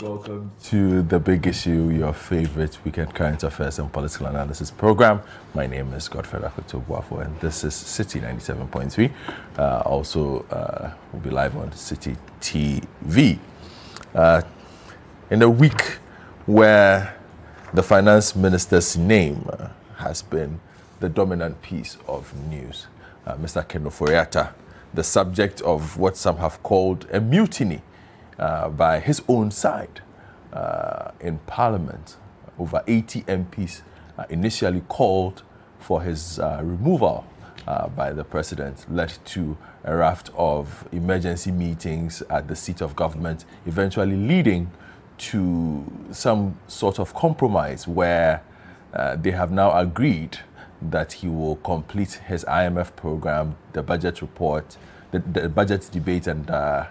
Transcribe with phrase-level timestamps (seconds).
[0.00, 5.22] Welcome to The Big Issue, your favorite weekend current affairs and political analysis program.
[5.54, 9.12] My name is Godfrey Akoto and this is City 97.3.
[9.56, 13.38] Uh, also, uh, we'll be live on City TV.
[14.12, 14.42] Uh,
[15.30, 15.98] in a week
[16.46, 17.16] where
[17.72, 19.68] the finance minister's name uh,
[19.98, 20.60] has been
[20.98, 22.88] the dominant piece of news,
[23.26, 23.66] uh, Mr.
[23.66, 24.54] Ken Ofori-Atta,
[24.92, 27.80] the subject of what some have called a mutiny
[28.38, 30.00] uh, by his own side
[30.52, 32.16] uh, in Parliament.
[32.58, 33.82] Over 80 MPs
[34.18, 35.42] uh, initially called
[35.80, 37.24] for his uh, removal
[37.66, 42.96] uh, by the president, led to a raft of emergency meetings at the seat of
[42.96, 44.70] government, eventually leading
[45.16, 48.42] to some sort of compromise where
[48.92, 50.38] uh, they have now agreed
[50.80, 54.76] that he will complete his IMF program, the budget report,
[55.10, 56.86] the, the budget debate, and uh,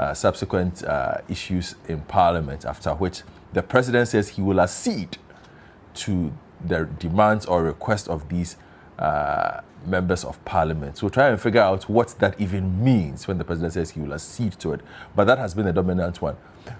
[0.00, 3.20] uh, subsequent uh, issues in Parliament, after which
[3.52, 5.18] the President says he will accede
[5.92, 6.32] to
[6.64, 8.56] the demands or requests of these
[8.98, 10.96] uh, members of Parliament.
[10.96, 14.00] So we'll try and figure out what that even means when the President says he
[14.00, 14.80] will accede to it.
[15.14, 16.36] But that has been the dominant one.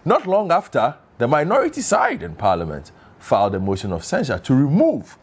[0.06, 5.18] Not long after, the minority side in Parliament filed a motion of censure to remove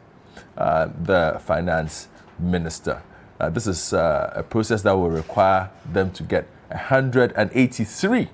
[0.55, 3.01] uh, the finance minister.
[3.39, 8.29] Uh, this is uh, a process that will require them to get 183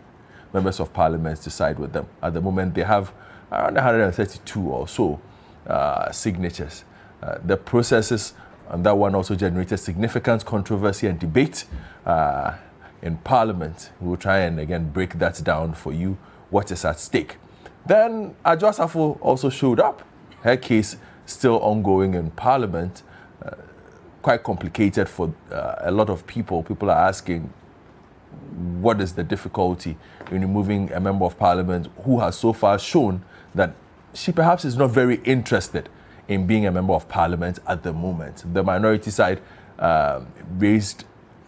[0.53, 2.07] members of parliament to side with them.
[2.21, 3.11] At the moment, they have
[3.51, 5.19] around 132 or so
[5.67, 6.83] uh, signatures.
[7.21, 8.33] Uh, the processes
[8.69, 11.65] on that one also generated significant controversy and debate
[12.05, 12.55] uh,
[13.01, 13.91] in parliament.
[13.99, 16.17] We will try and again break that down for you,
[16.49, 17.37] what is at stake.
[17.85, 20.03] Then Adwoa Safo also showed up.
[20.41, 23.03] Her case still ongoing in parliament.
[23.43, 23.51] Uh,
[24.21, 26.63] quite complicated for uh, a lot of people.
[26.63, 27.51] People are asking,
[28.81, 29.97] what is the difficulty
[30.31, 33.23] in removing a member of parliament who has so far shown
[33.55, 33.73] that
[34.13, 35.89] she perhaps is not very interested
[36.27, 38.43] in being a member of parliament at the moment.
[38.53, 39.41] The minority side
[39.79, 40.27] um,
[40.57, 41.05] raised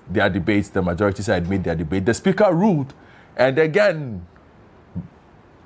[0.09, 2.05] their debates, the majority side made their debate.
[2.05, 2.93] The speaker ruled,
[3.35, 4.25] and again,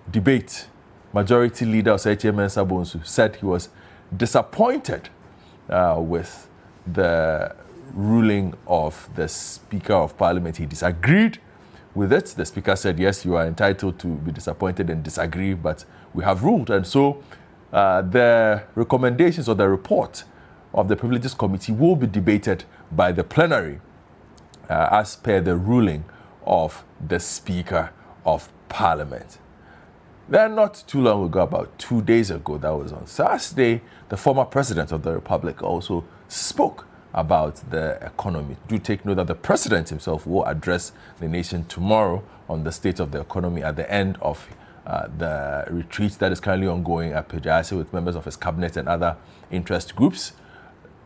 [0.09, 0.67] debate.
[1.11, 3.69] Majority leader Osei Mensah Bonsu said he was
[4.15, 5.09] disappointed
[5.69, 6.47] uh, with
[6.85, 7.55] the
[7.93, 10.57] ruling of the Speaker of Parliament.
[10.57, 11.39] He disagreed
[11.95, 12.25] with it.
[12.27, 16.43] The Speaker said, Yes, you are entitled to be disappointed and disagree, but we have
[16.43, 16.69] ruled.
[16.69, 17.23] And so
[17.71, 20.23] uh, the recommendations or the report
[20.73, 23.79] of the Privileges Committee will be debated by the plenary
[24.69, 26.05] uh, as per the ruling
[26.45, 27.91] of the Speaker
[28.25, 29.39] of Parliament.
[30.27, 34.45] Then, not too long ago, about two days ago, that was on Thursday, the former
[34.45, 38.57] President of the Republic also spoke about the economy.
[38.67, 42.99] Do take note that the president himself will address the nation tomorrow on the state
[42.99, 44.47] of the economy at the end of
[44.85, 48.87] uh, the retreat that is currently ongoing at Peduase with members of his cabinet and
[48.87, 49.17] other
[49.51, 50.33] interest groups.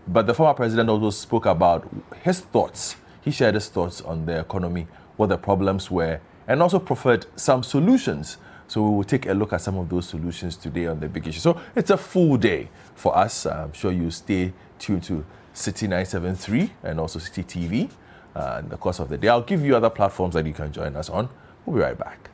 [0.07, 1.89] But the former president also spoke about
[2.21, 2.97] his thoughts.
[3.21, 7.63] He shared his thoughts on the economy, what the problems were, and also proffered some
[7.63, 8.37] solutions.
[8.67, 11.27] So we will take a look at some of those solutions today on the big
[11.27, 11.39] issue.
[11.39, 13.45] So it's a full day for us.
[13.45, 17.89] I'm sure you stay tuned to City 973 and also City TV
[18.35, 19.27] uh, in the course of the day.
[19.27, 21.29] I'll give you other platforms that you can join us on.
[21.65, 22.29] We'll be right back.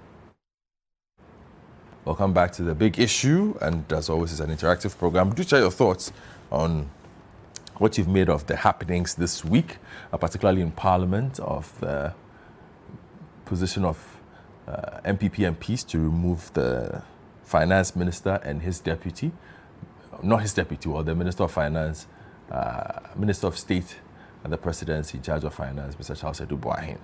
[2.05, 5.33] Welcome back to the big issue, and as always, it's an interactive program.
[5.35, 6.11] Do share your thoughts
[6.51, 6.89] on
[7.77, 9.77] what you've made of the happenings this week,
[10.11, 12.13] uh, particularly in Parliament, of the
[13.45, 14.17] position of
[14.67, 17.03] uh, NPP MPs to remove the
[17.43, 19.31] finance minister and his deputy,
[20.23, 22.07] not his deputy, or the minister of finance
[22.51, 23.97] uh, Minister of State
[24.43, 26.19] and the Presidency in charge of Finance, Mr.
[26.19, 26.97] Charles Adu Boahen.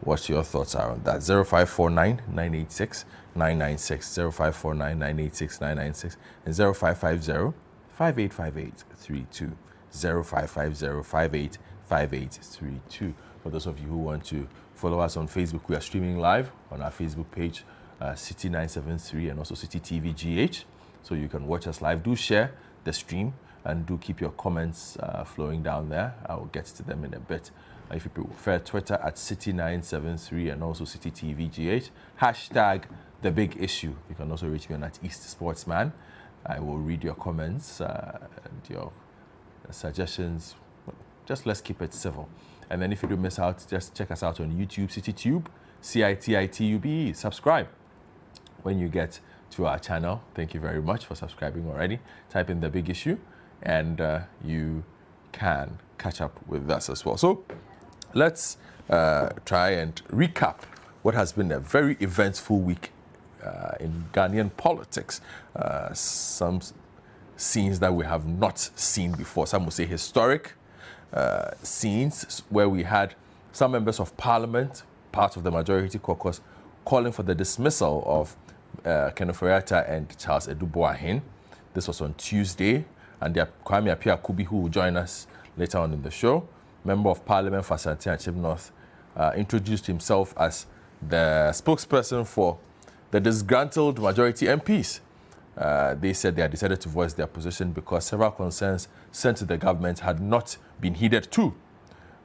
[0.00, 1.22] What your thoughts are on that?
[1.22, 3.04] 0549 986
[3.34, 6.16] 996, 0549 986 996,
[6.46, 7.52] and 0550
[7.90, 9.56] 585832.
[9.90, 13.14] 0550 585832.
[13.42, 16.52] For those of you who want to follow us on Facebook, we are streaming live
[16.70, 17.64] on our Facebook page,
[18.00, 20.64] uh, City 973 and also City TV GH.
[21.02, 22.04] So you can watch us live.
[22.04, 22.52] Do share
[22.84, 23.32] the stream
[23.68, 26.14] and do keep your comments uh, flowing down there.
[26.26, 27.50] I will get to them in a bit.
[27.90, 32.84] Uh, if you prefer Twitter at City973 and also City TVGH, hashtag
[33.20, 33.94] the big issue.
[34.08, 35.92] You can also reach me on at East Sportsman.
[36.46, 38.90] I will read your comments uh, and your
[39.70, 40.54] suggestions.
[41.26, 42.26] Just let's keep it civil.
[42.70, 45.44] And then if you do miss out, just check us out on YouTube, CityTube,
[45.82, 47.12] C-I-T-I-T-U-B-E.
[47.12, 47.68] Subscribe
[48.62, 50.22] when you get to our channel.
[50.34, 52.00] Thank you very much for subscribing already.
[52.30, 53.18] Type in the big issue
[53.62, 54.84] and uh, you
[55.32, 57.16] can catch up with us as well.
[57.16, 57.44] So
[58.14, 58.56] let's
[58.88, 60.56] uh, try and recap
[61.02, 62.92] what has been a very eventful week
[63.44, 65.20] uh, in Ghanaian politics.
[65.54, 66.60] Uh, some
[67.36, 69.46] scenes that we have not seen before.
[69.46, 70.52] Some would say historic
[71.12, 73.14] uh, scenes where we had
[73.52, 74.82] some members of parliament,
[75.12, 76.40] part of the majority caucus,
[76.84, 78.36] calling for the dismissal of
[78.84, 81.22] uh, Ken Ofori-Atta and Charles Adu Boahen.
[81.74, 82.84] This was on Tuesday,
[83.20, 85.26] and their Kwame Appiah-Kubi, who will join us
[85.56, 86.46] later on in the show,
[86.84, 88.70] member of parliament for Asante Akim North,
[89.16, 90.66] uh, introduced himself as
[91.06, 92.58] the spokesperson for
[93.10, 95.00] the disgruntled majority MPs.
[95.56, 99.44] Uh, they said they had decided to voice their position because several concerns sent to
[99.44, 101.52] the government had not been heeded too.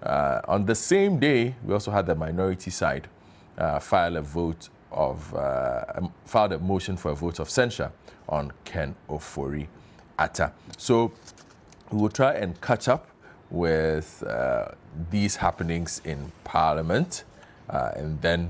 [0.03, 3.07] Uh, on the same day, we also had the minority side
[3.57, 5.83] uh, file a vote of uh,
[6.25, 7.91] filed a motion for a vote of censure
[8.29, 9.67] on Ken Ofori
[10.17, 10.51] Atta.
[10.77, 11.11] So
[11.91, 13.07] we will try and catch up
[13.49, 14.69] with uh,
[15.11, 17.23] these happenings in Parliament,
[17.69, 18.49] uh, and then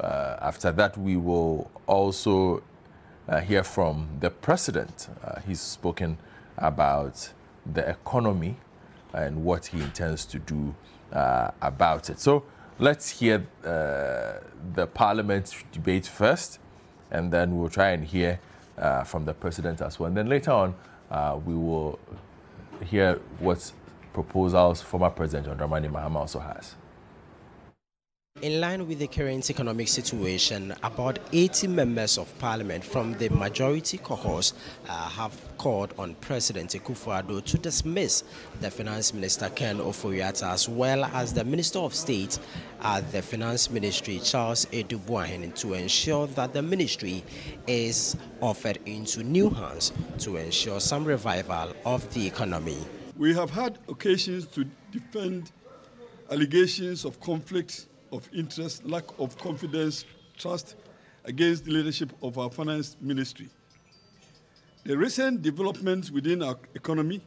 [0.00, 2.62] uh, after that we will also
[3.28, 5.08] uh, hear from the president.
[5.22, 6.16] Uh, he's spoken
[6.56, 7.32] about
[7.74, 8.56] the economy
[9.12, 10.74] and what he intends to do
[11.12, 12.18] uh, about it.
[12.20, 12.44] So
[12.78, 16.58] let's hear the parliament debate first,
[17.10, 18.40] and then we'll try and hear
[19.04, 20.08] from the president as well.
[20.08, 20.74] And then later on,
[21.10, 21.98] uh, we will
[22.84, 23.72] hear what
[24.12, 26.74] proposals former President John Dramani Mahama also has.
[28.40, 33.98] In line with the current economic situation, about 80 members of parliament from the majority
[33.98, 34.52] caucus
[34.88, 38.22] uh, have called on President Akufo-Addo to dismiss
[38.60, 42.38] the finance minister Ken Ofori-Atta as well as the minister of state
[42.82, 47.24] at the finance ministry Charles Adu Boahen to ensure that the ministry
[47.66, 52.78] is offered into new hands to ensure some revival of the economy.
[53.16, 55.50] We have had occasions to defend
[56.30, 60.04] allegations of conflict of interest, lack of confidence,
[60.36, 60.76] trust
[61.24, 63.48] against the leadership of our finance ministry.
[64.84, 67.20] The recent developments within our economy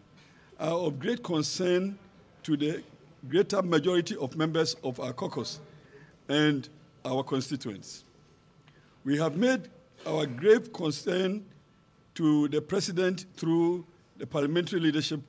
[0.59, 1.97] are of great concern
[2.43, 2.83] to the
[3.29, 5.59] greater majority of members of our caucus
[6.29, 6.67] and
[7.05, 8.03] our constituents.
[9.03, 9.69] We have made
[10.05, 11.45] our grave concern
[12.15, 13.85] to the president through
[14.17, 15.21] the parliamentary leadership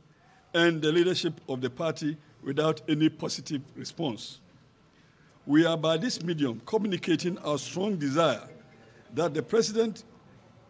[0.55, 4.41] and the leadership of the party without any positive response.
[5.47, 8.49] We are by this medium communicating our strong desire
[9.15, 10.05] that the President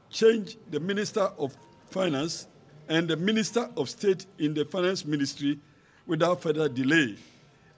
[0.08, 1.54] change the Minister of
[1.90, 2.46] Finance
[2.88, 5.58] and the Minister of State in the Finance Ministry
[6.06, 7.16] without further delay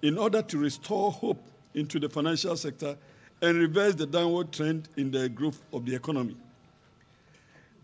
[0.02, 1.42] in order to restore hope
[1.74, 2.96] into the financial sector
[3.42, 6.36] and reverse the downward trend in the growth of the economy.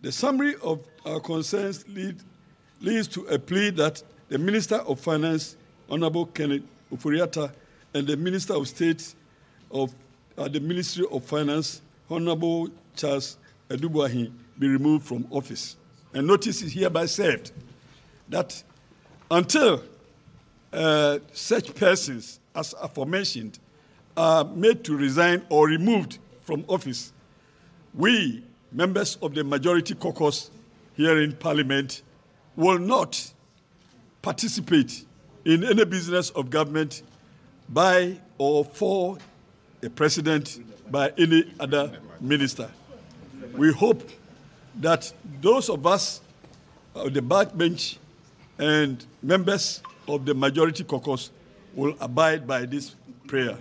[0.02, 2.22] The summary of our concerns lead,
[2.80, 5.56] leads to a plea that the Minister of Finance,
[5.90, 6.62] Honorable Kenneth
[6.94, 7.52] Ofori-Atta,
[7.94, 9.14] and the Minister of State
[9.70, 9.94] of
[10.38, 13.36] uh, the Ministry of Finance, Honorable Charles
[13.68, 15.76] Adu Boahen, be removed from office.
[16.14, 17.52] And notice is hereby served
[18.28, 18.62] that
[19.30, 19.82] until
[20.72, 23.58] uh, such persons as aforementioned
[24.16, 27.12] are made to resign or removed from office,
[27.94, 30.50] we, members of the majority caucus
[30.94, 32.02] here in Parliament,
[32.56, 33.32] will not
[34.22, 35.04] participate
[35.44, 37.02] in any business of government
[37.70, 39.18] by or for
[39.82, 42.70] a president by any other minister.
[43.54, 44.08] We hope
[44.80, 46.20] that those of us
[46.94, 47.98] of the backbench
[48.58, 51.30] and members of the majority caucus
[51.74, 52.94] will abide by this
[53.26, 53.56] prayer.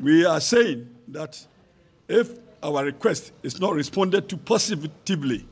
[0.00, 1.46] We are saying that
[2.08, 2.30] if
[2.62, 5.46] our request is not responded to positively,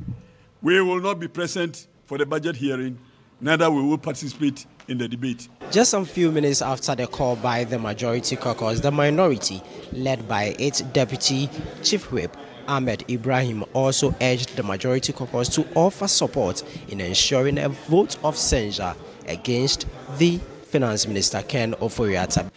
[0.62, 2.98] we will not be present for the budget hearing,
[3.40, 5.48] neither will we participate in the debate.
[5.70, 9.60] Just some few minutes after the call by the majority caucus, the minority,
[9.92, 11.50] led by its deputy
[11.82, 12.36] chief whip,
[12.68, 18.36] Ahmed Ibrahim, also urged the majority caucus to offer support in ensuring a vote of
[18.36, 18.94] censure
[19.26, 19.86] against
[20.18, 22.50] the finance minister Ken Ofori-Atta.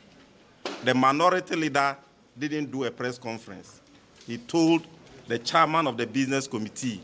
[0.84, 1.98] The minority leader
[2.38, 3.82] didn't do a press conference.
[4.28, 4.86] He told
[5.28, 7.02] the chairman of the business committee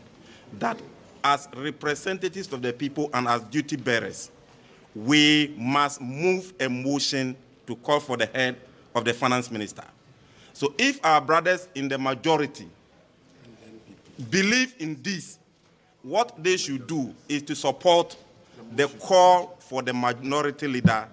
[0.58, 0.78] that
[1.24, 4.30] as representatives of the people and as duty bearers,
[4.94, 7.36] we must move a motion
[7.66, 8.56] to call for the head
[8.94, 9.84] of the finance minister.
[10.52, 12.68] So if our brothers in the majority
[14.30, 15.38] believe in this,
[16.02, 18.16] what they should do is to support
[18.76, 21.08] the call for the minority leader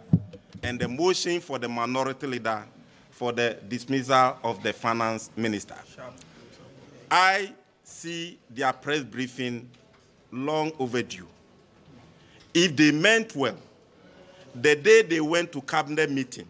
[0.63, 2.63] and the motion for the minority leader
[3.09, 5.75] for the dismissal of the finance minister.
[7.09, 9.69] I see their press briefing
[10.31, 11.27] long overdue.
[12.53, 13.57] If they meant well,
[14.55, 16.48] the day they went to cabinet meeting,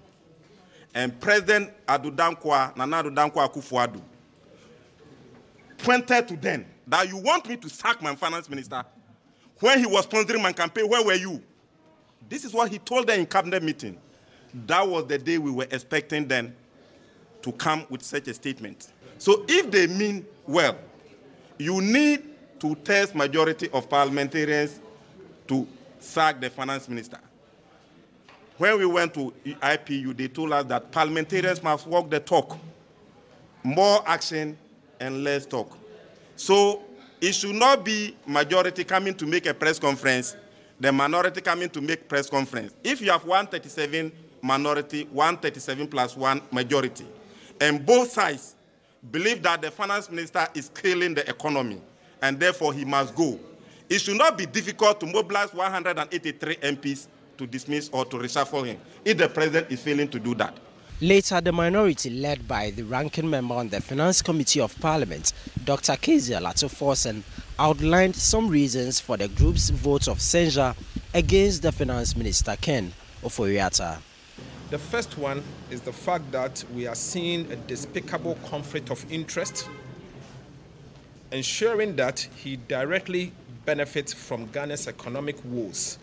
[0.93, 4.01] and President Addo Dankwa, Nana Addo Dankwa Akufo-Addo,
[5.77, 8.83] pointed to them that you want me to sack my finance minister
[9.59, 10.87] when he was sponsoring my campaign.
[10.87, 11.41] Where were you?
[12.27, 13.97] This is what he told them in cabinet meeting.
[14.67, 16.55] That was the day we were expecting them
[17.41, 18.91] to come with such a statement.
[19.17, 20.77] So if they mean well,
[21.57, 22.27] you need
[22.59, 24.79] to test majority of parliamentarians
[25.47, 25.67] to
[25.99, 27.17] sack the finance minister.
[28.57, 31.63] When we went to IPU, they told us that parliamentarians mm.
[31.63, 32.57] must walk the talk.
[33.63, 34.57] More action
[34.99, 35.77] and less talk.
[36.35, 36.83] So
[37.19, 40.35] it should not be majority coming to make a press conference,
[40.79, 42.73] the minority coming to make press conference.
[42.83, 47.05] If you have 137 minority, 137 plus one majority,
[47.59, 48.55] and both sides
[49.11, 51.79] believe that the finance minister is killing the economy,
[52.23, 53.39] and therefore he must go.
[53.87, 58.77] It should not be difficult to mobilize 183 MPs to dismiss or to reshuffle him
[59.05, 60.57] if the president is failing to do that.
[61.03, 65.33] Later, the minority, led by the ranking member on the Finance Committee of Parliament,
[65.65, 65.93] Dr.
[65.93, 67.23] Cassiel Ato Forson,
[67.57, 70.75] outlined some reasons for the group's vote of censure
[71.15, 73.97] against the Finance Minister Ken Ofori-Atta.
[74.69, 79.67] The first one is the fact that we are seeing a despicable conflict of interest,
[81.31, 83.31] ensuring that he directly
[83.65, 85.97] benefits from Ghana's economic woes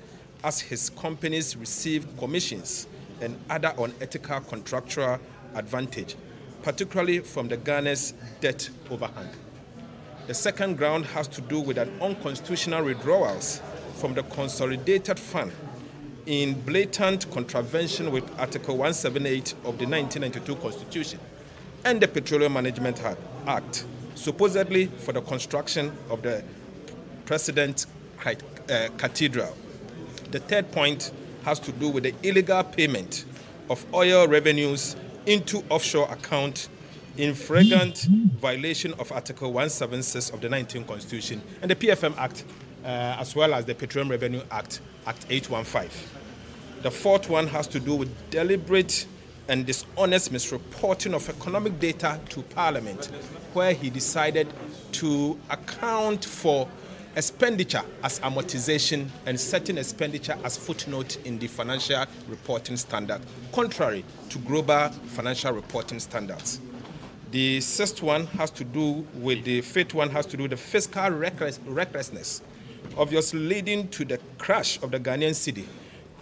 [0.44, 2.86] as his companies receive commissions
[3.20, 5.18] and other unethical contractual
[5.54, 6.16] advantage,
[6.62, 9.28] particularly from the Ghana's debt overhang.
[10.26, 13.60] The second ground has to do with an unconstitutional withdrawals
[13.96, 15.52] from the consolidated fund
[16.26, 21.18] in blatant contravention with Article 178 of the 1992 Constitution
[21.84, 23.02] and the Petroleum Management
[23.46, 26.44] Act, supposedly for the construction of the
[27.24, 27.86] President
[28.26, 28.34] uh,
[28.98, 29.56] Cathedral.
[30.30, 31.12] The third point
[31.44, 33.24] has to do with the illegal payment
[33.70, 36.68] of oil revenues into offshore account
[37.16, 38.06] in flagrant
[38.40, 42.44] violation of Article 176 of the 19th Constitution and the PFM Act,
[42.84, 45.90] uh, as well as the Petroleum Revenue Act, Act 815.
[46.82, 49.06] The fourth one has to do with deliberate
[49.48, 53.06] and dishonest misreporting of economic data to Parliament,
[53.54, 54.46] where he decided
[54.92, 56.68] to account for
[57.16, 63.20] expenditure as amortization and setting expenditure as footnote in the financial reporting standard,
[63.52, 66.60] contrary to global financial reporting standards.
[67.30, 70.56] The sixth one has to do with the fifth one has to do with the
[70.56, 72.42] fiscal reckless, recklessness,
[72.96, 75.64] obviously leading to the crash of the Ghanaian cedi,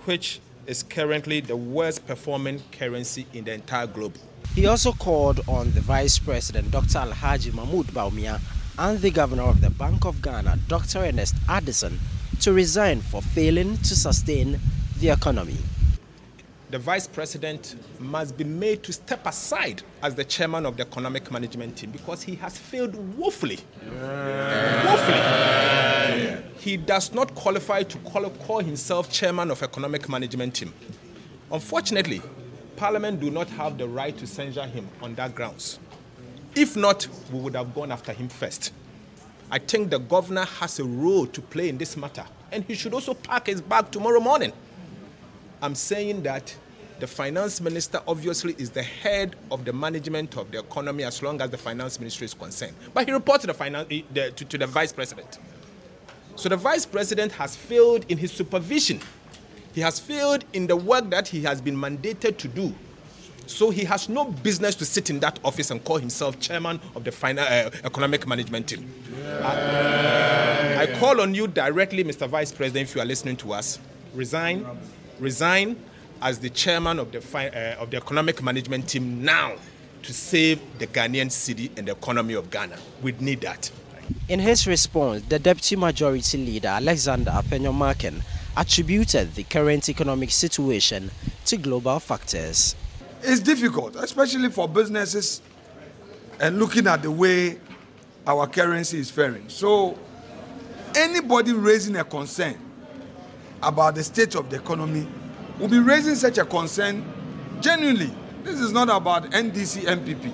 [0.05, 4.17] which is currently the worst performing currency in the entire globe.
[4.55, 6.99] He also called on the Vice President, Dr.
[6.99, 8.41] Alhaji Mahamudu Bawumia,
[8.79, 10.99] and the Governor of the Bank of Ghana, Dr.
[10.99, 11.99] Ernest Addison,
[12.41, 14.61] to resign for failing to sustain
[14.99, 15.57] the economy.
[16.71, 21.31] The Vice President must be made to step aside as the chairman of the economic
[21.31, 23.61] management team because he has failed woefully.
[23.85, 24.93] Yeah.
[24.93, 25.19] Woefully.
[25.19, 26.41] Yeah.
[26.59, 30.75] He does not qualify to call, call himself chairman of economic management team.
[31.53, 32.21] Unfortunately,
[32.77, 35.79] Parliament do not have the right to censure him on that grounds.
[36.57, 38.73] If not, we would have gone after him first.
[39.51, 42.95] I think the governor has a role to play in this matter, and he should
[42.95, 44.55] also pack his bag tomorrow morning.
[45.61, 46.57] I'm saying that
[46.99, 51.43] the finance minister obviously is the head of the management of the economy as long
[51.43, 52.75] as the finance ministry is concerned.
[52.95, 55.39] But he reports to the, finance, eh, the, to, to the vice president.
[56.37, 59.01] So the vice president has failed in his supervision.
[59.75, 62.75] He has failed in the work that he has been mandated to do
[63.47, 67.05] so he has no business to sit in that office and call himself chairman of
[67.05, 68.93] the final, uh, economic management team.
[69.19, 70.77] Yeah.
[70.79, 72.29] I, I call on you directly, Mr.
[72.29, 73.79] Vice President, if you are listening to us,
[74.15, 74.67] resign,
[75.19, 75.77] resign
[76.23, 79.55] as the chairman of the, uh, of the economic management team now
[80.03, 82.77] to save the Ghanaian cedi and the economy of Ghana.
[83.03, 83.71] We need that.
[84.29, 88.23] In his response, the Deputy Majority Leader, Alexander Afenyo
[88.57, 91.11] attributed the current economic situation
[91.45, 92.75] to global factors.
[93.29, 95.43] It's difficult, especially for businesses
[96.39, 97.59] and looking at the way
[98.25, 99.49] our currency is faring.
[99.49, 99.99] So,
[100.95, 102.57] anybody raising a concern
[103.65, 105.09] about the state of the economy
[105.59, 107.05] will be raising such a concern
[107.61, 108.13] genuinely.
[108.45, 110.33] This is not about NDC NPP.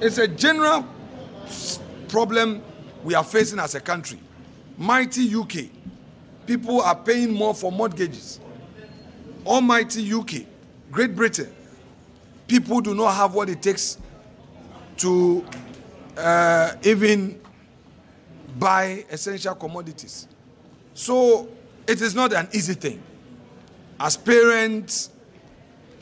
[0.00, 0.86] It's a general
[2.08, 2.62] problem
[3.04, 4.18] we are facing as a country.
[4.78, 5.68] Mighty UK.
[6.46, 8.40] People are paying more for mortgages.
[9.44, 10.46] Almighty UK,
[10.90, 11.52] Great Britain,
[12.52, 13.96] people do not have what it takes
[14.98, 15.42] to
[16.18, 17.40] uh, even
[18.58, 20.28] buy essential commodities.
[20.92, 21.48] So
[21.86, 23.02] it is not an easy thing.
[23.98, 25.08] As parents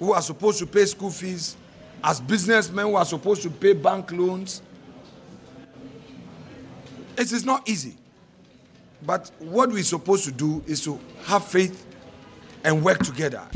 [0.01, 1.57] who are supposed to pay school fees,
[2.03, 4.63] as businessmen who are supposed to pay bank loans,
[7.21, 7.97] It is not easy.
[9.05, 11.87] But what we're supposed to do is to have faith
[12.65, 13.47] and work together.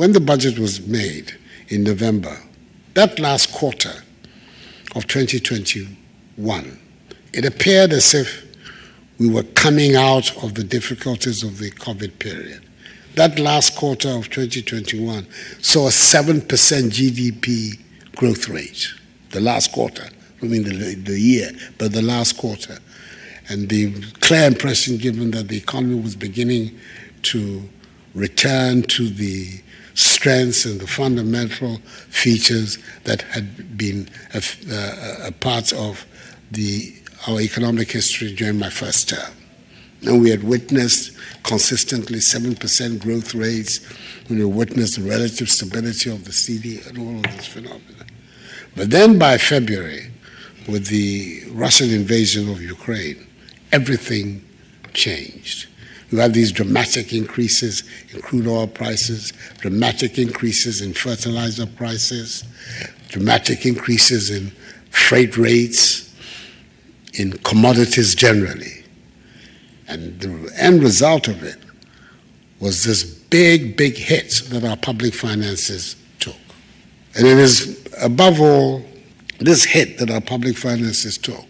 [0.00, 1.36] When the budget was made
[1.68, 2.34] in November,
[2.94, 4.02] that last quarter
[4.94, 6.78] of 2021,
[7.34, 8.46] it appeared as if
[9.18, 12.66] we were coming out of the difficulties of the COVID period.
[13.16, 15.26] That last quarter of 2021
[15.60, 17.78] saw a 7% GDP
[18.16, 18.88] growth rate.
[19.32, 20.08] The last quarter,
[20.42, 22.78] I mean the, the year, but the last quarter.
[23.50, 26.80] And the clear impression given that the economy was beginning
[27.24, 27.68] to
[28.14, 29.60] return to the
[29.94, 31.78] strengths and the fundamental
[32.08, 34.42] features that had been a,
[35.26, 36.04] a, part of
[36.50, 36.94] the,
[37.28, 39.32] our economic history during my first term.
[40.06, 43.80] And we had witnessed consistently 7% growth rates.
[44.28, 48.06] We had witnessed the relative stability of the cedi and all of this phenomena.
[48.76, 50.10] But then by February,
[50.68, 53.26] with the Russian invasion of Ukraine,
[53.72, 54.44] everything
[54.92, 55.69] changed.
[56.10, 62.44] You have these dramatic increases in crude oil prices, dramatic increases in fertilizer prices,
[63.08, 64.50] dramatic increases in
[64.90, 66.12] freight rates,
[67.14, 68.84] in commodities generally.
[69.88, 71.58] And the end result of it
[72.60, 76.36] was this big, big hit that our public finances took.
[77.16, 78.84] And it is, above all,
[79.38, 81.46] this hit that our public finances took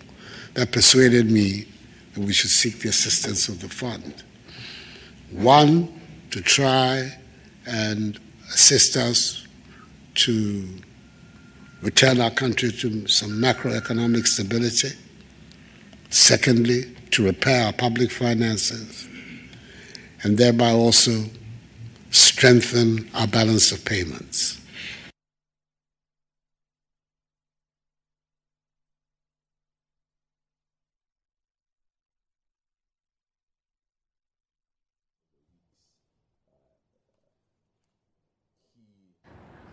[0.54, 1.66] that persuaded me
[2.14, 4.22] that we should seek the assistance of the fund.
[5.32, 7.12] One, to try
[7.66, 8.18] and
[8.52, 9.46] assist us
[10.14, 10.68] to
[11.82, 14.90] return our country to some macroeconomic stability.
[16.10, 19.08] Secondly, to repair our public finances
[20.22, 21.24] and thereby also
[22.10, 24.59] strengthen our balance of payments.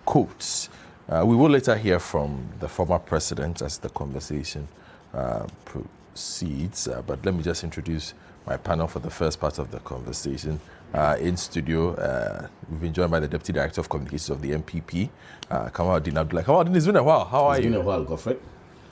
[0.07, 0.69] Quotes.
[1.09, 4.65] Uh, we will later hear from the former president as the conversation
[5.13, 8.13] uh, proceeds, uh, but let me just introduce
[8.45, 10.61] my panel for the first part of the conversation.
[10.93, 14.51] Uh, in studio, uh, we've been joined by the Deputy Director of Communications of the
[14.51, 15.09] NPP,
[15.51, 16.45] uh, Kamaldeen Abdullahi.
[16.45, 17.25] Kamaldeen, it's been a while.
[17.25, 17.71] How are it's you?
[17.71, 18.37] It's been a while, Godfrey.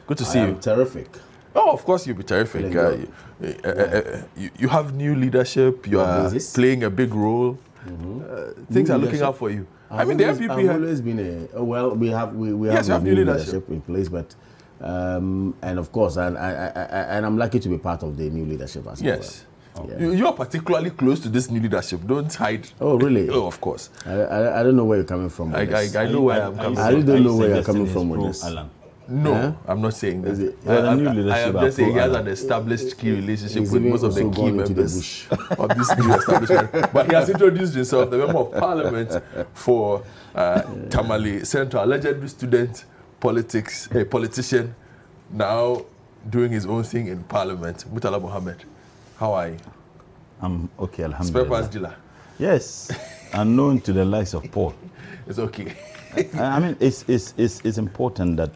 [0.07, 0.57] Good to see I you.
[0.59, 1.07] terrific.
[1.55, 2.75] Oh, of course you'll be terrific.
[2.75, 3.09] Uh, you,
[3.63, 5.87] uh, uh, you, you, have new leadership.
[5.87, 7.57] You are playing a big role.
[7.85, 8.65] Mm-hmm.
[8.73, 9.65] things new are looking up for you.
[9.89, 11.95] I've I mean, always, the NPP I've always been a well.
[11.95, 13.47] We have we, we yes, have, new leadership.
[13.47, 13.69] leadership.
[13.69, 14.35] in place, but
[14.81, 18.17] um, and of course, and I, I, I, and I'm lucky to be part of
[18.17, 19.45] the new leadership as yes.
[19.75, 19.89] well.
[19.89, 20.07] Yeah.
[20.07, 21.99] You, are particularly close to this new leadership.
[22.07, 22.69] Don't hide.
[22.79, 23.27] Oh, really?
[23.35, 23.89] oh, of course.
[24.05, 25.53] I, I, I, don't know where you're coming from.
[25.53, 26.85] I, I, I, know where I'm coming from.
[26.85, 28.45] I really don't know where you're coming from with this.
[28.45, 28.69] Alan.
[29.07, 29.53] No, huh?
[29.67, 30.39] I'm not saying that.
[30.39, 34.03] It, I, I, I, am just saying he has an established key relationship with most
[34.03, 36.93] of the key members the of this new establishment.
[36.93, 39.21] but he has introduced himself, the member of parliament
[39.53, 42.85] for uh, Tamale Central, legendary student,
[43.19, 44.73] politics, a politician,
[45.31, 45.85] now
[46.29, 47.85] doing his own thing in parliament.
[47.93, 48.63] Murtala Mohammed,
[49.17, 49.57] how are you?
[50.41, 51.45] I'm okay, alhamdulillah.
[51.45, 51.95] Spare parts dealer.
[52.39, 52.91] Yes,
[53.33, 54.73] unknown to the likes of Paul.
[55.27, 55.73] It's okay.
[56.37, 58.51] I mean, it's, it's, it's, it's important that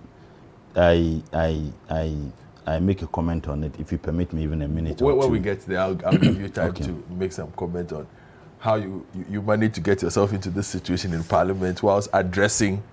[0.75, 2.15] I, I, I,
[2.65, 5.32] I make a comment on it, if you permit me even a minute when, when
[5.32, 6.86] we get there, I'll, I'll give you time okay.
[6.86, 8.08] to make some comment on
[8.60, 12.84] how you, you, you managed to get yourself into this situation in Parliament whilst addressing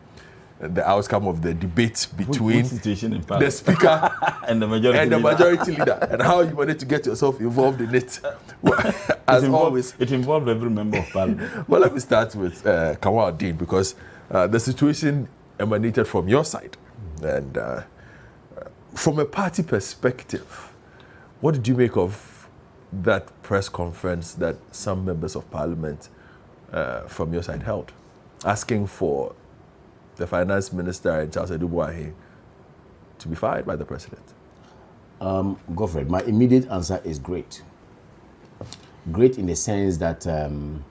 [0.59, 4.11] the outcome of the debate between the speaker
[4.49, 5.31] and the majority and the leader.
[5.31, 8.21] majority leader, and how you managed to get yourself involved in it.
[9.29, 11.69] As it involved, always, it involved every member of parliament.
[11.69, 13.97] well, let me start with uh, Kamaldeen because
[14.31, 15.29] uh, the situation
[15.61, 16.77] emanated from your side,
[17.23, 17.83] and uh,
[18.95, 20.73] from a party perspective,
[21.41, 22.49] what did you make of
[22.93, 26.09] that press conference that some members of parliament
[26.73, 27.93] uh, from your side held,
[28.45, 29.35] asking for
[30.17, 32.15] the finance minister Charles Adu-Boahen
[33.19, 34.23] to be fired by the president?
[35.21, 37.63] Um, Godfrey, my immediate answer is great.
[39.13, 40.85] Great in the sense that um,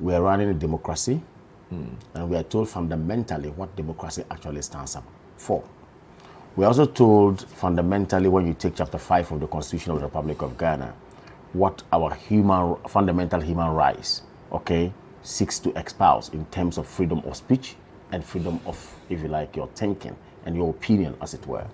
[0.00, 1.20] we are running a democracy
[1.72, 1.88] mm.
[2.14, 5.04] and we are told fundamentally what democracy actually stands up
[5.36, 5.62] for.
[6.56, 10.04] We are also told fundamentally when you take chapter 5 of the Constitution of the
[10.04, 10.94] Republic of Ghana,
[11.52, 14.22] what our human fundamental human rights,
[14.52, 17.76] okay, seeks to espouse in terms of freedom of speech,
[18.14, 21.66] and freedom of, if you like, your thinking and your opinion, as it were.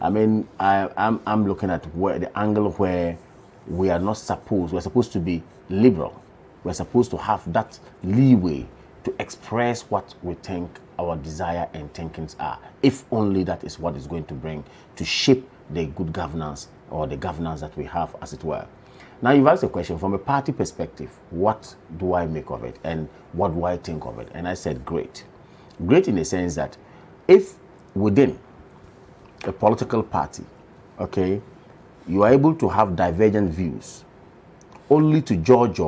[0.00, 3.18] I mean, I, I'm, I'm looking at where the angle where
[3.66, 6.22] we are not supposed, we're supposed to be liberal.
[6.62, 8.66] We're supposed to have that leeway
[9.04, 13.96] to express what we think our desire and thinkings are, if only that is what
[13.96, 14.64] is going to bring
[14.96, 18.66] to shape the good governance or the governance that we have, as it were.
[19.22, 22.78] Now, you've asked a question from a party perspective what do I make of it
[22.84, 24.28] and what do I think of it?
[24.34, 25.24] And I said, great.
[25.86, 26.76] Great in the sense that
[27.28, 27.54] if
[27.94, 28.38] within
[29.44, 30.44] a political party,
[30.98, 31.40] okay,
[32.08, 34.04] you are able to have divergent views
[34.88, 35.80] only to judge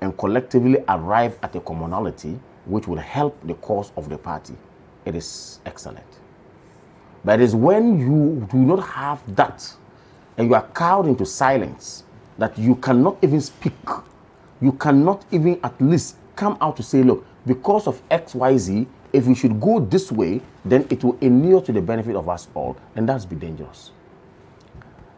[0.00, 4.54] and collectively arrive at a commonality which will help the cause of the party,
[5.04, 6.06] it is excellent.
[7.24, 9.74] But it is when you do not have that
[10.36, 12.04] and you are cowed into silence
[12.36, 13.72] that you cannot even speak,
[14.60, 19.34] you cannot even at least come out to say, look, because of XYZ, if we
[19.34, 23.08] should go this way, then it will inure to the benefit of us all, and
[23.08, 23.90] that's be dangerous.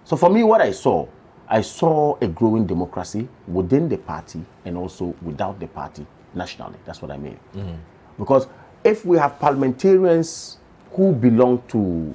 [0.05, 1.07] So for me, what I saw,
[1.49, 6.79] I saw a growing democracy within the party and also without the party nationally.
[6.85, 7.39] That's what I mean.
[7.55, 7.77] Mm-hmm.
[8.19, 8.47] Because
[8.85, 10.59] if we have parliamentarians
[10.93, 12.15] who belong to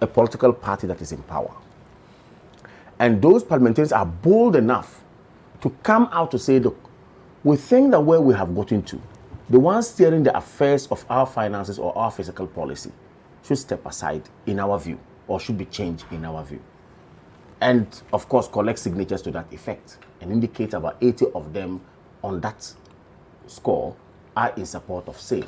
[0.00, 1.54] a political party that is in power,
[2.98, 5.02] and those parliamentarians are bold enough
[5.62, 6.78] to come out to say, look,
[7.44, 9.00] we think that where we have gotten to,
[9.48, 12.92] the ones steering the affairs of our finances or our fiscal policy
[13.42, 16.60] should step aside in our view or should be changed in our view.
[17.60, 21.80] And of course, collect signatures to that effect and indicate about 80 of them
[22.22, 22.72] on that
[23.50, 23.96] score
[24.36, 25.42] are in support of say.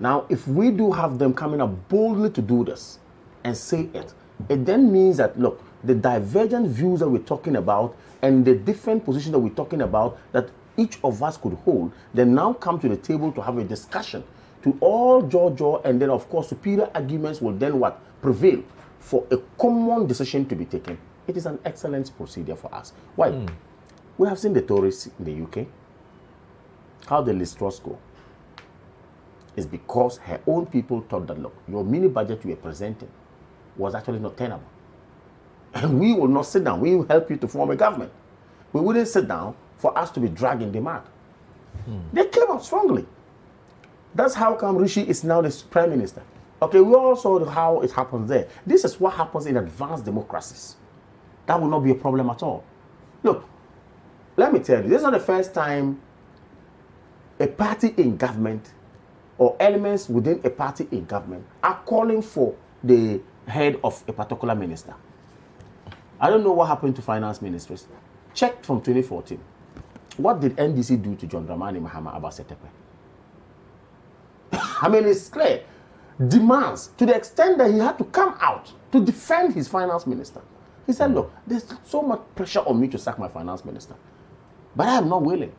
[0.00, 2.98] Now, if we do have them coming up boldly to do this
[3.44, 4.14] and say it,
[4.48, 9.04] it then means that, look, the divergent views that we're talking about and the different
[9.04, 12.88] positions that we're talking about that each of us could hold, then now come to
[12.88, 14.22] the table to have a discussion
[14.62, 18.62] to all jaw jaw, and then of course superior arguments will then what prevail
[18.98, 20.98] for a common decision to be taken.
[21.26, 22.92] It is an excellent procedure for us.
[23.16, 23.30] Why?
[23.30, 23.50] Mm.
[24.16, 25.66] We have seen the Tories in the UK.
[27.08, 27.98] How the Liz Truss go?
[29.56, 33.08] Is because her own people thought that look, your mini budget you were presenting
[33.76, 34.68] was actually not tenable.
[35.72, 36.80] And we will not sit down.
[36.80, 38.12] We will help you to form a government.
[38.72, 41.02] We wouldn't sit down for us to be dragging the mud.
[41.86, 42.00] Hmm.
[42.12, 43.06] They came out strongly.
[44.14, 46.22] That's how come Rishi is now the prime minister.
[46.60, 48.48] Okay, we all saw how it happens there.
[48.66, 50.76] This is what happens in advanced democracies.
[51.46, 52.64] That will not be a problem at all.
[53.22, 53.48] Look,
[54.36, 56.00] let me tell you, this is not the first time
[57.40, 58.72] a party in government
[59.38, 64.54] or elements within a party in government are calling for the head of a particular
[64.54, 64.94] minister.
[66.20, 67.86] I don't know what happened to finance ministers.
[68.34, 69.38] Check from 2014.
[70.16, 72.68] What did NDC do to John Dramani Mahama about Seth Terkper?
[74.82, 75.62] I mean, it's clear.
[76.26, 80.40] Demands to the extent that he had to come out to defend his finance minister.
[80.86, 83.94] He said, Look, there's so much pressure on me to sack my finance minister,
[84.74, 85.52] but I am not willing.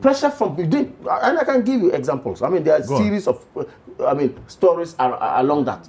[0.00, 2.42] Pressure from within, and I can give you examples.
[2.42, 3.44] I mean, there are a series of,
[4.06, 5.88] I mean, stories are, are along that.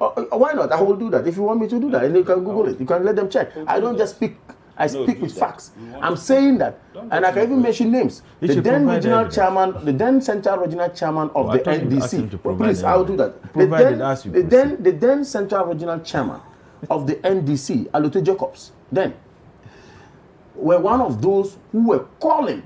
[0.00, 0.72] Uh, uh, why not?
[0.72, 2.68] I will do that if you want me to do that, and you can Google
[2.68, 2.80] it.
[2.80, 3.50] You can let them check.
[3.66, 4.36] I don't just speak.
[4.76, 5.70] I speak with facts.
[6.00, 6.80] I'm saying that,
[7.12, 8.22] and I can even mention names.
[8.40, 12.58] The then regional chairman, the then central regional chairman of the NDC.
[12.58, 13.40] Please, I'll do that.
[13.52, 13.98] The then,
[14.32, 16.40] the then, the then central regional chairman
[16.90, 19.14] of the NDC, Allotey Jacobs, then
[20.56, 22.62] were one of those who were calling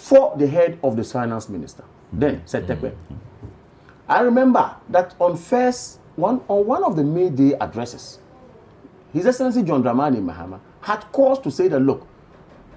[0.00, 1.84] for the head of the finance minister.
[2.12, 2.48] Then, mm.
[2.48, 2.92] said Seth Terkper.
[2.92, 3.18] Mm.
[4.08, 8.18] I remember that on first one, on one of the May Day addresses,
[9.12, 12.06] His Excellency John Dramani Mahama had cause to say that, look,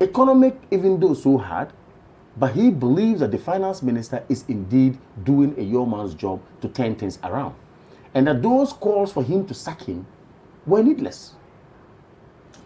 [0.02, 1.72] economic, even though so hard,
[2.36, 6.96] but he believes that the finance minister is indeed doing a yeoman's job to turn
[6.96, 7.56] things around.
[8.14, 10.06] And that those calls for him to sack him
[10.66, 11.34] were needless.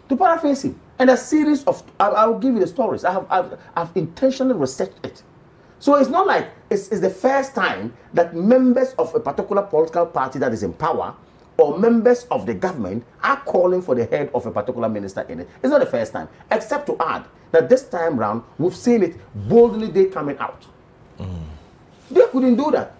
[0.08, 3.04] To paraphrase him, and a series of, I, will give you the stories.
[3.04, 5.22] I have, I've, I've intentionally researched it.
[5.78, 10.06] So it's not like it's, it's the first time that members of a particular political
[10.06, 11.14] party that is in power
[11.56, 15.40] or members of the government are calling for the head of a particular minister in
[15.40, 15.48] it.
[15.62, 19.16] It's not the first time, except to add that this time round we've seen it
[19.48, 20.66] boldly they coming out.
[21.18, 21.44] Mm.
[22.10, 22.94] They couldn't do that.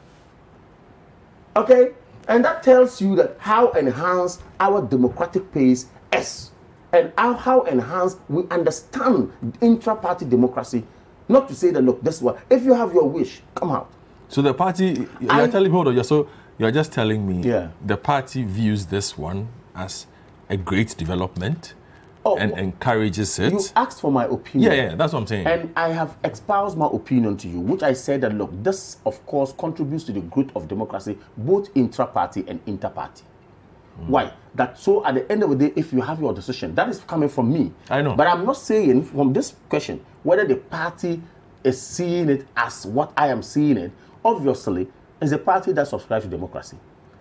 [1.57, 1.93] Okay?
[2.29, 6.51] And that tells you that how enhanced our democratic pace is
[6.93, 10.85] and how, how enhanced we understand intra-party democracy
[11.29, 12.37] not to say that look, this one.
[12.49, 13.91] If you have your wish, come out.
[14.29, 17.49] So the party, you're I, telling me, hold on, you're so you're just telling me,
[17.49, 17.71] yeah.
[17.85, 20.07] the party views this one as
[20.49, 21.75] a great development.
[22.25, 23.53] Oh, and encourages it.
[23.53, 24.73] You asked for my opinion.
[24.73, 25.47] Yeah, yeah, that's what I'm saying.
[25.47, 29.25] And I have espoused my opinion to you, which I said that look, this of
[29.25, 33.23] course contributes to the growth of democracy, both intra-party and inter-party.
[34.01, 34.09] Mm.
[34.09, 34.33] Why?
[34.59, 36.99] That so at the end of the day, if you have your decision, that is
[37.01, 37.73] coming from me.
[37.89, 38.15] I know.
[38.15, 41.23] But I'm not saying from this question whether the party
[41.65, 43.93] is seeing it as what I am seeing it,
[44.25, 44.89] obviously
[45.21, 46.77] is a party that subscribes to democracy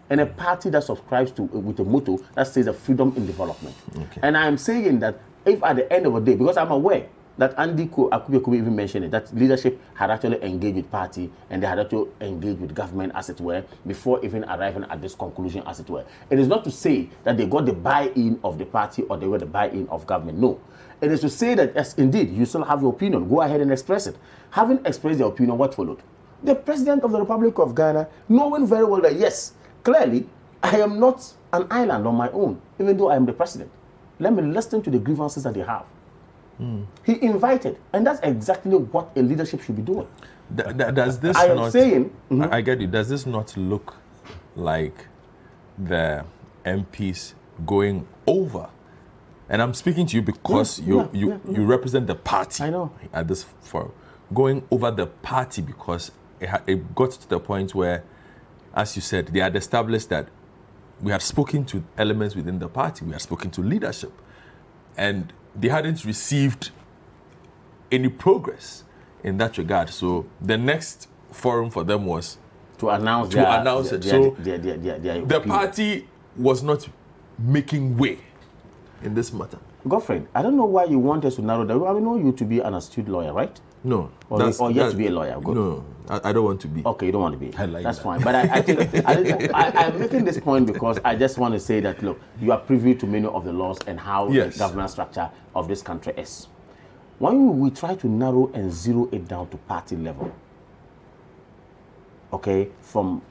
[0.10, 0.36] and a mm.
[0.38, 3.76] party that subscribes to with a motto that says a freedom in development.
[4.22, 7.54] And I'm saying that if at the end of the day, because I'm aware that
[7.58, 11.80] Andy Appiah-Kubi even mentioned it, that leadership had actually engaged with party and they had
[11.80, 15.90] actually engaged with government, as it were, before even arriving at this conclusion, as it
[15.90, 16.04] were.
[16.30, 19.28] It is not to say that they got the buy-in of the party or they
[19.28, 20.40] were the buy-in of government.
[20.40, 20.60] No.
[21.00, 23.30] It is to say that, yes, indeed, you still have your opinion.
[23.30, 24.18] Go ahead and express it.
[24.50, 26.02] Having expressed your opinion, what followed?
[26.44, 30.28] The President of the Republic of Ghana, knowing very well that, yes, clearly,
[30.64, 33.70] I am not an island on my own, even though I am the President.
[34.20, 35.86] Let me listen to the grievances that they have.
[37.06, 40.08] He invited, and that's exactly what a leadership should be doing.
[40.56, 42.54] Th- th- does this I am not, saying- I mm-hmm.
[42.54, 42.88] I get you.
[42.88, 43.96] Does this not look
[44.56, 45.08] like
[45.78, 46.26] the
[46.66, 47.34] MPs
[47.66, 48.70] going over?
[49.50, 51.58] And I'm speaking to you because Yeah, you yeah, you yeah.
[51.60, 52.64] you represent the party.
[52.64, 52.92] I know.
[53.14, 53.92] At this forum,
[54.34, 58.04] going over the party because it, ha- it got to the point where,
[58.74, 60.28] as you said, they had established that
[61.02, 63.06] we had spoken to elements within the party.
[63.06, 64.12] We had spoken to leadership,
[64.98, 66.72] and they hadn't received
[67.92, 68.84] any progress
[69.24, 69.90] in that regard.
[69.90, 72.38] So the next forum for them was
[72.80, 74.04] To announce To their, announce their, it.
[74.04, 76.88] their, So their, the party was not
[77.40, 78.20] making way
[79.04, 79.58] in this matter.
[79.88, 81.86] Godfred, I don't know why you want us to narrow down.
[81.88, 83.60] I know you to be an astute lawyer, right?
[83.84, 85.40] No, Or, that's- or yet that- to be a lawyer.
[85.42, 85.56] Good.
[85.56, 86.84] No, I, I don't want to be.
[86.86, 87.56] Okay, you don't want to be.
[87.58, 88.04] I like That's that.
[88.04, 88.22] fine.
[88.22, 88.96] But I, I think
[89.54, 92.58] I, I'm making this point because I just want to say that look, you are
[92.60, 94.54] privy to many of the laws and how Yes.
[94.54, 96.48] the governance structure of this country is.
[97.20, 100.32] When we try to narrow and zero it down to party level,
[102.34, 103.22] okay, from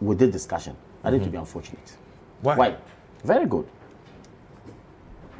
[0.00, 1.84] with this discussion, I think to be unfortunate.
[1.84, 2.46] Mm-hmm.
[2.46, 2.56] Why?
[2.56, 2.76] Why?
[3.24, 3.66] Very good.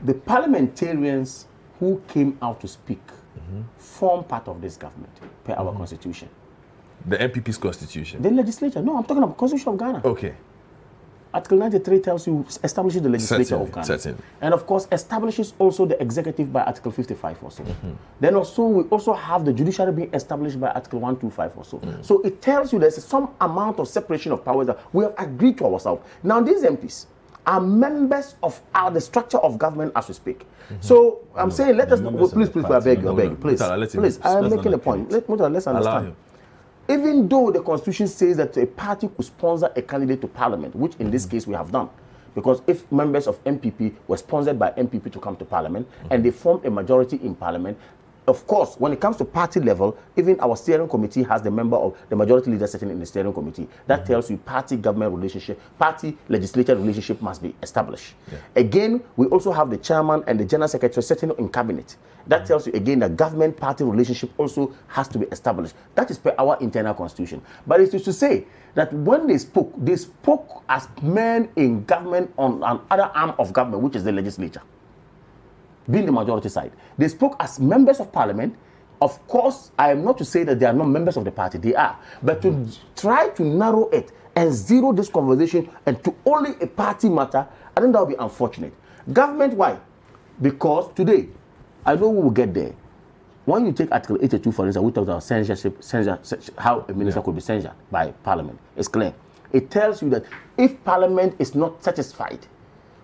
[0.05, 1.47] The parliamentarians
[1.79, 3.01] who came out to speak
[3.41, 3.63] Mm-hmm.
[3.79, 5.13] form part of this government
[5.45, 6.29] per our constitution.
[7.07, 8.23] The NPP's constitution.
[8.23, 8.83] The legislature.
[8.83, 10.03] No, I'm talking about Constitution of Ghana.
[10.05, 10.35] Okay.
[11.33, 13.87] Article 93 tells you establishes the legislature Certainly, of Ghana.
[13.87, 14.23] certainly.
[14.41, 17.63] And of course, establishes also the executive by Article 55 or so.
[17.63, 17.91] Mm-hmm.
[18.19, 21.79] Then also, we also have the judiciary being established by Article 125 or so.
[21.79, 22.05] Mm.
[22.05, 25.57] So it tells you there's some amount of separation of powers that we have agreed
[25.59, 26.05] to ourselves.
[26.25, 27.07] Now, these MPs
[27.47, 30.47] are members of our, the structure of government as we speak.
[30.81, 32.05] So I'm saying, let us, Mm-hmm.
[32.15, 34.39] members please, please, I beg you, No, I beg no, you, please, him- please, I
[34.39, 35.11] am making a point.
[35.11, 36.15] Let, let's understand.
[36.89, 40.95] Even though the constitution says that a party could sponsor a candidate to parliament, which
[40.99, 41.89] in this case we have done,
[42.35, 46.31] because if members of NPP were sponsored by NPP to come to parliament and they
[46.31, 47.77] formed a majority in parliament,
[48.27, 51.77] of course, when it comes to party level, even our steering committee has the member
[51.77, 53.67] of the majority leader sitting in the steering committee.
[53.87, 54.13] That mm-hmm.
[54.13, 58.15] tells you party government relationship, party legislature relationship must be established.
[58.55, 61.97] Again, we also have the chairman and the general secretary sitting in cabinet.
[62.27, 65.75] That tells you again that government party relationship also has to be established.
[65.95, 67.43] That is per our internal constitution.
[67.67, 72.33] But it is to say that when they spoke, they spoke as men in government
[72.39, 74.63] on another arm of government, which is the legislature
[75.91, 76.73] being the majority side.
[76.99, 78.57] They spoke as members of parliament.
[79.01, 81.59] Of course, I am not to say that they are not members of the party,
[81.59, 81.99] they are.
[82.23, 87.09] But to try to narrow it and zero this conversation and to only a party
[87.09, 88.75] matter, I think that would be unfortunate.
[89.13, 89.79] Government, why?
[90.41, 91.29] Because today,
[91.85, 92.75] I know we will get there.
[93.47, 96.19] When you take Article 82, for instance, we talked about censorship, censor,
[96.59, 98.59] how a minister could be censured by parliament.
[98.77, 99.15] It's clear.
[99.53, 100.25] It tells you that
[100.57, 102.47] if parliament is not satisfied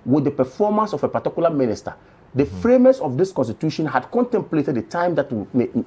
[0.05, 1.95] with the performance of a particular minister,
[2.37, 2.61] the mm-hmm.
[2.61, 5.29] framers of this constitution had contemplated the time that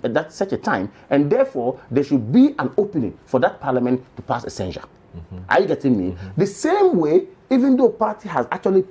[0.02, 4.22] that such a time, and therefore there should be an opening for that parliament to
[4.24, 4.84] pass a censure.
[5.16, 5.38] Mm-hmm.
[5.48, 6.12] Are you getting me?
[6.12, 6.42] Mm-hmm.
[6.42, 8.84] The same way, even though party has actually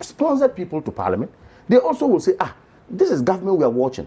[0.00, 1.30] sponsored people to parliament,
[1.68, 2.54] they also will say, ah,
[2.88, 4.06] this is government we are watching.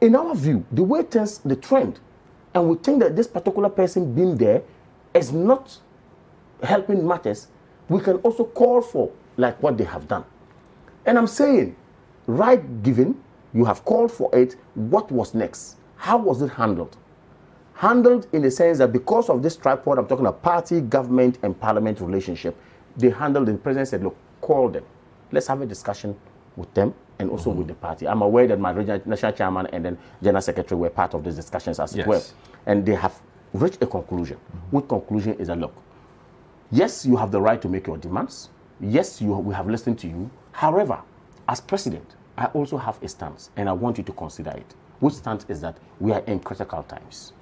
[0.00, 1.98] In our view, the way turns the trend,
[2.54, 4.62] and we think that this particular person being there
[5.12, 5.78] is not
[6.62, 7.48] helping matters,
[7.88, 10.24] we can also call for like what they have done.
[11.04, 11.76] And I'm saying,
[12.26, 13.20] right given,
[13.52, 15.76] you have called for it, what was next?
[15.96, 16.96] How was it handled?
[17.74, 21.58] Handled in the sense that because of this tripod, I'm talking about party, government, and
[21.58, 22.56] parliament relationship,
[22.96, 23.46] they handled.
[23.48, 24.84] The president said, look, call them.
[25.32, 26.16] Let's have a discussion
[26.56, 27.60] with them and also mm-hmm.
[27.60, 28.06] with the party.
[28.06, 31.36] I'm aware that my regional national chairman and then general secretary were part of these
[31.36, 32.06] discussions as Yes.
[32.06, 32.20] were.
[32.66, 33.20] And they have
[33.52, 34.36] reached a conclusion.
[34.36, 34.76] Mm-hmm.
[34.76, 35.74] Which conclusion is that, look,
[36.70, 38.50] yes, you have the right to make your demands.
[38.80, 40.30] Yes, you, we have listened to you.
[40.52, 41.00] However,
[41.48, 44.74] as president, I also have a stance, and I want you to consider it.
[45.00, 47.32] Which stance is that we are in critical times.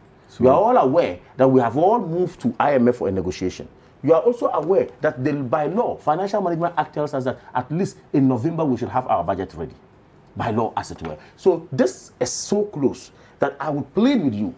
[0.40, 3.68] We are all aware that we have all moved to IMF for a negotiation.
[4.02, 7.70] You are also aware that the, by law, Financial Management Act tells us that at
[7.70, 9.74] least in November we should have our budget ready.
[10.34, 11.18] By law, as it were.
[11.36, 14.54] So this is so close that I would plead with you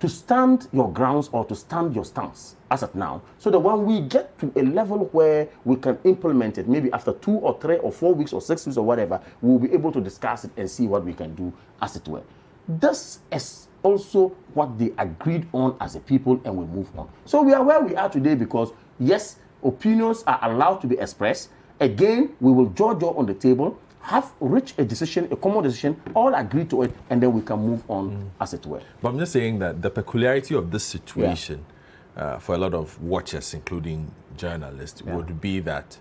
[0.00, 3.84] to stand your grounds or to stand your stance as of now, so that when
[3.84, 7.76] we get to a level where we can implement it, maybe after two or three
[7.78, 10.70] or four weeks or six weeks or whatever, we'll be able to discuss it and
[10.70, 12.22] see what we can do as it were.
[12.68, 17.08] This is also what they agreed on as a people and we move on.
[17.24, 21.50] So we are where we are today because, yes, opinions are allowed to be expressed.
[21.80, 26.34] Again, we will judge on the table, have reached a decision, a common decision, all
[26.34, 28.28] agree to it, and then we can move on mm.
[28.40, 28.82] as it were.
[29.00, 31.74] But I'm just saying that the peculiarity of this situation yeah.
[32.18, 35.14] Uh, for a lot of watchers, including journalists, yeah.
[35.14, 35.98] would be that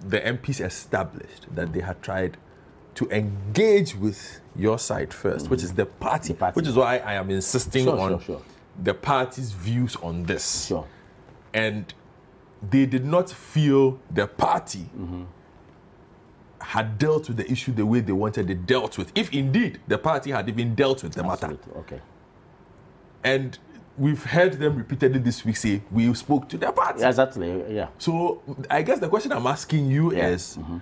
[0.00, 2.36] the MPs established that they had tried
[2.94, 5.48] to engage with your side 1st mm-hmm.
[5.48, 8.20] which is the party, the party, which is why I am insisting sure, on sure,
[8.20, 8.42] sure.
[8.82, 10.66] the party's views on this.
[10.66, 10.86] Sure.
[11.54, 11.92] And
[12.68, 15.22] they did not feel the party mm-hmm.
[16.60, 19.98] had dealt with the issue the way they wanted it dealt with, if indeed the
[19.98, 21.66] party had even dealt with the Absolutely.
[21.66, 21.78] matter.
[21.78, 22.00] Okay.
[23.24, 23.58] And
[23.98, 27.04] we've heard them repeatedly this week say we spoke to the party.
[27.04, 27.74] Exactly.
[27.74, 27.88] Yeah.
[27.98, 30.28] So I guess the question I'm asking you yeah.
[30.28, 30.56] is.
[30.58, 30.78] Mm-hmm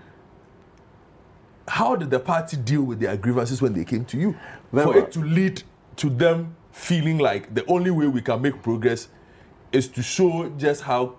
[1.70, 4.34] how did the party deal with their grievances when they came to you?
[4.72, 5.62] For it to lead
[5.96, 9.08] to them feeling like the only way we can make progress
[9.70, 11.16] is to show just how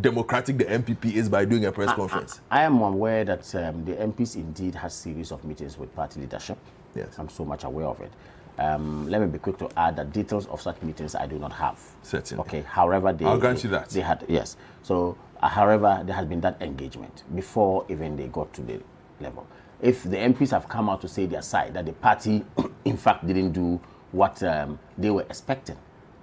[0.00, 2.40] democratic the NPP is by doing a press I, conference.
[2.50, 6.20] I, I, am aware that um, the MPs indeed has series of meetings with party
[6.20, 6.58] leadership.
[6.94, 7.18] Yes.
[7.18, 8.10] I'm so much aware of it.
[8.60, 11.52] Um, let me be quick to add that details of such meetings I do not
[11.52, 11.80] have.
[12.02, 12.42] Certainly.
[12.42, 12.60] Okay.
[12.62, 13.88] However, they, I'll grant they, you that.
[13.88, 14.56] They had yes.
[14.82, 18.80] So, uh, however, there has been that engagement before even they got to the
[19.20, 19.46] level
[19.82, 22.44] if the MPs have come out to say their side, that the party,
[22.84, 23.80] in fact, didn't do
[24.12, 25.76] what um, they were expecting,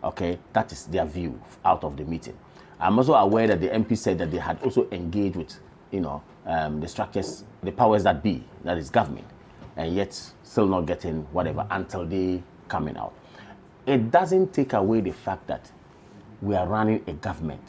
[0.03, 2.37] okay, that is their view out of the meeting.
[2.79, 5.59] I'm also aware that the MP said that they had also engaged with,
[5.91, 9.25] you know, um, the structures, the powers that be, that is government,
[9.77, 10.13] and yet
[10.43, 13.13] still not getting whatever until they coming out.
[13.85, 15.71] It doesn't take away the fact that
[16.41, 17.61] we are running a government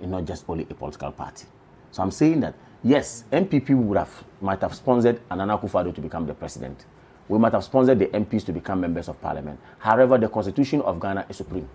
[0.00, 1.46] and not just only a political party.
[1.92, 6.26] So I'm saying that yes, NPP would have might have sponsored Nana Akufo-Addo to become
[6.26, 6.84] the president.
[7.28, 9.58] We might have sponsored the MPs to become members of parliament.
[9.78, 11.68] However, the constitution of Ghana is supreme.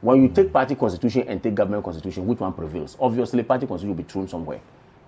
[0.00, 2.96] When you take party constitution and take government constitution, which one prevails?
[3.00, 4.60] Obviously, party constitution will be thrown somewhere.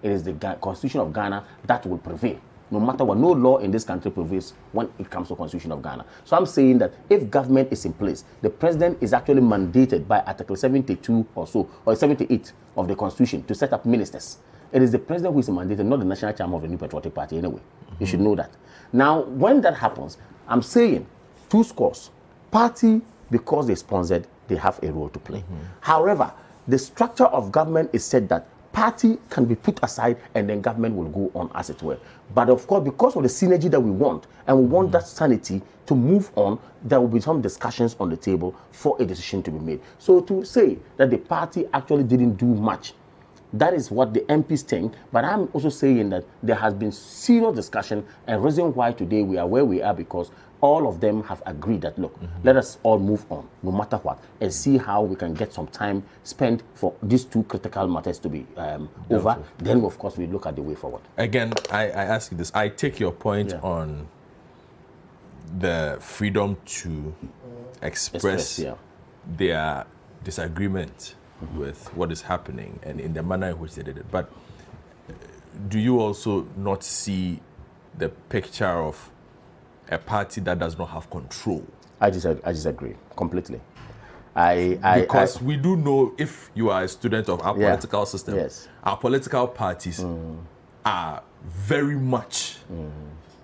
[0.02, 2.38] It is the constitution of Ghana that will prevail.
[2.70, 5.82] No matter what, no law in this country prevails when it comes to constitution of
[5.82, 6.04] Ghana.
[6.24, 10.20] So I'm saying that if government is in place, the president is actually mandated by
[10.20, 14.38] Article 72 or so, or 78 of the constitution to set up ministers.
[14.70, 17.14] It is the president who is mandated, not the national chairman of the New Patriotic
[17.14, 17.60] Party, anyway.
[17.60, 17.94] Mm-hmm.
[18.00, 18.50] You should know that.
[18.92, 21.06] Now, when that happens, I'm saying
[21.48, 22.10] two scores.
[22.50, 23.00] Party,
[23.30, 25.40] because they sponsored, they have a role to play.
[25.40, 25.56] Mm-hmm.
[25.80, 26.32] However,
[26.66, 28.46] the structure of government is said that
[28.78, 31.98] party can be put aside and then government will go on as it were.
[32.32, 35.60] But of course, because of the synergy that we want, and we want that sanity
[35.86, 39.50] to move on, there will be some discussions on the table for a decision to
[39.50, 39.80] be made.
[39.98, 42.92] So to say that the party actually didn't do much
[43.52, 44.94] that is what the MPs think.
[45.12, 49.38] But I'm also saying that there has been serious discussion and reason why today we
[49.38, 50.30] are where we are because
[50.60, 52.26] all of them have agreed that look, mm-hmm.
[52.42, 55.66] let us all move on, no matter what, and see how we can get some
[55.68, 59.38] time spent for these two critical matters to be um, over.
[59.58, 61.02] Then, of course, we look at the way forward.
[61.16, 62.50] Again, I, I ask you this.
[62.54, 63.60] I take your point yeah.
[63.60, 64.08] on
[65.58, 67.14] the freedom to
[67.80, 68.74] express, express yeah.
[69.36, 69.86] their
[70.24, 71.14] disagreement.
[71.54, 74.10] With what is happening and in the manner in which they did it.
[74.10, 74.30] But
[75.68, 77.40] do you also not see
[77.96, 79.10] the picture of
[79.90, 81.64] a party that does not have control?
[82.00, 83.60] I disagree, I disagree completely.
[84.36, 87.70] I, I, because I, we do know if you are a student of our yeah,
[87.70, 88.68] political system, yes.
[88.84, 90.38] our political parties mm.
[90.84, 92.90] are very much mm.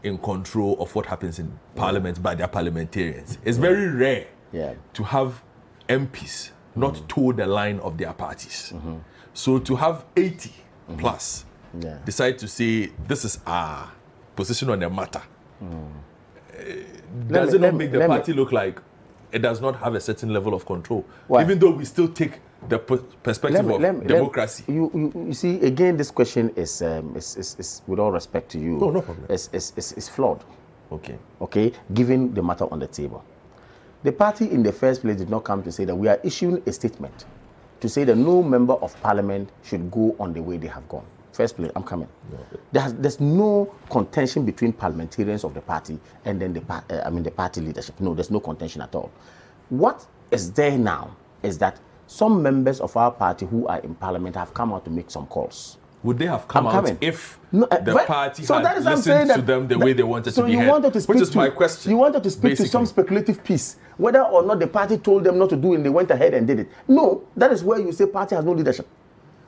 [0.04, 2.22] in control of what happens in parliament mm.
[2.22, 3.38] by their parliamentarians.
[3.44, 4.74] It's very rare yeah.
[4.92, 5.42] to have
[5.88, 7.08] MPs not mm.
[7.08, 8.72] toe the line of their parties.
[8.74, 8.96] Mm-hmm.
[9.32, 10.96] So to have 80 mm-hmm.
[10.98, 11.44] plus
[11.80, 11.98] yeah.
[12.04, 13.90] decide to say this is our
[14.36, 15.22] position on the matter,
[15.62, 15.88] mm.
[17.28, 18.38] does me, it not make the party me.
[18.38, 18.80] look like
[19.32, 21.04] it does not have a certain level of control?
[21.26, 21.42] Why?
[21.42, 24.64] Even though we still take the perspective me, of democracy.
[24.68, 28.50] You, you, you, see, again, this question is, um, is, is, is, with all respect
[28.52, 29.26] to you, no, no problem.
[29.28, 30.44] Is, is, is, is flawed.
[30.92, 31.18] Okay.
[31.40, 33.24] Okay, given the matter on the table.
[34.04, 36.62] The party in the first place did not come to say that we are issuing
[36.66, 37.24] a statement
[37.80, 41.06] to say that no member of parliament should go on the way they have gone.
[41.32, 42.08] First place, I'm coming.
[42.30, 42.38] No.
[42.70, 47.22] There's, there's no contention between parliamentarians of the party and then the, uh, I mean
[47.22, 47.98] the party leadership.
[47.98, 49.10] No, there's no contention at all.
[49.70, 54.36] What is there now is that some members of our party who are in parliament
[54.36, 55.78] have come out to make some calls.
[56.04, 56.98] Would they have come I'm out coming.
[57.00, 59.68] if No, uh, the party so had is what I'm saying listened to that- them
[59.68, 60.68] the that- way they wanted so to be you heard?
[60.68, 61.90] wanted to speak which is to, my question.
[61.90, 65.38] You wanted to speak to some speculative piece, whether or not the party told them
[65.38, 66.68] not to do it, and they went ahead and did it.
[66.86, 68.86] No, that is where you say party has no leadership.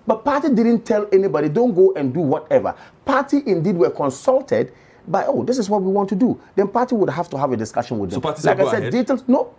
[0.06, 2.74] But party didn't tell anybody, don't go and do whatever.
[3.04, 4.72] Party indeed were consulted
[5.08, 6.40] by, oh, this is what we want to do.
[6.54, 8.22] Then party would have to have a discussion with So them.
[8.22, 9.50] party said, like "Go I said, ahead." details, no.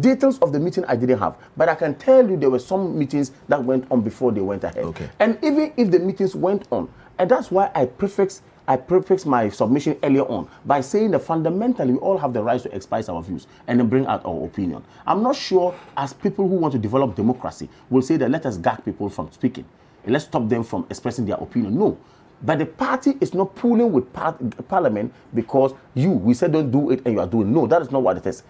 [0.00, 2.98] Details of the meeting I didn't have, but I can tell you there were some
[2.98, 4.84] meetings that went on before they went ahead.
[4.84, 5.08] Okay.
[5.20, 6.88] And even if the meetings went on,
[7.18, 11.92] and that's why I prefix I prefix my submission earlier on by saying that fundamentally
[11.92, 14.82] we all have the right to express our views and then bring out our opinion.
[15.06, 18.56] I'm not sure as people who want to develop democracy will say that let us
[18.58, 19.64] gag people from speaking.
[20.02, 21.78] and Let's stop them from expressing their opinion.
[21.78, 21.96] No.
[22.42, 24.36] But the party is not pulling with par-
[24.68, 27.52] parliament because you, we said don't do it and you are doing.
[27.52, 28.42] No, that is not what it is.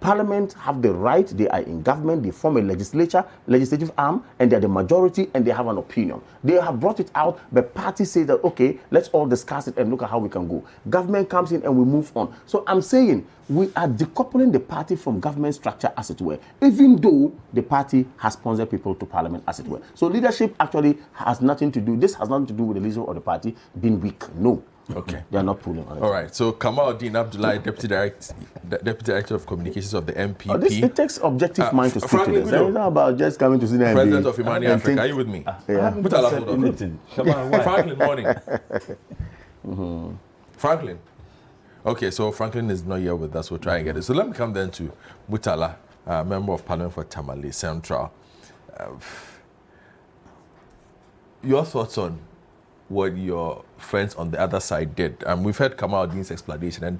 [0.00, 4.50] Parliament have the right, they are in government, they form a legislature, legislative arm, and
[4.50, 6.22] they're the majority and they have an opinion.
[6.42, 9.90] They have brought it out, but party say that okay, let's all discuss it and
[9.90, 10.64] look at how we can go.
[10.88, 12.34] Government comes in and we move on.
[12.46, 16.96] So I'm saying we are decoupling the party from government structure as it were, even
[16.96, 19.82] though the party has sponsored people to parliament as it were.
[19.94, 23.06] So leadership actually has nothing to do, this has nothing to do with the leadership
[23.06, 24.22] of the party being weak.
[24.36, 24.62] No.
[24.96, 25.22] Okay.
[25.30, 26.02] They are not pulling on it.
[26.02, 26.34] All right.
[26.34, 28.34] So Kamaluddin Abdullah, Deputy Director,
[28.68, 32.00] Deputy Director of Communications of the NPP, Oh, this, it takes objective Uh, mind to
[32.00, 32.50] speak to Franklin this.
[32.50, 32.66] Guido.
[32.66, 34.86] It's not about just coming to see the President NBA of Imani and Africa.
[34.88, 35.44] think- Are you with me?
[35.46, 35.90] Yeah.
[35.92, 36.64] Murtala, hold on.
[36.64, 36.98] Anything.
[37.14, 37.62] Come on, why?
[37.62, 38.26] Franklin, morning.
[40.56, 40.98] Franklin.
[41.86, 43.50] Okay, so Franklin is not here with us.
[43.50, 44.02] We'll try and get it.
[44.02, 44.92] So let me come then to
[45.30, 45.76] Murtala,
[46.06, 48.12] uh, Member of Parliament for Tamale Central.
[48.78, 48.86] Uh,
[51.42, 52.18] your thoughts on
[52.90, 55.22] what your friends on the other side did?
[55.24, 56.98] Um, we've heard Kamaluddin's explanation, and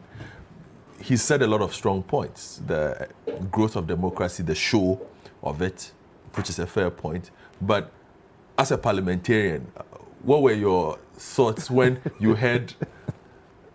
[1.02, 2.62] he said a lot of strong points.
[2.66, 3.08] The
[3.50, 5.00] growth of democracy, the show
[5.42, 5.92] of it,
[6.34, 7.30] which is a fair point.
[7.60, 7.90] But
[8.56, 9.62] as a parliamentarian,
[10.22, 12.74] what were your thoughts when you heard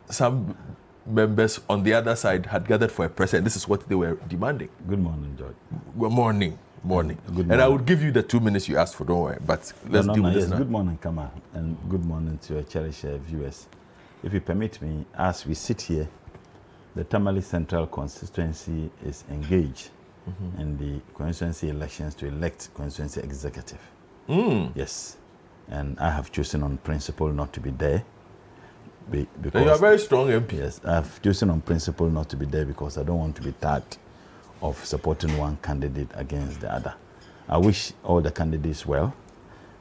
[0.09, 0.57] some
[1.05, 3.43] members on the other side had gathered for a president?
[3.43, 4.70] This is what they were demanding.
[4.88, 5.55] Good morning, George.
[5.99, 7.18] Good morning, morning.
[7.28, 7.74] Good And I morning.
[7.78, 9.38] would give you the two minutes you asked for, don't worry.
[9.46, 10.58] But let's no, no, deal no, with yes, this now.
[10.60, 13.68] Good morning, Kama, and good morning to your cherished uh, viewers.
[14.24, 16.08] If you permit me, as we sit here,
[16.96, 19.90] the Tamale Central constituency is engaged
[20.28, 20.60] Mm-hmm.
[20.62, 23.80] in the constituency elections to elect constituency executive.
[24.28, 24.72] Mm.
[24.74, 25.18] Yes,
[25.70, 28.04] and I have chosen on principle not to be there.
[29.12, 30.54] Be, because So you are a very strong MP.
[30.54, 33.52] Yes, I've chosen on principle not to be there because I don't want to be
[33.52, 34.00] tagged
[34.70, 36.93] of supporting one candidate against the other.
[37.47, 39.13] I wish all the candidates well,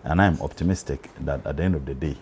[0.03, 2.16] and I'm optimistic that at the end of the day,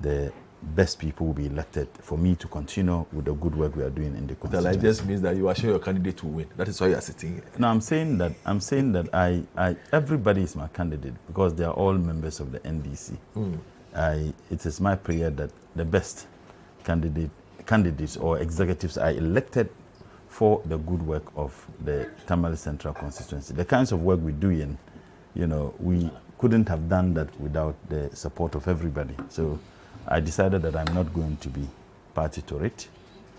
[0.00, 0.32] the
[0.62, 3.90] best people will be elected for me to continue with the good work we are
[3.90, 4.80] doing in the That like constituency.
[4.80, 6.46] just means that you are sure your candidate will win.
[6.56, 7.44] That is why you are sitting here.
[7.58, 11.64] No, I'm saying that I'm saying that I, I everybody is my candidate because they
[11.64, 13.16] are all members of the NDC.
[13.34, 13.54] Hmm.
[13.96, 16.26] I, it is my prayer that the best
[16.84, 17.30] candidate
[17.66, 19.68] candidates or executives are elected
[20.30, 21.52] for the good work of
[21.84, 23.52] the Tamale Central constituency.
[23.54, 24.78] The kinds of work we do in,
[25.34, 29.14] you know, we couldn't have done that without the support of everybody.
[29.28, 29.58] So
[30.08, 31.68] I decided that I'm not going to be
[32.14, 32.88] party to it.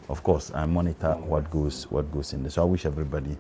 [0.09, 2.51] Of course, I monitor what goes what goes in there.
[2.51, 3.37] So I wish everybody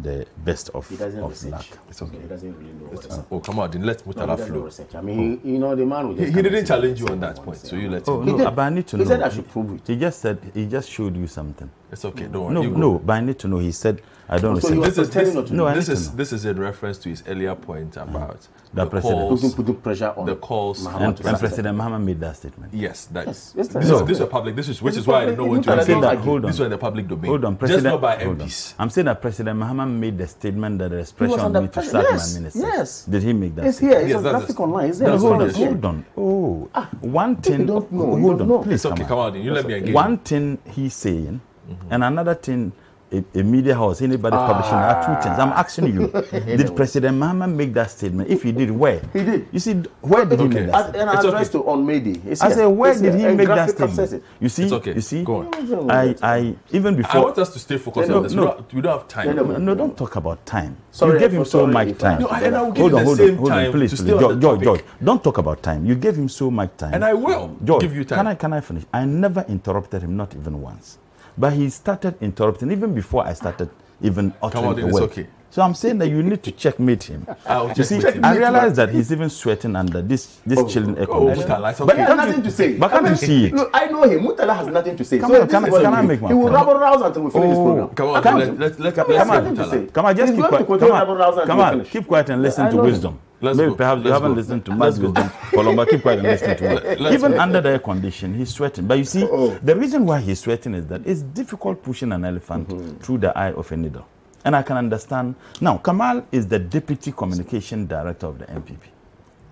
[0.00, 1.66] the best of, of luck.
[1.90, 2.18] It's okay.
[2.22, 2.86] He doesn't really know.
[2.86, 4.60] what it's Oh, come on, then let No, he Murtala doesn't flow.
[4.60, 4.94] research.
[4.94, 5.46] I mean, oh.
[5.48, 7.58] he, you know, the man will He, he didn't challenge you what on that point,
[7.58, 8.26] so you let Oh him.
[8.26, 8.44] no, did.
[8.54, 9.08] but I need to He know.
[9.08, 9.86] said I should prove it.
[9.86, 11.68] He just said he just showed you something.
[11.90, 12.54] It's okay, don't worry.
[12.54, 13.58] No, you no, but I need to know.
[13.58, 16.16] He said I don't So you This is, this, No, I this is know.
[16.16, 18.02] this is in reference to his earlier point mm.
[18.02, 19.20] about The the, president.
[19.20, 19.40] calls.
[19.40, 21.38] Putting, putting pressure on The calls Muhammad and, and.
[21.38, 22.74] President Mahama made that statement.
[22.74, 24.00] Yes, that Yes, yes, this, no.
[24.00, 24.54] is, this is a public.
[24.54, 25.36] This is which This is is why I public.
[25.38, 26.18] don't know when to Murtala, reveal don't that.
[26.24, 26.50] Hold on.
[26.50, 27.30] This is in the public domain.
[27.30, 27.84] Hold on, Just President.
[27.94, 28.46] not by hold on.
[28.48, 28.74] MPs.
[28.78, 31.52] I'm saying that President Mahama made the statement that there is He was pressure on
[31.54, 31.90] me to pressure.
[31.90, 32.62] sack Yes, my ministers.
[32.62, 33.04] yes.
[33.06, 33.64] Did he make that?
[33.64, 33.92] It's here.
[33.98, 34.88] It's Yes, on that's- graphic online.
[34.90, 35.08] It's there.
[35.10, 35.52] On it the is.
[35.54, 35.68] screen.
[35.72, 36.04] Hold on.
[36.18, 37.64] Oh, ah, one If thing.
[37.64, 38.58] don't know, hold don't on, know.
[38.58, 39.36] please It's okay, come come on.
[39.36, 39.94] on, you let me engage.
[39.94, 41.92] One thing he's saying, Mm-hmm.
[41.92, 42.72] and another thing
[43.12, 44.46] a, a media house, anybody ah.
[44.46, 45.38] publishing are two things.
[45.38, 46.08] I'm asking you,
[46.56, 48.28] did President Mahama make that statement?
[48.28, 49.00] If he did, where?
[49.12, 49.48] He did.
[49.52, 51.08] You see, where did he make that As, statement?
[51.08, 51.64] and It's addressed okay.
[51.64, 52.20] to on Mayday.
[52.26, 52.56] It's I here.
[52.56, 53.30] said, where It's did here.
[53.30, 53.94] he make that statement?
[53.96, 54.20] says.
[54.40, 54.94] You see, It's okay.
[54.94, 55.90] you see, Go on.
[55.90, 57.16] I, I even before.
[57.20, 58.32] I want us to stay focused No, on this.
[58.32, 58.42] no.
[58.42, 59.36] we, don't, we don't have time.
[59.36, 60.76] No, no, no, don't talk about time.
[60.90, 62.20] Sorry, you gave him so much time.
[62.20, 63.72] No, and I will give hold you on, the hold same on, hold time on,
[63.72, 64.20] please, to please.
[64.20, 64.62] George, George.
[64.62, 65.86] George, don't talk about time.
[65.86, 66.92] You gave him so much time.
[66.94, 68.18] And I will George, give you time.
[68.18, 68.84] Can I, can I finish?
[68.92, 70.98] I never interrupted him, not even once.
[71.38, 73.70] But he started interrupting even before I started
[74.02, 75.02] even uttering on, a word.
[75.04, 75.26] okay.
[75.50, 77.26] So I'm saying that you need to checkmate him.
[77.46, 78.24] I'll you see, him.
[78.24, 81.50] I realize that he's even sweating under this this oh, chilling air oh, condition.
[81.50, 82.76] Oh, Murtala, it's But he has nothing to say.
[82.76, 83.54] But can't I you see it?
[83.54, 84.24] Look, I know him.
[84.24, 85.18] Murtala has nothing to say.
[85.18, 86.22] Come so on, this can I- can I make do.
[86.24, 86.54] my He will point?
[86.54, 87.88] rabble rouse until we finish this Oh, program.
[87.90, 88.38] Come on, I can't.
[88.38, 89.70] let, let, let, Come let's on, let nothing to Murtala.
[89.70, 89.92] say.
[89.92, 90.66] Come on, just keep quiet.
[90.66, 91.90] Come on, until come we on, finish.
[91.90, 93.18] keep quiet and listen to wisdom.
[93.40, 93.76] Let's Maybe go.
[93.76, 94.40] perhaps you Let's haven't go.
[94.40, 96.96] listened to much wisdom keep quiet and listen to.
[96.98, 97.40] Let's Even go.
[97.40, 98.86] under the air condition, he's sweating.
[98.86, 99.58] But you see, oh.
[99.62, 102.96] the reason why he's sweating is that it's difficult pushing an elephant mm-hmm.
[102.98, 104.06] through the eye of a needle.
[104.44, 105.34] And I can understand.
[105.60, 108.78] Now, Kamal is the deputy communication director of the NPP.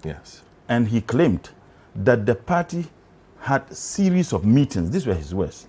[0.04, 0.42] Yes.
[0.68, 1.50] And he claimed
[1.94, 2.86] that the party
[3.40, 5.66] had series of meetings, these were his words,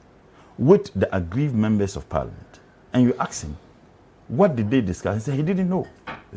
[0.57, 2.59] with the aggrieved members of parliament.
[2.93, 3.57] And you ask him,
[4.27, 5.15] what did they discuss?
[5.15, 5.87] He said he didn't know.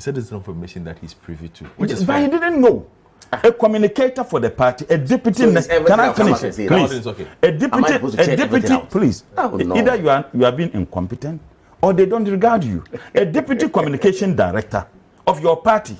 [0.01, 2.87] He said it's information that he's privy to, which is but he didn't know.
[3.31, 5.43] A communicator for the party, a deputy.
[5.43, 6.41] So ne- can I finish?
[6.41, 7.07] can say Please.
[7.07, 7.27] okay.
[7.43, 8.77] A deputy, a deputy.
[8.89, 9.25] Please.
[9.37, 9.77] Oh, no.
[9.77, 11.39] Either you are you are being incompetent,
[11.83, 12.83] or they don't regard you.
[13.15, 14.87] A deputy communication director
[15.27, 15.99] of your party.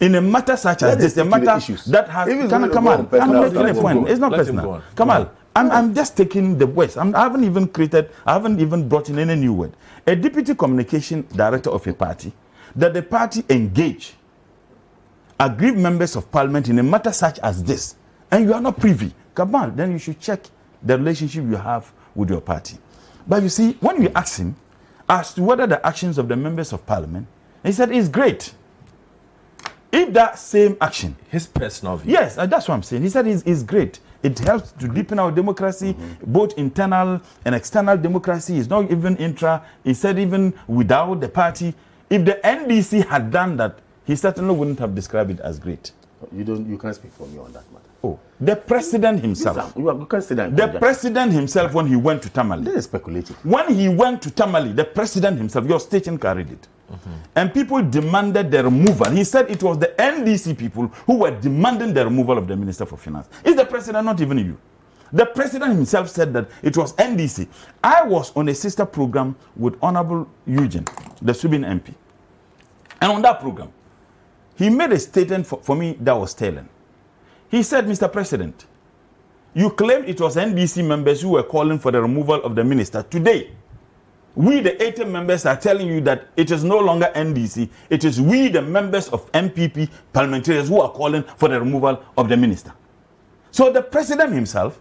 [0.00, 1.84] In a matter such as Let this, a stick to the matter issues.
[1.84, 3.00] that has If it's can going come go on.
[3.12, 4.08] on I'm making a point.
[4.08, 4.64] It's not Let personal.
[4.64, 4.82] go.
[4.94, 5.20] Come on.
[5.20, 5.30] on.
[5.54, 6.96] I'm, I'm just taking the words.
[6.96, 9.76] I'm, I haven't even created, I haven't even brought in any new word.
[10.06, 12.32] A deputy communication director of a party
[12.76, 14.14] that the party engage
[15.38, 17.96] aggrieved members of parliament in a matter such as this,
[18.30, 20.44] and you are not privy, come on, then you should check
[20.82, 22.78] the relationship you have with your party.
[23.26, 24.56] But you see, when we ask him
[25.08, 27.26] as to whether the actions of the members of parliament,
[27.62, 28.54] he said it's great.
[29.90, 32.12] If that same action His personal view.
[32.12, 33.02] Yes, uh, that's what I'm saying.
[33.02, 34.00] He said it's, it's great.
[34.24, 35.94] It helps to deepen our democracy,
[36.26, 38.58] both internal and external democracy.
[38.58, 39.64] It's not even intra.
[39.84, 41.74] He said even without the party,
[42.10, 45.92] if the NDC had done that, he certainly wouldn't have described it as great.
[46.32, 46.68] You don't.
[46.68, 47.84] You can't speak for me on that matter.
[48.02, 52.28] Oh, the president himself, You, are, you can't the president himself, when he went to
[52.30, 53.36] Tamale, This is speculative.
[53.44, 56.68] when he went to Tamale, the president himself, your station carried it.
[56.92, 57.10] Mm-hmm.
[57.36, 59.10] And people demanded the removal.
[59.10, 62.84] He said it was the NDC people who were demanding the removal of the Minister
[62.84, 63.28] for Finance.
[63.42, 64.58] Is the president, not even you.
[65.10, 67.48] The president himself said that it was NDC.
[67.82, 70.84] I was on a sister program with Honorable Eugene,
[71.24, 71.94] the Subin MP.
[73.00, 73.72] And on that program,
[74.56, 76.68] he made a statement for, for me that was telling.
[77.50, 78.12] He said, Mr.
[78.12, 78.66] President,
[79.54, 83.02] you claimed it was NDC members who were calling for the removal of the minister.
[83.02, 83.52] Today,
[84.34, 87.68] we, the 80 members, are telling you that it is no longer NDC.
[87.88, 92.28] It is we, the members of NPP parliamentarians, who are calling for the removal of
[92.28, 92.72] the minister.
[93.52, 94.80] So the president himself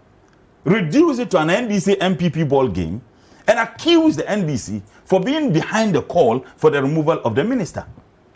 [0.64, 3.02] reduced it to an NDC NPP ball game
[3.48, 7.86] and accused the NDC for being behind the call for the removal of the minister.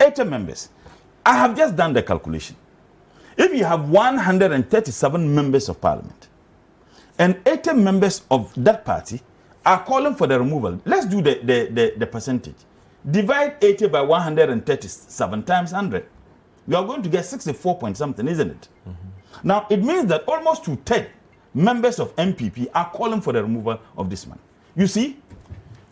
[0.00, 0.68] 80 members.
[1.24, 2.56] I have just done the calculation.
[3.36, 6.28] If you have 137 members of parliament
[7.18, 9.20] and 80 members of that party
[9.64, 12.56] are calling for the removal, let's do the, the, the, the percentage.
[13.08, 16.06] Divide 80 by 137 times 100.
[16.66, 18.68] You are going to get 64 point something, isn't it?
[18.88, 19.48] Mm-hmm.
[19.48, 21.06] Now, it means that almost 10
[21.54, 24.38] members of NPP are calling for the removal of this man.
[24.78, 25.18] You see,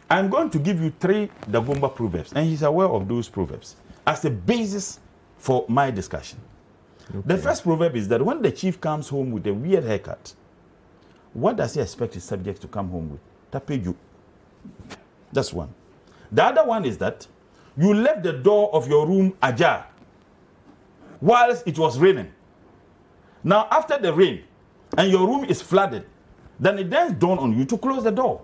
[0.09, 3.75] I'm going to give you three Dagomba proverbs, and he's aware of those proverbs
[4.07, 5.01] as a basis
[5.39, 6.39] for my discussion.
[7.25, 10.33] The first proverb is that when the chief comes home with a weird haircut,
[11.33, 13.21] what does he expect his subject to come home with?
[13.51, 13.93] Tapeju.
[15.33, 15.75] That's one.
[16.31, 17.27] The other one is that
[17.77, 19.85] you left the door of your room ajar
[21.21, 22.33] whilst it was raining.
[23.43, 24.45] Now, after the rain
[24.97, 26.07] and your room is flooded,
[26.61, 28.43] then it then dawned on you to close the door.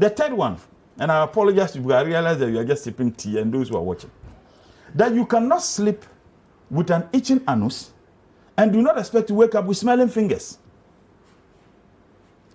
[0.00, 0.56] The third one,
[0.98, 3.76] and I apologize you, I realize that you are just sipping tea and those who
[3.76, 4.10] are watching,
[4.94, 6.06] that you cannot sleep
[6.70, 7.92] with an itching anus
[8.56, 10.56] and do not expect to wake up with smelling fingers.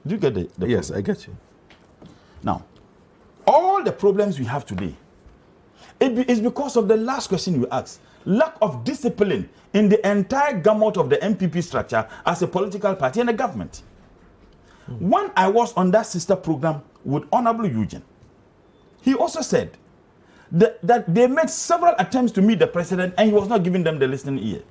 [0.08, 0.90] Do you get the, the Yes?
[0.90, 1.38] I get you.
[2.42, 2.66] Now,
[3.46, 4.96] all the problems we have today
[6.00, 10.10] it be- is because of the last question you asked lack of discipline in the
[10.10, 13.84] entire gamut of the NPP structure as a political party and a government.
[15.00, 18.04] When I was on that sister program with Honorable Eugene,
[19.02, 19.78] he also said
[20.52, 23.84] that, that they made several attempts to meet the president and he was not giving
[23.84, 24.64] them the listening ear.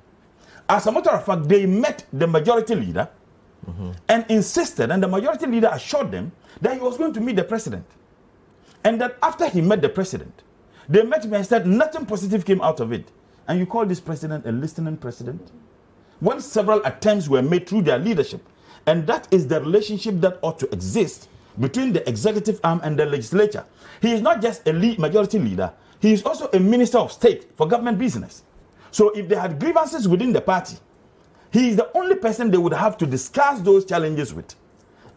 [0.67, 3.07] As a matter of fact, they met the majority leader
[3.67, 3.91] mm-hmm.
[4.09, 6.31] and insisted, and the majority leader assured them
[6.61, 7.85] that he was going to meet the president.
[8.83, 10.43] And that after he met the president,
[10.89, 13.09] they met him and said nothing positive came out of it.
[13.47, 15.51] And you call this president a listening president?
[16.19, 18.41] When several attempts were made through their leadership,
[18.87, 21.29] and that is the relationship that ought to exist
[21.59, 23.65] between the executive arm and the legislature.
[24.01, 27.49] He is not just a lead majority leader, he is also a minister of state
[27.55, 28.43] for government business.
[28.91, 30.77] So if they had grievances within the party,
[31.51, 34.55] he is the only person they would have to discuss those challenges with.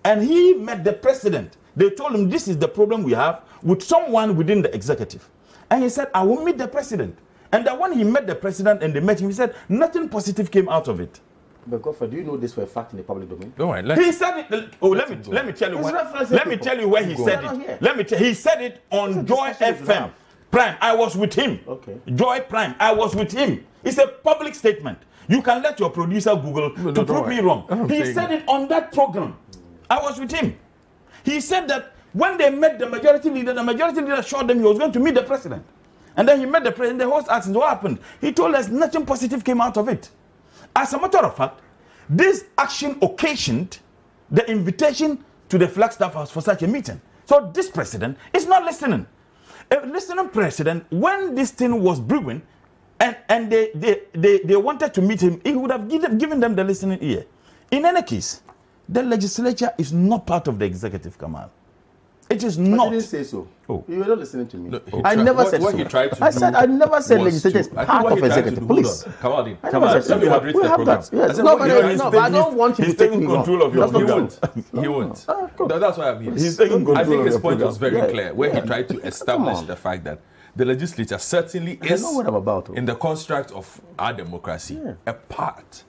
[0.04, 1.56] And he met the president.
[1.76, 5.28] They told him this is the problem we have with someone within the executive.
[5.70, 7.18] And he said, I will meet the president.
[7.52, 10.50] And that when he met the president and they met him, he said, nothing positive
[10.50, 11.20] came out of it.
[11.68, 13.52] But Godfrey, do you know this for a fact in the public domain?
[13.56, 13.82] Don't worry.
[13.82, 14.70] Let's, He said it.
[14.80, 15.30] Oh, let me go.
[15.30, 15.94] let me tell you It's where.
[15.94, 16.64] reference Let me people.
[16.66, 17.26] tell you where he Go.
[17.26, 17.70] said They're here.
[17.72, 17.82] it.
[17.82, 18.18] Let me tell.
[18.18, 20.10] He said it on It's Joy discussion we should FM.
[20.50, 20.76] Prime.
[20.80, 21.60] I was with him.
[21.68, 21.98] Okay.
[22.14, 22.74] Joy Prime.
[22.80, 23.66] I was with him.
[23.84, 24.98] It's a public statement.
[25.28, 27.36] You can let your producer Google no, to don't prove worry.
[27.36, 27.66] me wrong.
[27.68, 29.36] I'm He saying- said it on that program.
[29.90, 30.56] I was with him.
[31.22, 34.64] He said that when they met the majority leader, the majority leader assured them he
[34.64, 35.64] was going to meet the president.
[36.16, 37.00] And then he met the president.
[37.00, 37.98] The host asked him, What happened?
[38.20, 40.08] He told us nothing positive came out of it.
[40.74, 41.60] As a matter of fact,
[42.08, 43.78] this action occasioned
[44.30, 47.00] the invitation to the Flagstaff House for such a meeting.
[47.26, 49.06] So this president is not listening.
[49.70, 52.42] A listening president, when this thing was brewing,
[53.00, 56.40] and, and they, they, they, they wanted to meet him, he would have given, given
[56.40, 57.24] them the listening ear.
[57.70, 58.42] In any case,
[58.88, 61.50] the legislature is not part of the executive, Kamal.
[62.30, 62.90] It is I not.
[62.90, 63.48] didn't say so.
[63.70, 63.84] Oh.
[63.88, 64.68] You were not listening to me.
[64.70, 65.76] No, he I tried- never what- said what so.
[65.78, 68.04] he tried to I said I never said was legislature is to- I think part
[68.04, 68.60] of he tried executive.
[68.60, 69.04] do- Please.
[69.20, 69.58] Come on, in.
[69.62, 70.02] I Come never on.
[70.02, 70.30] said Let me so.
[70.30, 71.00] moderate the have program.
[71.00, 71.10] that.
[71.12, 71.30] Yes.
[71.30, 72.84] I said, No, what but he I- tried no, but I do- don't want you
[72.84, 74.82] to take taking control of your That's program.
[74.82, 75.24] He won't.
[75.28, 75.68] Ah, good.
[75.68, 76.32] No, that's why I'm here.
[76.32, 79.60] He's taking control I think his point was very clear, where he tried to establish
[79.62, 80.18] the fact that
[80.54, 82.74] the legislature certainly is, know what I'm about, oh.
[82.74, 84.92] in the construct of our democracy, Yeah.
[85.06, 85.84] a part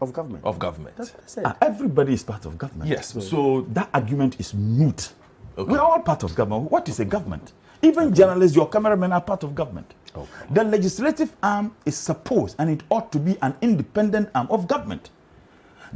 [0.00, 0.44] Of government.
[0.44, 0.96] of government.
[0.96, 1.42] That's what I said.
[1.46, 2.88] Ah, everybody is part of government.
[2.88, 3.14] Yes.
[3.28, 5.12] So that argument is moot.
[5.60, 5.72] Okay.
[5.72, 6.70] We are all part of government.
[6.70, 7.52] What is a government?
[7.82, 9.94] Even journalists, your cameramen are part of government.
[10.50, 15.10] The legislative arm is supposed, and it ought to be an independent arm of government.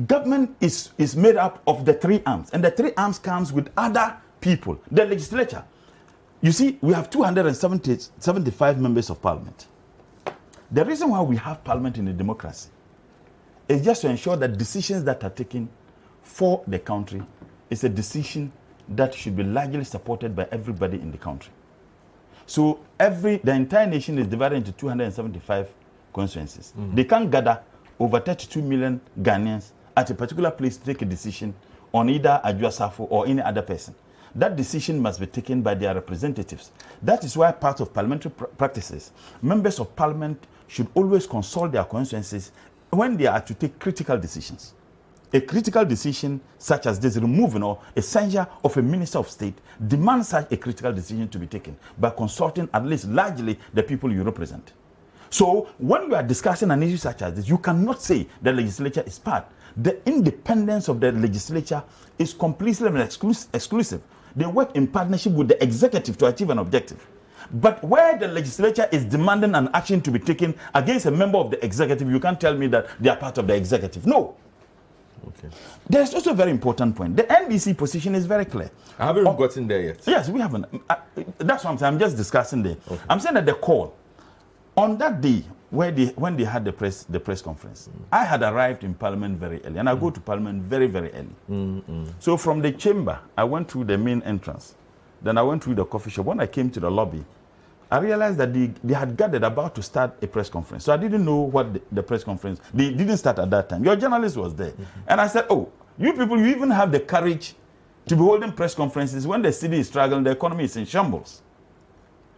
[0.06, 3.70] Government is, is made up of the three arms, and the three arms comes with
[3.76, 4.78] other people.
[4.90, 5.64] The legislature.
[6.42, 9.66] You see, we have 275 members of parliament.
[10.70, 12.68] The reason why we have parliament in a democracy
[13.68, 15.70] is just to ensure that decisions that are taken
[16.22, 17.22] for the country
[17.70, 18.52] is a decision
[18.88, 21.52] that should be largely supported by everybody in the country.
[22.46, 25.68] So every the entire nation is divided into 275
[26.12, 26.72] constituencies.
[26.78, 26.94] Mm-hmm.
[26.94, 27.60] They can't gather
[27.98, 31.54] over 32 million Ghanaians at a particular place to take a decision
[31.92, 33.94] on either Adwoa Safo or any other person.
[34.34, 36.72] That decision must be taken by their representatives.
[37.02, 41.84] That is why part of parliamentary pr- practices, members of parliament should always consult their
[41.84, 42.50] constituencies
[42.90, 44.74] when they are to take critical decisions.
[45.34, 50.28] A critical decision such as this removing or essential of a minister of state demands
[50.28, 54.22] such a critical decision to be taken by consulting at least largely the people you
[54.22, 54.72] represent.
[55.30, 59.02] So when you are discussing an issue such as this, you cannot say the legislature
[59.04, 59.46] is part.
[59.76, 61.82] The independence of the legislature
[62.16, 64.02] is completely and exclusive.
[64.36, 67.04] They work in partnership with the executive to achieve an objective.
[67.54, 71.50] But where the legislature is demanding an action to be taken against a member of
[71.50, 74.06] the executive, you can't tell me that they are part of the executive.
[74.06, 74.36] No.
[75.28, 75.48] Okay.
[75.88, 77.16] There's also a very important point.
[77.16, 78.70] The NDC position is very clear.
[78.98, 80.00] I haven't gotten there yet.
[80.06, 80.66] Yes, we haven't.
[80.88, 80.96] I,
[81.38, 81.94] that's what I'm saying.
[81.94, 82.76] I'm just discussing there.
[83.08, 83.94] I'm saying that the call
[84.76, 88.02] on that day where they when they had the press the press conference, mm.
[88.12, 90.14] I had arrived in Parliament very early, and I go mm.
[90.14, 91.34] to Parliament very very early.
[91.50, 92.04] Mm-hmm.
[92.20, 94.74] So from the chamber, I went through the main entrance,
[95.22, 96.26] then I went through the coffee shop.
[96.26, 97.24] When I came to the lobby,
[97.90, 100.84] I realized that they, they had gathered about to start a press conference.
[100.84, 102.60] So I didn't know what the, the press conference.
[102.72, 103.84] They didn't start at that time.
[103.84, 104.82] Your journalist was there, mm-hmm.
[105.08, 107.54] and I said, "Oh, you people, you even have the courage
[108.06, 111.42] to be holding press conferences when the cedi is struggling, the economy is in shambles."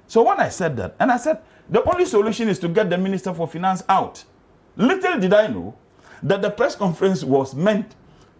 [0.09, 2.99] So when I said that, and I said, the only solution is to get the
[2.99, 4.25] Minister for Finance out.
[4.77, 5.75] Little did I know
[6.23, 7.95] that the press conference was meant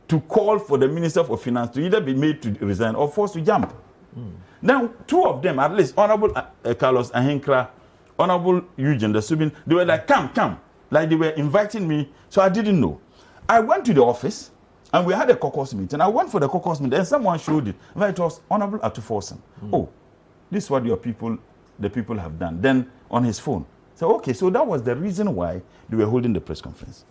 [0.09, 3.35] to call for the Minister for Finance to either be made to resign or forced
[3.35, 3.75] to jump.
[4.63, 7.69] Then two of them, at least, Honorable uh, uh, Carlos Ahenkorah,
[8.19, 10.59] Honorable Eugene the Subin, they were like, come, come.
[10.91, 13.01] Like they were inviting me, so I didn't know.
[13.49, 14.51] I went to the office
[14.93, 16.01] and we had a caucus meeting.
[16.01, 17.77] I went for the caucus meeting and someone showed it.
[17.95, 19.39] And it was Honorable Ato Forson.
[19.73, 19.89] Oh,
[20.51, 21.37] this is what your people,
[21.79, 22.61] the people have done.
[22.61, 23.67] Then on his phone.
[23.95, 27.05] So, okay, so that was the reason why they were holding the press conference.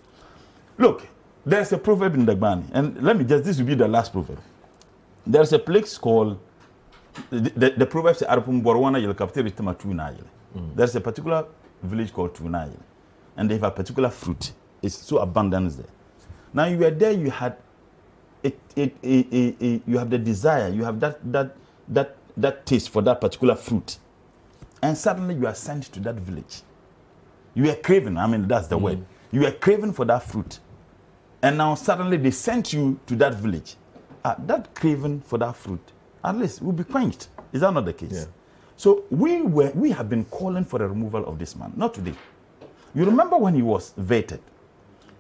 [0.78, 1.08] Look,
[1.46, 4.40] there's a proverb in Dagbani, and let me just, this will be the last proverb.
[5.26, 6.40] There's a place called,
[7.30, 10.28] the, the, says, "Arpum borwana yel kapteri tema tunayele."
[10.76, 11.46] There's a particular
[11.84, 12.80] village called Tunayele,
[13.38, 14.54] and they have a particular fruit.
[14.82, 15.88] It's so abundant there.
[16.54, 17.58] Now you were there, you had
[18.44, 21.56] it, it, it, it, it- you have the desire, you have that, that,
[21.90, 23.98] that, that taste for that particular fruit.
[24.82, 26.62] And suddenly you are sent to that village.
[27.56, 29.04] You are craving, I mean, that's the word.
[29.32, 30.60] You are craving for that fruit.
[31.42, 33.76] And now suddenly they sent you to that village.
[34.24, 35.82] Ah, that craving for that fruit,
[36.26, 37.30] at least, we'll be quenched.
[37.54, 38.12] Is that not the case?
[38.14, 38.26] Yeah.
[38.78, 42.14] So we were we have been calling for the removal of this man, not today.
[42.94, 44.40] You remember when he was vetted,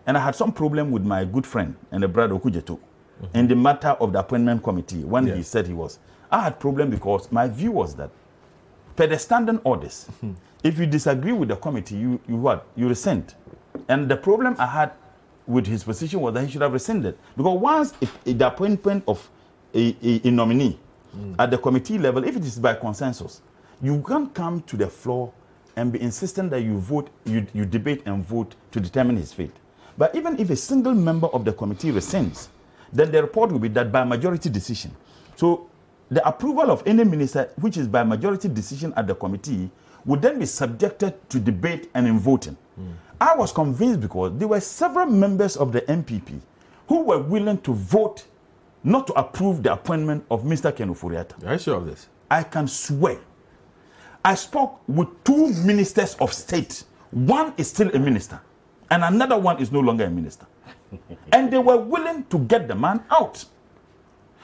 [0.06, 3.38] and I had some problem with my good friend and the brother Okudzeto mm-hmm.
[3.38, 5.36] in the matter of the appointment committee when Yeah.
[5.36, 5.99] he said he was.
[6.32, 8.10] I had problem because my view was that
[8.95, 10.32] per the standing orders, hmm.
[10.64, 12.66] if you disagree with the committee, you, you what?
[12.76, 13.36] You rescind.
[13.88, 14.91] And the problem I had
[15.47, 17.18] with his position was that he should have rescinded.
[17.38, 19.30] Because once it, it- the appointment of
[19.74, 20.80] a, a, a nominee
[21.39, 23.41] at the committee level, if it is by consensus,
[23.82, 25.32] you can't come to the floor
[25.76, 29.51] and be insistent that you vote, you, you debate and vote to determine his fate.
[29.97, 32.47] But even if a single member of the committee rescinds,
[32.91, 34.95] then the report will be that by majority decision.
[35.36, 35.70] So
[36.09, 39.70] the approval of any minister, which is by majority decision at the committee,
[40.05, 42.55] would then be subjected to debate and in voting.
[42.80, 42.93] Mm.
[43.20, 46.39] I was convinced because there were several members of the NPP
[46.88, 48.26] who were willing to vote
[48.86, 50.73] not to approve the appointment of Mr.
[50.73, 51.47] Ken Ofori-Atta.
[51.47, 52.07] Are you sure of this?
[52.29, 53.17] I can swear.
[54.23, 56.83] I spoke with two ministers of state.
[57.11, 58.39] One is still a minister,
[58.91, 60.45] and another one is no longer a minister.
[61.31, 63.43] and they were willing to get the man out.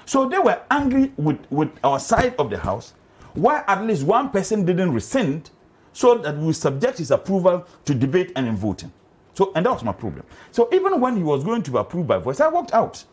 [0.05, 2.93] So they were angry with, with our side of the house,
[3.33, 5.51] why at least one person didn't rescind
[5.93, 8.91] so that we subject his approval to debate and in voting.
[9.33, 10.25] So, and that was my problem.
[10.51, 13.03] So even when he was going to be approved by voice, I walked out.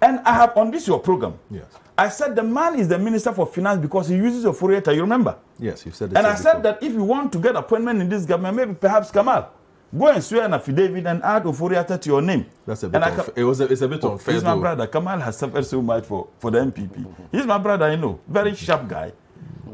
[0.00, 1.38] And I have on this your program.
[1.50, 1.64] Yes.
[1.98, 4.94] I said the man is the minister for finance because he uses a Ofori-Atta.
[4.94, 5.36] You remember?
[5.58, 6.12] Yes, you said.
[6.14, 9.10] And I said that if you want to get appointment in this government, maybe perhaps
[9.10, 9.50] Kamal,
[9.96, 12.44] go and swear an affidavit and add Ofori-Atta to your name.
[12.66, 13.02] That's a bit.
[13.36, 13.60] It was.
[13.60, 14.34] A, it's a bit oh, unfair.
[14.34, 14.60] He's my though.
[14.60, 14.86] brother.
[14.86, 17.06] Kamal has suffered so much for for the NPP.
[17.32, 17.86] He's my brother.
[17.86, 18.20] I know.
[18.28, 18.64] Very mm-hmm.
[18.64, 19.12] sharp guy.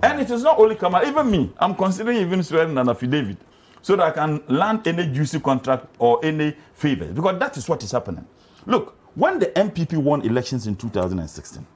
[0.03, 1.05] And it is not only Kamal.
[1.05, 3.39] Even me, I'm considering even swearing an affidavit
[3.83, 7.83] so that I can land any juicy contract or any favors because that is what
[7.83, 8.25] is happening.
[8.65, 11.67] Look, when the NPP won elections in 2016,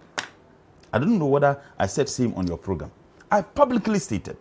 [0.93, 2.91] I don't know whether I said same on your program.
[3.31, 4.37] I publicly stated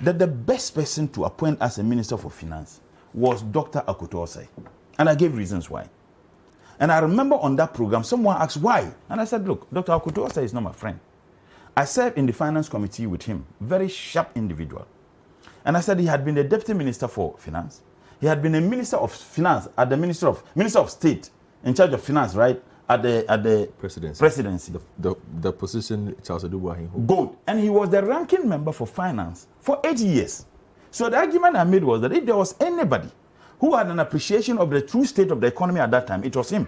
[0.00, 2.80] that the best person to appoint as a minister for finance
[3.14, 3.80] was Dr.
[3.88, 4.46] Osei.
[4.98, 5.88] And I gave reasons why.
[6.80, 8.92] And I remember on that program, someone asked why.
[9.08, 9.92] And I said, look, Dr.
[9.92, 11.00] Osei is not my friend.
[11.76, 14.86] I served in the finance committee with him, very sharp individual.
[15.64, 17.82] And I said he had been the deputy minister for finance.
[18.20, 21.30] He had been a minister of finance at the minister of minister of state
[21.64, 22.62] in charge of finance, right?
[22.88, 24.18] At the at the presidency.
[24.18, 24.72] Presidency.
[24.72, 27.06] The, the, the position Charles Adu-Boahen holds.
[27.06, 27.28] Good.
[27.46, 30.46] And he was the ranking member for finance for eight years.
[30.90, 33.10] So the argument I made was that if there was anybody
[33.60, 36.34] who had an appreciation of the true state of the economy at that time, it
[36.34, 36.66] was him.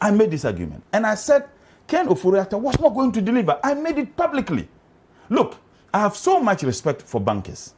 [0.00, 0.82] I made this argument.
[0.92, 1.48] And I said
[1.86, 3.58] Ken Ofori-Atta was not going to deliver.
[3.62, 4.68] I made it publicly.
[5.30, 5.56] Look,
[5.94, 7.74] I have so much respect for bankers.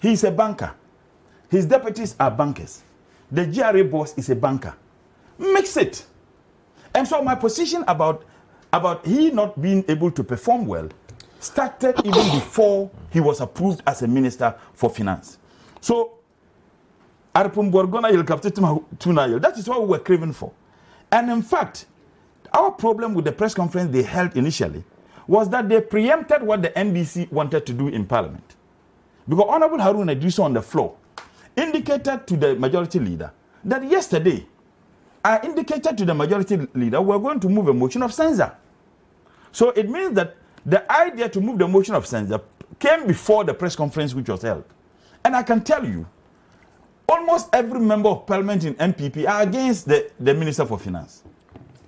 [0.00, 0.74] He's a banker.
[1.48, 2.82] His deputies are bankers.
[3.30, 4.74] The GRA boss is a banker.
[5.38, 6.04] Mix it.
[6.94, 8.24] And so my position about,
[8.72, 10.88] about he not being able to perform well
[11.40, 15.38] started even before he was approved as a minister for finance.
[15.80, 16.18] So,
[17.34, 17.46] that
[19.56, 20.52] is what we were craving for.
[21.10, 21.86] And in fact,
[22.52, 24.84] our problem with the press conference they held initially
[25.26, 28.56] was that they preempted what the NDC wanted to do in Parliament.
[29.28, 30.94] Because Honorable Haruna Iddrisu on the floor
[31.56, 33.32] indicated to the majority leader
[33.64, 34.46] that yesterday
[35.24, 38.52] I indicated to the majority leader we're going to move a motion of censure.
[39.52, 42.40] So it means that the idea to move the motion of censure
[42.78, 44.64] came before the press conference which was held.
[45.24, 46.06] And I can tell you,
[47.08, 51.22] almost every member of parliament in NPP are against the, the Minister for Finance.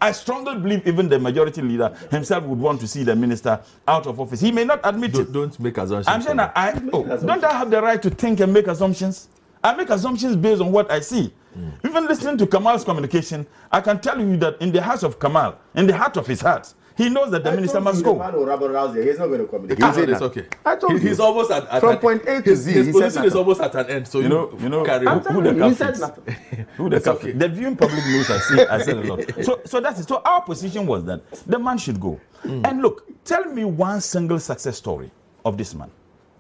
[0.01, 3.59] I strongly believe even the majority leader himself would want to see the minister
[3.89, 4.39] out of office.
[4.39, 5.33] He may not admit don't, it.
[5.33, 6.09] Don't make assumptions.
[6.09, 9.29] I'm saying I, oh, don't I have the right to think and make assumptions?
[9.63, 11.33] I make assumptions based on what I see.
[11.57, 11.89] Mm.
[11.89, 15.59] Even listening to Kamal's communication, I can tell you that in the heart of Kamal,
[15.75, 18.13] in the heart of his heart, he knows that the I minister must go.
[18.13, 19.83] The man will rabble rouse He's not going to communicate.
[19.83, 20.47] Ah, it's okay.
[20.65, 21.09] I told he, you.
[21.09, 22.73] He's almost at, at from an, point A to his, Z.
[22.73, 24.07] His position is almost at an end.
[24.09, 26.37] So you know, you know, carry who, who the you, he said nothing.
[26.77, 27.33] who the okay.
[27.33, 28.61] The viewing public knows I see.
[28.65, 29.45] I said a lot.
[29.45, 30.09] So so that's it.
[30.09, 32.21] So our position was that the man should go.
[32.45, 32.67] Mm.
[32.69, 35.11] And look, tell me one single success story
[35.45, 35.91] of this man.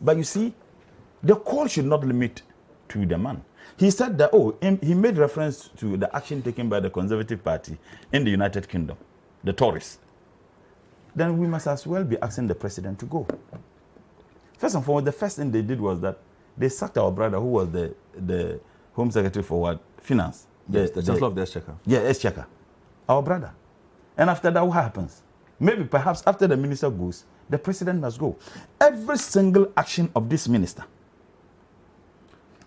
[0.01, 0.55] But you see,
[1.23, 2.43] the call should not limit
[2.91, 3.43] to the man.
[3.77, 7.77] He said that, oh, he made reference to the action taken by the Conservative Party
[8.12, 8.97] in the United Kingdom,
[9.43, 9.99] the Tories
[11.15, 13.27] then we must as well be asking the president to go.
[14.59, 16.19] First and foremost, the first thing they did was that
[16.57, 18.61] they sacked our brother, who was the, the
[18.95, 19.81] Home Secretary for what?
[19.99, 20.47] Finance.
[20.69, 21.75] The, yes, the Chancellor of the Exchequer.
[21.87, 22.47] Yeah, Exchequer.
[23.09, 23.53] Our brother.
[24.17, 25.23] And after that, what happens?
[25.59, 28.37] Maybe perhaps after the minister goes, the president must go.
[28.81, 30.85] Every single action of this minister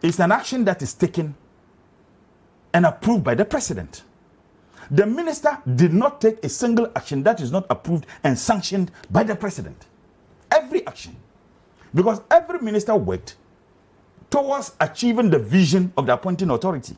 [0.01, 1.35] is an action that is taken
[2.73, 4.03] and approved by the president.
[4.89, 9.23] The minister did not take a single action that is not approved and sanctioned by
[9.23, 9.85] the president.
[10.51, 11.15] Every action.
[11.93, 13.35] Because every minister worked
[14.29, 16.95] towards achieving the vision of the appointing authority.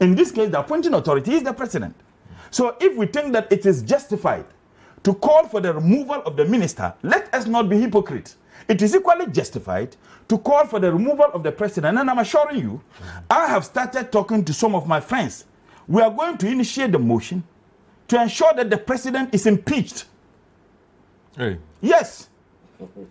[0.00, 1.94] In this case, the appointing authority is the president.
[2.50, 4.46] So if we think that it is justified
[5.02, 8.36] to call for the removal of the minister, let us not be hypocrites.
[8.68, 9.96] It is equally justified
[10.28, 11.98] to call for the removal of the president.
[11.98, 12.82] And I'm assuring you,
[13.30, 15.46] I have started talking to some of my friends
[15.88, 17.42] we are going to initiate the motion
[18.08, 20.04] to ensure that the president is impeached.
[21.36, 21.58] Hey.
[21.80, 22.28] Yes.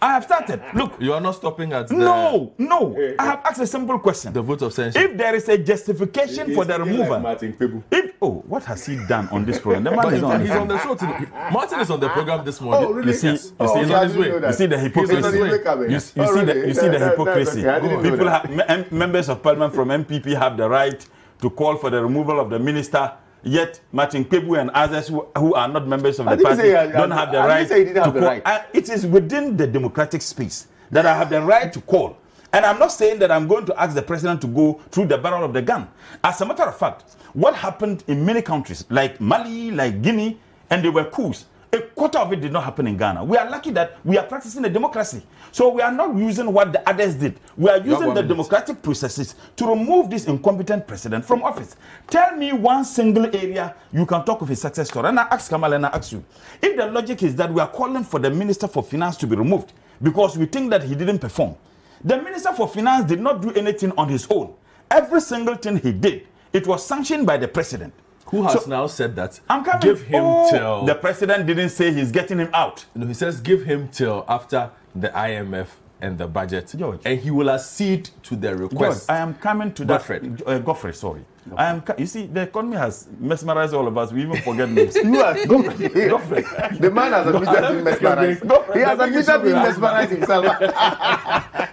[0.01, 0.61] I have started.
[0.73, 2.95] Look, You are not stopping at the, no, no.
[2.95, 4.31] Eh, I have asked a simple question.
[4.33, 4.99] the vote of censure.
[4.99, 7.83] If there is a justification for the removal, Martin people.
[7.91, 9.83] if oh, what has he done on this program?
[9.83, 11.25] The man is in not he's on the show today.
[11.51, 12.87] Martin is on the program this morning.
[12.89, 13.09] Oh, really?
[13.09, 13.45] You see, Yes.
[13.47, 14.27] you Oh, see, he's okay, on I his way.
[14.47, 15.15] you see the hypocrisy.
[15.15, 15.89] his way coming.
[15.91, 17.59] You, you Oh, see the you see the oh, That- that- that's hypocrisy.
[17.61, 17.69] okay.
[17.69, 21.05] I didn't know People have members of parliament from NPP have the right
[21.41, 23.11] to call for the removal of the minister.
[23.47, 26.75] Yet Martin Kpebu and others who, who are not members of I the party say
[26.75, 28.29] I- don't I- have the I right say he didn't to have the call.
[28.29, 28.41] right.
[28.45, 32.17] Uh, it is within the democratic space that I have the right to call.
[32.53, 35.17] And I'm not saying that I'm going to ask the president to go through the
[35.17, 35.87] barrel of the gun.
[36.23, 40.39] As a matter of fact, what happened in many countries like Mali, like Guinea,
[40.69, 41.45] and they were coups.
[41.73, 43.25] A quarter of it did not happen in Ghana.
[43.25, 45.21] We are lucky that we are practicing a democracy.
[45.51, 47.39] So we are not using what the others did.
[47.57, 51.75] We are using the democratic processes to remove this incompetent president from office.
[52.07, 55.09] Tell me one single area you can talk of a success story.
[55.09, 56.23] And I ask Kamal and I ask you.
[56.61, 59.35] If the logic is that we are calling for the Minister for Finance to be
[59.35, 61.55] removed because we think that he didn't perform,
[62.01, 64.53] the Minister for Finance did not do anything on his own.
[64.89, 67.93] Every single thing he did, it was sanctioned by the president.
[68.27, 69.39] Who has So- now said that?
[69.49, 69.79] I'm coming.
[69.81, 70.85] Give him Oh, till.
[70.85, 72.85] The president didn't say he's getting him out.
[72.95, 75.67] no, he says give him till after the IMF
[76.01, 76.99] and the budget, George.
[77.05, 79.09] and he will accede to the George, request.
[79.09, 80.19] I am coming to Godfrey.
[80.19, 80.47] that.
[80.47, 81.21] Uh, Godfrey, sorry.
[81.55, 81.81] I am.
[81.97, 84.11] You see, the economy has mesmerized all of us.
[84.11, 84.95] We even forget names.
[85.03, 86.43] You are Godfrey.
[86.79, 88.43] The man has admitted being mesmerized.
[88.73, 90.45] He has admitted being mesmerized himself.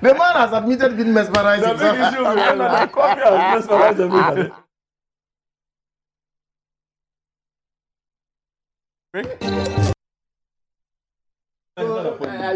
[0.01, 2.15] The man has admitted being mesmerized the big himself.
[2.15, 4.53] issue is that the economy has mesmerized everybody.
[9.15, 9.23] Are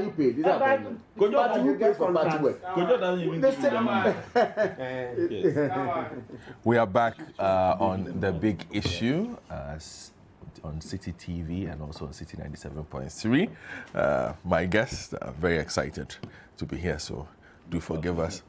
[0.01, 0.37] you paid?
[0.37, 1.03] These are appointments.
[1.17, 2.61] Kojo Party you get for party work.
[2.65, 6.25] Kojo doesn't even They give you.
[6.65, 9.79] We are back uh, on the big issue uh,
[10.65, 13.49] on Citi TV and also on Citi 97.3.
[13.95, 16.17] Uh, my guests are very excited
[16.57, 17.29] to be here, so
[17.71, 18.43] do forgive us.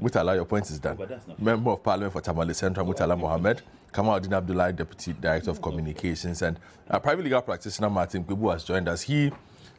[0.00, 0.96] Murtala, your point is done.
[1.40, 3.62] Member of Parliament for Tamale Central, Murtala Mohammed.
[3.92, 6.58] Kamaluddin Abdullah, Deputy Director of Communications, and
[6.90, 9.02] uh, private legal practitioner Martin Kpebu has joined us.
[9.02, 9.32] He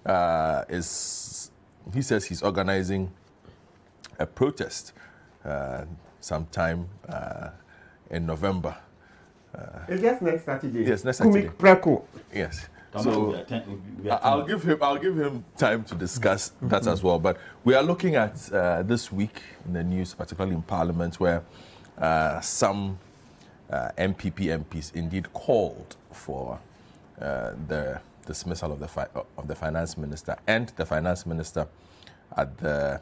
[0.06, 1.52] uh, is,
[1.94, 3.12] he says he's organizing
[4.18, 4.94] a protest
[5.46, 5.86] uh,
[6.20, 7.50] sometime uh,
[8.10, 8.76] in November.
[9.88, 10.84] It's just next Saturday.
[10.86, 11.48] Yes, next Saturday.
[11.48, 12.04] Kume Preko.
[12.34, 12.68] Yes.
[12.92, 15.44] Come on, we So are ten- we I- are I'll give him I'll give him
[15.58, 17.20] time to discuss that as well.
[17.20, 21.44] But we are looking at uh, this week in the news, particularly in Parliament, where
[22.00, 22.98] uh, some
[23.70, 26.60] uh, NPP MPs indeed called for
[27.22, 29.08] uh, the dismissal of the fi-
[29.38, 31.68] of the finance minister and the finance minister
[32.38, 33.02] at the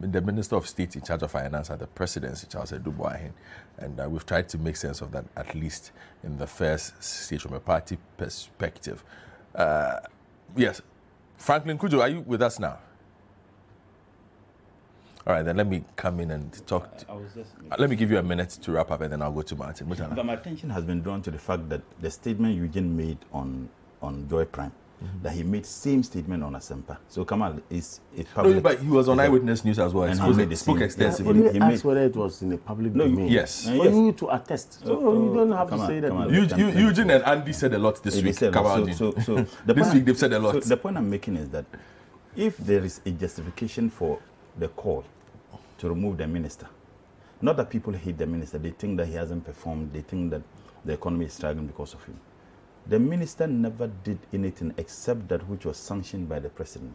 [0.00, 3.32] the Minister of State in charge of finance at the presidency, Charles Adu-Boahen.
[3.78, 5.92] And uh, we've tried to make sense of that, at least
[6.24, 9.02] in the first stage from a party perspective.
[9.54, 10.00] Uh,
[10.56, 10.80] yes.
[11.36, 12.78] Franklin Cudjoe, are you with us now?
[15.26, 16.96] All right, then let me come in and talk.
[16.98, 17.50] To, I was just.
[17.70, 19.54] uh, let me give you a minute to wrap up and then I'll go to
[19.56, 19.86] Martin.
[19.86, 20.14] Murtala.
[20.16, 23.68] But my attention has been drawn to the fact that the statement Eugene made on
[24.00, 24.72] on Joy Prime,
[25.22, 26.96] that he made same statement on Asempa.
[27.08, 28.62] So Kamal is is No, public.
[28.62, 30.04] but he was on is a- eyewitness news as well.
[30.04, 31.34] And And he spoke, made the spoke same- extensively.
[31.34, 33.28] He- Only he ask whether it was in the public No, domain.
[33.28, 33.66] Yes.
[33.68, 33.94] Uh, For yes.
[33.94, 34.72] you to attest.
[34.86, 36.08] So Oh, you don't have come to on, say that.
[36.08, 36.34] come on.
[36.34, 38.34] Eu- Eu- Eugene and Andy said a lot this They week.
[38.38, 39.34] said a Come on, so, so, so
[39.66, 40.62] the This point- week they've said a lot.
[40.62, 41.66] So the point I'm making is that
[42.36, 44.18] if there is a justification for
[44.60, 45.04] the call
[45.78, 46.68] to remove the minister,
[47.42, 50.42] not that people hate the minister, they think that he hasn't performed, they think that
[50.84, 52.18] the economy is struggling because of him.
[52.86, 56.94] The minister never did anything except that which was sanctioned by the president.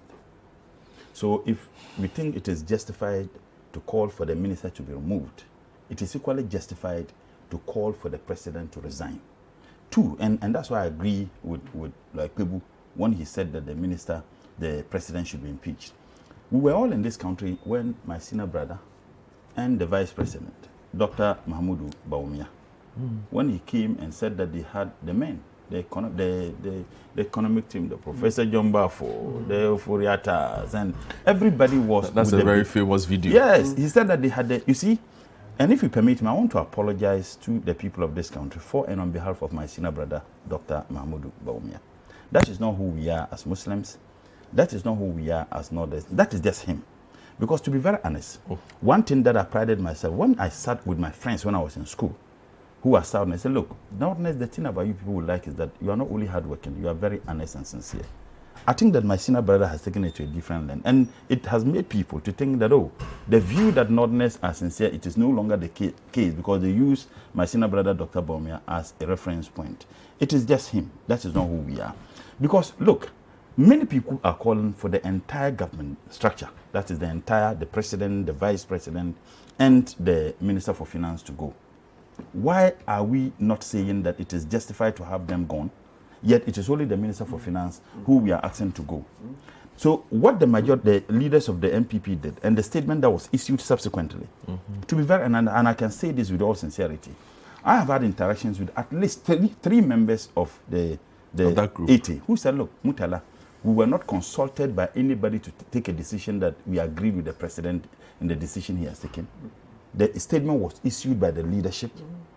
[1.14, 3.30] So if we think it is justified
[3.74, 5.44] to call for the minister to be removed,
[5.90, 7.08] it is equally justified
[7.52, 9.22] to call for the president to resign.
[9.92, 12.62] Two, and, and that's why I agree with, with like Pebu
[12.96, 14.24] when he said that the minister,
[14.60, 15.94] the president should be impeached.
[16.56, 18.80] We were all in this country when my senior brother
[19.58, 20.56] and the vice president,
[20.96, 21.38] Dr.
[21.46, 22.48] Mahmoud Bawumia,
[23.30, 27.22] when he came and said that they had the men, the, econo- the, the, the
[27.24, 30.94] economic team, the Professor John Bafo, the Furiatas, and
[31.26, 32.10] everybody was.
[32.12, 33.34] That's a very famous video.
[33.34, 34.98] Yes, he said that they had the, you see,
[35.60, 38.62] and if you permit me, I want to apologize to the people of this country
[38.62, 40.86] for and on behalf of my senior brother, Dr.
[40.90, 41.82] Mahmoud Bawumia.
[42.32, 43.98] That is not who we are as Muslims.
[44.56, 46.06] That is not who we are as Northerners.
[46.06, 46.84] That is just him.
[47.40, 48.58] Because to be very honest, oh.
[48.80, 51.76] one thing that I prided myself, when I sat with my friends when I was
[51.76, 52.16] in school,
[52.82, 55.56] who are Southern, I said, look, Northerners, the thing about you people will like is
[55.56, 58.06] that you are not only hardworking, you are very honest and sincere.
[58.68, 60.84] I think that my senior brother has taken it to a different land.
[60.86, 62.92] And it has made people to think that, oh,
[63.28, 67.08] the view that Northerners are sincere, it is no longer the case because they use
[67.34, 68.22] my senior brother, Dr.
[68.22, 69.86] Bawumia, as a reference point.
[70.20, 70.90] It is just him.
[71.08, 71.94] That is not who we are.
[72.40, 73.12] Because, look,
[73.58, 78.26] Many people are calling for the entire government structure, that is the entire, the president,
[78.26, 79.16] the vice president,
[79.58, 81.54] and the minister for finance to go.
[82.34, 85.72] Why are we not saying that it is justified to have them gone,
[86.22, 89.06] yet it is only the minister for finance who we are asking to go?
[89.78, 93.30] So what the major, the leaders of the NPP did, and the statement that was
[93.32, 94.28] issued subsequently,
[94.88, 97.12] to be very, and, and I can say this with all sincerity,
[97.64, 101.00] I have had interactions with at least three, three members of the,
[101.34, 101.90] the Of that group.
[101.90, 103.22] 80 who said, look, Murtala,
[103.66, 107.34] we were not consulted by anybody to take a decision that we agreed with the
[107.34, 107.84] president
[108.22, 109.28] in the decision he has taken.
[109.96, 111.90] The statement was issued by the leadership.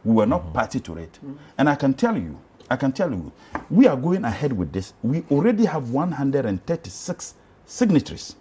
[0.05, 1.19] We were not party to it.
[1.59, 3.31] And I can tell you, I can tell you,
[3.69, 4.95] we are going ahead with this.
[5.03, 7.35] We already have 136
[7.67, 8.35] signatories.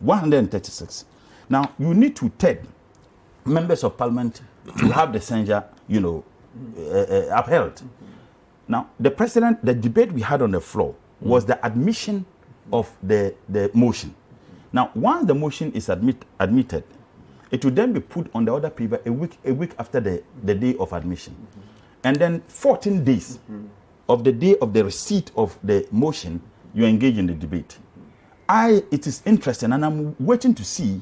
[0.00, 1.04] 136.
[1.48, 2.56] Now, you need to tell
[3.44, 4.40] members of parliament
[4.78, 6.24] to have the censure, you know,
[6.76, 7.80] uh, uh, upheld.
[8.66, 12.24] Now, the president, the debate we had on the floor was the admission
[12.72, 14.14] of the, the motion.
[14.72, 16.84] Now, once the motion is admit, admitted,
[17.50, 20.22] it will then be put on the other paper a week, a week after the,
[20.42, 21.36] the day of admission.
[22.04, 23.38] And then 14 days
[24.08, 26.40] of the day of the receipt of the motion,
[26.74, 27.78] you engage in the debate.
[28.48, 31.00] I, it is interesting, and I'm waiting to see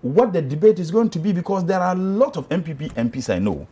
[0.00, 3.32] what the debate is going to be because there are a lot of NPP MPs
[3.32, 3.66] I know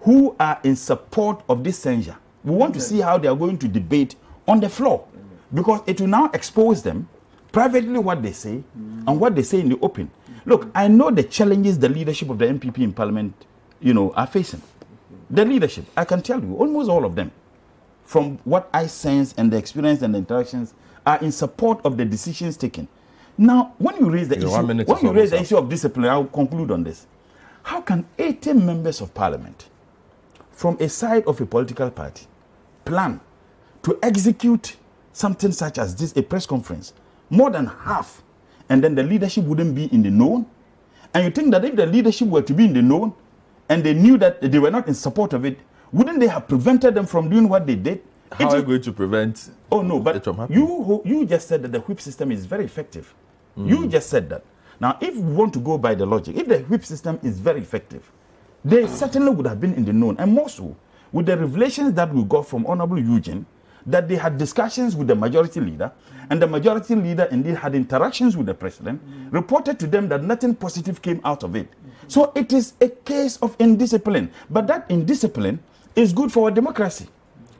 [0.00, 2.16] who are in support of this censure.
[2.44, 5.06] We want to see how they are going to debate on the floor
[5.52, 7.08] because it will now expose them
[7.52, 10.10] privately what they say and what they say in the open.
[10.44, 13.34] Look, I know the challenges the leadership of the NPP in Parliament,
[13.80, 14.62] you know, are facing.
[15.30, 17.30] The leadership, I can tell you, almost all of them,
[18.04, 20.74] from what I sense and the experience and the interactions,
[21.06, 22.88] are in support of the decisions taken.
[23.38, 26.24] Now, when you raise the one issue, when you raise the issue of discipline, I'll
[26.26, 27.06] conclude on this.
[27.62, 29.68] How can 18 members of parliament
[30.50, 32.26] from a side of a political party
[32.84, 33.20] plan
[33.82, 34.76] to execute
[35.12, 36.92] something such as this, a press conference,
[37.30, 38.22] more than half,
[38.68, 40.46] and then the leadership wouldn't be in the known?
[41.14, 43.12] And you think that if the leadership were to be in the known
[43.68, 45.58] and they knew that they were not in support of it,
[45.92, 48.02] wouldn't they have prevented them from doing what they did?
[48.32, 51.72] How It are you going to prevent Oh no, but you you just said that
[51.72, 53.14] the whip system is very effective.
[53.56, 53.88] You hmm.
[53.90, 54.42] just said that.
[54.80, 57.60] Now, if we want to go by the logic, if the whip system is very
[57.60, 58.10] effective,
[58.64, 60.74] they certainly would have been in the known, and more so
[61.12, 63.44] with the revelations that we got from Honorable Eugene,
[63.86, 65.92] that they had discussions with the majority leader,
[66.30, 70.54] and the majority leader indeed had interactions with the president, reported to them that nothing
[70.54, 71.68] positive came out of it.
[72.08, 75.58] So it is a case of indiscipline, but that indiscipline
[75.96, 77.06] is good for our democracy.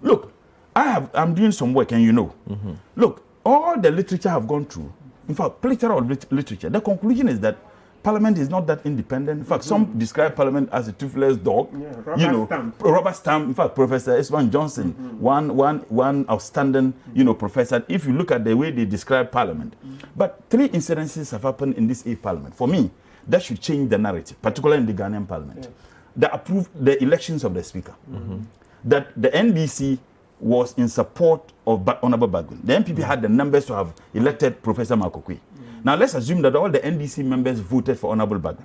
[0.02, 0.32] Look,
[0.74, 2.34] I have I'm doing some work, and you know.
[2.48, 2.72] Mm-hmm.
[2.96, 4.92] Look, all the literature I've gone through,
[5.28, 6.70] in fact, plethora of lit- literature.
[6.70, 7.56] The conclusion is that
[8.02, 9.38] Parliament is not that independent.
[9.40, 9.98] In fact, some mm.
[9.98, 11.72] describe Parliament as a toothless dog.
[12.18, 13.46] you know, rubber stamp.
[13.46, 15.20] In fact, Professor Eswan Johnson, mm-hmm.
[15.20, 17.16] one, one, one outstanding, mm-hmm.
[17.18, 17.84] you know, professor.
[17.88, 20.08] If you look at the way they describe Parliament, mm-hmm.
[20.16, 22.54] but three incidences have happened in this A Parliament.
[22.54, 22.90] For me,
[23.28, 25.68] that should change the narrative, particularly in the Ghanaian Parliament.
[26.16, 27.94] That approved the elections of the Speaker
[28.84, 29.98] that the NDC
[30.40, 32.60] was in support of ba- Honorable Bagbin.
[32.64, 33.04] The NPP mm.
[33.04, 35.38] had the numbers to have elected Professor Mike Oquaye.
[35.84, 38.64] Now let's assume that all the NDC members voted for Honorable Bagbin.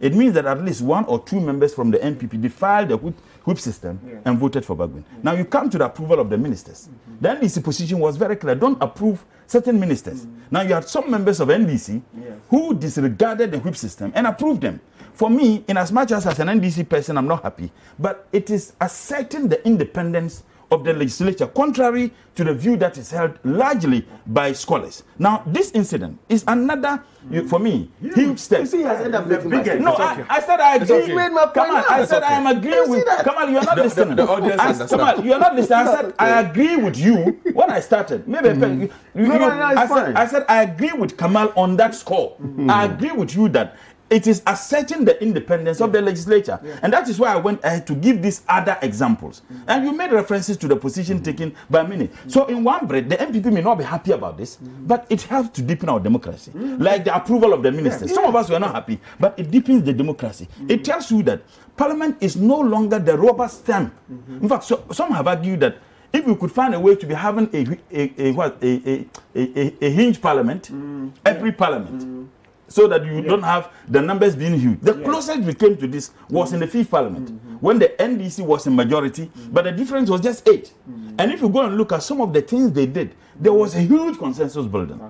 [0.00, 3.18] It means that at least one or two members from the NPP defiled the whip,
[3.44, 5.02] whip system and voted for Bagbin.
[5.22, 6.88] Now you come to the approval of the ministers.
[6.88, 7.16] Mm-hmm.
[7.20, 8.54] The NDC position was very clear.
[8.54, 10.24] Don't approve certain ministers.
[10.24, 10.40] Mm-hmm.
[10.50, 12.00] Now you had some members of NDC
[12.48, 14.80] who disregarded the whip system and approved them.
[15.14, 18.50] For me, in as much as as an NDC person, I'm not happy, but it
[18.50, 24.06] is asserting the independence of the legislature, contrary to the view that is held largely
[24.26, 25.02] by scholars.
[25.18, 28.60] Now, this incident is another, you- for me, huge step.
[28.60, 31.14] You see, he has ended up making my No, I, I said I agree.
[31.14, 31.90] Made my point.
[31.90, 32.58] I said I am okay.
[32.58, 33.08] agreeing with.
[33.08, 34.16] on, you are not The- the- listening.
[34.16, 34.60] the audience
[34.92, 35.78] I, on, you are not listening.
[35.78, 37.16] I said I agree with you
[37.54, 38.28] when I started.
[38.28, 39.28] Maybe you, you, Mm.
[39.28, 40.14] No, no, no, I said.
[40.14, 40.16] Mm.
[40.16, 42.36] I said I agree with Kamal on that score.
[42.68, 43.76] I agree with you that
[44.10, 47.86] it is asserting the independence of the legislature, and that is why I went ahead
[47.88, 49.42] to give these other examples.
[49.52, 49.64] Mm.
[49.68, 51.24] And you made references to the position mm-hmm.
[51.24, 52.08] taken by many.
[52.08, 52.28] Mm-hmm.
[52.30, 54.88] So in one breath, the NPP may not be happy about this, Mm.
[54.88, 58.12] but it helps to deepen our democracy, like the approval of the ministers.
[58.14, 60.48] Some of us were not happy, but it deepens the democracy.
[60.68, 61.42] It tells you that
[61.76, 63.94] Parliament is no longer the rubber stamp.
[64.42, 65.76] In fact, so, some have argued that
[66.12, 69.06] if we could find a way to be having a a, a, what, a, a,
[69.36, 71.12] a, a, a hinge parliament, mm.
[71.24, 72.26] every parliament, mm.
[72.68, 74.80] So that you don't have the numbers being huge.
[74.80, 78.66] The closest we came to this was in the fifth parliament, when the NDC was
[78.66, 80.72] in majority, but the difference was just 8
[81.18, 83.74] And if you go and look at some of the things they did, there was
[83.74, 85.00] a huge consensus building.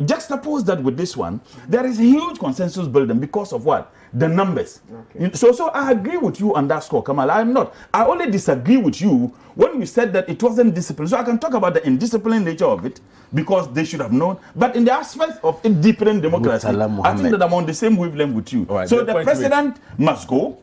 [0.00, 3.92] Juxtapose that with this one, there is huge consensus building because of what?
[4.12, 4.80] The numbers.
[5.16, 5.30] Okay.
[5.34, 7.30] So, so I agree with you on that score, Kamal.
[7.30, 7.74] I'm not.
[7.94, 11.10] I only disagree with you when you said that it wasn't disciplined.
[11.10, 13.00] So I can talk about the indisciplined nature of it
[13.32, 14.38] because they should have known.
[14.56, 17.96] But in the aspect of it deepening democracy, I think that I'm on the same
[17.96, 18.64] wavelength with you.
[18.64, 20.58] Right, so the president must go,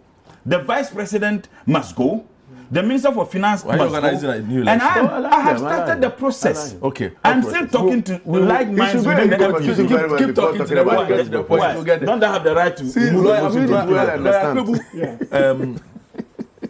[0.45, 2.25] the vice president must go
[2.69, 4.29] the Minister for Finance Why must go.
[4.29, 6.75] A new and I, I, I have started the process.
[6.81, 7.11] Okay.
[7.23, 10.75] I'm still talking to we, like minds within the keep, keep, keep, keep talking to
[10.75, 10.87] them.
[10.87, 11.21] Why?
[11.23, 15.81] The point Don't they have the right to See, move I mean, well um,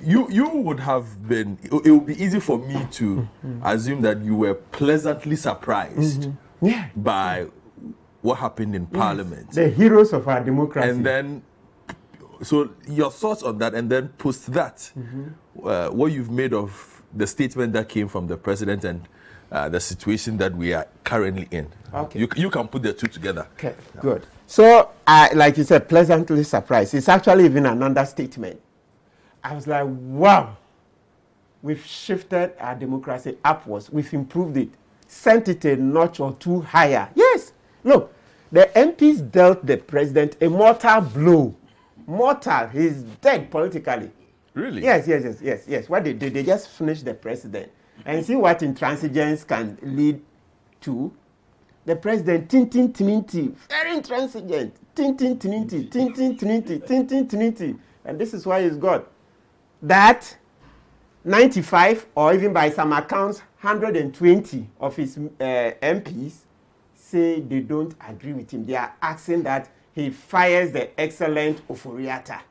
[0.03, 3.27] you you would have been it would be easy for me to
[3.63, 6.65] assume that you were pleasantly surprised mm-hmm.
[6.67, 6.89] yeah.
[6.95, 7.47] by
[8.21, 9.51] what happened in parliament.
[9.51, 10.89] The heroes of our democracy.
[10.89, 11.43] And then
[12.43, 14.91] so your thoughts on that and then post that.
[14.97, 15.29] Mm-hmm
[15.63, 19.07] uh, what you've made of the statement that came from the president and
[19.51, 21.67] uh, the situation that we are currently in.
[21.93, 22.19] Okay.
[22.19, 23.47] You, you can put the two together.
[23.53, 24.01] Okay, yeah.
[24.01, 24.27] good.
[24.45, 26.93] So, uh, like you said, pleasantly surprised.
[26.93, 28.59] It's actually even an understatement.
[29.43, 30.57] I was like, wow,
[31.61, 33.89] we've shifted our democracy upwards.
[33.89, 34.69] We've improved it,
[35.07, 37.09] sent it a notch or two higher.
[37.15, 37.53] Yes,
[37.83, 38.13] look,
[38.51, 41.55] the MPs dealt the president a mortal blow.
[42.05, 42.67] Mortal.
[42.69, 44.11] He's dead politically.
[44.57, 44.81] Really?
[44.81, 45.89] Yes, yes, yes, yes, yes.
[45.89, 47.71] What they did, they just finished the president.
[48.05, 50.21] And see what intransigence can lead
[50.81, 51.13] to.
[51.85, 54.73] The president, tintin tinti, very intransigent.
[54.95, 57.79] Tintin tinti, tintin tinti, tintin tinti.
[58.03, 59.07] And this is why he's got
[59.81, 60.35] that
[61.23, 66.33] 95 or even by some accounts 120 of his uh, MPs
[66.95, 68.65] say they don't agree with him.
[68.65, 72.41] They are asking that he fires the excellent Ofori-Atta.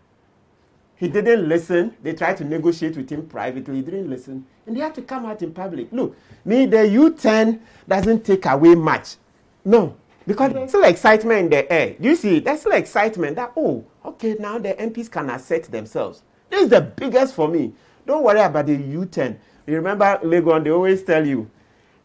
[0.97, 1.95] He didn't listen.
[2.03, 3.77] They tried to negotiate with him privately.
[3.77, 4.47] He didn't listen.
[4.67, 5.89] And they had to come out in public.
[5.93, 9.17] Look, me, the U10 doesn't take away much.
[9.65, 9.97] No.
[10.27, 11.95] Because there's still excitement in the air.
[12.01, 12.41] Do you see?
[12.41, 16.23] There's still excitement that, oh, okay, now the MPs can assert themselves.
[16.51, 17.73] This is the biggest for me.
[18.07, 19.37] Don't worry about the U10.
[19.67, 21.51] You remember, Legon, they always tell you,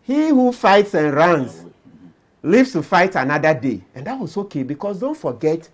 [0.02, 2.52] he who fights and runs mm-hmm.
[2.52, 3.82] lives to fight another day.
[3.96, 5.70] And that was okay because don't forget,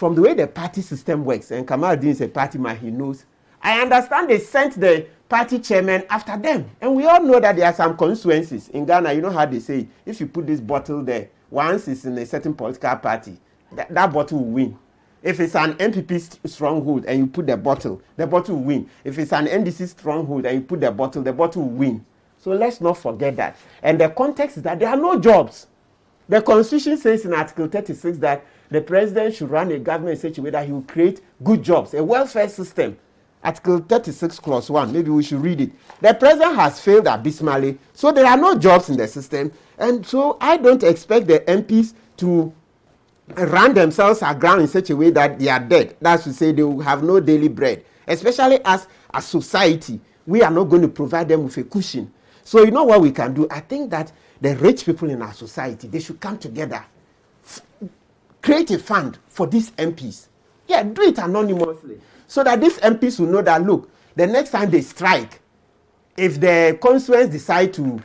[0.00, 3.26] from the way the party system works, and Kamal is a party man, he knows.
[3.62, 6.70] I understand they sent the party chairman after them.
[6.80, 9.12] And we all know that there are some constituencies in Ghana.
[9.12, 12.24] You know how they say, if you put this bottle there, once it's in a
[12.24, 13.36] certain political party,
[13.72, 14.78] that, that bottle will win.
[15.22, 18.88] If it's an NPP stronghold and you put the bottle, the bottle will win.
[19.04, 22.06] If it's an NDC stronghold and you put the bottle, the bottle will win.
[22.38, 23.54] So let's not forget that.
[23.82, 25.66] And the context is that there are no jobs.
[26.26, 30.38] The Constitution says in Article 36 that the president should run a government in such
[30.38, 32.96] a way that he will create good jobs, a welfare system.
[33.42, 35.72] Article 36, clause 1, maybe we should read it.
[36.00, 39.50] The president has failed abysmally, so there are no jobs in the system.
[39.78, 42.52] And so I don't expect the MPs to
[43.34, 45.96] run themselves aground in such a way that they are dead.
[46.00, 47.84] That's to say, they will have no daily bread.
[48.06, 52.12] Especially as a society, we are not going to provide them with a cushion.
[52.44, 53.46] So, you know what we can do?
[53.50, 56.84] I think that the rich people in our society, they should come together
[58.42, 60.28] create a fund for these MPs.
[60.66, 64.70] Yeah, do it anonymously so that these MPs will know that look, the next time
[64.70, 65.40] they strike,
[66.16, 68.00] if the constituents decide to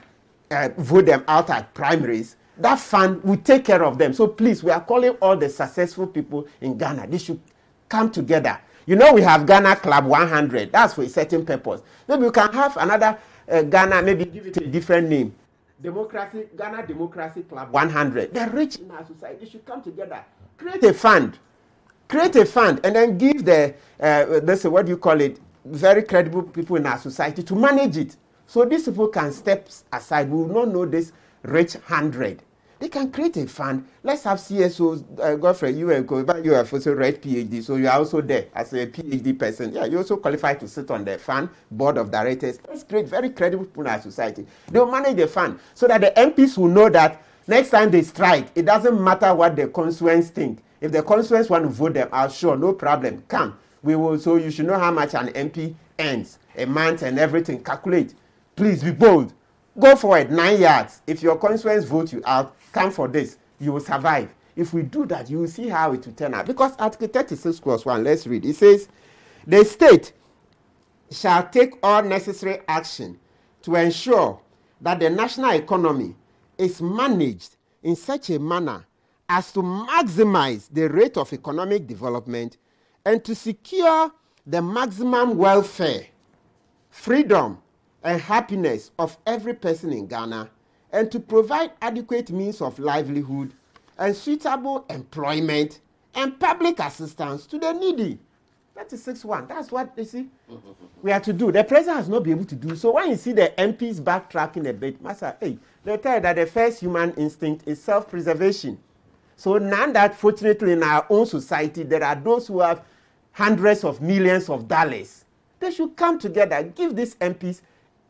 [0.49, 4.13] uh, vote them out at primaries, that fund will take care of them.
[4.13, 7.05] So please, we are calling all the successful people in Ghana.
[7.07, 7.39] They should
[7.87, 8.59] come together.
[8.87, 10.71] You know, we have Ghana Club 100.
[10.71, 11.81] That's for a certain purpose.
[12.07, 15.35] Maybe we can have another uh, Ghana, maybe give it a different name.
[15.81, 18.33] Democracy, Ghana Democracy Club 100.
[18.33, 20.23] The rich in our society should come together,
[20.57, 21.37] create a fund,
[22.07, 26.03] create a fund, and then give the, uh, say, what do you call it, very
[26.03, 28.15] credible people in our society to manage it.
[28.47, 30.29] So these people can step aside.
[30.29, 31.11] We will not know this
[31.43, 32.41] rich hundred.
[32.79, 33.87] They can create a fund.
[34.03, 35.19] Let's have CSOs.
[35.19, 38.47] Uh, Godfrey, you are but you have also read PhD, so you are also there
[38.53, 39.73] as a PhD person.
[39.73, 42.59] Yeah, you also qualify to sit on the fund board of directors.
[42.67, 44.45] Let's create very credible our society.
[44.69, 48.01] They will manage the fund so that the MPs will know that next time they
[48.01, 50.59] strike, it doesn't matter what the constituents think.
[50.81, 53.23] If the constituents want to vote them out, sure, no problem.
[53.27, 54.19] Come, we will.
[54.19, 57.63] So you should know how much an MP earns a month and everything.
[57.63, 58.13] Calculate.
[58.55, 59.33] Please be bold.
[59.77, 60.31] Go for it.
[60.31, 61.01] Nine yards.
[61.05, 64.33] If your constituents vote you out, come for this, you will survive.
[64.55, 66.45] If we do that, you will see how it will turn out.
[66.45, 68.45] Because Article 36, clause 1, let's read.
[68.45, 68.87] It says,
[69.45, 70.13] The state
[71.11, 73.19] shall take all necessary action
[73.63, 74.39] to ensure
[74.79, 76.15] that the national economy
[76.57, 78.85] is managed in such a manner
[79.27, 82.57] as to maximize the rate of economic development
[83.05, 84.11] and to secure
[84.45, 86.05] the maximum welfare,
[86.89, 87.57] freedom,
[88.05, 90.49] and happiness of every person in Ghana
[90.93, 93.53] and to provide adequate means of livelihood
[93.97, 95.81] and suitable employment
[96.13, 98.19] and public assistance to the needy.
[98.75, 99.47] That is 6-1.
[99.47, 100.27] That's what you see
[101.01, 101.51] we have to do.
[101.51, 102.75] The president has not been able to do.
[102.75, 106.35] So when you see the MPs backtracking a bit, Master, hey, they tell you that
[106.35, 108.77] the first human instinct is self-preservation.
[109.35, 112.83] So now that fortunately in our own society, there are those who have
[113.31, 115.25] hundreds of millions of dollars.
[115.59, 117.61] They should come together, give these MPs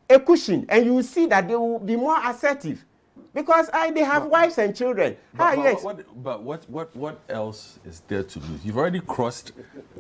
[0.10, 2.84] a cushion, and you will see that they will be more assertive.
[3.34, 5.18] Because I, they have wives and children.
[5.34, 8.66] But, How but, ex- what, but what, what, what else is there to lose?
[8.66, 9.52] You've already crossed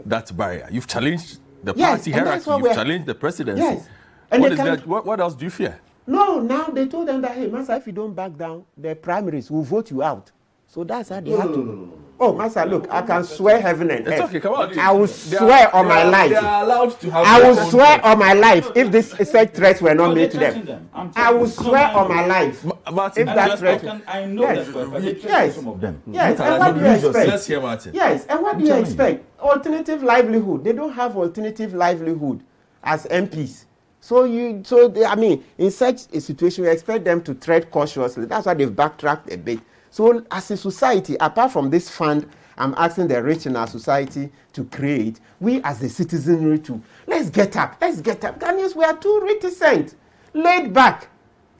[0.05, 0.69] that barrier.
[0.71, 2.49] You've challenged the Yes, party hierarchy.
[2.49, 3.61] You've challenged the presidency.
[3.61, 3.89] Yes.
[4.31, 5.79] And What, is that, what, what else do you fear?
[6.07, 9.51] No, now they told them that, hey, Master, if you don't back down, the primaries
[9.51, 10.31] will vote you out.
[10.67, 12.01] So that's how they have to.
[12.17, 14.29] Oh, Master, look, I can swear heaven and It's earth.
[14.29, 14.79] okay, come on.
[14.79, 16.29] I will They are- swear on they my are- life.
[16.29, 18.05] They are allowed to have I their will swear thoughts.
[18.05, 20.61] on my life if this such threats were not No, made to they're them.
[20.61, 20.89] touching them.
[20.93, 22.63] I'm I will swear on my life.
[22.63, 24.57] Ma- Martin, If And that I, I, threat- I know Yes.
[24.57, 25.03] that for a fact.
[25.03, 25.55] They Yes.
[25.55, 26.01] some of them.
[26.07, 27.27] Yes, Let's and what do you expect?
[27.29, 27.91] Let's hear Martin.
[27.93, 28.89] Yes, and what do you telling you.
[28.91, 29.41] expect?
[29.41, 30.63] Alternative livelihood.
[30.63, 32.39] They don't have alternative livelihood
[32.81, 33.65] as MPs.
[33.99, 37.69] So you, so they, I mean, in such a situation, we expect them to tread
[37.71, 38.23] cautiously.
[38.25, 39.59] That's why they've backtracked a bit.
[39.95, 44.29] So as a society, apart from this fund, I'm asking the rich in our society
[44.51, 45.21] to create.
[45.39, 46.81] We as the citizenry too.
[47.07, 47.77] Let's get up.
[47.79, 48.37] Let's get up.
[48.37, 49.95] Ghanaians, we are too reticent,
[50.33, 51.07] laid back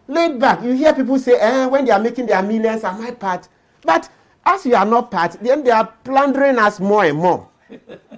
[0.08, 0.62] laid back.
[0.64, 3.48] You hear people say, eh, when they are making their millions, am I part?
[3.82, 4.10] But
[4.46, 7.48] as you are not part, then they are plundering us more and more.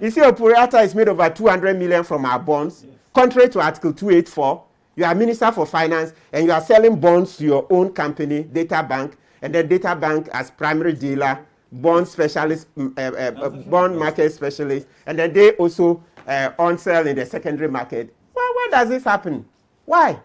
[0.00, 2.84] you see, Opuriata is made over 200 million from our bonds,
[3.14, 4.64] contrary to Article 284.
[4.96, 8.82] You are Minister for Finance and you are selling bonds to your own company, Data
[8.82, 14.32] Bank, and then Data Bank as primary dealer, bond specialist, uh, uh, uh, bond market
[14.32, 18.14] specialist, and then they also uh, on sell in the secondary market.
[18.32, 19.44] Why, why does this happen?
[19.84, 20.20] Why?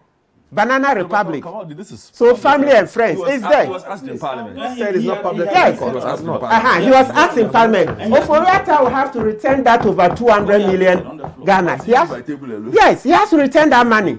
[0.52, 1.42] Banana Republic.
[1.42, 3.64] Come on, this is So family and friends, it's asked- there.
[3.64, 4.56] He was asked in parliament.
[4.74, 5.78] He said it's not public Yes.
[5.80, 6.38] He was asked in Uh-huh.
[6.38, 6.84] parliament.
[6.84, 7.98] He was asked in parliament.
[8.12, 11.72] Oforiata will have to return that over 200 million Ghana.
[11.86, 12.70] Alone.
[12.72, 14.18] yes, he has to return that money.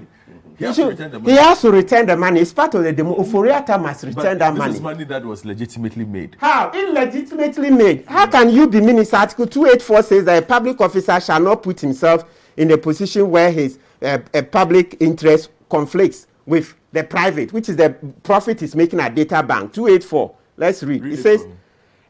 [0.58, 1.36] He has He to should- return the He money.
[1.48, 2.40] has to return the money.
[2.40, 3.14] It's part of the demo.
[3.16, 4.74] Ofori-Atta must But return that this money.
[4.74, 6.36] is money that was legitimately made.
[6.40, 6.70] How?
[6.74, 8.04] Illegitimately made.
[8.06, 9.16] How can you be minister?
[9.16, 12.24] Article 284 says that a public officer shall not put himself
[12.56, 17.76] in a position where his uh, a public interest conflicts with the private, which is
[17.76, 17.90] the
[18.22, 19.72] profit he's making at data bank.
[19.72, 20.34] 284.
[20.56, 21.02] Let's read.
[21.04, 21.46] Read it it says,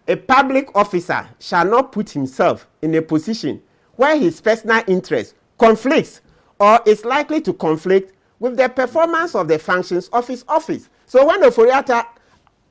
[0.08, 3.60] a public officer shall not put himself in a position
[3.96, 6.20] where his personal interest conflicts
[6.60, 10.88] or is likely to conflict with the performance of the functions of his office.
[11.06, 12.06] So when the Ofori-Atta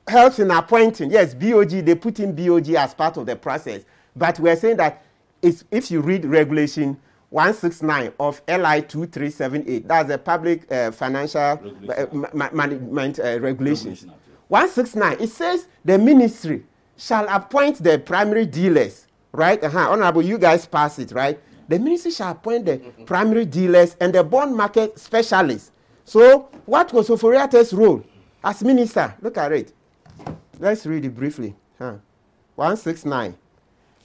[0.08, 3.84] helps in appointing, yes, BOG, they put in BOG as part of the process.
[4.14, 5.04] But we're saying that
[5.42, 6.98] it's, if you read regulation
[7.30, 14.06] 169 of LI 2378, that's the public uh, financial uh, ma- ma- management uh, regulations.
[14.48, 16.64] 169, it says the ministry
[16.96, 19.62] shall appoint the primary dealers, right?
[19.62, 19.90] Uh-huh.
[19.90, 21.38] Honorable, you guys pass it, right?
[21.68, 25.72] The ministry shall appoint the primary dealers and the bond market specialists.
[26.04, 28.04] So, what was Oforiate's role
[28.44, 29.14] as minister?
[29.20, 29.72] Look at it.
[30.60, 31.54] Let's read it briefly.
[31.78, 31.96] Huh.
[32.54, 33.36] 169.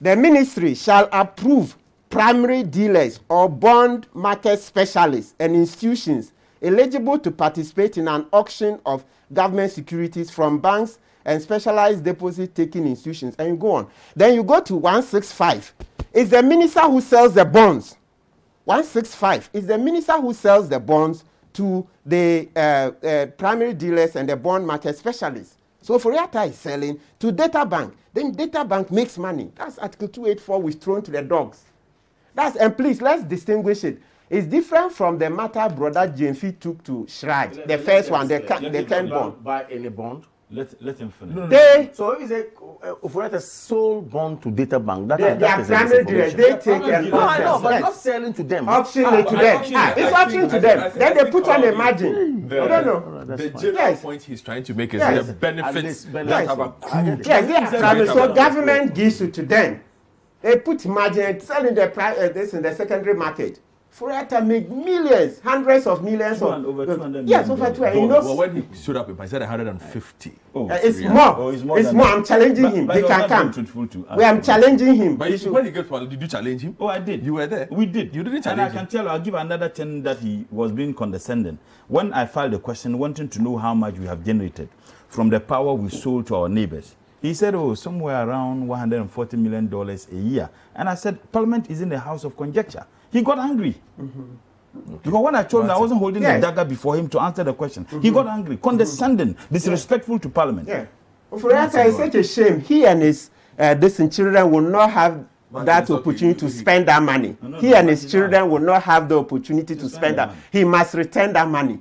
[0.02, 1.78] The ministry shall approve
[2.10, 9.06] primary dealers or bond market specialists and institutions eligible to participate in an auction of
[9.32, 13.36] government securities from banks and specialized deposit taking institutions.
[13.38, 13.88] And you go on.
[14.16, 15.74] Then you go to 165.
[16.14, 17.96] It's the minister who sells the bonds.
[18.66, 21.24] 165 is the minister who sells the bonds
[21.54, 25.58] to the uh, uh, primary dealers and the bond market specialists.
[25.82, 27.94] So Ofori-Atta is selling to Data Bank.
[28.14, 29.52] Then Data Bank makes money.
[29.56, 31.64] That's Article 284 was thrown to the dogs.
[32.36, 34.00] That's and please let's distinguish it.
[34.30, 38.60] It's different from the matter brother Gyamfi took to CHRAJ, the first one, the, Ka-
[38.60, 39.44] the Ken bond.
[39.44, 40.24] Buy any bond.
[40.54, 41.50] Let, let him finish.
[41.50, 42.42] They, So it's a
[42.86, 45.90] uh, Oforiata sold bond to data bank, that, they, that they are is dealers.
[45.92, 46.38] misinformation.
[46.38, 47.82] They take and No, I know, but Yes.
[47.82, 48.68] not selling to them.
[48.68, 49.62] auction Ah, it to but them.
[49.76, 50.80] Ah, it's I auction to I them.
[50.84, 52.48] I then they put on a margin.
[52.50, 53.24] The, I don't know.
[53.26, 54.02] that's the general Yes.
[54.02, 55.28] point he's trying to make is Yes.
[55.28, 57.26] the benefits that have I accrued.
[57.26, 58.06] Yes, they are.
[58.08, 59.80] So government gives it to them.
[60.42, 63.60] They put margin and sell in the pri- uh, this in the secondary market.
[63.94, 67.82] Ofori-Atta make millions, hundreds of millions Two of over 200 Yes, million over two.
[67.82, 67.94] dollars.
[67.94, 70.32] He well, when he stood up, he said 150.
[70.56, 71.12] Oh, uh, it's Yeah.
[71.14, 71.36] more.
[71.38, 72.06] Oh, it's more it's more.
[72.06, 72.16] that.
[72.18, 72.88] I'm challenging But- him.
[72.88, 73.52] but he can not being come.
[73.54, 75.16] truthful to We am challenging him.
[75.18, 76.76] But He you, should- when he got one, did you challenge him?
[76.80, 77.26] Oh, I did.
[77.26, 77.68] You were there.
[77.70, 78.16] We did.
[78.16, 78.60] You didn't challenge.
[78.60, 78.88] And I can him.
[78.88, 81.58] tell I'll give another 10 that he was being condescending.
[81.90, 84.70] When I filed a question wanting to know how much we have generated
[85.10, 89.70] from the power we sold to our neighbors, he said, oh, somewhere around $140 million
[89.74, 90.50] a year.
[90.76, 92.86] And I said, Parliament is in the house of conjecture.
[93.12, 93.76] He got angry.
[95.04, 96.38] Because when I told him I wasn't holding Yes.
[96.38, 100.68] a dagger before him to answer the question, he got angry, condescending, disrespectful to Parliament.
[100.68, 100.86] Yeah.
[101.32, 102.62] Oforiatta is such a shame.
[102.62, 103.30] He and his
[103.60, 107.36] uh, this children will not have that opportunity to spend that money.
[107.60, 110.34] He and his children will not have the opportunity to spend that.
[110.52, 111.80] He must return that money.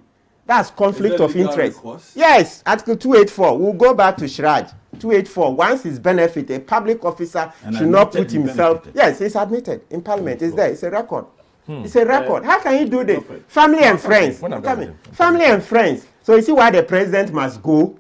[0.51, 1.81] That's conflict of interest.
[2.17, 3.57] Yes, Article 284.
[3.57, 4.75] We'll go back to CHRAJ.
[4.99, 5.55] 284.
[5.55, 8.83] Once he's benefit, a public officer And should not put himself.
[8.83, 8.97] benefited.
[8.97, 10.43] Yes, it's admitted in Parliament.
[10.43, 10.71] It's there.
[10.73, 11.27] It's a record.
[11.67, 11.85] Hmm.
[11.85, 12.45] It's a record.
[12.45, 13.23] How can you do this?
[13.47, 14.41] Family and friends.
[14.41, 14.99] When I'm Come done in.
[15.07, 16.05] with Family and friends.
[16.25, 17.97] So you see why the president must go.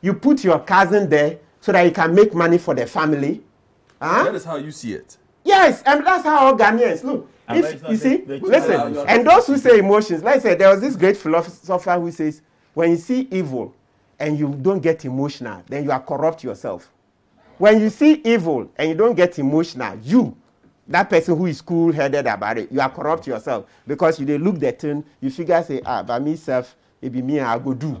[0.00, 3.42] You put your cousin there so that he can make money for the family.
[4.00, 4.22] Huh?
[4.22, 5.16] That is how you see it.
[5.42, 7.28] Yes, and that's how all Ghanaians look.
[7.50, 10.96] If you see, listen, and those who say emotions, like I said, there was this
[10.96, 12.42] great philosopher who says,
[12.74, 13.74] when you see evil
[14.18, 16.90] and you don't get emotional, then you are corrupt yourself.
[17.56, 20.36] When you see evil and you don't get emotional, you,
[20.86, 24.38] that person who is cool headed about it, you are corrupt yourself because you they
[24.38, 27.96] look the thing, you figure say, ah, by myself, it be me, I'll go do.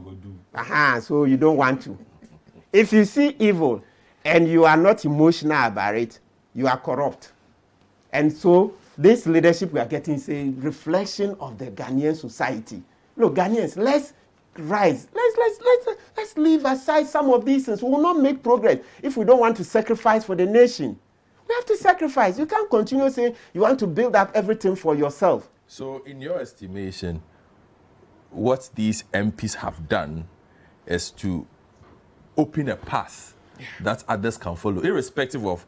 [0.54, 1.96] Aha, so you don't want to.
[2.72, 3.82] If you see evil
[4.24, 6.18] and you are not emotional about it,
[6.54, 7.32] you are corrupt.
[8.12, 12.82] And so this leadership we are getting is a reflection of the Ghanaian society.
[13.16, 14.12] Look, Ghanaians, let's
[14.56, 15.06] rise.
[15.14, 17.80] Let's let's let's let's leave aside some of these things.
[17.80, 20.98] We will not make progress if we don't want to sacrifice for the nation.
[21.48, 22.38] We have to sacrifice.
[22.38, 25.48] You can't continue saying you want to build up everything for yourself.
[25.68, 27.22] So, in your estimation,
[28.30, 30.28] what these MPs have done
[30.86, 31.46] is to
[32.36, 33.34] open a path
[33.80, 35.66] that others can follow, irrespective of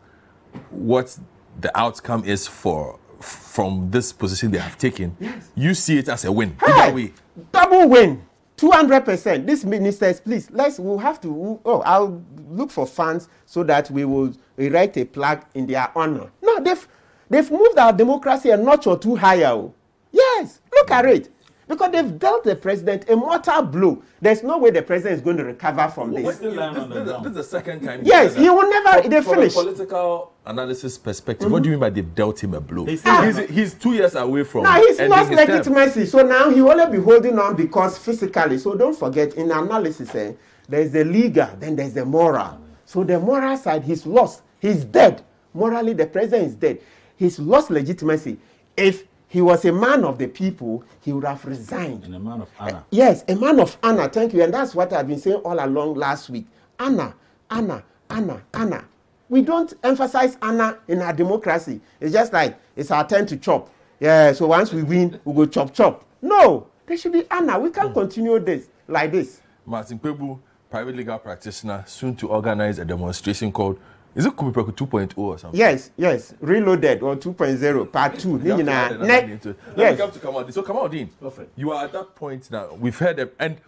[0.70, 1.16] what
[1.60, 5.16] the outcome is for from this position they have taken.
[5.54, 6.56] You see it as a win.
[6.60, 7.12] Either way.
[7.52, 8.22] double win
[8.56, 13.90] 200% these ministers please let's we'll have to oh i'll look for funds so that
[13.90, 16.86] we will erect a plaque in their honor no they've
[17.30, 19.72] they've moved our democracy a notch or two higher oh.
[20.12, 21.30] yes look at it
[21.70, 25.36] because they've dealt the president a mortal blow there's no way the president is going
[25.36, 28.00] to recover from this This, this, this is the second time.
[28.04, 29.52] Yes, he will never- they From finish.
[29.56, 32.84] a political analysis perspective, what do you mean by they've dealt him a blow?
[32.84, 34.64] He's He's, he's, two years away from.
[34.64, 35.48] Now he's ending lost his term.
[35.48, 38.58] legitimacy, so now he will only be holding on because physically.
[38.58, 40.32] So don't forget, in analysis, eh,
[40.68, 42.60] there's the legal, then there's the moral.
[42.84, 44.42] So the moral side, he's lost.
[44.58, 45.22] He's dead.
[45.54, 46.80] Morally, the president is dead.
[47.16, 48.38] He's lost legitimacy.
[48.76, 52.02] If he was a man of the people, he would have resigned.
[52.02, 52.78] And a man of honor.
[52.78, 54.08] Eh, yes, a man of honor.
[54.08, 54.42] Thank you.
[54.42, 56.46] And that's what I've been saying all along last week.
[56.80, 57.14] Honor,
[57.48, 58.84] honor, honor, honor.
[59.28, 61.80] We don't emphasize honor in our democracy.
[62.00, 63.70] It's just like it's our turn to chop.
[64.00, 66.04] Yeah, so once we win, we go chop chop.
[66.20, 67.60] No, there should be honor.
[67.60, 69.42] We can't continue this like this.
[69.64, 73.78] Martin Kpebu, private legal practitioner, soon to organize a demonstration called,
[74.14, 75.58] is it Kume Preko 2.0 or something?
[75.58, 76.34] Yes, yes.
[76.40, 78.28] Reloaded or 2.0, part 2.
[78.28, 79.56] You have to add another to it.
[79.68, 79.92] Let yes.
[79.92, 80.52] me come to Kamaluddin.
[80.52, 82.74] So Kamaluddin, you are at that point now.
[82.74, 83.58] We've heard them, and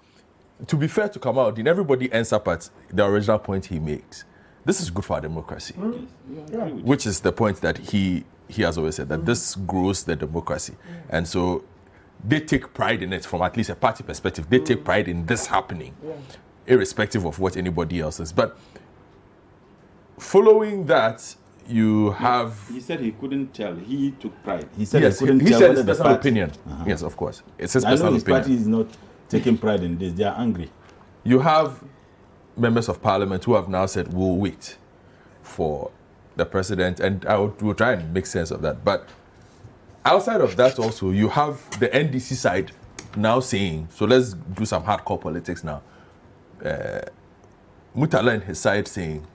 [0.66, 4.24] to be fair to Kamaluddin, everybody ends up at the original point he makes.
[4.64, 8.96] This is good for our democracy, which is the point that he he has always
[8.96, 9.24] said that hmm.
[9.24, 10.74] this grows the democracy,
[11.08, 11.64] and so
[12.24, 14.48] they take pride in it from at least a party perspective.
[14.48, 15.96] They take pride in this happening,
[16.66, 18.32] irrespective of what anybody else is.
[18.32, 18.56] But
[20.22, 21.34] following that,
[21.68, 23.74] you have He said he couldn't tell.
[23.76, 24.68] He took pride.
[24.76, 26.50] He said yes, he couldn't he tell said whether his personal opinion.
[26.66, 26.84] Uh-huh.
[26.86, 28.42] Yes, of course, it's his I know personal his opinion.
[28.42, 28.86] party is not
[29.28, 30.12] taking pride in this.
[30.12, 30.70] They are angry.
[31.24, 31.82] You have
[32.56, 34.76] members of parliament who have now said we'll wait
[35.42, 35.90] for
[36.36, 38.84] the president, and I would, will try and make sense of that.
[38.84, 39.08] But
[40.04, 42.72] outside of that, also you have the NDC side
[43.16, 45.82] now saying, so let's do some hardcore politics now.
[46.64, 47.00] Uh,
[47.96, 49.26] Murtala and his side saying,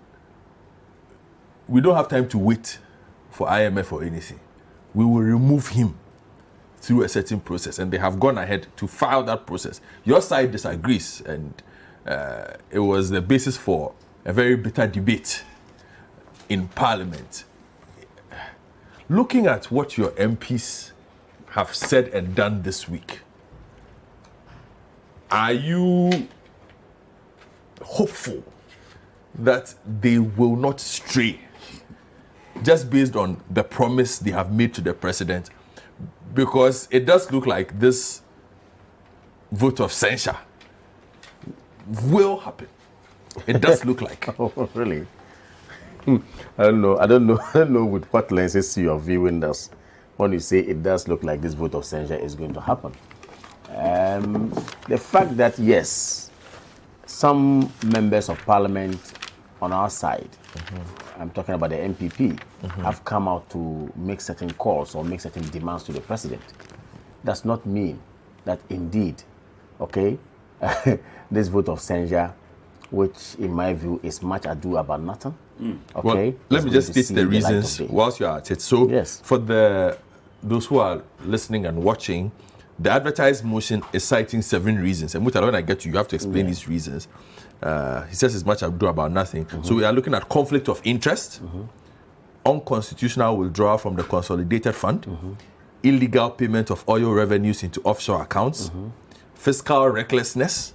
[1.68, 2.80] we don't have time to wait
[3.30, 4.40] for IMF or anything.
[4.94, 5.96] We will remove him
[6.78, 9.82] through a certain process, and they have gone ahead to file that process.
[10.06, 11.62] Your side disagrees, and
[12.06, 13.94] uh, it was the basis for
[14.26, 15.44] a very bitter debate
[16.50, 17.44] in Parliament.
[19.10, 20.92] Looking at what your MPs
[21.52, 23.20] have said and done this week,
[25.30, 26.28] are you
[27.82, 28.44] hopeful
[29.36, 31.40] that they will not stray
[32.64, 35.50] just based on the promise they have made to the president?
[36.34, 38.22] Because it does look like this
[39.52, 40.38] vote of censure
[42.04, 42.68] will happen.
[43.46, 44.28] It does look like.
[44.40, 45.06] oh, really?
[46.06, 46.18] Hmm.
[46.58, 46.98] I don't know.
[46.98, 47.40] I don't know.
[47.54, 49.70] I don't know with what lenses you are viewing this
[50.18, 52.92] when you say it does look like this vote of censure is going to happen.
[53.76, 54.50] Um,
[54.88, 56.32] the fact that yes,
[57.06, 59.00] some members of parliament
[59.62, 60.30] on our side,
[61.20, 62.40] I'm talking about the NPP,
[62.84, 66.42] have come out to make certain calls or make certain demands to the president.
[67.26, 68.00] Does not mean
[68.46, 69.24] that indeed,
[69.82, 70.18] okay,
[71.32, 72.34] this vote of censure
[72.90, 75.36] which, in my view, is much ado about nothing.
[75.62, 75.78] Mm.
[75.96, 76.30] Okay.
[76.30, 77.88] Well, let me just state the reasons day.
[77.90, 78.62] whilst you're at it.
[78.62, 79.20] So, Yes.
[79.24, 79.98] for the
[80.44, 82.32] those who are listening and watching,
[82.80, 85.16] the advertised motion is citing seven reasons.
[85.16, 86.52] And Murtala, when I get to you, you have to explain Yeah.
[86.52, 87.08] these reasons.
[87.62, 89.46] Uh, he says as much ado about nothing.
[89.46, 89.64] Mm-hmm.
[89.64, 91.42] So we are looking at conflict of interest,
[92.46, 95.34] unconstitutional withdrawal from the consolidated fund, Mm-hmm.
[95.84, 98.88] illegal payment of oil revenues into offshore accounts, Mm-hmm.
[99.36, 100.74] fiscal recklessness,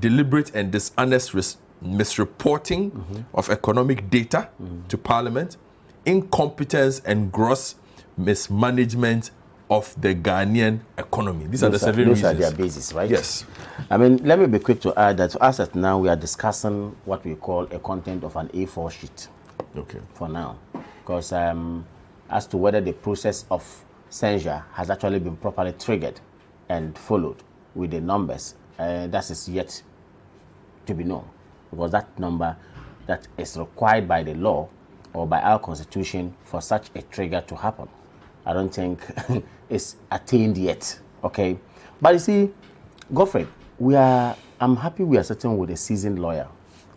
[0.00, 3.20] deliberate and dishonest ris- misreporting Mm-hmm.
[3.34, 4.48] of economic data
[4.88, 5.56] to Parliament,
[6.04, 7.74] incompetence and gross
[8.16, 9.30] mismanagement
[9.68, 11.46] of the Ghanaian economy.
[11.46, 12.34] These are the Those seven those reasons.
[12.34, 13.10] are their basis, right?
[13.10, 13.44] Yes.
[13.90, 16.94] I mean, let me be quick to add that as at now, we are discussing
[17.04, 19.28] what we call a content of an A4 sheet.
[19.76, 19.98] Okay.
[20.14, 20.58] For now,
[21.00, 21.84] because um,
[22.30, 26.20] as to whether the process of censure has actually been properly triggered
[26.68, 27.42] and followed
[27.74, 29.82] with the numbers, uh, that is yet
[30.86, 31.28] to be known,
[31.70, 32.56] because that number
[33.06, 34.68] that is required by the law
[35.12, 37.88] or by our constitution for such a trigger to happen,
[38.46, 39.04] I don't think
[39.68, 40.98] it's attained yet.
[41.24, 41.58] Okay,
[42.00, 42.50] but you see,
[43.12, 43.46] Godfrey,
[43.78, 44.36] we are.
[44.60, 46.48] I'm happy we are sitting with a seasoned lawyer,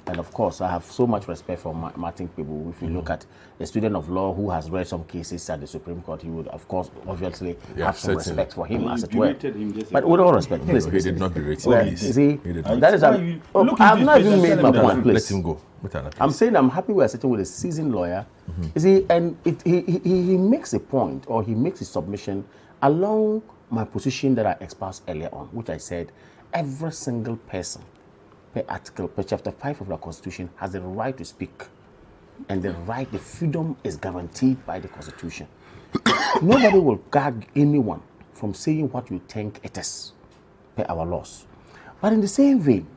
[0.10, 2.72] and of course, I have so much respect for Martin Kpebu.
[2.72, 3.14] If you look mm-hmm.
[3.14, 3.26] at
[3.60, 6.48] a student of law who has read some cases at the Supreme Court, he would,
[6.48, 8.42] of course, obviously Yeah, have some certainly.
[8.42, 9.50] respect for him, Well, as you it were.
[9.52, 11.90] him But with all respect, No, please, he did not berate Well, him.
[11.90, 13.02] you see, He that is.
[13.04, 15.04] Why A, oh, look I've not even made my point.
[15.04, 15.14] Please.
[15.14, 15.62] Let him go.
[16.20, 18.26] I'm saying I'm happy we are sitting with a seasoned lawyer.
[18.52, 18.64] Mm-hmm.
[18.76, 22.44] You see, and it, he, he, he makes a point or he makes a submission
[22.82, 26.12] along my position that I espoused earlier on, which I said
[26.54, 27.82] every single person
[28.54, 31.68] per article, per chapter 5 of the Constitution has the right to speak.
[32.48, 35.48] And the right, the freedom is guaranteed by the Constitution.
[36.42, 38.02] Nobody will gag anyone
[38.34, 40.14] from saying what you think it is
[40.76, 41.46] per our laws.
[42.02, 42.88] But in the same vein,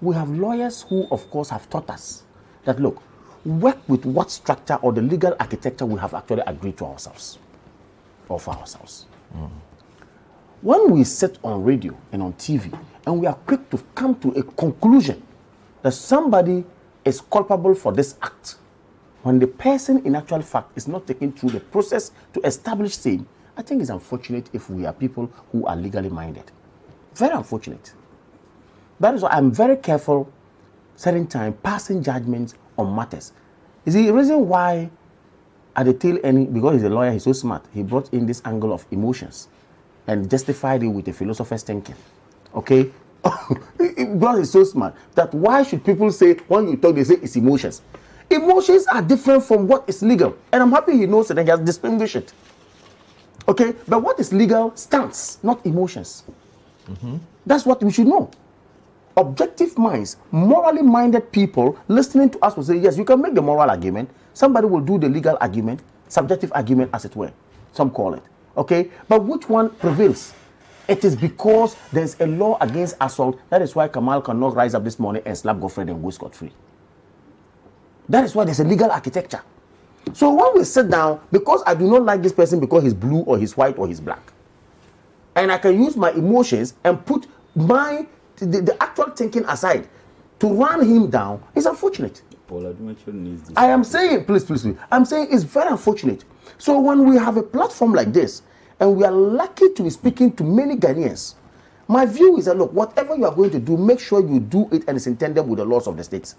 [0.00, 2.22] we have lawyers who, of course, have taught us
[2.64, 3.02] that look,
[3.44, 7.38] work with what structure or the legal architecture we have actually agreed to ourselves
[8.28, 9.06] or for ourselves.
[9.34, 9.50] Mm.
[10.60, 12.76] When we sit on radio and on TV
[13.08, 15.22] and we are quick to come to a conclusion
[15.80, 16.62] that somebody
[17.06, 18.56] is culpable for this act,
[19.22, 23.26] when the person in actual fact is not taken through the process to establish same,
[23.56, 26.52] I think it's unfortunate if we are people who are legally minded.
[27.14, 27.94] Very unfortunate.
[29.00, 30.30] That is why I'm very careful
[30.94, 33.32] certain time passing judgments on matters.
[33.86, 34.90] Is the reason why
[35.74, 38.42] at the tail end, because he's a lawyer, he's so smart, he brought in this
[38.44, 39.48] angle of emotions
[40.06, 41.94] and justified it with a philosopher's thinking.
[42.54, 42.90] Okay?
[44.18, 47.36] God is so smart that why should people say when you talk, they say it's
[47.36, 47.82] emotions?
[48.30, 50.36] Emotions are different from what is legal.
[50.52, 52.32] And I'm happy he knows it and he has distinguished it.
[53.48, 53.74] Okay?
[53.86, 56.24] But what is legal stands, not emotions.
[56.88, 57.16] Mm-hmm.
[57.46, 58.30] That's what we should know.
[59.16, 63.42] Objective minds, morally minded people listening to us will say, yes, you can make the
[63.42, 64.10] moral argument.
[64.32, 67.32] Somebody will do the legal argument, subjective argument, as it were.
[67.72, 68.22] Some call it.
[68.56, 68.90] Okay?
[69.08, 70.34] But which one prevails?
[70.88, 73.38] It is because there's a law against assault.
[73.50, 76.34] That is why Kamal cannot rise up this morning and slap Godfrey and go scot
[76.34, 76.50] free.
[78.08, 79.42] That is why there's a legal architecture.
[80.14, 83.20] So when we sit down, because I do not like this person because he's blue
[83.20, 84.32] or he's white or he's black,
[85.36, 88.06] and I can use my emotions and put my
[88.36, 89.88] the, the actual thinking aside
[90.38, 92.22] to run him down, it's unfortunate.
[92.46, 93.56] Paul Adumacho needs this.
[93.56, 96.24] I am saying, please, please, please, I'm saying it's very unfortunate.
[96.56, 98.42] So when we have a platform like this,
[98.80, 101.34] and we are lucky to be speaking to many Ghanaians,
[101.88, 104.68] my view is that look, whatever you are going to do, make sure you do
[104.72, 106.34] it and it's intended with the laws of the state.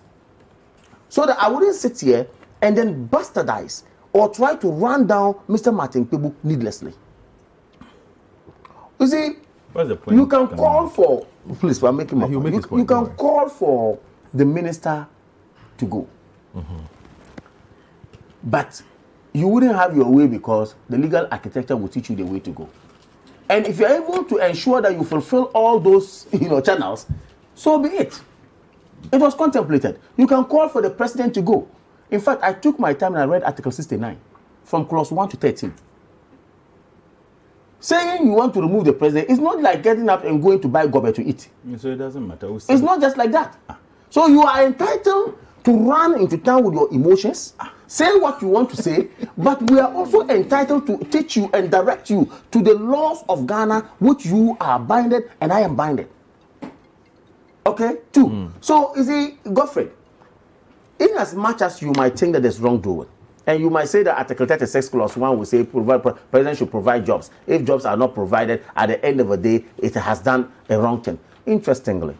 [1.09, 2.27] So that I wouldn't sit here
[2.61, 3.83] and then bastardize
[4.13, 5.73] or try to run down Mr.
[5.73, 6.93] Martin Kpebu needlessly.
[8.99, 9.29] You see,
[9.73, 10.17] What's the point?
[10.17, 11.27] you can call for
[11.59, 12.43] please i'm making my point.
[12.43, 13.99] make you, point, you can call for
[14.33, 15.07] the minister
[15.77, 16.07] to go
[16.55, 16.77] mm-hmm.
[18.43, 18.81] but
[19.33, 22.49] you wouldn't have your way because the legal architecture will teach you the way to
[22.51, 22.69] go.
[23.49, 27.05] And if you're able to ensure that you fulfill all those you know channels
[27.55, 28.19] so be it.
[29.11, 29.99] It was contemplated.
[30.17, 31.67] You can call for the president to go.
[32.11, 34.17] In fact i took my time and i read article 69
[34.63, 35.73] from clause 1 to 13
[37.79, 40.67] saying you want to remove the president is not like getting up and going to
[40.67, 41.49] buy gobe to eat.
[41.77, 42.53] So it doesn't matter.
[42.55, 43.57] it's not just like that.
[43.69, 43.77] Ah.
[44.09, 47.53] So you are entitled to run into town with your emotions,
[47.87, 51.71] say what you want to say, but we are also entitled to teach you and
[51.71, 56.09] direct you to the laws of Ghana, which you are binded and I am binded.
[57.65, 57.97] Okay?
[58.11, 58.27] Two.
[58.27, 58.47] Hmm.
[58.61, 59.89] So, you see, Godfrey,
[60.99, 63.07] in as much as you might think that there's wrongdoing,
[63.47, 67.05] and you might say that Article 36 Clause 1 will say provide, President should provide
[67.05, 67.31] jobs.
[67.47, 70.79] If jobs are not provided, at the end of the day, it has done a
[70.79, 71.17] wrong thing.
[71.47, 72.15] Interestingly,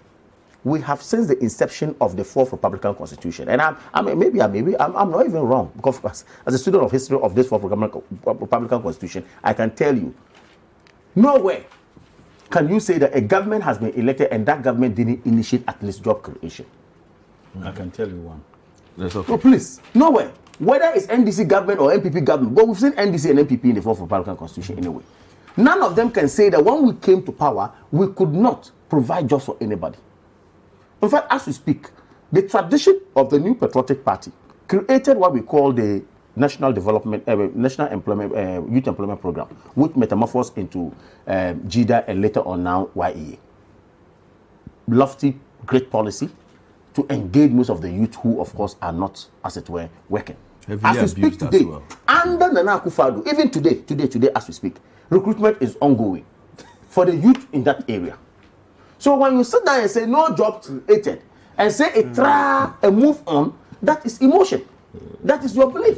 [0.64, 4.42] we have since the inception of the fourth Republican Constitution, and I'm, I mean, maybe,
[4.42, 7.34] I maybe I'm, I'm not even wrong because as, as a student of history of
[7.34, 10.14] this fourth Republican, Republican Constitution, I can tell you,
[11.16, 11.64] nowhere
[12.50, 15.82] can you say that a government has been elected and that government didn't initiate at
[15.84, 16.66] least job creation.
[17.56, 17.68] Mm-hmm.
[17.68, 18.44] I can tell you one.
[18.98, 19.32] That's okay.
[19.32, 20.32] No, please, nowhere.
[20.58, 23.82] Whether it's NDC government or NPP government, but we've seen NDC and NPP in the
[23.82, 24.86] fourth Republican Constitution mm-hmm.
[24.86, 25.04] anyway.
[25.56, 29.30] None of them can say that when we came to power, we could not provide
[29.30, 29.98] jobs for anybody.
[31.02, 31.90] In fact, as we speak,
[32.32, 34.32] the tradition of the new patriotic party
[34.68, 36.04] created what we call the
[36.36, 40.94] National Development, uh, National Employment, uh, Youth Employment Program, which metamorphosed into
[41.28, 43.38] um, GYEEDA and later on now YEA.
[44.88, 46.30] Lofty, great policy
[46.94, 50.36] to engage most of the youth who, of course, are not, as it were, working.
[50.68, 51.84] Heavily as we speak today, well.
[52.08, 54.76] under Nana Akufo-Addo, even today, today, today, as we speak,
[55.10, 56.26] recruitment is ongoing
[56.88, 58.18] for the youth in that area.
[59.00, 61.24] So when you sit down and say no job created
[61.58, 64.66] and say a try and move on, that is emotion.
[65.24, 65.98] That is your belief.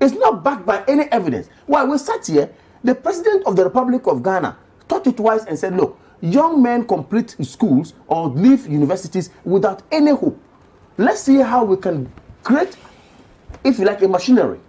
[0.00, 1.48] It's not backed by any evidence.
[1.66, 2.50] While we sat here,
[2.84, 4.56] the president of the Republic of Ghana
[4.88, 10.10] thought it twice and said, look, young men complete schools or leave universities without any
[10.10, 10.38] hope.
[10.98, 12.76] Let's see how we can create,
[13.64, 14.60] if you like, a machinery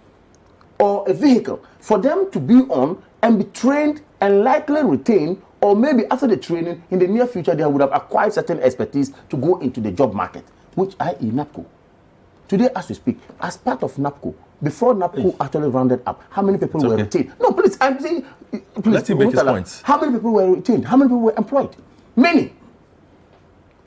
[0.78, 5.74] or a vehicle for them to be on and be trained and likely retained or
[5.76, 9.36] maybe after the training in the near future they would have acquired certain expertise to
[9.36, 10.44] go into the job market
[10.74, 11.64] which i.e NABCO
[12.48, 16.58] today as we speak as part of NABCO before NABCO actually rounded up how many
[16.58, 17.02] people It's were okay.
[17.04, 19.82] retained no please i'm saying please Let him make his points.
[19.82, 21.74] how many people were retained how many people were employed
[22.16, 22.52] many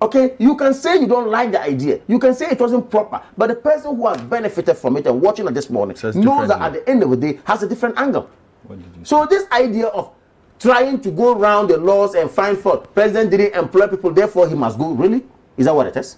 [0.02, 2.02] Okay, you can say you don't like the idea.
[2.06, 5.22] You can say it wasn't proper, but the person who has benefited from it and
[5.22, 7.68] watching it this morning Says knows that at the end of the day has a
[7.68, 8.30] different angle.
[9.04, 10.12] So this idea of
[10.60, 14.56] trying to go around the laws and find fault, president didn't employ people, therefore he
[14.56, 14.92] must go.
[14.92, 15.24] Really?
[15.58, 16.18] Is that what it is?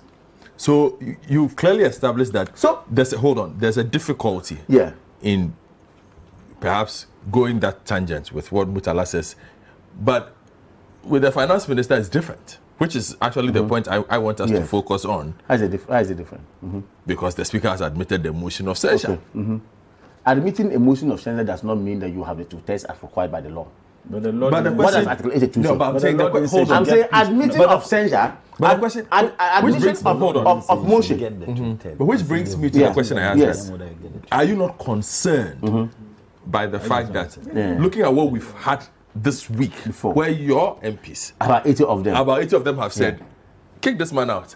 [0.57, 2.57] So you- you've clearly established that.
[2.57, 3.55] So- there's a, hold on.
[3.57, 4.57] There's a difficulty.
[4.67, 4.91] Yeah.
[5.21, 5.53] In
[6.59, 9.35] perhaps going that tangent with what Murtala says,
[9.99, 10.33] but
[11.03, 14.49] with the finance minister it's different, which is actually the point I, I want us
[14.49, 14.65] to Mm-hmm.
[14.65, 16.43] Focus on How is it, dif- how is it different?
[16.65, 16.83] Mhm.
[17.05, 19.19] because the speaker has admitted the motion of censure.
[19.35, 19.59] Okay.
[20.25, 23.01] Admitting a motion of censure does not mean that you have the two tests as
[23.01, 23.67] required by the law.
[24.09, 26.23] But the law But the What question- does Article 82 No, but I'm saying the
[26.23, 26.77] the law que- didn't hold on.
[26.77, 30.47] I'm saying admitting of censure, but the question- ad- admission brings- of, hold on.
[30.47, 31.19] of, of motion.
[31.19, 31.97] Mm-hmm.
[31.97, 33.39] But which brings me to the question I asked.
[33.39, 33.71] Yes.
[34.31, 36.51] Are you not concerned mm-hmm.
[36.51, 37.37] by the fact that
[37.79, 38.83] looking at what we've had
[39.23, 40.13] this week, Before.
[40.13, 42.15] where your MPs, About 80 of them.
[42.15, 43.23] about 80 of them have said,
[43.81, 44.55] kick this man out.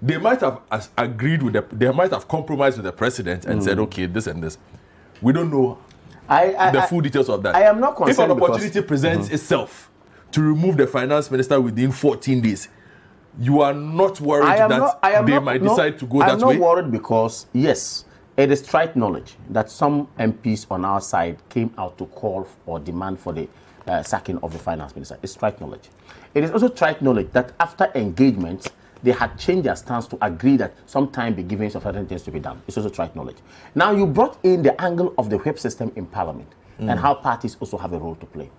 [0.00, 0.60] They might have
[0.98, 3.64] agreed with the, they might have compromised with the president and mm.
[3.64, 4.58] said, okay, this and this.
[5.20, 5.78] We don't know
[6.28, 7.54] I, I, the full details of that.
[7.54, 9.90] I am not If an concerned opportunity presents itself
[10.32, 12.68] to remove the finance minister within 14 days,
[13.38, 16.46] you are not worried that not, they not, might no, decide to go I'm that
[16.46, 16.54] way?
[16.54, 18.04] I'm not worried because, yes,
[18.36, 22.78] it is trite knowledge that some MPs on our side came out to call or
[22.78, 23.48] demand for the
[23.86, 25.18] uh, sacking of the finance minister.
[25.22, 25.90] It's trite knowledge.
[26.34, 28.70] It is also trite knowledge that after engagement,
[29.02, 32.30] they had changed their stance to agree that some time be given certain things to
[32.30, 32.62] be done.
[32.66, 33.38] It's also trite knowledge.
[33.74, 36.48] Now, you brought in the angle of the whip system in parliament
[36.78, 36.98] and mm.
[36.98, 38.50] how parties also have a role to play.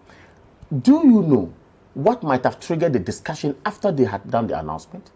[0.82, 1.54] Do you know
[1.94, 5.12] what might have triggered the discussion after they had done the announcement?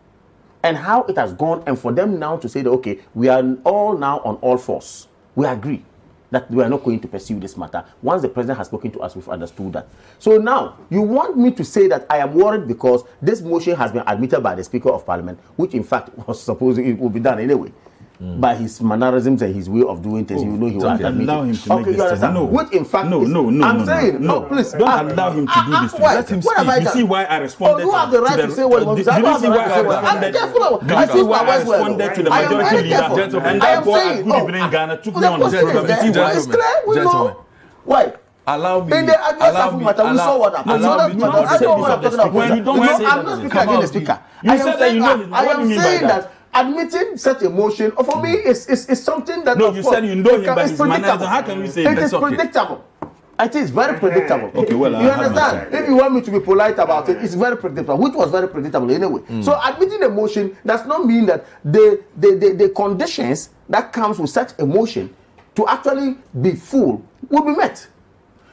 [0.64, 3.44] And how it has gone, and for them now to say that, okay, we are
[3.64, 5.08] all now on all fours.
[5.36, 5.84] We agree
[6.32, 7.84] that we are not going to pursue this matter.
[8.02, 9.88] Once the president has spoken to us, we've understood that.
[10.20, 13.91] So now, you want me to say that I am worried because this motion has
[13.91, 17.20] been admitted by the Speaker of Parliament, which in fact was supposed it will be
[17.20, 17.72] done anyway.
[18.19, 21.30] By his mannerisms and his way of doing things, you know he will Don't admit
[21.30, 21.48] allow it.
[21.49, 22.34] him to okay, make you this understand?
[22.34, 22.44] no.
[22.45, 24.39] Which in fact No, is, no, no, I'm no, saying, no.
[24.39, 24.72] no, please.
[24.72, 26.10] Don't ah, allow him to ah, do ah, this to why?
[26.14, 26.18] you.
[26.18, 26.73] Let him What have speak.
[26.73, 26.94] I You done?
[26.98, 28.80] see why I responded Oh, you to- have the to right the- to say what
[28.81, 29.11] you want to say.
[29.11, 30.34] I Did don't you have see the why right to I say what I'm responded?
[30.34, 30.65] careful.
[30.65, 31.77] I Did see you see my why I words well.
[31.77, 32.98] responded to the I am majority very leader?
[32.98, 33.38] careful.
[33.38, 35.60] And I am therefore, saying, Good oh, Evening Ghana took the me on the question
[35.61, 35.85] is program.
[35.88, 36.06] there.
[36.07, 36.31] You see why?
[36.34, 36.73] It's clear.
[36.88, 37.34] We Gentlemen.
[37.38, 37.45] know.
[37.85, 38.14] Why?
[38.49, 38.98] Allow me.
[38.98, 40.73] In the Agnes allow Safo me- matter, we allow- saw what happened.
[40.85, 42.26] allow So me that- to I not say don't this want of to the talk
[42.26, 42.38] about speaker.
[42.49, 44.03] When you don't No, say I'm that, not speaking come against the out.
[44.07, 44.19] speaker.
[44.41, 45.34] You I am said that saying you know that- it.
[45.34, 46.31] I What do am you mean by saying that?
[46.60, 48.48] Admitting such emotion motion for me hmm.
[48.50, 51.26] is, is, is something that No, you course, said you know him by it's predictable.
[51.28, 52.28] How can you say it is okay?
[52.28, 52.86] predictable.
[53.40, 54.50] It is very predictable.
[54.62, 55.74] Okay, well, I you my understand?
[55.74, 58.48] If you want me to be polite about it, it's very predictable, which was very
[58.48, 59.22] predictable anyway.
[59.22, 59.42] Hmm.
[59.44, 64.18] So admitting a motion does not mean that the, the, the, the conditions that comes
[64.18, 65.14] with such emotion
[65.56, 67.88] to actually be full will be met.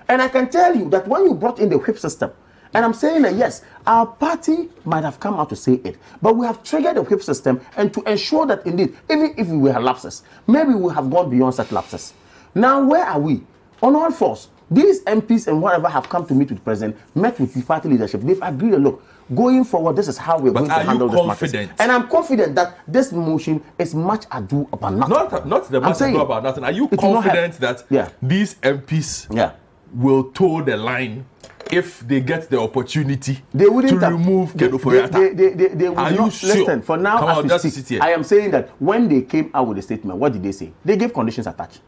[0.09, 2.31] And I can tell you that when you brought in the whip system,
[2.75, 6.37] and I'm saying that yes, our party might have come out to say it, but
[6.37, 9.79] we have triggered the whip system and to ensure that indeed, even if we were
[9.81, 12.13] lapses, maybe we have gone beyond such lapses.
[12.55, 13.43] Now, where are we?
[13.83, 17.39] On all fours, These MPs and whatever have come to meet with the president, met
[17.39, 18.23] with the party leadership.
[18.23, 18.73] They've agreed.
[18.73, 21.29] that, Look, going forward, this is how we're But going to handle this matter.
[21.29, 21.73] confident?
[21.79, 25.15] And I'm confident that this motion is much ado about nothing.
[25.15, 26.65] Not, not the matter saying about nothing.
[26.65, 28.09] Are you confident that Yeah.
[28.23, 29.53] these MPs Yeah.
[29.95, 31.27] will toe the line
[31.73, 35.19] if they get the opportunity They wouldn't to remove they, Kedo they, Ofori-Atta?
[35.19, 36.55] they, they, they, they would Are you not sure?
[36.55, 38.01] listen for now Come as on, we just sit here.
[38.03, 40.73] I am saying that when they came out with a statement, what did they say?
[40.85, 41.81] They gave conditions attached.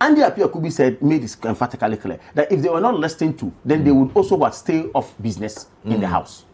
[0.00, 3.84] Andy Appiah-Kubi said, made it emphatically clear that if they were not listened to, then
[3.84, 6.10] they would also what stay off business in the mm.
[6.10, 6.44] house.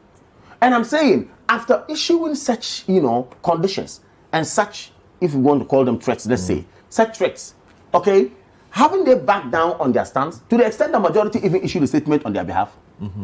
[0.61, 4.01] And I'm saying, after issuing such, you know, conditions
[4.33, 6.47] and such, if you want to call them threats, let's mm.
[6.47, 7.55] say, such threats,
[7.95, 8.31] okay,
[8.71, 11.87] haven't they backed down on their stance to the extent the majority even issued a
[11.87, 12.77] statement on their behalf?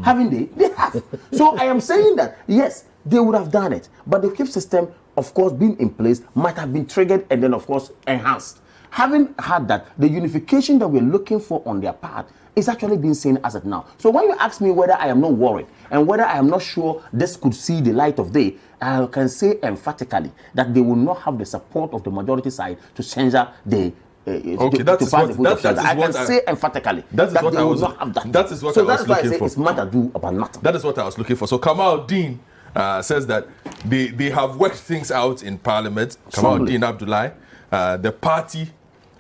[0.03, 0.45] Haven't they?
[0.57, 1.03] They have.
[1.33, 4.89] so I am saying that, yes, they would have done it, but the KIP system,
[5.17, 8.61] of course, being in place, might have been triggered and then, of course, enhanced.
[8.91, 13.13] Having had that, the unification that we're looking for on their part is actually being
[13.15, 13.85] seen as of now.
[13.99, 16.63] So when you ask me whether I am not worried and whether I am not
[16.63, 20.97] sure this could see the light of day, I can say emphatically that they will
[20.97, 23.93] not have the support of the majority side to censure the.
[24.27, 25.89] Uh, Okay, to, that to is pass what- the that- that censure.
[25.89, 28.15] I can I- say emphatically That is that what they I will was- not have
[28.15, 28.33] that.
[28.33, 29.47] that is what so I was that's why I looking say for.
[29.47, 30.63] it's matter do about nothing.
[30.63, 31.47] That is what I was looking for.
[31.47, 32.39] So Kamaldeen
[32.75, 33.47] uh, says that
[33.85, 36.17] they, they have worked things out in Parliament.
[36.33, 36.65] Kamal.
[36.65, 37.31] Dean Abdullahi,
[37.73, 38.71] uh, the party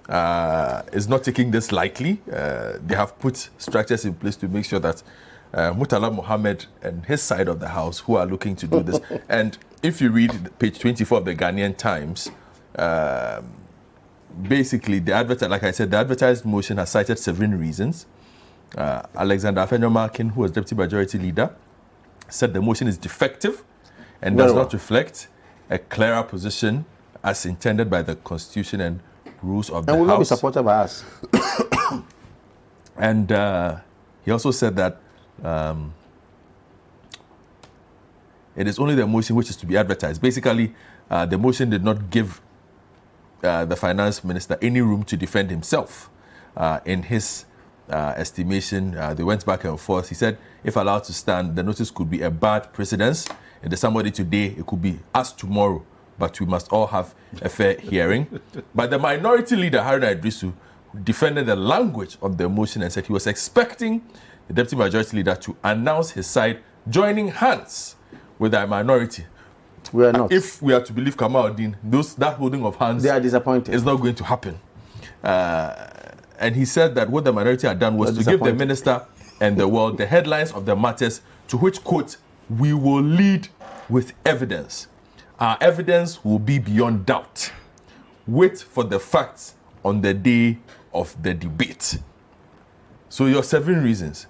[0.08, 2.20] uh, is not taking this lightly.
[2.32, 5.02] Uh, they have put structures in place to make sure that
[5.54, 9.00] uh, Murtala Mohammed and his side of the house who are looking to do this.
[9.28, 12.30] and if you read page 24 of the Ghanaian Times,
[12.78, 13.52] um,
[14.48, 18.06] basically the advert, like I said, the advertised motion has cited seven reasons.
[18.76, 21.54] Uh, Alexander Afenyo Markin, who was deputy majority leader,
[22.28, 23.62] said the motion is defective
[24.20, 24.64] and does well.
[24.64, 25.28] not reflect
[25.70, 26.84] a clearer position
[27.22, 29.00] as intended by the constitution and
[29.42, 31.04] rules of And the will not be supported by us.
[32.96, 33.76] And uh,
[34.24, 35.00] he also said that
[35.42, 35.92] um,
[38.54, 40.22] it is only the motion which is to be advertised.
[40.22, 40.74] Basically,
[41.10, 42.40] uh, the motion did not give
[43.42, 46.10] uh, the finance minister any room to defend himself.
[46.56, 47.44] Uh, in his
[47.90, 50.08] uh, estimation, uh, they went back and forth.
[50.08, 53.26] He said, if allowed to stand, the notice could be a bad precedence.
[53.62, 55.84] If there's somebody today, it could be us tomorrow.
[56.18, 58.40] But we must all have a fair hearing.
[58.74, 60.52] But the minority leader, Haruna Iddrisu,
[61.04, 64.02] defended the language of the motion and said he was expecting
[64.48, 67.96] the deputy majority leader to announce his side joining hands
[68.38, 69.26] with the minority.
[69.92, 70.32] We are not.
[70.32, 73.74] If we are to believe Kamaldeen, those that holding of hands They are disappointed.
[73.74, 74.58] is not going to happen.
[75.22, 75.74] Uh,
[76.38, 79.02] and he said that what the minority had done was They're to give the minister
[79.40, 82.16] and the world the headlines of the matters to which quote
[82.48, 83.48] we will lead
[83.88, 84.88] with evidence.
[85.38, 87.52] Our evidence will be beyond doubt.
[88.26, 89.54] Wait for the facts
[89.84, 90.58] on the day
[90.92, 91.98] of the debate.
[93.08, 94.26] So your seven reasons: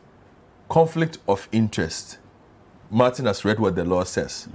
[0.69, 2.19] conflict of interest.
[2.91, 4.49] Martin has read what the law says.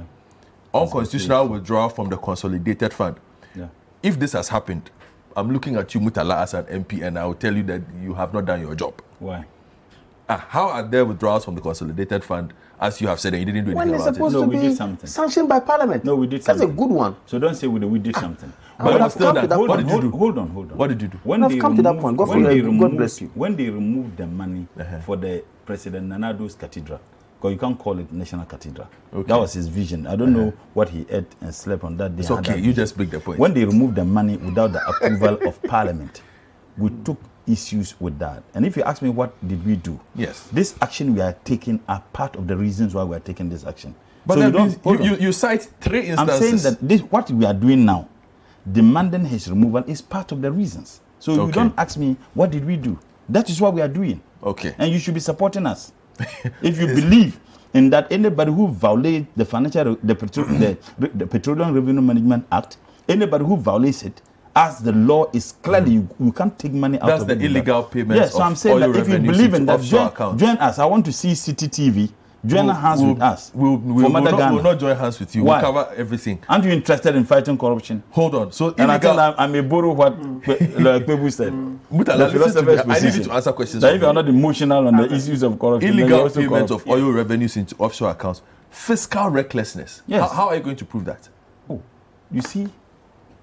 [0.74, 3.18] Unconstitutional withdrawal from the consolidated fund.
[3.56, 3.68] Yeah.
[4.02, 4.90] If this has happened,
[5.36, 8.14] I'm looking at you, Murtala, as an MP, and I will tell you that you
[8.14, 9.02] have not done your job.
[9.20, 9.46] Why?
[10.30, 13.52] Ah, how are there withdrawals from the consolidated fund, as you have said, and you
[13.52, 14.38] didn't do anything it's about supposed it?
[14.40, 15.08] No, to we be did something.
[15.10, 16.06] sanctioned by parliament.
[16.06, 16.68] No, we did something.
[16.68, 16.86] That's something.
[16.86, 17.16] a good one.
[17.26, 18.52] So don't say we, we did something.
[18.80, 20.12] I would But have still come to that- that hold what on, did you hold,
[20.14, 20.18] do?
[20.18, 20.78] hold on, hold on.
[20.78, 21.18] What did you do?
[21.24, 22.16] When I've they come to that point.
[22.18, 23.28] God when for- they God bless you.
[23.36, 25.00] When they removed the money Uh-huh.
[25.02, 27.00] for the President Nana Addo's cathedral,
[27.42, 28.88] because you can't call it National Cathedral.
[29.12, 29.28] Okay.
[29.28, 30.06] That was his vision.
[30.06, 30.58] I don't know uh-huh.
[30.76, 32.22] what he ate and slept on that day.
[32.22, 33.40] It's okay, you just make the point.
[33.40, 36.22] When they removed the money without the approval of Parliament,
[36.78, 38.44] we took issues with that.
[38.54, 40.00] And if you ask me what did we do?
[40.14, 40.48] Yes.
[40.52, 43.66] This action we are taking are part of the reasons why we are taking this
[43.66, 43.96] action.
[44.28, 46.36] But So you don't- you, you, you, cite three instances.
[46.36, 48.08] I'm saying that this what we are doing now,
[48.72, 51.02] demanding his removal is part of the reasons.
[51.18, 53.00] So you don't ask me what did we do.
[53.30, 54.22] That is what we are doing.
[54.44, 54.76] Okay.
[54.78, 55.92] And you should be supporting us.
[56.62, 57.40] if you believe
[57.74, 60.78] in that anybody who violates the financial the, petro- the,
[61.16, 62.78] the petroleum revenue management act,
[63.08, 64.22] anybody who violates it,
[64.56, 66.08] as the law is clearly hmm.
[66.20, 68.80] you, you can't take money out That's of the illegal payments Yes, so I'm saying
[68.82, 70.78] that if you believe in that, join, join us.
[70.80, 72.12] I want to see CCTV.
[72.44, 73.52] Join We'll- hands we'll- with us.
[73.54, 75.44] We'll, we'll, for we'll, not, we'll not join hands with you.
[75.44, 75.62] Why?
[75.62, 76.40] We'll cover everything.
[76.50, 78.02] Aren't you interested in fighting corruption?
[78.12, 78.52] Hold on.
[78.52, 79.12] So And I illegal.
[79.16, 81.54] think I'm, I may borrow what Pe- like Kpebu said.
[81.54, 81.78] Mm.
[81.94, 82.78] Murtala, The listen to me.
[82.78, 83.24] philosopher's I need you position.
[83.26, 85.90] to answer questions That for if you are not emotional on the issues of corruption,
[85.92, 86.72] illegal also payment corrupt.
[86.72, 88.42] of oil revenues into offshore accounts,
[88.72, 90.02] fiscal recklessness.
[90.08, 90.22] Yes.
[90.22, 91.30] How, how are you going to prove that?
[91.70, 91.80] Oh,
[92.32, 92.68] you see,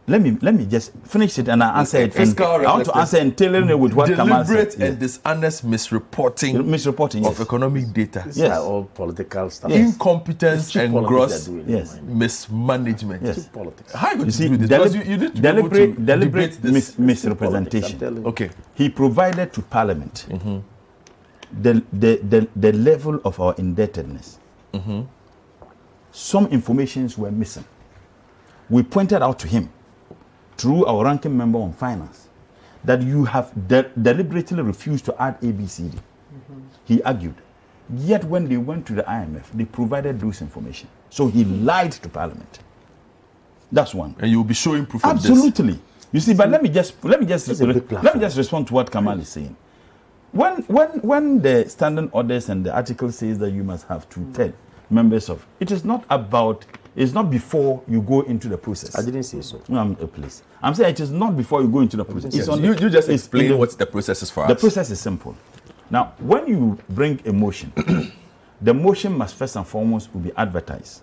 [0.08, 2.16] let me let me just finish it and I answer it.
[2.16, 4.46] And I want to answer and tailor it with what Kamal said.
[4.46, 4.86] Deliberate Yeah.
[4.86, 7.40] and dishonest misreporting misreporting of yes.
[7.40, 8.22] economic data.
[8.26, 8.58] This Yes.
[8.58, 9.70] all political stuff.
[9.70, 9.92] Yes.
[9.92, 12.00] Incompetence It's and gross Yes.
[12.02, 13.22] mismanagement.
[13.22, 13.36] Yes.
[13.36, 13.92] Cheap politics.
[13.92, 14.68] How are you going You to see, do this?
[14.70, 16.72] delib- Because you, you need to be able deliberate, to deliberate this.
[16.72, 17.92] mis- misrepresentation.
[17.94, 18.28] I'm telling you.
[18.28, 18.50] Okay.
[18.74, 20.58] He provided to Parliament mm-hmm.
[21.62, 24.38] the, the, the, the level of our indebtedness.
[24.72, 25.02] Mm-hmm.
[26.12, 27.64] Some informations were missing.
[28.70, 29.70] We pointed out to him
[30.58, 32.28] through our ranking member on finance
[32.84, 35.98] that you have de- deliberately refused to add ABCD.
[36.84, 37.34] He argued.
[37.94, 40.88] Yet when they went to the IMF, they provided those information.
[41.10, 42.58] So he lied to Parliament.
[43.72, 44.14] That's one.
[44.18, 45.30] And you will be showing proof of this.
[45.30, 45.78] Absolutely.
[46.12, 48.90] You see, but let me just let me just let me just respond to what
[48.90, 49.54] Kamal is saying.
[50.32, 54.24] When when when the standing orders and the article says that you must have two
[54.32, 54.54] third
[54.90, 56.64] members of it is not about
[56.98, 58.98] it's not before you go into the process.
[58.98, 59.62] I didn't say so.
[59.68, 60.42] No, I'm, uh, please.
[60.60, 62.34] I'm saying it is not before you go into the process.
[62.34, 64.60] Yes, It's on you, the- you just explain what the process is for the us.
[64.60, 65.36] The process is simple.
[65.90, 67.72] Now, when you bring a motion,
[68.60, 71.02] the motion must first and foremost will be advertised.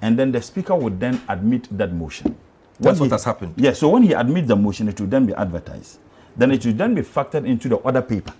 [0.00, 2.34] And then the speaker would then admit that motion.
[2.80, 3.54] That's When what has happened.
[3.58, 5.98] Yeah, so when he admits the motion, it will then be advertised.
[6.34, 8.32] Then it will then be factored into the order paper.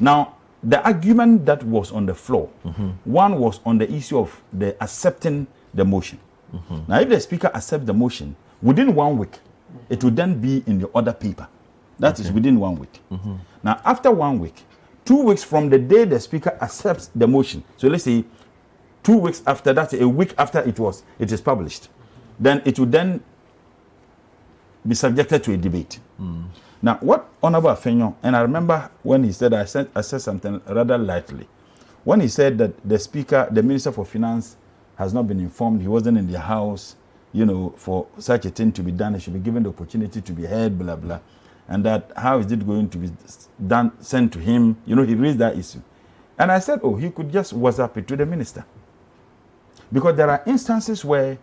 [0.00, 0.33] Now,
[0.64, 2.48] the argument that was on the floor,
[3.04, 6.18] one was on the issue of the accepting the motion.
[6.88, 9.38] Now, if the speaker accepts the motion within one week,
[9.88, 11.48] it will then be in the order paper.
[11.98, 13.00] That is within one week.
[13.62, 14.62] Now, after one week,
[15.04, 18.24] two weeks from the day the speaker accepts the motion, so let's say
[19.02, 21.88] two weeks after that, a week after it was, it is published,
[22.40, 23.22] then it will then
[24.86, 25.98] be subjected to a debate.
[26.20, 26.44] Mm.
[26.84, 30.60] Now, what Honorable Afenyo, and I remember when he said, I said, I said something
[30.68, 31.48] rather lightly.
[32.04, 34.56] When he said that the Speaker, the Minister for Finance,
[34.96, 36.96] has not been informed, he wasn't in the House,
[37.32, 40.20] you know, for such a thing to be done, he should be given the opportunity
[40.20, 41.20] to be heard, blah, blah.
[41.68, 43.10] And that how is it going to be
[43.66, 44.76] done, sent to him?
[44.84, 45.80] You know, he raised that issue.
[46.38, 48.62] And I said, oh, he could just WhatsApp it to the Minister.
[49.90, 51.38] Because there are instances where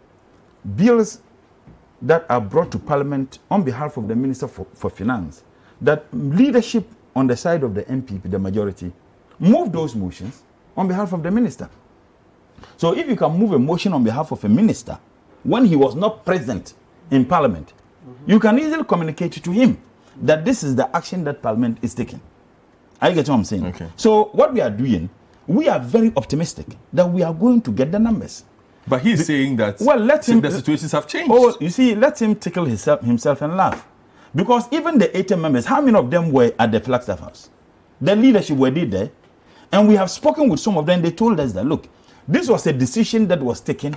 [0.75, 1.19] bills
[2.01, 5.43] that are brought to Parliament on behalf of the Minister for, for Finance,
[5.81, 8.91] that leadership on the side of the NPP, the majority,
[9.39, 10.43] move those motions
[10.75, 11.69] on behalf of the Minister.
[12.77, 14.97] So if you can move a motion on behalf of a minister
[15.43, 16.73] when he was not present
[17.09, 17.73] in Parliament,
[18.25, 19.77] you can easily communicate to him
[20.21, 22.21] that this is the action that Parliament is taking.
[22.99, 23.65] I get what I'm saying.
[23.67, 23.87] Okay.
[23.95, 25.09] So what we are doing,
[25.47, 28.43] we are very optimistic that we are going to get the numbers.
[28.91, 30.41] But he's saying that Well, let him.
[30.41, 31.31] the situations have changed.
[31.33, 33.87] Oh, you see, let him tickle himself, himself and laugh.
[34.35, 37.49] Because even the 80 members, how many of them were at the Flagstaff House?
[38.01, 39.09] The leadership were they there?
[39.71, 41.01] And we have spoken with some of them.
[41.01, 41.87] They told us that, look,
[42.27, 43.95] this was a decision that was taken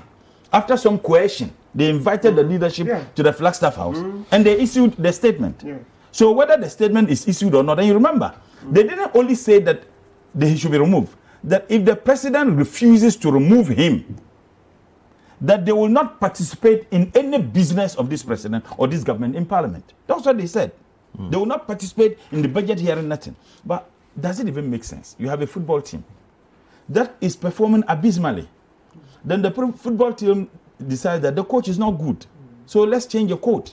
[0.52, 1.52] after some coercion.
[1.74, 3.02] They invited the leadership Yeah.
[3.16, 4.22] to the Flagstaff House mm-hmm.
[4.30, 5.64] and they issued the statement.
[6.12, 8.32] So whether the statement is issued or not, and you remember,
[8.70, 8.90] they mm-hmm.
[8.90, 9.82] didn't only say that
[10.36, 14.20] they, he should be removed, that if the president refuses to remove him,
[15.40, 19.44] that they will not participate in any business of this president or this government in
[19.46, 19.92] parliament.
[20.06, 20.72] That's what they said.
[21.16, 21.30] Hmm.
[21.30, 23.36] They will not participate in the budget hearing, nothing.
[23.64, 23.88] But
[24.18, 25.16] does it even make sense?
[25.18, 26.04] You have a football team
[26.88, 28.48] that is performing abysmally.
[29.24, 30.50] Then the football team
[30.86, 32.26] decides that the coach is not good.
[32.66, 33.72] So let's change your coach.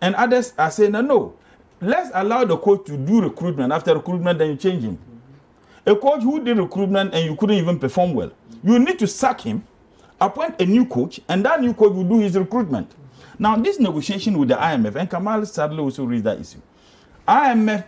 [0.00, 1.34] And others are saying, no, no,
[1.80, 3.72] let's allow the coach to do recruitment.
[3.72, 4.98] After recruitment, then you change him.
[5.86, 8.30] A coach who did recruitment and you couldn't even perform well,
[8.62, 9.64] you need to sack him,
[10.20, 12.90] appoint a new coach, and that new coach will do his recruitment.
[13.38, 16.60] Now, this negotiation with the IMF, and Kamal sadly also raised that issue.
[17.26, 17.84] IMF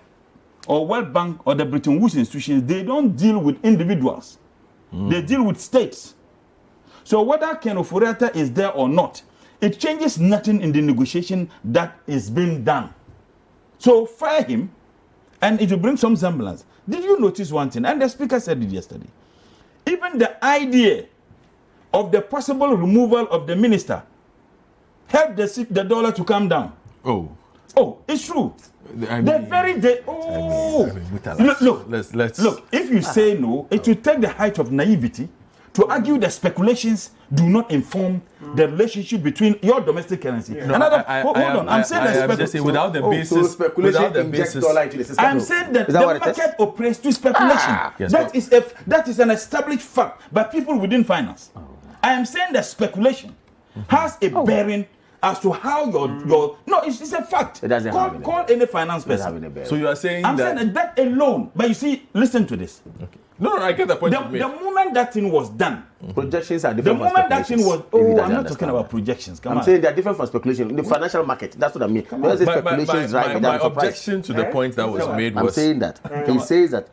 [0.66, 4.38] or World Bank or the Bretton Woods institutions, they don't deal with individuals.
[4.90, 5.10] Hmm.
[5.10, 6.14] They deal with states.
[7.04, 9.22] So whether Ken Ofori-Atta is there or not,
[9.60, 12.94] it changes nothing in the negotiation that is being done.
[13.78, 14.70] So fire him,
[15.40, 16.64] and it will bring some semblance.
[16.88, 17.84] Did you notice one thing?
[17.84, 19.09] And the speaker said it yesterday.
[19.86, 21.06] Even the idea
[21.93, 24.02] of the possible removal of the minister
[25.06, 26.73] helped the, si- the dollar to come down.
[27.05, 27.28] Oh.
[27.77, 28.55] Oh, it's true.
[29.09, 30.01] I the very day.
[30.06, 32.66] Oh, I mean, Murtala, look, look, let's let's look.
[32.73, 35.28] If you say no, it will take the height of naivety
[35.73, 38.20] to argue that speculations do not inform
[38.56, 40.52] the relationship between your domestic currency.
[40.55, 41.69] No, Another, I- I- hold, I hold on.
[41.70, 44.02] I'm I- saying I that am specu- just saying without the Oh, basis- So speculation
[44.02, 45.24] without the basis- dollar into the system.
[45.24, 46.36] I'm saying that Is that the what it is?
[46.39, 47.59] market operates to speculation.
[47.73, 47.94] Ah.
[47.98, 51.51] Yes, that but- is a that is an established fact by people within finance.
[51.56, 51.60] Oh.
[52.02, 53.34] I am saying that speculation
[53.88, 54.44] has a oh.
[54.44, 54.86] bearing
[55.22, 56.28] as to how your mm.
[56.28, 57.62] your no, it's, it's a fact.
[57.62, 59.44] It doesn't call, have any call any finance Doesn't have person.
[59.44, 59.68] any bearing.
[59.68, 61.50] So you are saying I'm that, saying that that alone.
[61.54, 62.82] But you see, listen to this.
[63.00, 63.18] Okay.
[63.38, 66.14] no, no, I get the point The, the moment that thing was done, Mm-hmm.
[66.20, 66.98] Projections are The different.
[66.98, 68.90] from moment that thing was, oh, speculations, if you oh, I'm not understand talking about
[68.90, 69.38] projections.
[69.40, 69.64] Come I'm on.
[69.64, 71.52] saying they are different from speculation in the financial market.
[71.52, 72.04] That's what I mean.
[72.06, 74.32] When I say My, my, my, speculation is right, my, but my I'm objection to
[74.32, 74.50] the eh?
[74.52, 75.44] point that was made was.
[75.44, 76.32] I'm saying that eh?
[76.32, 76.88] he says that.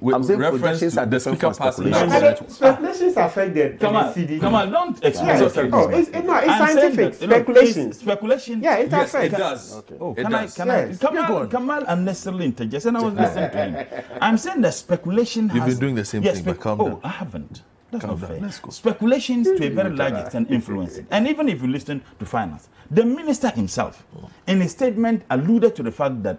[0.00, 2.34] with I'm saying reference projections are the different speaker from passing speculation.
[2.34, 4.40] down speculations affect the, Come on, CD.
[4.40, 5.40] come on, don't explain Yeah.
[5.40, 5.70] yourself.
[5.74, 7.18] Oh, it's, no, it's I'm scientific.
[7.18, 7.88] that, Speculation.
[7.88, 8.62] it's speculation.
[8.62, 9.34] Yeah, it Yes, affects.
[9.34, 9.82] it does.
[10.00, 10.34] Oh, It can.
[10.34, 10.46] I?
[10.46, 11.02] Can Yes.
[11.04, 11.06] I?
[11.12, 13.86] Kamal, Kamal unnecessarily interjects, and I was listening to him.
[14.22, 15.50] I'm saying that speculation.
[15.52, 17.00] You've been doing the same Yes, thing, but calm oh, down.
[17.04, 17.60] I haven't.
[17.90, 18.40] That's not fair.
[18.40, 18.70] Let's go.
[18.70, 21.06] Speculations to a very large extent influence it.
[21.10, 24.04] And even if you listen to finance, the minister himself,
[24.46, 26.38] in his statement, alluded to the fact that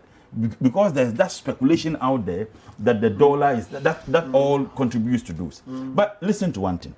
[0.62, 2.48] because there's that speculation out there
[2.80, 5.62] that the dollar is that that, that all contributes to those.
[5.66, 6.94] But listen to one thing: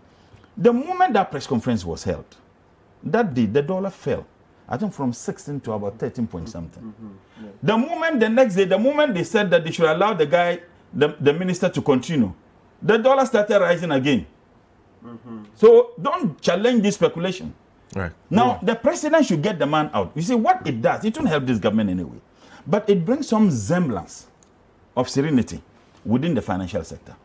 [0.57, 2.25] the moment that press conference was held,
[3.03, 4.25] that day the dollar fell.
[4.71, 6.83] I think from 16 to about 13 point something.
[6.83, 7.47] Mm-hmm.
[7.63, 10.59] The moment the next day, the moment they said that they should allow the guy,
[10.93, 12.31] the, the minister to continue,
[12.79, 14.27] the dollar started rising again.
[15.55, 17.53] So don't challenge this speculation.
[17.95, 18.11] Right.
[18.29, 20.11] Now, the president should get the man out.
[20.15, 22.19] You see, what it does, it won't help this government anyway.
[22.67, 24.27] But it brings some semblance
[24.95, 25.61] of serenity
[26.05, 27.15] within the financial sector.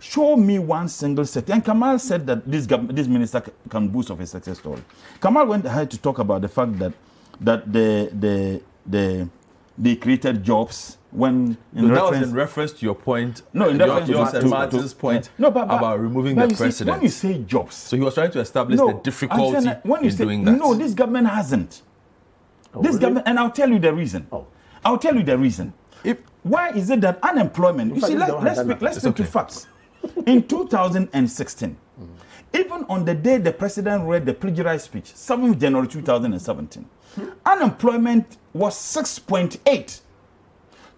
[0.00, 1.52] Show me one single sector.
[1.52, 4.82] And Kamal said that this, this minister can boast of a success story.
[5.20, 6.92] Kamal went ahead to talk about the fact that
[7.40, 9.28] that the the the
[9.78, 13.42] they created jobs when in No, that was reference in reference to your point.
[13.52, 16.00] no, in your, reference yours to, and to- Martin's to- point no, but, but, about
[16.00, 16.96] removing the president.
[16.96, 19.84] when you say jobs, so he was trying to establish no, the difficulty saying that
[19.86, 20.58] when you in say, doing that.
[20.58, 21.82] No, this government hasn't.
[22.80, 24.26] this government, and I'll tell you the reason.
[24.84, 25.72] I'll tell you the reason.
[26.02, 27.94] If- Why is it that unemployment?
[27.94, 29.66] You see, let, let's speak, let's It's speak to facts.
[30.26, 31.76] In 2016,
[32.54, 36.84] even on the day the president read the plagiarized speech, 7th January 2017,
[37.46, 40.00] unemployment was 6.8.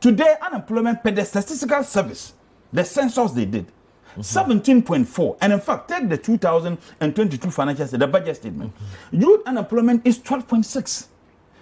[0.01, 2.35] Today, unemployment per the statistical service,
[2.73, 3.67] the census they did,
[4.19, 5.39] 17.4.
[5.41, 8.73] And in fact, take the 2022 financial the budget statement.
[9.11, 11.07] Youth unemployment is 12.6.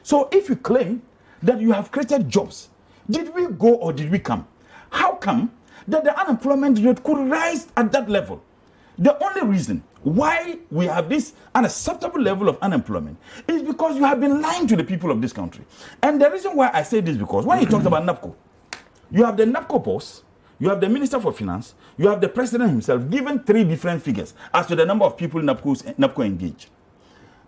[0.02, 1.02] So if you claim
[1.42, 2.68] that you have created jobs,
[3.08, 4.46] did we go or did we come?
[4.90, 5.50] How come
[5.88, 8.42] that the unemployment rate could rise at that level?
[8.98, 13.16] The only reason why we have this unacceptable level of unemployment
[13.46, 15.64] is because you have been lying to the people of this country.
[16.02, 18.34] And the reason why I say this because when you talked about NABCO,
[19.10, 20.24] you have the NABCO boss,
[20.58, 24.34] you have the Minister for Finance, you have the President himself given three different figures
[24.52, 26.70] as to the number of people NABCO's, NABCO engaged.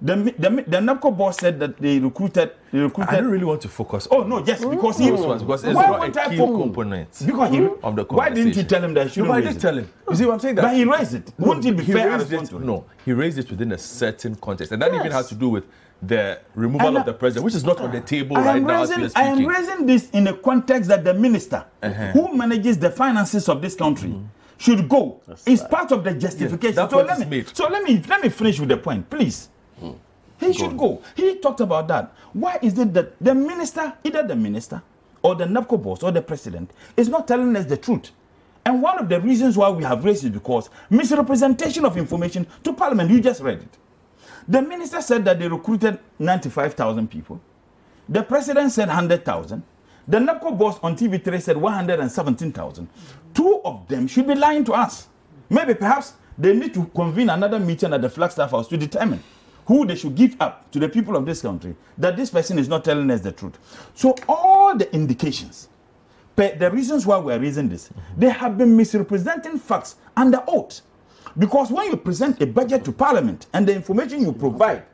[0.04, 3.62] The, the, the NABCO boss said that they recruited, they recruited I don't really want
[3.62, 4.06] to focus.
[4.10, 7.64] Oh no, yes, because he ones because it's Why not a key component Because he,
[7.82, 9.88] of the why didn't you tell him that No, I did tell him.
[10.10, 10.56] You see what I'm saying?
[10.56, 11.32] That But he raised it.
[11.38, 12.52] Wouldn't it be fair it.
[12.52, 15.64] No, he raised it within a certain context, and that even has to do with
[16.02, 19.10] the removal And of the president, which is not on the table right now raising,
[19.16, 22.12] I am raising this in a context that the minister Uh-huh.
[22.12, 24.14] who manages the finances of this country
[24.58, 25.22] should go.
[25.46, 26.76] it's part of the justification.
[26.76, 27.56] that so let me made.
[27.56, 29.48] so let me let me finish with the point, please.
[30.44, 31.02] He should go.
[31.16, 32.12] He talked about that.
[32.32, 34.82] Why is it that the minister, either the minister
[35.22, 38.10] or the NABCO boss or the president, is not telling us the truth?
[38.66, 42.72] And one of the reasons why we have raised it because misrepresentation of information to
[42.72, 43.10] Parliament.
[43.10, 43.78] You just read it.
[44.48, 47.40] The minister said that they recruited 95,000 people.
[48.08, 49.62] The president said 100,000.
[50.06, 52.88] The NABCO boss on TV3 said 117,000.
[53.32, 55.08] Two of them should be lying to us.
[55.48, 59.22] Maybe perhaps they need to convene another meeting at the Flagstaff House to determine
[59.66, 62.68] who they should give up to the people of this country that this person is
[62.68, 63.58] not telling us the truth.
[63.94, 65.68] So all the indications,
[66.36, 70.80] the reasons why we are raising this, they have been misrepresenting facts under oath.
[71.38, 74.84] Because when you present a budget to Parliament and the information you provide,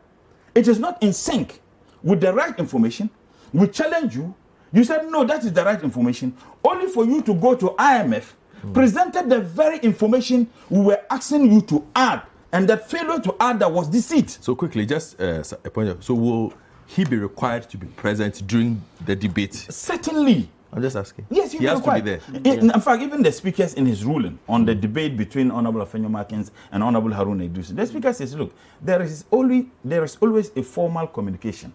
[0.55, 1.61] it is not in sync
[2.03, 3.11] with the right information,
[3.53, 4.35] we challenge you.
[4.73, 8.33] You said, no, that is the right information, only for you to go to IMF,
[8.73, 12.23] presented the very information we were asking you to add,
[12.53, 14.31] and that failure to add that was deceit.
[14.41, 15.89] So quickly, just uh, a point.
[15.91, 16.53] Of, so will
[16.87, 19.55] he be required to be present during the debate?
[19.55, 20.49] Certainly.
[20.73, 21.27] I'm just asking.
[21.31, 22.21] Yes, he has to be there.
[22.45, 26.09] In, in fact, even the speakers in his ruling on the debate between Honorable Afenyo
[26.09, 30.53] Markins and Honorable Haruna Idris, the speaker says, look, there is only there is always
[30.55, 31.73] a formal communication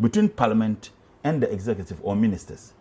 [0.00, 0.90] between Parliament
[1.24, 2.72] and the executive or ministers.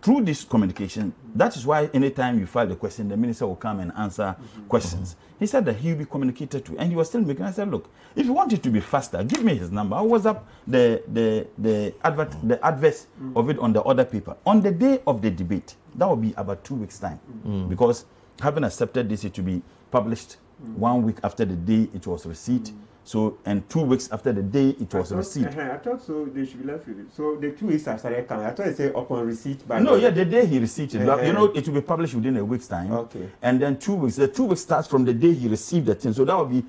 [0.00, 3.80] Through this communication, that is why anytime you file the question, the minister will come
[3.80, 4.36] and answer
[4.68, 5.16] questions.
[5.40, 7.46] He said that he will be communicated to, and he was still making.
[7.46, 9.96] I said, look, if you want it to be faster, give me his number.
[9.96, 14.36] I was up the the the advert the adverse of it on the order paper
[14.44, 15.74] on the day of the debate.
[15.94, 17.68] That will be about two weeks time, mm.
[17.70, 18.04] because
[18.38, 20.74] having accepted this, it to be published mm.
[20.76, 22.66] one week after the day it was received.
[22.68, 22.76] Mm.
[23.10, 25.46] So, and two weeks after the day it was I thought, received.
[25.48, 26.26] uh-huh, I thought so.
[26.26, 27.06] They should be left with it.
[27.12, 28.46] So the two weeks have started coming.
[28.46, 29.80] I thought it said upon receipt by.
[29.80, 31.08] No, the- yeah, the day he received it.
[31.08, 31.20] Uh-huh.
[31.24, 32.92] You know, it will be published within a week's time.
[32.92, 33.28] Okay.
[33.42, 34.14] And then two weeks.
[34.14, 36.12] The two weeks starts from the day he received the thing.
[36.12, 36.62] So that would be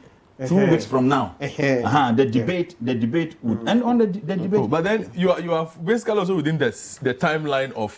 [0.47, 0.71] 2 Uh-huh.
[0.71, 1.35] weeks from now.
[1.39, 1.63] Uh-huh.
[1.85, 2.11] Uh-huh.
[2.13, 3.69] The debate, the debate would, Mm.
[3.71, 4.61] and on the, the debate.
[4.61, 6.71] Oh, but then you are you are basically also within the
[7.03, 7.93] the timeline of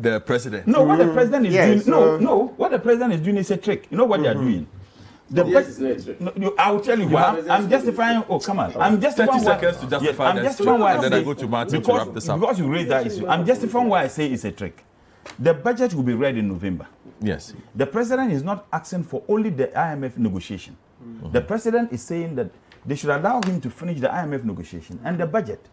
[0.00, 0.66] the president.
[0.66, 1.80] No, what the president is Yeah, doing.
[1.82, 2.36] so- no, no.
[2.56, 3.86] What the president is doing is a trick.
[3.88, 4.66] You know what they are doing.
[5.32, 6.20] The Yes, pres- it's not a trick.
[6.20, 7.22] No, you, I will tell you You why.
[7.22, 8.24] I'm, I'm justifying.
[8.28, 8.66] Oh, come on.
[8.76, 9.44] I'm 30 justifying why.
[9.44, 11.80] seconds to justify I'm that justifying why and then I say- go to Martin to
[11.80, 12.40] because, wrap this up.
[12.40, 13.26] Because you raised that issue.
[13.26, 14.84] I'm justifying why I say it's a trick.
[15.38, 16.86] The budget will be read in November.
[17.20, 17.54] Yes.
[17.74, 20.76] The president is not asking for only the IMF negotiation.
[21.00, 21.46] The mm-hmm.
[21.46, 22.50] president is saying that
[22.84, 25.64] they should allow him to finish the IMF negotiation and the budget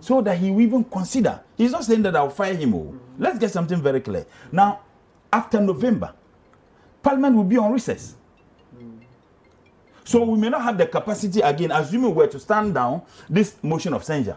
[0.00, 1.40] so that he will even consider.
[1.56, 2.74] He's not saying that I'll fire him.
[2.74, 2.94] Oh.
[3.18, 4.26] Let's get something very clear.
[4.52, 4.80] Now,
[5.32, 6.12] after November,
[7.06, 8.15] Parliament will be on recess.
[10.06, 13.56] So we may not have the capacity again, assuming we were to stand down this
[13.60, 14.36] motion of censure.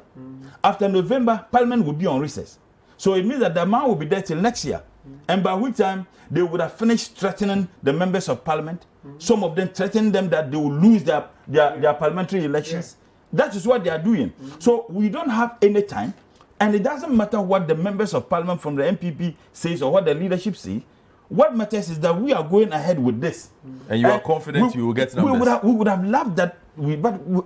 [0.64, 2.58] After November, Parliament will be on recess.
[2.98, 4.82] So it means that the man will be there till next year.
[5.28, 8.88] And by which time they would have finished threatening the members of parliament.
[9.20, 12.98] Some of them threatening them that they will lose their, their, their parliamentary elections.
[13.32, 14.34] That is what they are doing.
[14.58, 16.16] So we don't have any time.
[16.60, 20.06] And it doesn't matter what the members of parliament from the MPP says or what
[20.06, 20.84] the leadership say.
[21.30, 23.49] What matters is that we are going ahead with this.
[23.88, 25.39] And you are confident you will get we numbers?
[25.39, 27.41] would have, we would have loved that, we, but we,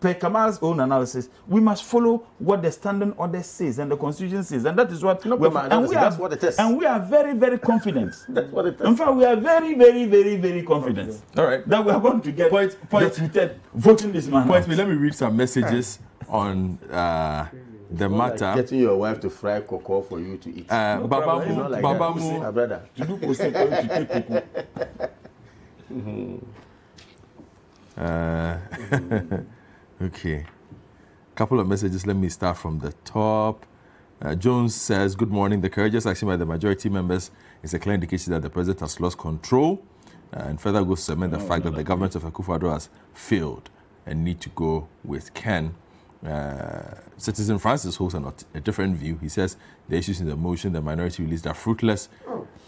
[0.00, 4.42] per Kamal's own analysis, we must follow what the standing order says and the constitution
[4.42, 6.58] says, and that is what No, we are, and we are, that's what it is.
[6.58, 8.12] and we are very, very confident.
[8.28, 8.86] That's what it is.
[8.86, 11.66] In fact, we are very, very, very, very confident All right.
[11.68, 14.48] that we are going to get Point- point- deputed voting this man.
[14.48, 14.74] Point me.
[14.74, 17.46] Let me read some messages on uh,
[17.96, 18.60] the Like matter.
[18.62, 20.70] getting your wife to fry cocoa for you to eat.
[20.70, 22.82] Uh, No Babamu, not like Babamu, My brother.
[22.96, 24.42] To do posting for you to
[25.90, 26.40] cuckoo.
[27.96, 28.56] Uh,
[30.02, 30.46] okay.
[31.34, 32.06] Couple of messages.
[32.06, 33.66] Let me start from the top.
[34.20, 35.60] Uh, Jones says, Good morning.
[35.60, 37.30] The courageous action by the majority members
[37.62, 39.82] is a clear indication that the president has lost control
[40.34, 43.68] uh, and further goes to cement the fact that the government of Akufo-Addo has failed
[44.06, 45.74] and need to go with Ken.
[46.26, 49.18] Uh, Citizen Francis holds an, a different view.
[49.20, 49.56] He says
[49.88, 52.08] the issues in the motion, the minority release, are fruitless.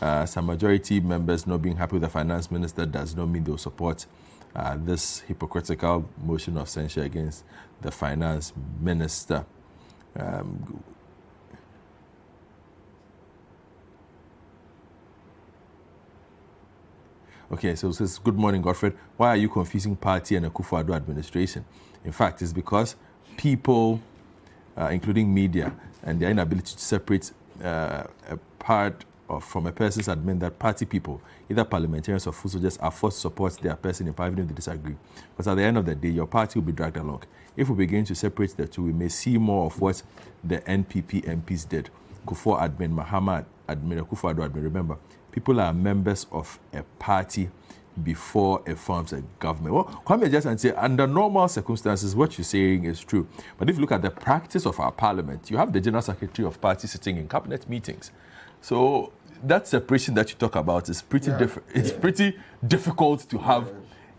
[0.00, 3.56] Uh, some majority members not being happy with the finance minister does not mean they'll
[3.58, 4.06] support
[4.56, 7.44] uh, this hypocritical motion of censure against
[7.80, 9.44] the finance minister.
[10.16, 10.82] Um,
[17.52, 18.96] Okay, so it says, Good morning, Godfred.
[19.16, 21.64] Why are you confusing party and Akufo-Addo administration?
[22.04, 22.96] In fact, it's because
[23.36, 24.00] people,
[24.76, 27.32] uh, including media, and their inability to separate
[27.62, 32.52] uh, a part of, from a person's admin that party people, either parliamentarians or food
[32.52, 34.96] soldiers, are forced to support their person in even if they disagree.
[35.32, 37.22] Because at the end of the day, your party will be dragged along.
[37.56, 40.02] If we begin to separate the two, we may see more of what
[40.42, 41.90] the NPP MPs did.
[42.26, 44.62] Kufuor admin, Mahama admin, Kufuor admin.
[44.64, 44.96] Remember,
[45.30, 47.48] people are members of a party
[48.02, 49.74] before it forms a government.
[49.74, 53.26] Well, Kwame just and say, under normal circumstances, what you're saying is true.
[53.58, 56.46] But if you look at the practice of our parliament, you have the general secretary
[56.46, 58.10] of party sitting in cabinet meetings.
[58.60, 59.12] So
[59.44, 61.68] that separation that you talk about is pretty different.
[61.74, 63.72] It's pretty difficult to have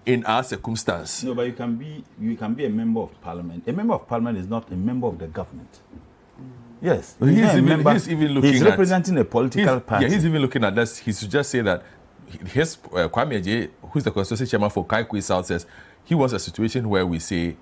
[0.05, 1.23] in our circumstance.
[1.23, 3.67] No, but you can be you can be a member of parliament.
[3.67, 5.79] A member of parliament is not a member of the government.
[6.39, 6.47] Mm.
[6.81, 10.05] Yes, He's a even- member- he's even looking He's at- representing a political He's- party.
[10.05, 10.99] Yeah, he's even looking at this.
[10.99, 11.83] He should just say that
[12.51, 15.65] his uh, Kwame Ajayi, who's the constituency chairman for Kaikui South, says
[16.03, 17.55] he wants a situation where we say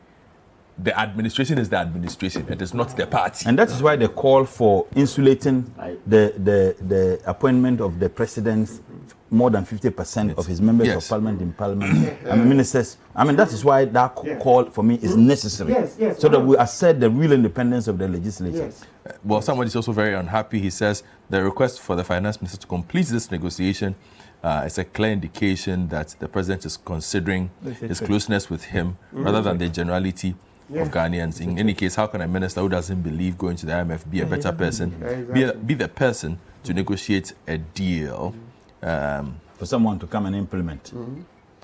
[0.77, 3.45] the administration is the administration, it is not the party.
[3.47, 5.71] And that is why they call for insulating
[6.07, 8.81] the, the, the appointment of the president,
[9.29, 11.03] more than 50% of his members Yes.
[11.03, 12.97] of parliament in parliament, I mean, ministers.
[13.15, 15.73] I mean, that is why that c- call for me is necessary.
[15.73, 18.57] Yes, yes, So that we assert the real independence of the legislature.
[18.57, 18.83] Yes.
[19.23, 20.59] well, somebody is also very unhappy.
[20.59, 23.93] He says the request for the finance minister to complete this negotiation
[24.43, 27.49] uh, is a clear indication that the president is considering
[27.79, 30.35] his closeness with him rather than the generality
[30.75, 31.39] of Ghanaians.
[31.41, 34.21] In any case, how can a minister who doesn't believe going to the IMF be
[34.21, 34.89] a better person,
[35.33, 38.35] be, a, be the person to negotiate a deal?
[38.81, 40.91] Um, For someone to come and implement.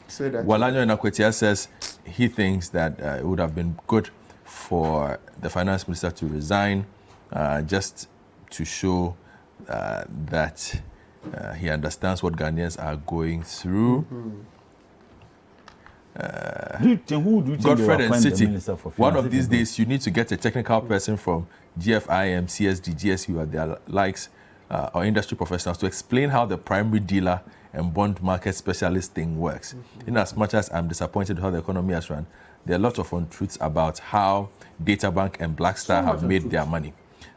[0.08, 0.46] Say that.
[0.46, 1.68] Walanyo Nakwetia says
[2.06, 4.10] he thinks that uh, it would have been good
[4.44, 6.86] for the finance minister to resign
[7.32, 8.08] uh, just
[8.52, 9.16] to show
[9.68, 10.82] uh, that
[11.34, 14.06] uh, he understands what Ghanaians are going through.
[16.82, 19.86] Do you think, who do you think Godfred and Citi, one of these days you
[19.86, 21.48] need to get a technical person from
[21.80, 24.30] GFIM, CSD, GSU, or their likes,
[24.70, 27.42] uh, or industry professionals to explain how the primary dealer
[27.74, 29.76] and bond market specialist thing works.
[30.08, 32.26] In as much as I'm disappointed how the economy has run,
[32.66, 34.50] there are a lot of untruths about how
[34.84, 36.94] Databank and Blackstar have made their money.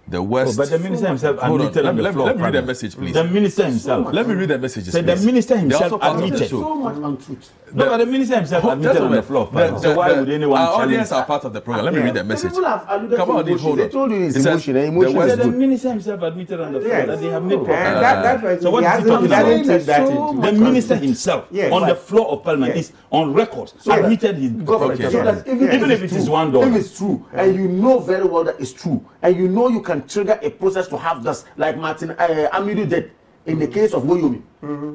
[0.09, 0.55] The worst.
[0.59, 2.27] Oh, but the minister himself Hold on, admitted let on the let floor.
[2.27, 3.15] let me read the message, please.
[3.15, 4.13] The minister himself.
[4.13, 4.93] Let me read the messages.
[4.93, 6.51] Said the minister himself also part of the admitted.
[6.51, 6.61] show.
[6.61, 7.51] So much untruth.
[7.75, 9.47] No, but the minister himself admitted on the floor.
[9.47, 9.79] the- Prime.
[9.79, 11.17] So why the- would anyone Our challenge audience that?
[11.17, 11.85] are part of the program.
[11.87, 12.51] Let me read the message.
[12.51, 13.67] People have alluded Come to on, Dean, emotion.
[13.67, 14.75] hold They told you it's It says emotion.
[14.75, 17.07] the West is Said the minister himself admitted on the floor Yes.
[17.07, 17.85] that they have made And profit.
[17.85, 19.87] that, that's why So what he is he hasn't, talking about?
[19.87, 21.73] that So into The minister himself Yes.
[21.73, 22.85] on the floor of parliament Yes.
[22.91, 25.01] is on record admitted his Go for it.
[25.01, 25.11] Okay.
[25.11, 26.67] So that even, Even if it's it is true, one dollar.
[26.69, 29.81] If it's true, and you know very well that it's true, and you know you
[29.81, 33.11] can trigger a process to have this, like Martin uh, Amidu did
[33.45, 34.41] in the case of Woyome.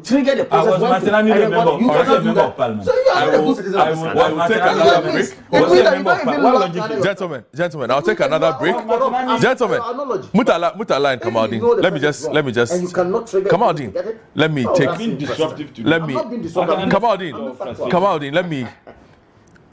[0.04, 0.68] Trigger the process.
[0.68, 2.24] I was Martin to- Amidu and a then member of- you I was a cannot
[2.24, 2.58] do that.
[2.58, 2.86] parliament.
[2.88, 4.58] So you I are a will- good citizen I of this will- I will Martin
[4.58, 5.14] take another a break.
[5.16, 6.32] was It a means that you member of don't parliament.
[6.40, 6.96] even Why love would you Ghana.
[6.96, 8.76] do- Gentlemen, gentlemen, I'll take another break.
[8.76, 10.28] Gentlemen, Analogy.
[10.34, 12.82] Murtala, Murtala and If you Kamaldeen, know the let me just, let me just, and
[12.84, 14.22] you cannot trigger Kamaldeen, it, get it?
[14.36, 16.90] let me take, Being disruptive to let I'm me, not being disruptive.
[16.90, 17.94] Kamaldeen, I'm not frustrated.
[17.94, 18.66] Kamaldeen, let me,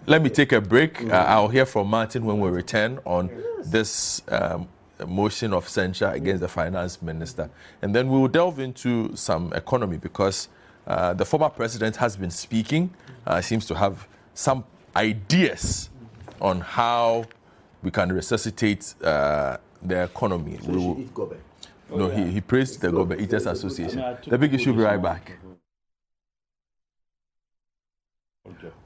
[0.06, 1.04] let me take a break.
[1.08, 3.30] Uh, I'll hear from Martin when we return on
[3.64, 4.66] this um,
[5.06, 7.50] motion of censure against the finance minister.
[7.82, 10.48] And then we will delve into some economy because
[10.86, 12.90] uh, the former president has been speaking,
[13.26, 14.64] uh, seems to have some
[14.96, 15.90] ideas
[16.40, 17.24] on how
[17.82, 20.58] we can resuscitate uh, the economy.
[20.66, 21.04] We will,
[21.90, 24.02] no, he, he praised the Gobe Eaters Association.
[24.26, 25.32] The big issue will be right back.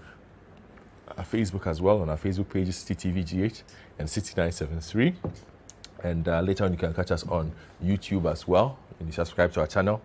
[1.18, 3.64] our Facebook as well, on our Facebook pages, Citi TV GH
[4.00, 5.14] and Citi 973.
[6.04, 7.52] And uh, later on, you can catch us on
[7.84, 8.78] YouTube as well.
[9.00, 10.02] And you subscribe to our channel,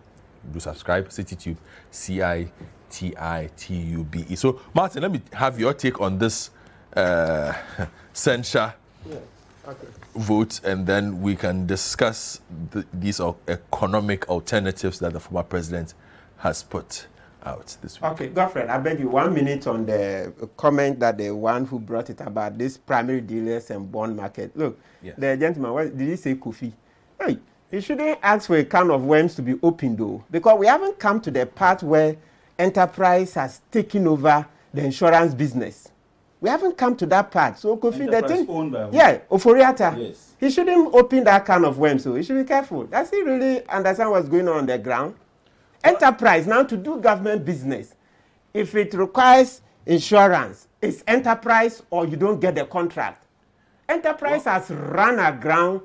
[0.53, 1.57] do subscribe, CitiTube,
[1.91, 2.51] C I
[2.91, 4.37] T I T U B E.
[4.37, 6.51] So, Martin, let me have your take on this
[6.95, 7.53] uh,
[8.13, 8.75] censure
[10.15, 12.41] vote, and then we can discuss
[12.71, 15.95] the, these economic alternatives that the former president
[16.39, 17.07] has put
[17.45, 18.11] out this week.
[18.13, 22.11] Okay, Godfred, I beg you one minute on the comment that the one who brought
[22.11, 24.57] it about this primary dealers and bond market.
[24.57, 25.15] Look, Yes.
[25.19, 26.73] the gentleman, what did he say, Kofi?
[27.21, 27.39] Hey,
[27.71, 30.99] he shouldn't ask for a can of worms to be opened though, because we haven't
[30.99, 32.17] come to the part where
[32.59, 35.91] enterprise has taken over the insurance business.
[36.41, 37.59] We haven't come to that part.
[37.59, 39.97] So Kofi, the thing, owned by yeah, Oforiata.
[39.99, 40.35] Yes.
[40.39, 42.05] He shouldn't open that can of worms.
[42.05, 42.85] So he should be careful.
[42.85, 45.15] Does he really understand what's going on on the ground?
[45.83, 47.95] Enterprise now to do government business.
[48.53, 53.24] If it requires insurance, it's enterprise or you don't get the contract.
[53.89, 55.81] Enterprise has run aground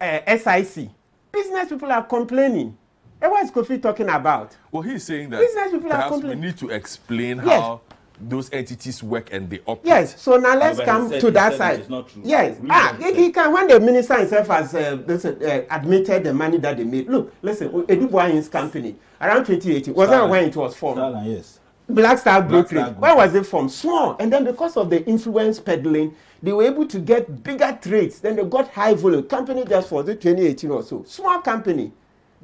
[0.00, 0.88] uh, SIC.
[1.32, 2.76] Business people are complaining.
[3.20, 4.56] And what is Kofi talking about?
[4.70, 7.60] Well, he's saying that Business people are perhaps we need to explain Yes.
[7.60, 7.80] how
[8.20, 9.86] those entities work and they operate.
[9.86, 11.80] Yes, so now let's but come said- to that side.
[11.80, 12.22] it's not true.
[12.24, 13.52] Yes, Read ah, he he, can.
[13.52, 17.08] When the minister himself has uh, this, uh, admitted the money that they made.
[17.08, 20.98] Look, listen, Adu-Boahen's company around 2018 was that when it was formed?
[21.00, 21.60] Starline, yes.
[21.88, 22.96] Black Star Black Brokerage.
[22.96, 23.68] Where was it from?
[23.68, 24.16] Small.
[24.18, 28.18] And then because of the influence peddling, they were able to get bigger trades.
[28.20, 29.22] Then they got high volume.
[29.24, 31.04] Company just for the 2018 or so.
[31.04, 31.92] Small company.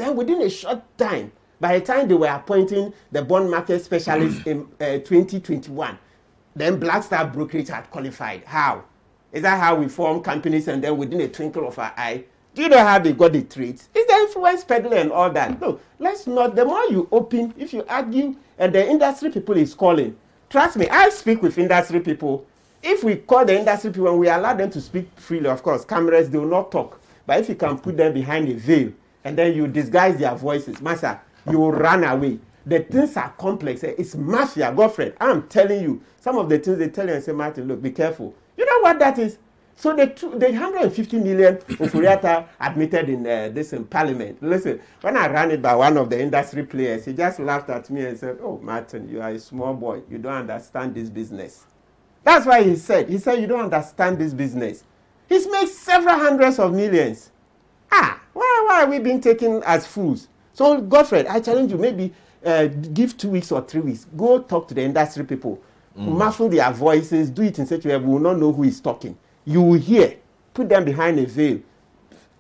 [0.02, 1.30] Then within a short time,
[1.60, 5.96] by the time they were appointing the bond market specialist in uh, 2021,
[6.56, 8.42] then Black Star Brokerage had qualified.
[8.44, 8.82] How?
[9.30, 12.24] Is that how we form companies and then within a twinkle of our eye?
[12.52, 13.90] Do you know how they got the trades?
[13.94, 15.60] It's the influence peddling and all that.
[15.60, 16.56] No, let's not.
[16.56, 20.16] The more you open, if you argue, and the industry people is calling,
[20.50, 22.44] trust me, I speak with industry people.
[22.82, 25.84] If we call the industry people and we allow them to speak freely, of course,
[25.84, 27.00] cameras, they will not talk.
[27.24, 28.92] But if you can put them behind a veil
[29.24, 31.20] and then you disguise their voices, Master,
[31.50, 32.38] you run away.
[32.64, 33.82] The things are complex.
[33.84, 35.14] eh, It's mafia, girlfriend.
[35.20, 37.90] I'm telling you, some of the things they tell you and say, Martin, look, be
[37.90, 38.34] careful.
[38.56, 39.38] You know what that is?
[39.74, 44.40] So the, two, the 150 million Ofori-Atta admitted in uh, this in parliament.
[44.40, 47.90] Listen, when I ran it by one of the industry players, he just laughed at
[47.90, 50.02] me and said, oh, Martin, you are a small boy.
[50.08, 51.64] You don't understand this business.
[52.22, 54.84] That's why he said, he said, you don't understand this business.
[55.28, 57.31] He's made several hundreds of millions.
[57.92, 60.28] Ah, why, why are we being taken as fools?
[60.54, 62.12] So, Godfred, I challenge you, maybe
[62.44, 64.06] uh, give two weeks or three weeks.
[64.16, 65.62] Go talk to the industry people.
[65.94, 68.80] Muffle their voices, do it in such a way we will not know who is
[68.80, 69.16] talking.
[69.44, 70.16] You will hear.
[70.54, 71.60] Put them behind a veil.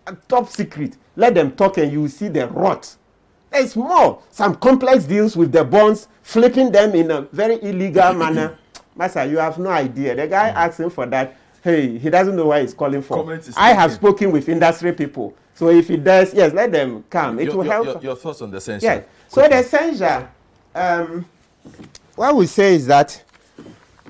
[0.06, 0.96] A top secret.
[1.16, 2.96] Let them talk and you will see the rot.
[3.50, 4.22] There's more.
[4.30, 8.58] Some complex deals with the bonds, flipping them in a very illegal manner.
[8.96, 10.14] Master, you have no idea.
[10.14, 13.40] The guy asking for that, hey, he doesn't know why he's calling for.
[13.56, 15.34] I have spoken with industry people.
[15.54, 17.38] So if he does, yes, let them come.
[17.38, 17.86] It your, will your- help.
[17.86, 18.84] your- your thoughts on the censure?
[18.84, 19.04] Yes.
[19.28, 20.28] So the censure,
[20.74, 21.24] um,
[22.16, 23.22] what we say is that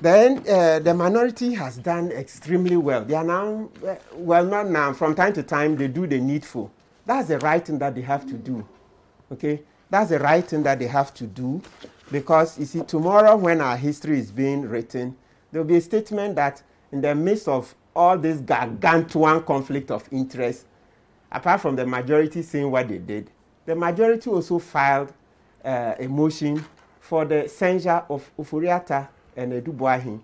[0.01, 3.05] then uh, the minority has done extremely well.
[3.05, 6.71] They are now, uh, well, not now, from time to time, they do the needful.
[7.05, 8.67] That's the right thing that they have to do.
[9.31, 9.61] Okay?
[9.89, 11.61] That's the right thing that they have to do
[12.11, 15.15] because, you see, tomorrow when our history is being written,
[15.51, 16.63] there will be a statement that
[16.93, 20.67] in the midst of all this gargantuan conflict of interest,
[21.31, 23.31] apart from the majority saying what they did,
[23.65, 25.11] the majority also filed
[25.65, 26.63] uh, a motion
[26.99, 30.21] for the censure of Ofori-Atta and Adu-Boahen,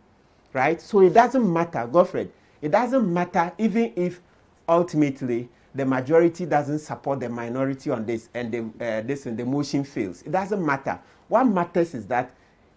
[0.53, 0.79] right?
[0.79, 2.29] So it doesn't matter, Godfred.
[2.61, 4.21] It doesn't matter even if
[4.67, 9.45] ultimately the majority doesn't support the minority on this and the, uh, this and the
[9.45, 10.21] motion fails.
[10.21, 10.99] It doesn't matter.
[11.29, 12.31] What matters is that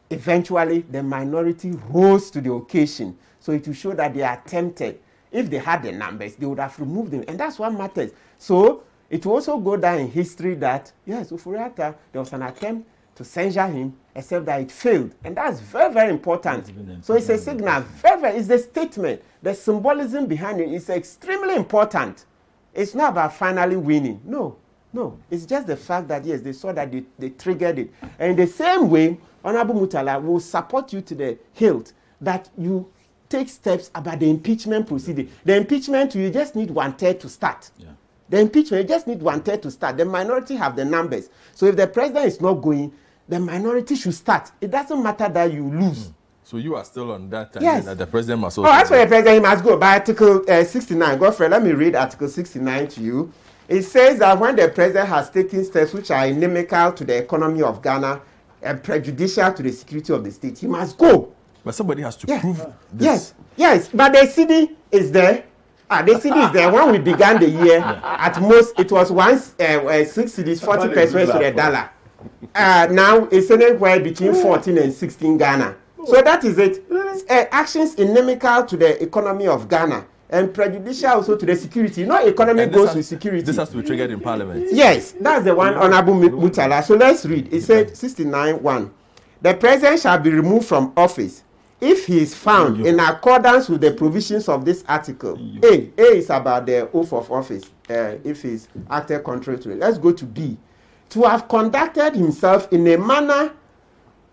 [0.08, 3.18] eventually the minority rose to the occasion.
[3.42, 5.00] So it will show that they attempted.
[5.32, 7.24] If they had the numbers, they would have removed them.
[7.26, 8.12] And that's what matters.
[8.38, 12.88] So it will also go down in history that, yes, Ofori-Atta, there was an attempt
[13.16, 15.14] to censure him, except that it failed.
[15.24, 16.72] And that's very, very important.
[17.04, 19.22] So it's a signal, very, very, it's a statement.
[19.42, 22.24] The symbolism behind it is extremely important.
[22.72, 24.20] It's not about finally winning.
[24.24, 24.56] No,
[24.92, 25.18] no.
[25.30, 27.90] It's just the fact that, yes, they saw that they, they triggered it.
[28.18, 32.88] And in the same way, Honorable Murtala will support you to the hilt that you
[33.32, 35.30] take steps about the impeachment proceeding.
[35.44, 37.70] The impeachment, you just need one third to start.
[37.78, 37.88] Yeah.
[38.28, 39.96] The impeachment, you just need one third to start.
[39.96, 41.30] The minority have the numbers.
[41.54, 42.92] So if the president is not going,
[43.28, 44.52] the minority should start.
[44.60, 46.08] It doesn't matter that you lose.
[46.08, 46.14] Mm.
[46.44, 47.84] So you are still on that time yes.
[47.86, 48.70] that the president must also.
[48.70, 49.76] Oh, as for the president, he must go.
[49.78, 53.32] By Article uh, 69, Godfrey, let me read Article 69 to you.
[53.68, 57.62] It says that when the president has taken steps which are inimical to the economy
[57.62, 58.20] of Ghana
[58.60, 61.32] and prejudicial to the security of the state, he must go.
[61.64, 62.40] But somebody has to yes.
[62.40, 62.56] prove
[62.92, 63.04] this.
[63.04, 63.88] Yes, yes.
[63.88, 65.44] But the cedi is there.
[65.90, 66.72] Ah, the cedi is there.
[66.72, 70.92] When we began the year, at most it was once uh, uh, six cedis, 40
[70.94, 71.90] pesos to the dollar.
[72.54, 75.76] Uh, now it's anywhere between 14 and 16 Ghana.
[76.06, 76.84] So that is it.
[76.90, 82.04] Uh, actions inimical to the economy of Ghana and prejudicial also to the security.
[82.04, 83.42] No economy goes has, with security.
[83.42, 84.68] This has to be triggered in parliament.
[84.72, 86.82] Yes, that's the one, Honorable Murtala.
[86.82, 87.52] So let's read.
[87.52, 88.94] It said 69 1.
[89.42, 91.44] The president shall be removed from office
[91.82, 95.36] if he is found in accordance with the provisions of this article.
[95.64, 95.90] A.
[95.98, 97.64] A is about the oath of office.
[97.90, 99.78] Uh, if he's acted contrary to it.
[99.80, 100.56] Let's go to B.
[101.10, 103.52] To have conducted himself in a manner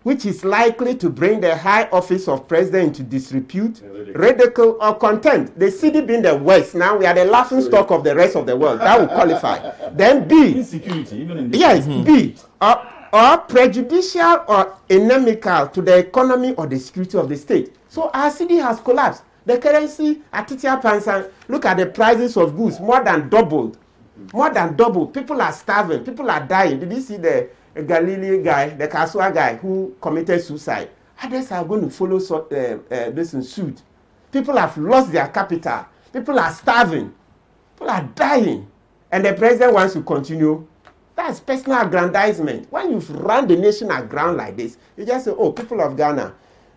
[0.04, 3.82] which is likely to bring the high office of president into disrepute,
[4.14, 5.58] ridicule, or contempt.
[5.58, 8.46] The cedi being the worst, now we are the laughing stock of the rest of
[8.46, 8.80] the world.
[8.80, 9.72] That will qualify.
[9.92, 10.52] Then B.
[10.56, 12.04] Insecurity, even in Yes, mm-hmm.
[12.04, 12.36] B.
[12.62, 12.80] Or,
[13.12, 17.74] or prejudicial or inimical to the economy or the security of the state.
[17.88, 19.24] So our city has collapsed.
[19.46, 23.78] The currency, Atitia Pansan, look at the prices of goods, more than doubled.
[24.32, 25.14] More than doubled.
[25.14, 26.04] People are starving.
[26.04, 26.78] People are dying.
[26.78, 30.90] Did you see the Galilee guy, the Kasua guy who committed suicide.
[31.22, 33.82] Others are going to follow so, uh, uh, this in suit.
[34.32, 35.86] People have lost their capital.
[36.12, 37.12] People are starving.
[37.74, 38.66] People are dying.
[39.12, 40.66] And the president wants to continue.
[41.20, 42.72] That's personal aggrandizement.
[42.72, 46.32] When you've run the nation aground like this, you just say, oh, people of Ghana,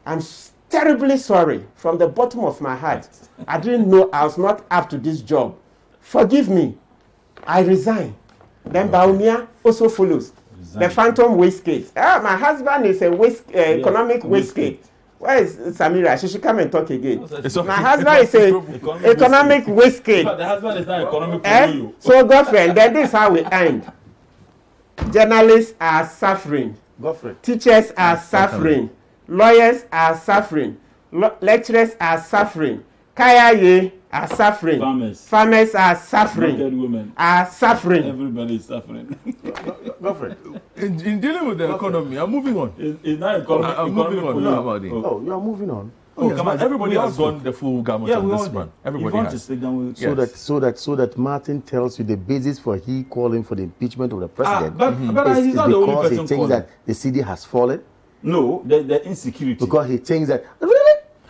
[0.06, 0.22] I'm
[0.70, 3.08] terribly sorry from the bottom of my heart.
[3.48, 5.56] I didn't know I was not up to this job.
[6.02, 6.78] Forgive me.
[7.48, 8.18] I resign.
[8.66, 10.34] Then Bawumia also follows.
[10.76, 11.90] The phantom waistcoat.
[11.96, 14.78] Ah, my husband is a waist, uh, economic waistcoat.
[15.20, 16.20] Where is Samira?
[16.20, 17.22] She should come and talk again.
[17.22, 19.66] My husband is a economic.
[19.68, 21.88] But the husband is not economic eh?
[22.00, 23.90] So, girlfriend, then this is how we end.
[25.12, 26.78] Journalists are suffering.
[27.02, 27.36] Godfrey.
[27.42, 28.90] Teachers are suffering.
[29.28, 30.78] Lawyers are suffering.
[31.12, 32.84] Lo- lecturers are suffering.
[33.16, 34.80] Kaya are suffering.
[34.80, 35.28] Farmers.
[35.28, 36.82] Farmers are suffering.
[36.82, 37.14] women.
[37.18, 38.04] Are suffering.
[38.04, 39.18] Everybody is suffering.
[40.02, 40.36] Godfrey.
[40.76, 41.90] In, in dealing with the Godfrey.
[41.90, 42.74] economy, I'm moving on.
[42.78, 43.78] It's, it's not economic.
[43.78, 44.44] I'm moving on.
[44.44, 44.92] No, about it.
[44.92, 45.92] Oh, you're moving on.
[46.16, 46.60] Oh, yes, come on.
[46.60, 48.72] Everybody has gone the full gamut yeah, on this one.
[48.86, 49.44] Everybody has.
[49.44, 50.16] So yes.
[50.16, 53.64] that so that so that Martin tells you the basis for he calling for the
[53.64, 54.76] impeachment of the president.
[54.76, 55.14] Ah, but, mm-hmm.
[55.14, 56.50] but is, he's not the only person he thinks calling.
[56.50, 57.84] that the cedi has fallen.
[58.22, 59.66] No, the, the insecurity.
[59.66, 60.46] Because he thinks that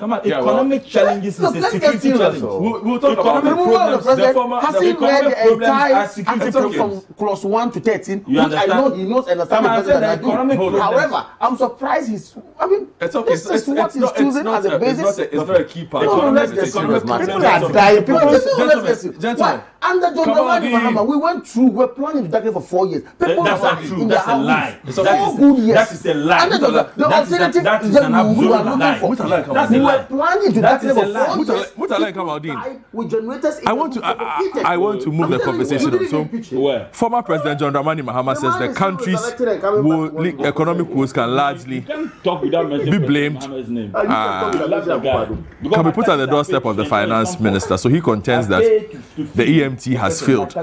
[0.03, 2.41] Come on, yeah, economic well, challenges is a security challenge.
[2.41, 4.03] We'll, we'll talk economic about problems.
[4.05, 8.25] The, the former, has the he read the entire article from clause 1 to 13?
[8.27, 10.77] You which I know he knows and understand the president I do.
[10.77, 13.29] However, I'm surprised he's, I mean, it's okay.
[13.31, 15.19] this is what he's choosing as a basis.
[15.19, 16.03] It's not a key part.
[16.03, 17.21] No, let's get serious, man.
[17.21, 18.03] People are dying.
[18.03, 19.61] People Gentlemen.
[19.83, 23.03] Under John Dramani Mahama, we went through, we're planning exactly for four years.
[23.19, 24.07] People that's not true.
[24.07, 24.79] That's a lie.
[24.85, 25.75] Four good years.
[25.75, 26.49] That is a lie.
[26.49, 28.99] The alternative that is an absolute lie.
[28.99, 29.92] That's a lie.
[29.99, 31.03] Were planning to That that is level.
[31.03, 31.25] a lie.
[31.25, 32.81] Four Murtala- years, Murtala people Kamaldeen.
[32.93, 34.05] With generators I want to.
[34.05, 34.13] I.
[34.13, 36.07] I, I want to move the conversation on.
[36.07, 36.49] So, impeach
[36.91, 40.13] former President John Dramani Mahama The says the country's resurrected and coming back woe- to
[40.13, 41.81] what li- economic woes can largely
[42.23, 43.35] talk be blamed.
[43.35, 43.91] Muhammad's name.
[43.95, 45.25] And you can talk with Love Abuja that guy.
[45.25, 45.43] Akufo-Addo.
[45.61, 47.77] Because can be put at the doorstep of the finance minister.
[47.77, 50.55] So he contends that paid to- to the EMT has failed.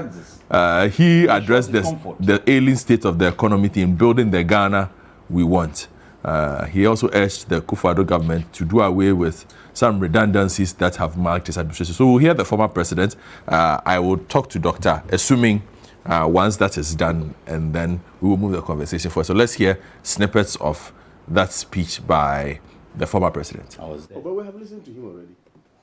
[0.49, 1.81] Uh, he addressed the
[2.19, 4.89] the ailing state of the economy in building the Ghana
[5.29, 5.87] we want.
[6.23, 11.17] Uh, he also urged the Kufuor government to do away with some redundancies that have
[11.17, 11.95] marked his administration.
[11.95, 13.15] So we'll hear the former president.
[13.47, 15.63] Uh, I will talk to Doctor, assuming
[16.05, 19.25] uh, once that is done, and then we will move the conversation forward.
[19.25, 20.93] So let's hear snippets of
[21.27, 22.59] that speech by
[22.95, 23.77] the former president.
[23.79, 24.17] I was there.
[24.17, 25.35] Oh, but we have listened to him already.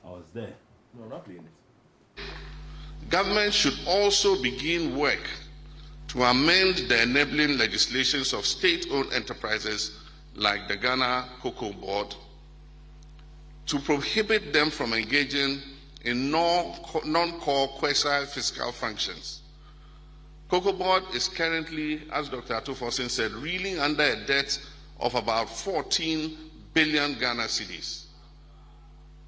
[0.05, 0.53] I was there.
[0.97, 2.23] No, not playing it.
[3.09, 5.27] Government should also begin work
[6.09, 9.97] to amend the enabling legislations of state owned enterprises
[10.35, 12.15] like the Ghana Cocoa Board
[13.67, 15.61] to prohibit them from engaging
[16.03, 16.73] in non
[17.39, 19.41] core quasi fiscal functions.
[20.49, 22.55] Cocoa Board is currently, as Dr.
[22.55, 24.59] Ato Forson said, reeling under a debt
[24.99, 26.35] of about 14
[26.73, 28.05] billion Ghana cedis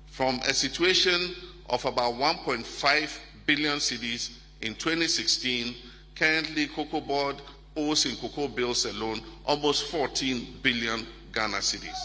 [0.07, 1.35] from a situation
[1.69, 5.75] of about 1.5 billion cedis in 2016.
[6.15, 7.41] Currently, Cocoa Board
[7.75, 11.97] owes in cocoa bills alone almost 14 billion Ghana cedis.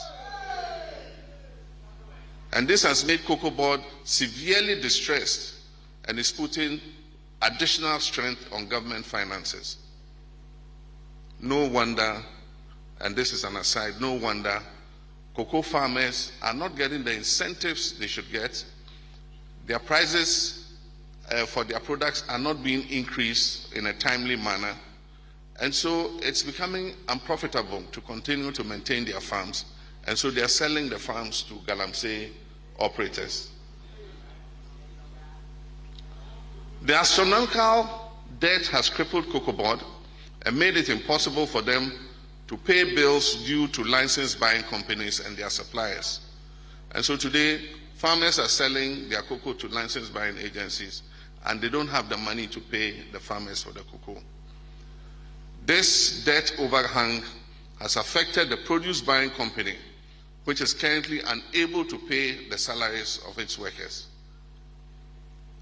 [2.52, 5.56] And this has made Cocoa Board severely distressed
[6.06, 6.80] and is putting
[7.42, 9.76] additional strength on government finances.
[11.40, 12.22] No wonder,
[13.00, 14.62] and this is an aside, no wonder
[15.36, 18.64] cocoa farmers are not getting the incentives they should get.
[19.66, 20.72] Their prices
[21.30, 24.74] uh, for their products are not being increased in a timely manner.
[25.60, 29.64] And so it's becoming unprofitable to continue to maintain their farms.
[30.06, 32.30] And so they are selling the farms to Galamsey
[32.78, 33.50] operators.
[36.82, 39.80] The astronomical debt has crippled Cocoa Board
[40.44, 41.92] and made it impossible for them
[42.48, 46.20] to pay bills due to license buying companies and their suppliers.
[46.92, 47.60] And so today,
[47.94, 51.02] farmers are selling their cocoa to license buying agencies
[51.46, 54.20] and they don't have the money to pay the farmers for the cocoa.
[55.66, 57.24] This debt overhang
[57.80, 59.74] has affected the produce buying company,
[60.44, 64.06] which is currently unable to pay the salaries of its workers.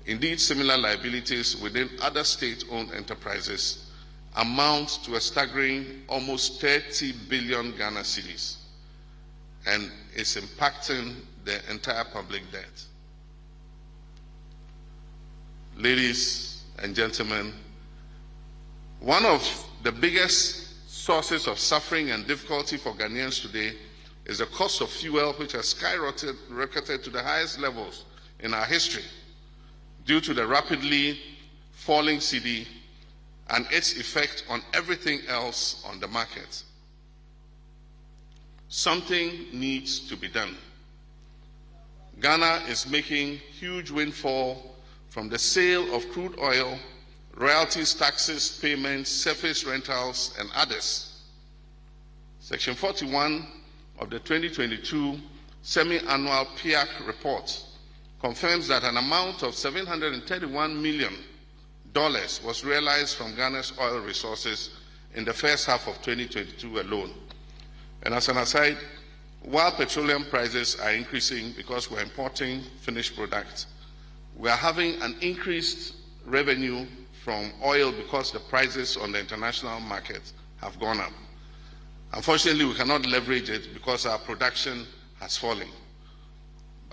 [0.04, 3.90] Indeed, similar liabilities within other state owned enterprises
[4.36, 8.56] amount to a staggering almost 30 billion Ghana cedis
[9.66, 11.14] and is impacting
[11.46, 12.84] the entire public debt.
[15.78, 17.54] Ladies and gentlemen,
[19.00, 19.42] one of
[19.84, 23.76] the biggest sources of suffering and difficulty for Ghanaians today
[24.24, 28.06] is the cost of fuel, which has skyrocketed to the highest levels
[28.40, 29.04] in our history
[30.06, 31.18] due to the rapidly
[31.72, 32.66] falling cedi
[33.50, 36.62] and its effect on everything else on the market.
[38.70, 40.56] Something needs to be done.
[42.20, 44.76] Ghana is making huge windfall
[45.10, 46.78] from the sale of crude oil,
[47.36, 51.22] royalties, taxes, payments, surface rentals, and others.
[52.40, 53.46] Section 41
[54.00, 55.18] of the 2022
[55.62, 57.64] semi-annual PIAC report
[58.20, 61.14] confirms that an amount of 731 million
[61.92, 64.70] dollars was realized from Ghana's oil resources
[65.14, 67.12] in the first half of 2022 alone.
[68.02, 68.76] And as an aside,
[69.42, 73.66] while petroleum prices are increasing because we're importing finished products,
[74.36, 75.94] we are having an increased
[76.26, 76.86] revenue
[77.24, 80.20] from oil because the prices on the international market
[80.58, 81.12] have gone up.
[82.12, 84.86] Unfortunately, we cannot leverage it because our production
[85.20, 85.68] has fallen.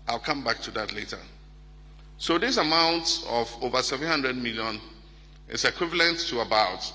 [0.07, 1.19] I'll come back to that later.
[2.17, 4.79] So this amount of over 700 million
[5.49, 6.91] is equivalent to about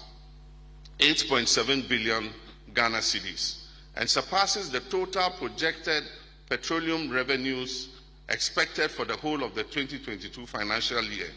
[0.99, 2.31] 8.7 billion
[2.73, 6.05] Ghana cedis and surpasses the total projected
[6.49, 7.89] petroleum revenues
[8.31, 11.31] expected for the whole of the 2022 financial year,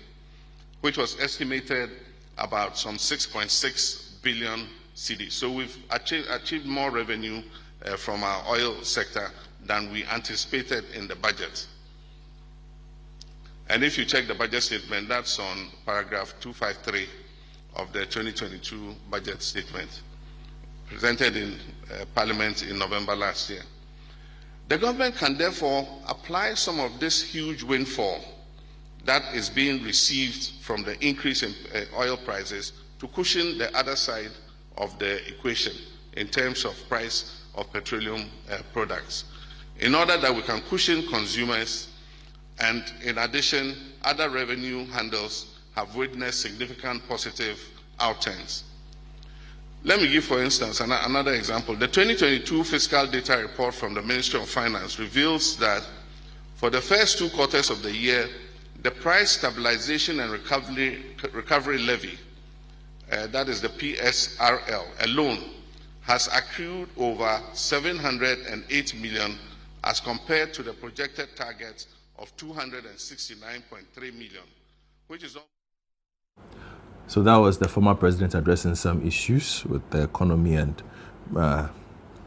[0.81, 1.89] which was estimated
[2.37, 5.33] about some 6.6 billion cedis.
[5.33, 7.41] So we've achieved, achieved more revenue
[7.85, 9.29] uh, from our oil sector
[9.65, 11.67] than we anticipated in the budget.
[13.69, 17.07] And if you check the budget statement, that's on paragraph 253
[17.75, 20.01] of the 2022 budget statement
[20.87, 21.53] presented in
[21.93, 23.61] uh, Parliament in November last year.
[24.69, 28.23] The government can therefore apply some of this huge windfall
[29.09, 33.95] that is being received from the increase in uh, oil prices to cushion the other
[33.95, 34.29] side
[34.77, 35.73] of the equation
[36.13, 39.23] in terms of price of petroleum uh, products.
[39.79, 41.87] in order that we can cushion consumers.
[42.59, 47.57] And in addition, other revenue handles have witnessed significant positive
[47.99, 48.63] outturns.
[49.83, 51.75] Let me give, for instance, an- another example.
[51.75, 55.83] The 2022 fiscal data report from the Ministry of Finance reveals that
[56.55, 58.27] for the first two quarters of the year,
[58.81, 61.03] the price stabilization and recovery,
[61.33, 62.17] recovery levy,
[63.11, 65.39] uh, that is the PSRL alone,
[66.01, 69.37] has accrued over 708 million
[69.83, 71.87] as compared to the projected target
[72.17, 74.43] of 269.3 million,
[75.07, 75.37] which is.
[77.07, 80.81] So that was the former president addressing some issues with the economy and
[81.35, 81.69] uh,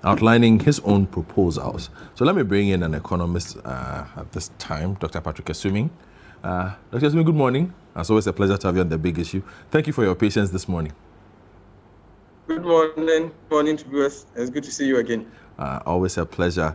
[0.05, 1.91] outlining his own proposals.
[2.15, 5.21] So let me bring in an economist uh, at this time, Dr.
[5.21, 5.91] Patrick Asuming.
[6.43, 7.07] Uh, Dr.
[7.07, 7.73] Asuming, good morning.
[7.95, 9.43] It's always a pleasure to have you on the big issue.
[9.71, 10.93] Thank you for your patience this morning.
[12.49, 14.27] Good morning, Good morning to viewers.
[14.35, 15.31] It's good to see you again.
[15.59, 16.75] Uh, always a pleasure.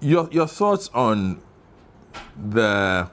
[0.00, 1.40] Your your thoughts on
[2.50, 3.08] the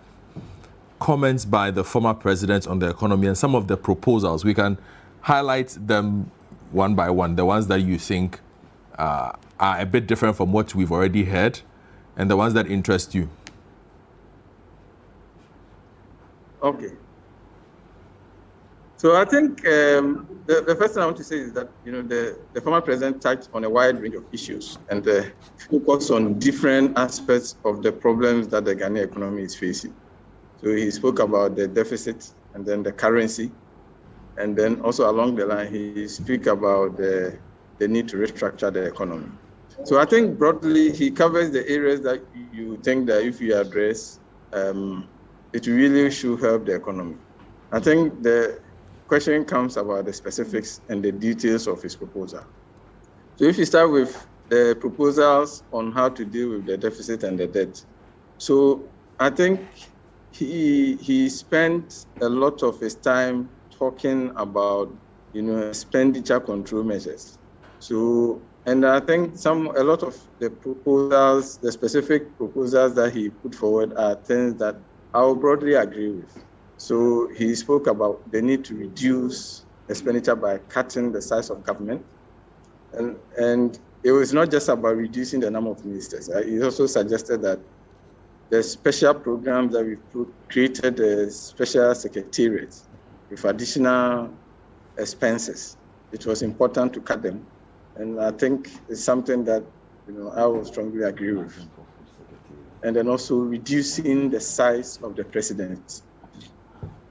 [1.00, 4.44] comments by the former president on the economy and some of the proposals.
[4.44, 4.78] We can
[5.22, 6.30] highlight them
[6.72, 8.40] one by one, the ones that you think
[9.00, 11.62] uh, are a bit different from what we've already heard,
[12.18, 13.30] and the ones that interest you.
[16.62, 16.92] Okay.
[18.98, 21.92] So I think um, the, the first thing I want to say is that you
[21.92, 25.24] know the, the former president touched on a wide range of issues and uh,
[25.72, 29.96] focused on different aspects of the problems that the Ghanaian economy is facing.
[30.58, 32.24] So he spoke about the deficit
[32.54, 33.52] and then the currency.
[34.38, 37.40] And then also along the line, he speak about the,
[37.80, 39.32] the need to restructure the economy.
[39.86, 44.20] So I think broadly, he covers the areas that you think that if you address,
[44.54, 45.10] um,
[45.54, 47.18] it really should help the economy.
[47.72, 48.60] I think the
[49.08, 52.46] question comes about the specifics and the details of his proposal.
[53.36, 57.40] So if you start with the proposals on how to deal with the deficit and
[57.40, 57.84] the debt.
[58.38, 59.62] So I think
[60.32, 64.98] he he spent a lot of his time talking about
[65.34, 67.38] you know expenditure control measures.
[67.80, 73.30] So and I think some a lot of the proposals, the specific proposals that he
[73.30, 74.76] put forward are things that
[75.14, 76.46] I will broadly agree with.
[76.78, 82.06] So he spoke about the need to reduce expenditure by cutting the size of government.
[82.94, 86.30] And and it was not just about reducing the number of ministers.
[86.30, 87.60] Uh, he also suggested that
[88.50, 92.76] the special programs that we've created the special secretariat
[93.30, 94.38] with additional
[94.98, 95.78] expenses.
[96.12, 97.48] It was important to cut them.
[97.96, 99.64] And I think it's something that
[100.08, 101.58] you know I will strongly agree with.
[102.84, 106.02] And then also reducing the size of the president.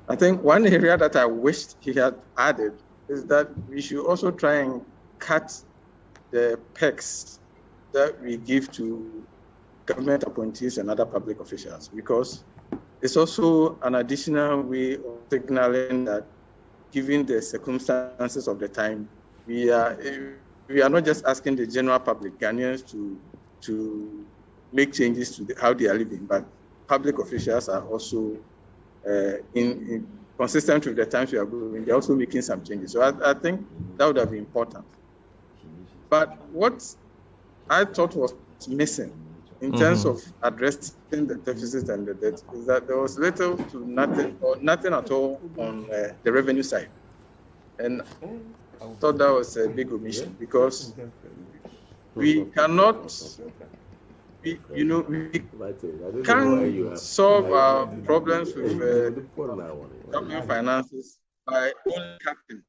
[0.09, 2.73] I think one area that I wished he had added
[3.09, 4.83] is that we should also try and
[5.19, 5.53] cut
[6.33, 7.39] the perks
[7.93, 9.25] that we give to
[9.87, 12.45] government appointees and other public officials because
[13.03, 16.27] it's also an additional way of signaling that
[16.93, 19.09] given the circumstances of the time,
[19.47, 19.97] we are
[20.69, 23.19] we are not just asking the general public Ghanaians to
[23.63, 24.27] to
[24.73, 26.45] make changes to the, how they are living, but
[26.89, 28.37] public officials are also
[29.09, 31.85] uh, in, in, consistent with the times we are going.
[31.85, 32.93] They're also making some changes.
[32.93, 33.67] So I, I think
[33.97, 34.87] that would have been important.
[36.09, 36.83] But what
[37.69, 38.35] I thought was
[38.69, 39.13] missing
[39.61, 40.11] in terms Mhm.
[40.11, 44.57] of addressing the deficit and the debt is that there was little to nothing or
[44.61, 46.91] nothing at all on uh, the revenue side.
[47.79, 48.03] And
[48.81, 50.95] I thought that was a big omission because
[52.15, 53.11] we cannot,
[54.43, 55.43] we, you know, we
[56.25, 59.11] can't solve our problems with uh,
[60.11, 62.63] government finances by only cutting.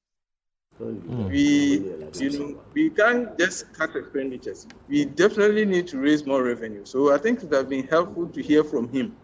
[0.79, 4.67] We, you know, we can't just cut expenditures.
[4.87, 6.85] We definitely need to raise more revenue.
[6.85, 9.15] So I think it would have been helpful to hear from him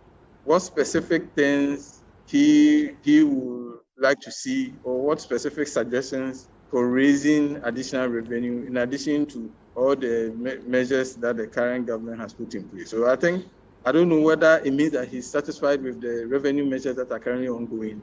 [0.44, 7.58] what specific things he he would like to see, or what specific suggestions for raising
[7.64, 12.54] additional revenue in addition to all the me- measures that the current government has put
[12.56, 12.90] in place.
[12.90, 13.46] So I think
[13.86, 17.20] I don't know whether it means that he's satisfied with the revenue measures that are
[17.20, 18.02] currently ongoing.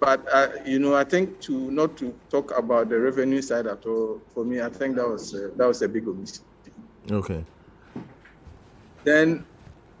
[0.00, 3.86] But uh, you know, I think to not to talk about the revenue side at
[3.86, 6.44] all for me, I think that was uh, that was a big omission.
[7.10, 7.44] Okay.
[9.04, 9.44] Then,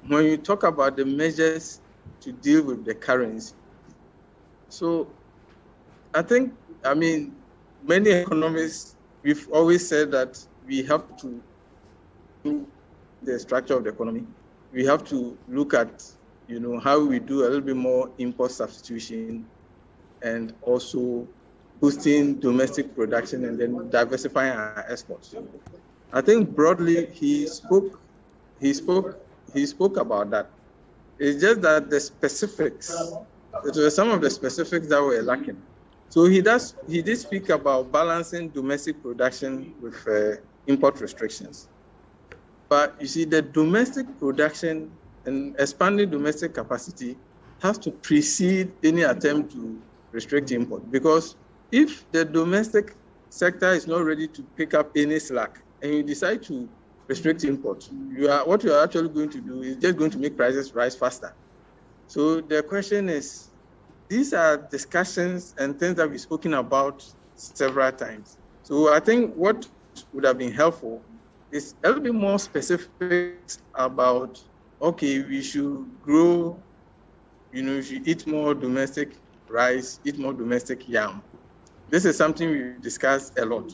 [0.08, 1.80] when you talk about the measures
[2.20, 3.54] to deal with the currency,
[4.68, 5.06] so
[6.14, 6.52] I think
[6.84, 7.36] I mean
[7.84, 10.36] many economists we've always said that
[10.66, 11.42] we have to
[12.44, 12.66] do
[13.22, 14.24] the structure of the economy.
[14.72, 16.02] We have to look at
[16.48, 19.46] you know how we do a little bit more import substitution
[20.22, 21.26] and also
[21.80, 25.34] boosting domestic production and then diversifying our exports.
[26.12, 28.00] I think broadly he spoke
[28.60, 29.18] he spoke
[29.54, 30.50] he spoke about that.
[31.18, 32.90] It's just that the specifics,
[33.64, 35.60] it was some of the specifics that were lacking.
[36.08, 40.36] So he does he did speak about balancing domestic production with uh,
[40.66, 41.68] import restrictions.
[42.68, 44.90] But you see, the domestic production
[45.26, 47.16] and expanding domestic capacity
[47.60, 49.80] has to precede any attempt to
[50.10, 50.90] restrict import.
[50.90, 51.36] Because
[51.70, 52.94] if the domestic
[53.30, 56.68] sector is not ready to pick up any slack and you decide to
[57.08, 60.18] restrict imports, you are what you are actually going to do is just going to
[60.18, 61.34] make prices rise faster.
[62.06, 63.48] So the question is,
[64.08, 68.38] these are discussions and things that we've spoken about several times.
[68.62, 69.66] So I think what
[70.12, 71.04] would have been helpful
[71.50, 73.20] is a little bit more specific
[73.74, 74.38] about
[74.80, 76.62] okay, we should grow,
[77.50, 79.16] you know, we should eat more domestic
[79.48, 81.22] rice, eat more domestic yam.
[81.88, 83.70] This is something we discussed a lot.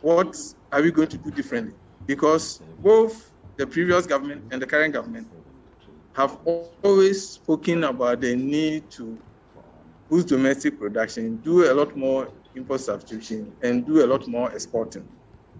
[0.00, 0.36] What
[0.72, 1.74] are we going to do differently?
[2.06, 5.28] Because both the previous government and the current government
[6.14, 9.20] have always spoken about the need to
[10.08, 15.08] boost domestic production, do a lot more import substitution, and do a lot more exporting.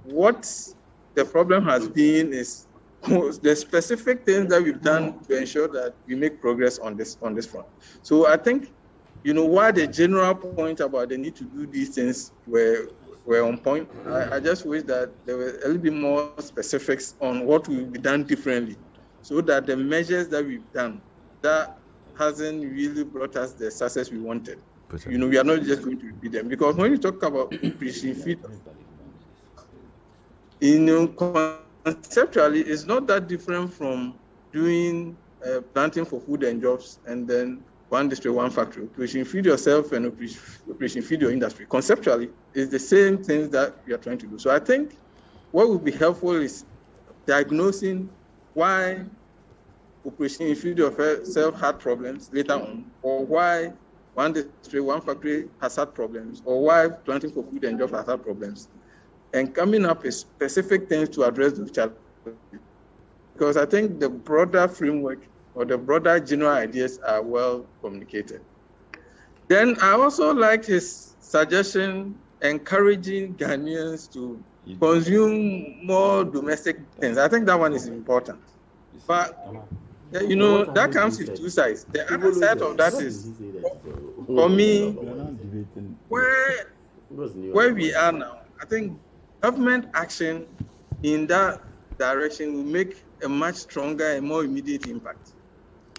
[0.03, 0.51] What
[1.15, 2.67] the problem has been is
[3.03, 7.35] the specific things that we've done to ensure that we make progress on this on
[7.35, 7.67] this front.
[8.03, 8.73] So I think,
[9.23, 12.89] you know, while the general point about the need to do these things were
[13.25, 17.15] were on point, I, I just wish that there were a little bit more specifics
[17.21, 18.77] on what will be done differently,
[19.23, 21.03] so that the measures that we've done
[21.43, 21.79] that
[22.19, 24.59] hasn't really brought us the success we wanted.
[25.07, 27.51] You know, we are not just going to repeat them because when you talk about
[27.79, 28.39] preaching feed,
[30.61, 34.19] you know, conceptually, it's not that different from
[34.53, 38.85] doing uh, planting for food and jobs and then one district, one factory.
[38.85, 41.67] Operation feed yourself and operation feed your industry.
[41.69, 44.39] Conceptually, it's the same things that we are trying to do.
[44.39, 44.95] So I think
[45.51, 46.65] what would be helpful is
[47.27, 48.11] diagnosing
[48.53, 49.05] why
[50.07, 53.73] operation feed yourself had problems later on, or why
[54.15, 58.07] one district, one factory has had problems, or why planting for food and jobs has
[58.07, 58.69] had problems
[59.33, 61.99] and coming up with specific things to address those challenges.
[63.35, 68.41] Because I think the broader framework or the broader general ideas are well communicated.
[69.49, 74.43] Then I also like his suggestion encouraging Ghanaians to
[74.81, 77.19] consume more domestic things.
[77.19, 78.41] I think that one is important.
[79.07, 79.37] But
[80.23, 81.85] you know, that comes with two sides.
[81.85, 83.31] The other side of that is
[84.27, 84.93] for me,
[86.09, 86.71] where
[87.11, 88.99] where we are now, I think
[89.41, 90.47] government action
[91.03, 91.61] in that
[91.99, 95.33] direction will make a much stronger and more immediate impact.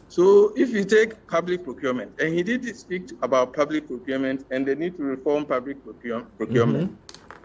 [0.07, 4.75] So if you take public procurement, and he did speak about public procurement and the
[4.75, 6.91] need to reform public procurement.
[6.91, 6.93] Mm-hmm.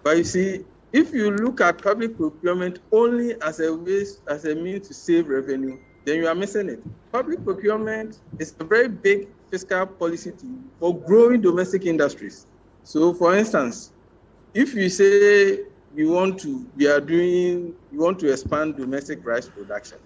[0.03, 4.55] But you see, if you look at public procurement only as a ways, as a
[4.55, 6.81] means to save revenue, then you are missing it.
[7.13, 10.33] Public procurement is a very big fiscal policy
[10.79, 12.47] for growing domestic industries.
[12.83, 13.93] So, for instance,
[14.55, 15.59] if you say
[15.93, 19.99] we want to, we are doing, we want to expand domestic rice production.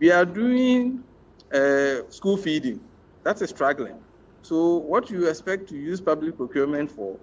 [0.00, 1.04] We are doing
[1.52, 2.80] uh, school feeding.
[3.24, 4.00] That's a struggling.
[4.42, 7.18] So what you expect to use public procurement for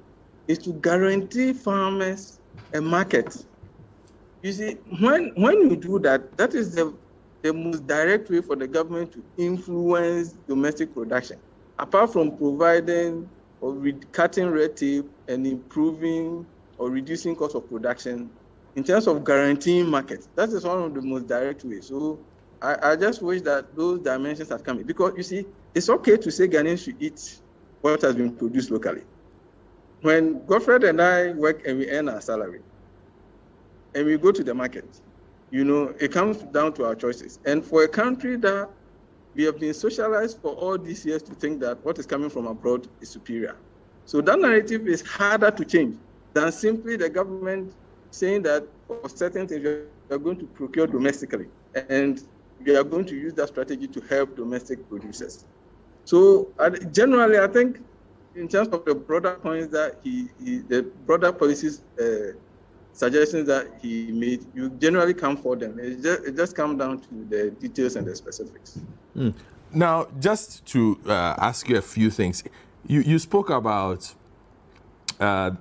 [0.48, 2.40] is to guarantee farmers
[2.74, 3.36] a market.
[4.44, 6.96] You see, when when you do that, that is the
[7.46, 11.40] the most direct way for the government to influence domestic production.
[11.78, 13.30] Apart from providing
[13.62, 13.80] or
[14.12, 16.44] cutting red tape and improving
[16.80, 18.32] or reducing cost of production
[18.76, 20.28] in terms of guaranteeing markets.
[20.36, 21.88] That is one of the most direct ways.
[21.88, 22.20] So
[22.64, 25.46] I, I just wish that those dimensions come in because you see,
[25.76, 27.42] it's okay to say Ghanaians should eat
[27.82, 29.04] what has been produced locally.
[30.02, 32.62] When Godfred and I work and we earn our salary
[33.94, 35.00] and we go to the market,
[35.56, 37.40] you know, it comes down to our choices.
[37.45, 38.69] And for a country that
[39.34, 42.45] we have been socialized for all these years to think that what is coming from
[42.45, 43.56] abroad is superior.
[44.03, 45.95] So that narrative is harder to change
[46.34, 47.73] than simply the government
[48.11, 51.48] saying that for certain things we are going to procure domestically
[51.90, 52.19] and
[52.60, 55.45] we are going to use that strategy to help domestic producers.
[56.03, 57.80] So uh, generally, I think
[58.36, 62.36] in terms of the broader points that he, he the broader policies uh,
[62.96, 65.78] suggestions that he made, you generally come for them.
[65.80, 68.80] It just, it just comes down to the details and the specifics.
[69.16, 69.36] Mm.
[69.74, 72.44] Now, just to uh, ask you a few things,
[72.88, 74.14] you, you spoke about
[75.20, 75.52] uh,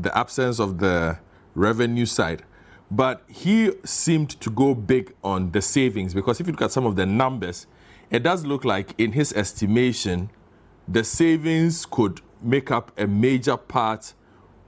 [0.00, 1.18] the absence of the
[1.54, 2.44] revenue side.
[2.90, 6.86] But he seemed to go big on the savings because if you look at some
[6.86, 7.66] of the numbers,
[8.10, 10.30] it does look like, in his estimation,
[10.86, 14.14] the savings could make up a major part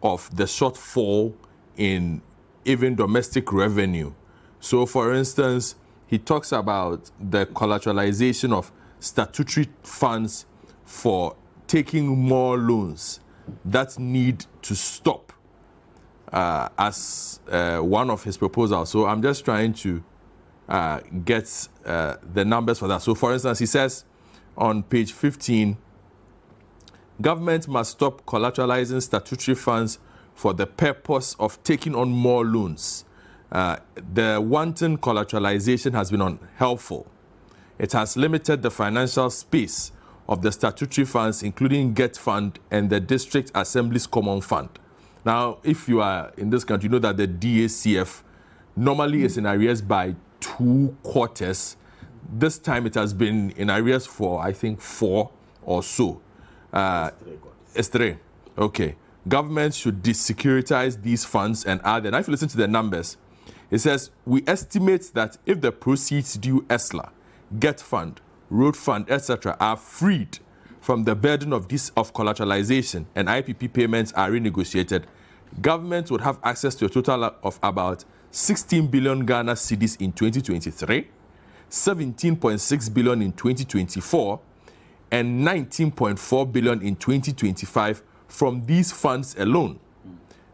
[0.02, 1.34] of the shortfall
[1.80, 2.20] in
[2.66, 4.12] even domestic revenue.
[4.60, 5.76] So, for instance,
[6.06, 8.70] he talks about the collateralization of
[9.00, 10.44] statutory funds
[10.84, 11.34] for
[11.66, 13.20] taking more loans
[13.64, 15.32] that need to stop
[16.30, 18.90] uh, as uh, one of his proposals.
[18.90, 20.04] So I'm just trying to
[20.68, 23.00] uh, get uh, the numbers for that.
[23.00, 24.04] So, for instance, he says
[24.54, 25.78] on page 15
[27.22, 29.98] government must stop collateralizing statutory funds
[30.40, 33.04] for the purpose of taking on more loans.
[33.52, 33.76] Uh,
[34.14, 37.06] the wanton collateralization has been unhelpful.
[37.78, 39.92] It has limited the financial space
[40.30, 44.70] of the statutory funds, including GET Fund and the District Assembly's Common Fund.
[45.26, 48.22] Now, if you are in this country, you know that the DACF
[48.74, 51.76] normally is in arrears by two quarters.
[52.32, 56.22] This time it has been in arrears for, I think, four or so.
[56.72, 57.10] Uh,
[57.74, 58.16] it's three.
[58.56, 58.96] Okay.
[59.28, 62.06] Government should desecuritize these funds and add.
[62.06, 63.16] And if you listen to the numbers,
[63.70, 67.10] it says we estimate that if the proceeds due ESLA,
[67.58, 70.38] GET Fund, Road Fund, etc., are freed
[70.80, 75.04] from the burden of this of collateralization and IPP payments are renegotiated,
[75.60, 81.08] government would have access to a total of about 16 billion Ghana cedis in 2023,
[81.68, 84.40] 17.6 billion in 2024,
[85.12, 89.78] and 19.4 billion in 2025 from these funds alone.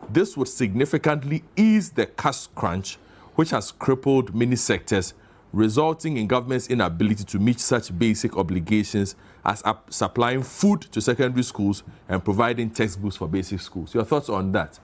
[0.09, 2.97] This would significantly ease the cash crunch,
[3.35, 5.15] which has crippled many sectors,
[5.53, 11.43] resulting in government's inability to meet such basic obligations as up supplying food to secondary
[11.43, 13.95] schools and providing textbooks for basic schools.
[13.95, 14.81] Your thoughts on that?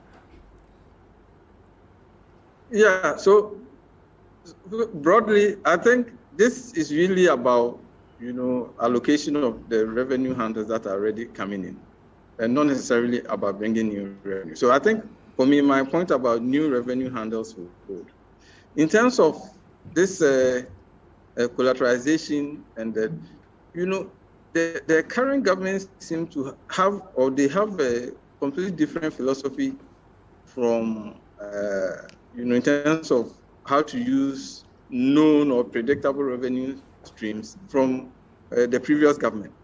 [2.71, 3.57] Yeah, so
[4.95, 7.79] broadly, I think this is really about,
[8.21, 11.79] you know, allocation of the revenue handles that are already coming in
[12.43, 14.57] and not necessarily about bringing new revenue.
[14.57, 15.05] So I think
[15.37, 18.11] for me, my point about new revenue handles will hold.
[18.75, 19.41] In terms of
[19.95, 20.63] this uh,
[21.39, 23.13] uh, collateralization and the,
[23.75, 24.11] you know,
[24.55, 28.11] the, the current government seem to have, or they have a
[28.41, 29.75] completely different philosophy
[30.45, 33.33] from, uh, you know, in terms of
[33.67, 38.13] how to use known or predictable revenue streams from
[38.57, 39.55] uh, the previous government.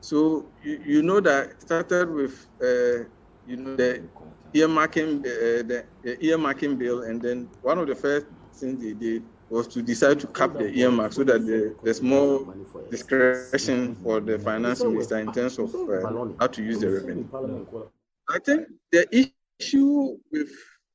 [0.00, 3.04] So you, you know that started with uh,
[3.44, 4.08] you know the
[4.54, 8.26] earmarking uh, the, the earmarking bill, and then one of the first
[8.58, 12.54] things they did was to decide to cap the earmark so that the, there's more
[12.90, 16.06] discretion for the finance minister in terms of uh,
[16.38, 17.26] how to use the revenue.
[18.28, 19.06] I think the
[19.60, 20.50] issue with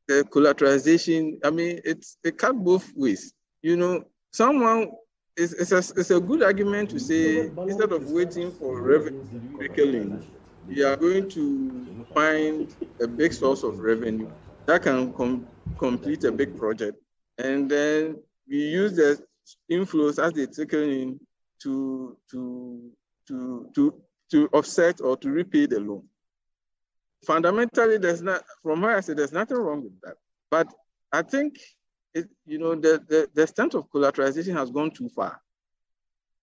[0.08, 3.34] the collateralization, I mean, it's it cut both ways.
[3.62, 4.92] You know, someone
[5.36, 9.26] it's, it's, a, it's a good argument to say instead of waiting for revenue
[9.58, 10.26] trickling,
[10.68, 14.30] you are going to find a big source of revenue
[14.66, 15.48] that can com-
[15.78, 16.98] complete a big project.
[17.38, 19.22] And then we use the
[19.72, 21.20] inflows as they trickle in
[21.64, 22.92] to, to,
[23.28, 23.94] to, to,
[24.32, 26.04] to offset or to repay the loan.
[27.26, 30.16] Fundamentally, there's not, from my side, there's nothing wrong with that.
[30.52, 30.68] But
[31.12, 31.58] I think
[32.14, 35.42] it, you know, the, the, the extent of collateralization has gone too far.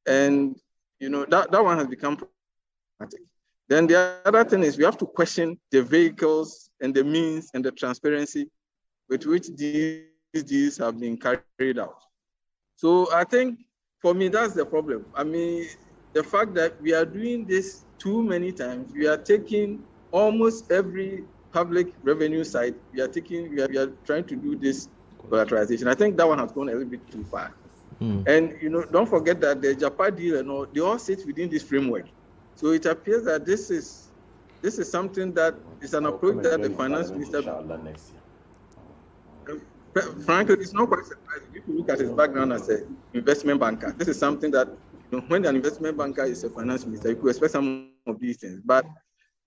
[0.06, 0.56] And,
[0.98, 3.26] you know, that, that one has become problematic.
[3.68, 7.64] Then the other thing is we have to question the vehicles and the means and
[7.64, 8.50] the transparency
[9.08, 12.02] with which these deals have been carried out.
[12.76, 13.60] So I think
[14.00, 15.06] for me, that's the problem.
[15.14, 15.68] I mean,
[16.14, 21.24] the fact that we are doing this too many times, we are taking almost every
[21.52, 24.88] public revenue side, we are taking, we are, we are trying to do this
[25.28, 25.86] collateralization.
[25.86, 27.54] I think that one has gone a little bit too far.
[28.00, 28.26] Mm.
[28.26, 31.50] And you know, don't forget that the Agyapa deal and all, they all sit within
[31.50, 32.06] this framework.
[32.54, 34.10] So it appears that this is
[34.62, 37.42] this is something that is an approach that the finance minister.
[37.82, 39.60] Next year.
[40.24, 41.48] Frankly, it's not quite surprising.
[41.52, 44.68] If you look at his background as an investment banker, this is something that
[45.10, 48.20] you know, when an investment banker is a finance minister, you could expect some of
[48.20, 48.60] these things.
[48.64, 48.86] But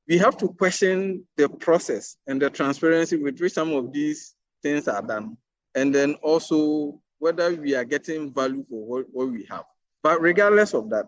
[0.07, 4.87] we have to question the process and the transparency with which some of these things
[4.87, 5.37] are done
[5.75, 9.63] and then also whether we are getting value for what, what we have.
[10.01, 11.07] But regardless of that,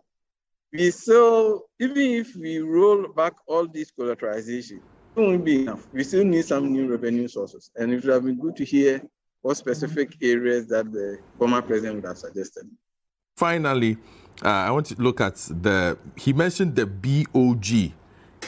[0.71, 4.79] we still, even if we roll back all this collateralization,
[5.15, 5.87] it won't be enough.
[5.91, 7.71] We still need some new revenue sources.
[7.75, 9.01] And it would have been good to hear
[9.41, 12.63] what specific areas that the former president would have suggested.
[13.37, 13.97] Finally,
[14.43, 17.93] uh, I want to look at the, he mentioned the BOG,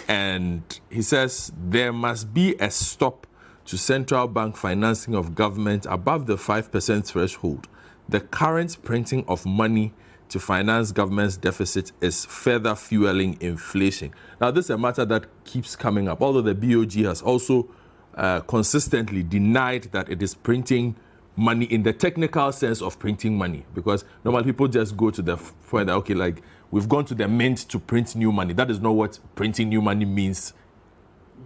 [0.07, 3.27] and he says there must be a stop
[3.67, 7.67] to central bank financing of government above the 5% threshold,
[8.09, 9.93] the current printing of money
[10.29, 14.13] to finance government's deficit is further fueling inflation.
[14.39, 17.69] Now, this is a matter that keeps coming up, although the BOG has also
[18.15, 20.95] uh, consistently denied that it is printing
[21.35, 25.37] money in the technical sense of printing money because normal people just go to the
[25.37, 28.53] point that okay like we've gone to the mint to print new money.
[28.53, 30.53] That is not what printing new money means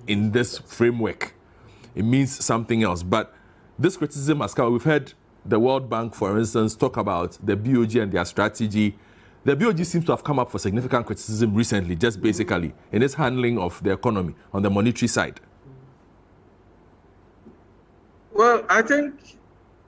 [0.07, 1.35] in this framework
[1.95, 3.33] it means something else but
[3.77, 5.13] this criticism has come we've heard
[5.45, 8.95] the world bank for instance talk about the bog and their strategy
[9.43, 13.15] the BOG seems to have come up for significant criticism recently, just basically in its
[13.15, 15.39] handling of the economy on the monetary side.
[18.31, 19.37] Well, I think,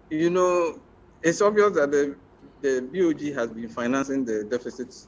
[0.09, 0.79] you know,
[1.21, 2.15] it's obvious that the,
[2.61, 5.07] the BOG has been financing the deficits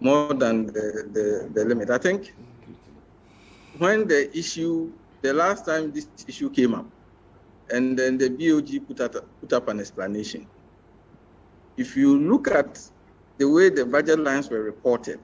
[0.00, 1.90] more than the, the, the limit.
[1.90, 2.34] I think
[3.76, 4.90] when the issue,
[5.22, 6.86] the last time this issue came up,
[7.70, 10.46] and then the BOG put, out, put up an explanation.
[11.76, 12.80] If you look at
[13.38, 15.20] the way the budget lines were reported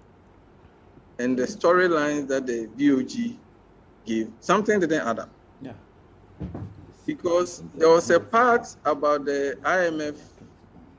[1.19, 3.37] and the storylines that the BOG
[4.07, 5.31] gave, something didn't add up.
[5.61, 5.73] Yeah.
[7.07, 10.19] Because there was a part about the IMF,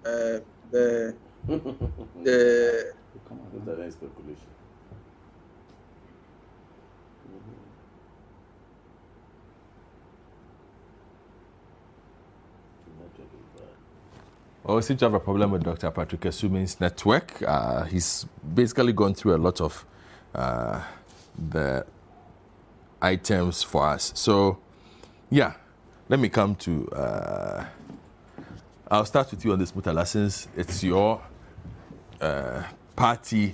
[0.05, 0.39] uh,
[0.71, 1.15] the
[2.23, 2.93] the
[14.65, 15.91] Well, we seem to have a problem with Dr.
[15.91, 17.39] Patrick Asuming's network.
[17.43, 19.85] Uh, he's basically gone through a lot of
[20.33, 20.81] uh,
[21.51, 21.85] the
[22.99, 24.11] items for us.
[24.15, 24.57] So,
[25.29, 25.53] yeah,
[26.09, 26.89] let me come to.
[26.89, 27.65] Uh,
[28.89, 31.21] I'll start with you on this, Murtala, since it's your
[32.19, 32.63] uh,
[32.95, 33.53] party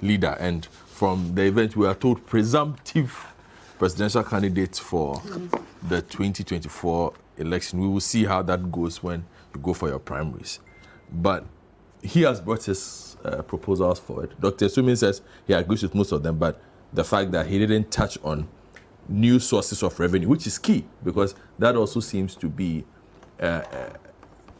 [0.00, 3.28] leader, and from the event, we are told presumptive
[3.78, 5.22] presidential candidates for
[5.88, 7.78] the 2024 election.
[7.78, 9.24] We will see how that goes when
[9.58, 10.60] go for your primaries.
[11.10, 11.44] But
[12.02, 14.34] he has brought his uh, proposals forward.
[14.40, 14.66] Dr.
[14.66, 16.60] Sumin says he agrees with most of them, but
[16.92, 18.48] the fact that he didn't touch on
[19.08, 22.84] new sources of revenue, which is key because that also seems to be
[23.40, 23.62] uh,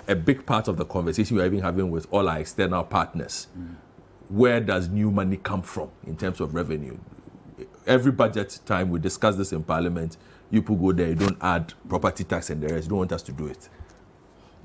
[0.09, 3.49] a big part of the conversation we're even having with all our external partners.
[4.29, 6.99] Where does new money come from in terms of revenue?
[7.87, 10.17] Every budget time we discuss this in Parliament,
[10.51, 13.13] you people go there, you don't add property tax and the rest, you don't want
[13.13, 13.69] us to do it.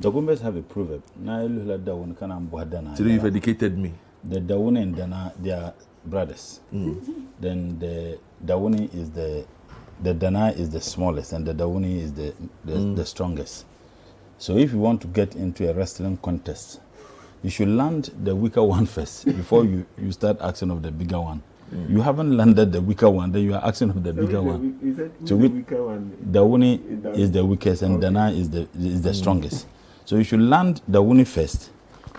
[0.01, 1.01] Dagombas have a proverb.
[1.23, 2.95] Na ilu la dawun kana mbwadana.
[2.95, 3.93] Today you've educated me.
[4.23, 5.73] The Dawuni and Dana, they are
[6.05, 6.59] brothers.
[6.73, 7.25] Mm.
[7.39, 9.45] Then the Dawuni is the,
[10.03, 12.33] the Dana is the smallest and the Dawuni is the,
[12.65, 12.95] the, mm.
[12.95, 13.65] the strongest.
[14.37, 16.81] So if you want to get into a wrestling contest,
[17.41, 21.21] you should land the weaker one first before you, you start asking of the bigger
[21.21, 21.41] one.
[21.73, 21.89] Mm.
[21.89, 24.77] You haven't landed the weaker one, then you are asking of the bigger one.
[24.81, 26.17] He said, So the weaker one?
[26.31, 29.67] Dawuni is the weakest and Dana is the is the strongest.
[30.07, 31.69] So you should land Dawuni first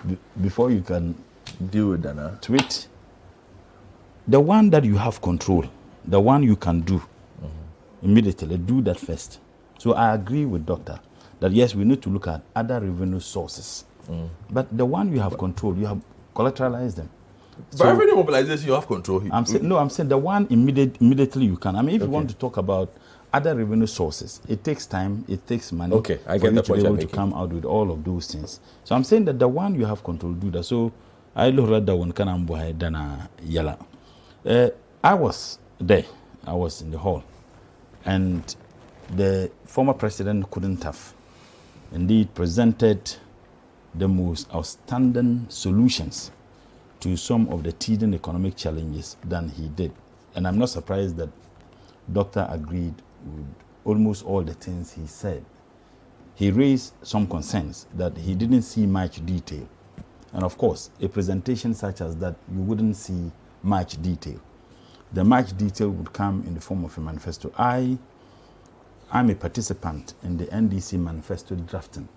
[0.07, 1.15] be- before you can
[1.71, 2.37] deal with Dana.
[2.39, 2.87] Tweet.
[4.27, 5.65] The one that you have control,
[6.05, 8.05] the one you can do mm-hmm.
[8.05, 9.39] immediately, do that first.
[9.79, 10.99] So I agree with Doctor
[11.39, 13.85] that yes, we need to look at other revenue sources.
[14.07, 14.29] Mm.
[14.51, 15.99] But the one you have control, you have
[16.35, 17.09] collateralized them.
[17.75, 19.23] But revenue mobilization, you have control.
[19.31, 19.79] I'm saying no.
[19.79, 21.75] I'm saying the one immediate, immediately you can.
[21.75, 22.93] I mean, if you want to talk about
[23.33, 25.93] other revenue sources, it takes time, it takes money.
[25.93, 27.15] Okay, I for get you the to point be you're able to making.
[27.15, 28.59] come out with all of those things.
[28.83, 30.63] So I'm saying that the one you have control do that.
[30.63, 30.91] So
[31.35, 33.77] I look at that one kind of dana yala.
[34.45, 34.69] Uh,
[35.03, 36.05] I was there.
[36.45, 37.23] I was in the hall,
[38.05, 38.55] and
[39.15, 41.13] the former president couldn't have
[41.91, 43.15] indeed presented
[43.95, 46.31] the most outstanding solutions
[46.99, 49.91] to some of the teething economic challenges than he did.
[50.35, 51.29] And I'm not surprised that
[52.11, 52.93] Doctor agreed
[53.35, 53.45] with
[53.85, 55.43] almost all the things he said.
[56.35, 59.67] He raised some concerns that he didn't see much detail.
[60.33, 63.31] And of course, a presentation such as that, you wouldn't see
[63.63, 64.39] much detail.
[65.11, 67.51] The much detail would come in the form of a manifesto.
[67.57, 67.97] I
[69.11, 72.07] am a participant in the NDC manifesto drafting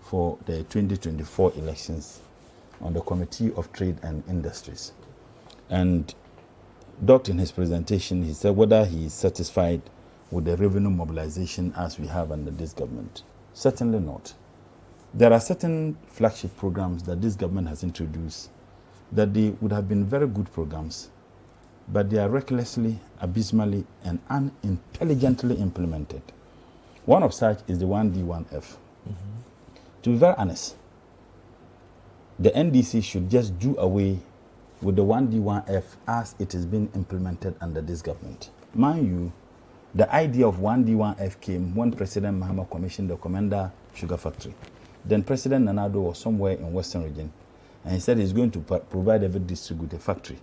[0.00, 2.20] for the 2024 elections
[2.80, 4.92] on the Committee of Trade and Industries.
[5.68, 6.14] And
[7.04, 9.80] Dot, in his presentation, he said whether he is satisfied
[10.30, 13.22] with the revenue mobilization as we have under this government.
[13.52, 14.34] Certainly not.
[15.12, 18.50] There are certain flagship programs that this government has introduced
[19.12, 21.10] that they would have been very good programs,
[21.88, 26.22] but they are recklessly, abysmally, and unintelligently implemented.
[27.06, 28.76] One of such is the 1D1F.
[30.02, 30.76] To be very honest,
[32.38, 34.18] the NDC should just do away
[34.80, 38.50] with the 1D1F as it is being implemented under this government.
[38.74, 39.32] Mind you,
[39.94, 44.54] the idea of 1D1F came when President Mahama commissioned the Komenda Sugar Factory.
[45.04, 47.32] Then President Nana Addo was somewhere in Western region,
[47.84, 50.38] and he said he's going to provide every district with a factory.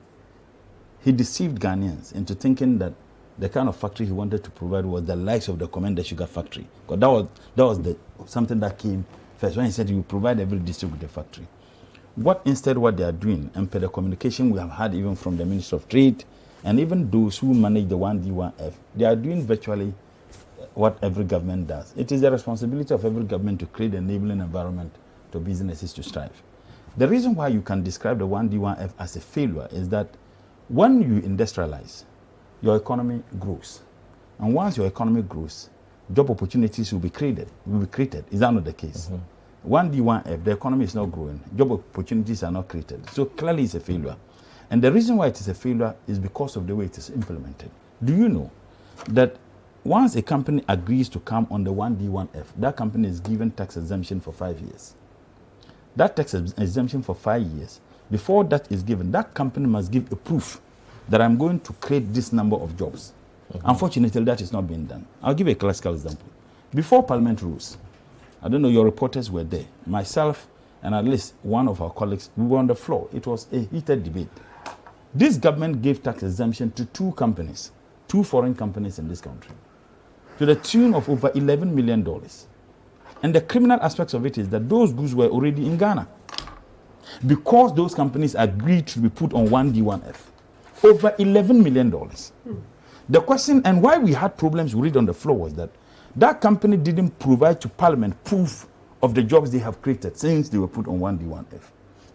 [1.04, 2.94] He deceived Ghanaians into thinking that
[3.38, 6.26] the kind of factory he wanted to provide was the likes of the Komenda Sugar
[6.26, 6.68] Factory.
[6.86, 9.06] Because that was, that was the, something that came
[9.38, 11.48] first when he said he will provide every district with a factory.
[12.16, 15.38] What instead what they are doing, and per the communication we have had even from
[15.38, 16.26] the Minister of Trade,
[16.64, 19.94] and even those who manage the 1D1F, they are doing virtually
[20.60, 21.94] uh, what every government does.
[21.96, 24.94] It is the responsibility of every government to create an enabling environment
[25.32, 26.32] to businesses to strive.
[26.98, 30.08] The reason why you can describe the 1D1F as a failure is that
[30.68, 32.04] when you industrialize,
[32.62, 33.82] your economy grows.
[34.40, 35.70] And once your economy grows,
[36.12, 37.50] job opportunities will be created.
[37.66, 38.26] Will be created.
[38.32, 39.08] Is that not the case?
[39.08, 39.70] Mm-hmm.
[39.70, 41.40] One D one F, the economy is not growing.
[41.56, 43.08] Job opportunities are not created.
[43.12, 44.16] So clearly, it's a failure.
[44.70, 47.10] And the reason why it is a failure is because of the way it is
[47.10, 47.70] implemented.
[48.04, 48.52] Do you know
[49.10, 49.38] that
[49.84, 54.20] once a company agrees to come on the 1D1F, that company is given tax exemption
[54.20, 54.94] for five years.
[55.96, 57.80] That tax ex- exemption for five years,
[58.12, 60.60] before that is given, that company must give a proof
[61.08, 63.14] that I'm going to create this number of jobs.
[63.54, 63.70] Mm-hmm.
[63.70, 65.06] Unfortunately, that is not being done.
[65.24, 66.28] I'll give a classical example.
[66.76, 67.78] Before Parliament rules,
[68.42, 69.66] I don't know, your reporters were there.
[69.86, 70.48] Myself
[70.84, 73.10] and at least one of our colleagues, we were on the floor.
[73.14, 74.30] It was a heated debate.
[75.14, 77.72] This government gave tax exemption to two companies,
[78.08, 79.56] two foreign companies in this country,
[80.38, 82.06] to the tune of over $11 million.
[83.24, 86.08] And the criminal aspects of it is that those goods were already in Ghana.
[87.26, 90.18] Because those companies agreed to be put on 1D1F,
[90.84, 91.90] over $11 million.
[93.10, 95.70] The question and why we had problems with it on the floor was that
[96.18, 98.68] that company didn't provide to Parliament proof
[99.02, 101.62] of the jobs they have created since they were put on 1D1F.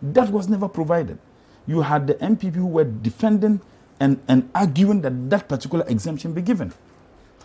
[0.03, 1.19] That was never provided.
[1.67, 3.61] You had the NPP who were defending
[4.01, 6.73] and, and arguing that that particular exemption be given.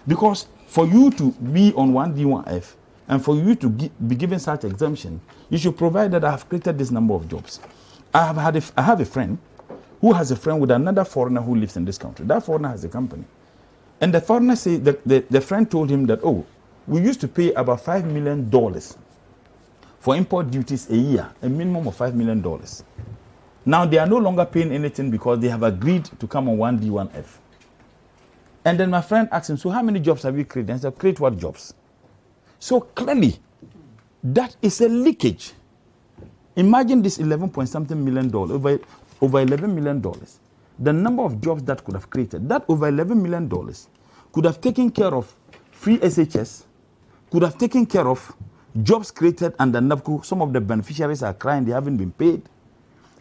[0.07, 2.73] Because for you to be on 1D1F
[3.07, 6.47] and for you to gi- be given such exemption, you should provide that I have
[6.49, 7.59] created this number of jobs.
[8.13, 9.37] I have, had a I have a friend
[10.01, 12.25] who has a friend with another foreigner who lives in this country.
[12.25, 13.25] That foreigner has a company.
[13.99, 16.45] And the foreigner said that the, the friend told him that, oh,
[16.87, 18.49] we used to pay about $5 million
[19.99, 22.41] for import duties a year, a minimum of $5 million.
[23.67, 27.27] Now they are no longer paying anything because they have agreed to come on 1D1F.
[28.65, 30.71] And then my friend asked him, So how many jobs have you created?
[30.71, 31.73] And he said, Create what jobs?
[32.59, 33.37] So clearly,
[34.23, 35.53] that is a leakage.
[36.55, 38.79] Imagine this 11 point something million dollars, over,
[39.21, 40.39] over 11 million dollars.
[40.79, 43.89] The number of jobs that could have created, that over 11 million dollars
[44.33, 45.35] could have taken care of
[45.71, 46.63] free SHS,
[47.31, 48.33] could have taken care of
[48.83, 50.25] jobs created under NABCO.
[50.25, 52.43] Some of the beneficiaries are crying, they haven't been paid.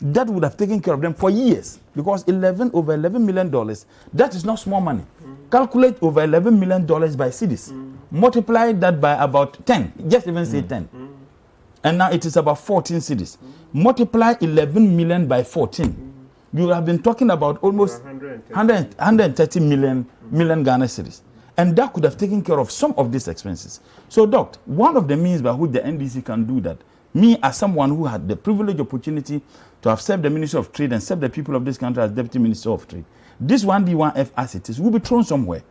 [0.01, 3.87] That would have taken care of them for years because 11 over 11 million dollars,
[4.13, 5.03] that is not small money.
[5.51, 7.73] Calculate over 11 million dollars by cedis,
[8.11, 10.89] multiply that by about 10, just even say 10.
[11.83, 13.39] And now it is about 14 cedis.
[13.73, 16.13] Multiply 11 million by 14.
[16.53, 21.21] You have been talking about almost 100, 130 million, million Ghana cedis.
[21.57, 23.81] And that could have taken care of some of these expenses.
[24.11, 26.77] So, Doc, one of the means by which the NDC can do that,
[27.15, 29.41] me as someone who had the privilege opportunity
[29.83, 32.11] to have served the Ministry of Trade and served the people of this country as
[32.11, 33.05] Deputy Minister of Trade,
[33.39, 35.63] this 1D1F as it is will be thrown somewhere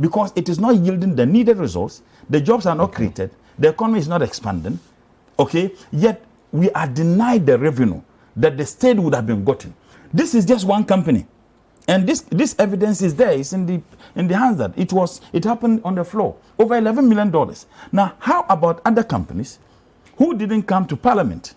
[0.00, 3.98] because it is not yielding the needed results, the jobs are not created, the economy
[3.98, 4.78] is not expanding,
[5.38, 5.72] okay?
[5.90, 8.00] Yet we are denied the revenue
[8.36, 9.74] that the state would have been gotten.
[10.12, 11.26] This is just one company.
[11.88, 13.32] And this, this evidence is there.
[13.32, 13.80] It's in the
[14.14, 16.36] in the hands that it was it happened on the floor.
[16.58, 17.66] Over 11 million dollars.
[17.90, 19.58] Now, how about other companies
[20.16, 21.54] who didn't come to parliament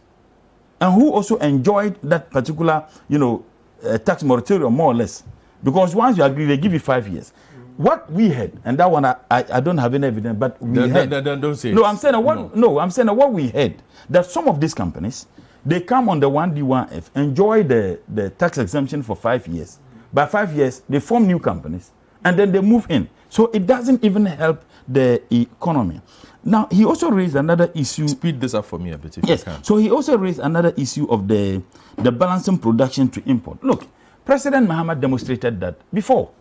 [0.81, 3.45] and who also enjoyed that particular, you know,
[3.85, 5.23] uh, tax moratorium more or less?
[5.63, 7.31] Because once you agree, they give you five years.
[7.77, 10.73] What we had, and that one I, I, I don't have any evidence, but we
[10.75, 11.09] Don't- had.
[11.09, 11.85] don't- don't- don't say No.
[11.85, 12.79] I'm saying what no.
[12.79, 13.75] I'm saying what we had
[14.09, 15.27] that some of these companies
[15.63, 19.77] they come on the 1D1F, enjoy the, the tax exemption for five years.
[20.11, 21.91] By five years, they form new companies
[22.25, 23.07] and then they move in.
[23.29, 26.01] So it doesn't even help the economy.
[26.43, 28.07] Now, he also raised another issue.
[28.07, 29.39] Speed this up for me a bit if yes.
[29.41, 29.63] you can.
[29.63, 31.61] So he also raised another issue of the,
[31.97, 33.63] the balancing production to import.
[33.63, 33.85] Look,
[34.25, 36.31] President Mahama demonstrated that before.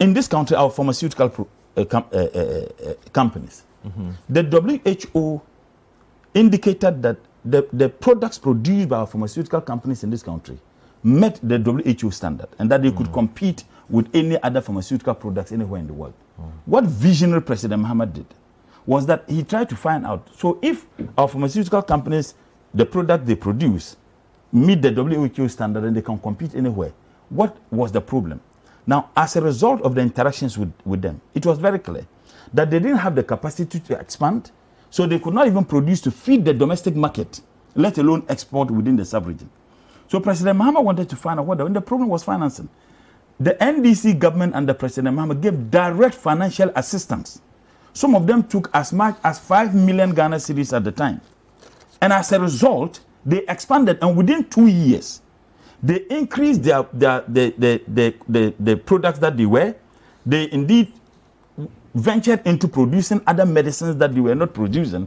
[0.00, 3.64] In this country, our pharmaceutical pro, uh, com, uh, uh, uh, companies,
[4.28, 5.40] the WHO
[6.34, 10.58] indicated that the, the products produced by our pharmaceutical companies in this country
[11.02, 15.80] met the WHO standard and that they could compete with any other pharmaceutical products anywhere
[15.80, 16.14] in the world.
[16.66, 18.26] What visionary President Mahama did
[18.90, 20.84] was that he tried to find out so if
[21.16, 22.34] our pharmaceutical companies,
[22.74, 23.96] the product they produce,
[24.52, 26.92] meet the WHO standard and they can compete anywhere,
[27.28, 28.40] what was the problem?
[28.88, 32.04] Now, as a result of the interactions with, with them, it was very clear
[32.52, 34.50] that they didn't have the capacity to expand,
[34.90, 37.42] so they could not even produce to feed the domestic market,
[37.76, 39.48] let alone export within the sub-region.
[40.08, 42.68] So President Mahama wanted to find out what the, the problem was financing.
[43.40, 47.40] the NDC government under President Mahama gave direct financial assistance.
[48.00, 51.20] Some of them took as much as 5 million Ghana cedis at the time.
[52.00, 55.20] And as a result, they expanded, and within two years,
[55.82, 59.74] they increased their, their, the, the, the, the, the products that they were.
[60.24, 60.94] They indeed
[61.94, 65.06] ventured into producing other medicines that they were not producing.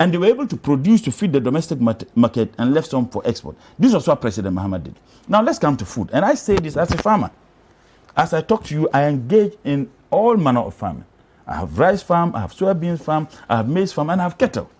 [0.00, 3.22] And they were able to produce to feed the domestic market and left some for
[3.24, 3.54] export.
[3.78, 4.96] This was what President Mahama did.
[5.28, 6.10] Now let's come to food.
[6.12, 7.30] And I say this as a farmer.
[8.16, 11.04] As I talk to you, I engage in all manner of farming.
[11.46, 14.38] I have rice farm, I have soybeans farm, I have maize farm, and I have
[14.38, 14.70] cattle.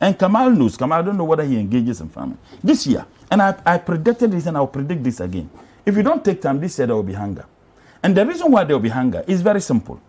[0.00, 0.76] And Kamal knows.
[0.76, 2.38] Kamal, I don't know whether he engages in farming.
[2.62, 5.50] This year, and I, I predicted this and I'll predict this again.
[5.84, 7.44] If you don't take time, this year there will be hunger.
[8.02, 10.00] And the reason why there will be hunger is very simple.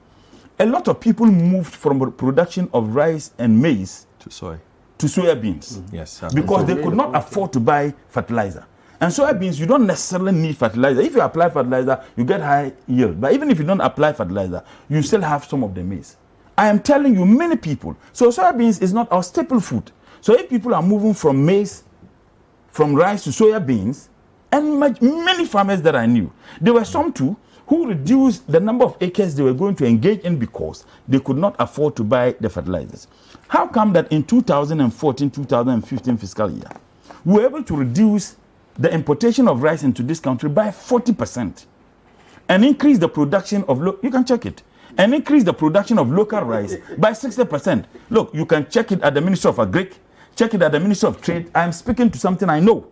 [0.59, 4.57] A lot of people moved from production of rice and maize to soy
[5.01, 5.95] to soybeans mm-hmm.
[5.95, 6.21] Yes.
[6.33, 8.65] because they could not afford to buy fertilizer.
[9.01, 11.01] And soybeans, you don't necessarily need fertilizer.
[11.01, 13.19] If you apply fertilizer, you get high yield.
[13.19, 16.17] But even if you don't apply fertilizer, you still have some of the maize.
[16.55, 17.97] I am telling you, many people.
[18.13, 19.91] So soybeans is not our staple food.
[20.21, 21.83] So if people are moving from maize,
[22.69, 24.09] from rice to soya beans,
[24.51, 28.97] and many farmers that I knew, there were some too who reduced the number of
[29.01, 32.49] acres they were going to engage in because they could not afford to buy the
[32.49, 33.07] fertilizers.
[33.47, 36.69] How come that in 2014 2015 fiscal year,
[37.25, 38.35] we were able to reduce
[38.77, 41.65] the importation of rice into this country by 40%
[42.49, 44.63] and increase the production of, lo- you can check it,
[44.97, 47.85] and increase the production of local rice by 60%.
[48.09, 49.93] Look, you can check it at the Ministry of Agric,
[50.35, 51.49] check it at the Ministry of Trade.
[51.55, 52.87] I'm speaking to something I know.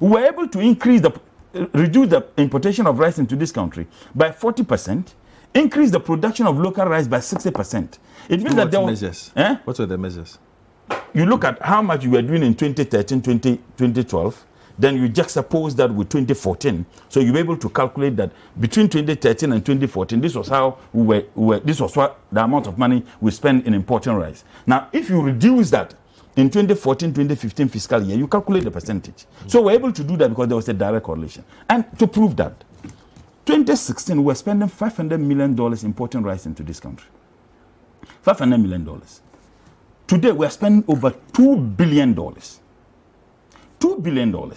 [0.00, 1.10] We were able to increase the,
[1.54, 5.08] uh, reduce the importation of rice into this country by 40%,
[5.54, 7.98] increase the production of local rice by 60%.
[8.28, 9.32] It means that What there was, measures?
[9.36, 9.56] Eh?
[9.64, 10.38] What were the measures?
[11.12, 14.46] you look at how much you were doing in 2013, 20, 2012,
[14.78, 16.84] then you juxtapose that with 2014.
[17.08, 21.02] So you were able to calculate that between 2013 and 2014, this was how we
[21.02, 24.44] were, we were this was what the amount of money we spent in importing rice.
[24.66, 25.94] Now, if you reduce that
[26.36, 29.24] in 2014, 2015 fiscal year, you calculate the percentage.
[29.46, 31.44] So we're able to do that because there was a direct correlation.
[31.68, 32.62] And to prove that,
[33.46, 37.08] 2016, we were spending $500 million importing rice into this country.
[38.24, 39.02] $500 million.
[40.06, 42.14] Today, we are spending over $2 billion.
[43.80, 44.52] $2 billion.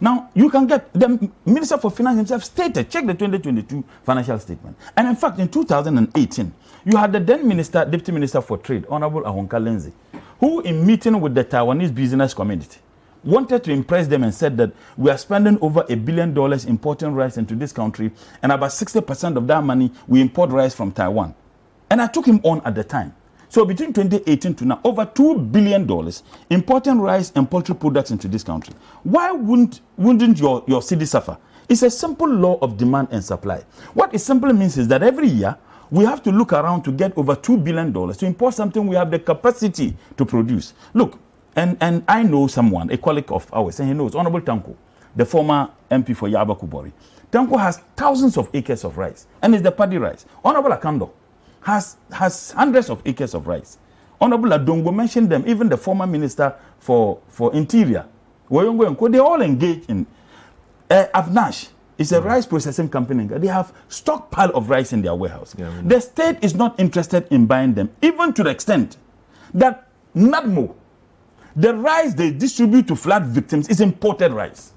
[0.00, 4.76] Now, you can get the Minister for Finance himself stated, check the 2022 financial statement.
[4.96, 6.52] And in fact, in 2018,
[6.84, 9.92] you had the then Minister, Deputy Minister for Trade, Honorable Ahonka Lenzi,
[10.38, 12.78] who, in meeting with the Taiwanese business community,
[13.24, 17.12] wanted to impress them and said that we are spending over a billion dollars importing
[17.12, 18.12] rice into this country,
[18.42, 21.34] and about 60% of that money we import rice from Taiwan.
[21.90, 23.14] And I took him on at the time.
[23.48, 25.88] So between 2018 to now, over $2 billion
[26.50, 28.74] importing rice and poultry products into this country.
[29.04, 31.38] Why wouldn't, wouldn't your, your city suffer?
[31.68, 33.64] It's a simple law of demand and supply.
[33.94, 35.56] What it simply means is that every year,
[35.90, 39.10] we have to look around to get over $2 billion to import something we have
[39.10, 40.74] the capacity to produce.
[40.94, 41.18] Look,
[41.54, 44.76] and, and I know someone, a colleague of ours, and he knows, Honorable Tanko,
[45.14, 46.92] the former MP for Yagaba-Kubori.
[47.30, 50.26] Tanko has thousands of acres of rice, and it's the paddy rice.
[50.44, 51.10] Honorable Akando
[51.66, 53.78] has, has hundreds of acres of rice.
[54.20, 58.06] Honorable Adongo mentioned them, even the former minister for, for interior,
[58.48, 60.06] Woyongo and Co, they all engage in.
[60.88, 63.26] Uh, Avnash is a rice processing company.
[63.26, 65.56] They have stockpile of rice in their warehouse.
[65.82, 68.96] the state is not interested in buying them, even to the extent
[69.52, 70.72] that NADMO,
[71.56, 74.72] the rice they distribute to flood victims, is imported rice.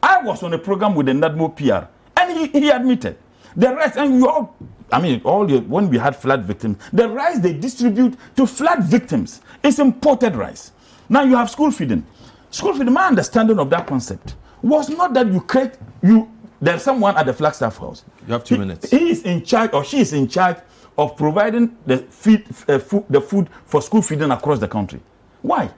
[0.00, 1.88] I was on a program with the NADMO PR,
[2.20, 3.16] and he, he admitted
[3.56, 4.56] the rice, and you all,
[4.92, 8.82] I mean, all your, when we had flood victims, the rice they distribute to flood
[8.84, 10.72] victims is imported rice.
[11.08, 12.06] Now you have school feeding.
[12.50, 15.72] School feeding, my understanding of that concept was not that you create,
[16.02, 16.30] you,
[16.60, 18.04] there's someone at the Flagstaff house.
[18.26, 18.90] You have two He- minutes.
[18.90, 20.56] He is in charge, or she is in charge
[20.98, 25.00] of providing the, feed, uh, food, the food for school feeding across the country.
[25.42, 25.70] Why?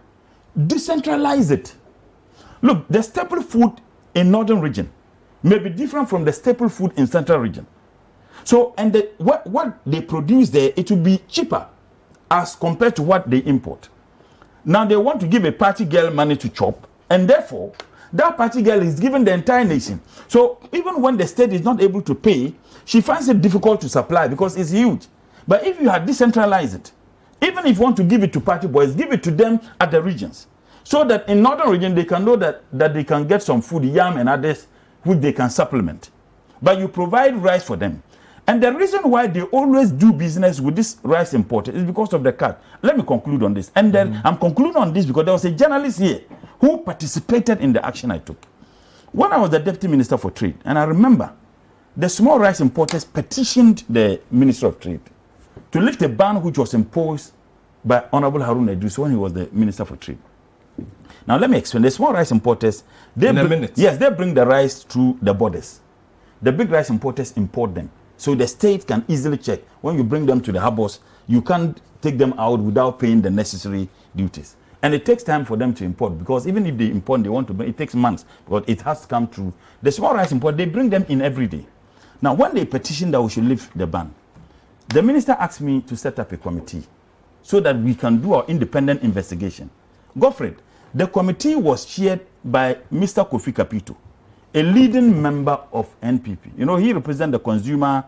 [0.58, 1.74] Decentralize it.
[2.60, 3.80] Look, the staple food
[4.14, 4.90] in northern region
[5.42, 7.66] may be different from the staple food in central region.
[8.44, 11.66] So, and the, what, what they produce there, it will be cheaper
[12.30, 13.88] as compared to what they import.
[14.64, 17.72] Now they want to give a party girl money to chop, and therefore
[18.12, 20.00] that party girl is given the entire nation.
[20.28, 22.54] So even when the state is not able to pay,
[22.84, 25.06] she finds it difficult to supply because it's huge.
[25.46, 26.92] But if you had decentralized it,
[27.40, 29.90] even if you want to give it to party boys, give it to them at
[29.90, 30.46] the regions.
[30.84, 33.84] So that in northern region they can know that, that they can get some food,
[33.84, 34.66] yam and others,
[35.04, 36.10] which they can supplement.
[36.60, 38.02] But you provide rice for them.
[38.46, 42.22] And the reason why they always do business with this rice importer is because of
[42.24, 42.62] the cut.
[42.82, 43.70] Let me conclude on this.
[43.74, 44.20] And then mm.
[44.24, 46.22] I'm concluding on this because there was a journalist here
[46.60, 48.36] who participated in the action I took.
[49.12, 51.32] When I was the deputy minister for trade, and I remember
[51.96, 55.00] the small rice importers petitioned the Minister of Trade
[55.70, 57.32] to lift a ban which was imposed
[57.84, 60.18] by Honorable Haruna Iddrisu when he was the Minister for Trade.
[61.26, 61.82] Now let me explain.
[61.82, 62.84] The small rice importers,
[63.16, 63.72] they In a minute.
[63.76, 65.80] yes, they bring the rice through the borders.
[66.40, 70.26] The big rice importers import them, so the state can easily check when you bring
[70.26, 71.00] them to the harbors.
[71.26, 75.56] You can't take them out without paying the necessary duties, and it takes time for
[75.56, 77.68] them to import because even if they import, they want to bring.
[77.68, 79.52] It takes months because it has to come through.
[79.82, 81.66] The small rice import, they bring them in every day.
[82.20, 84.14] Now, when they petitioned that we should lift the ban,
[84.88, 86.84] the minister asked me to set up a committee
[87.42, 89.70] so that we can do our independent investigation.
[90.18, 90.56] Godfred,
[90.94, 93.28] the committee was chaired by Mr.
[93.28, 93.94] Kofi Kapito,
[94.54, 96.58] a leading member of NPP.
[96.58, 98.04] You know, he represents the consumer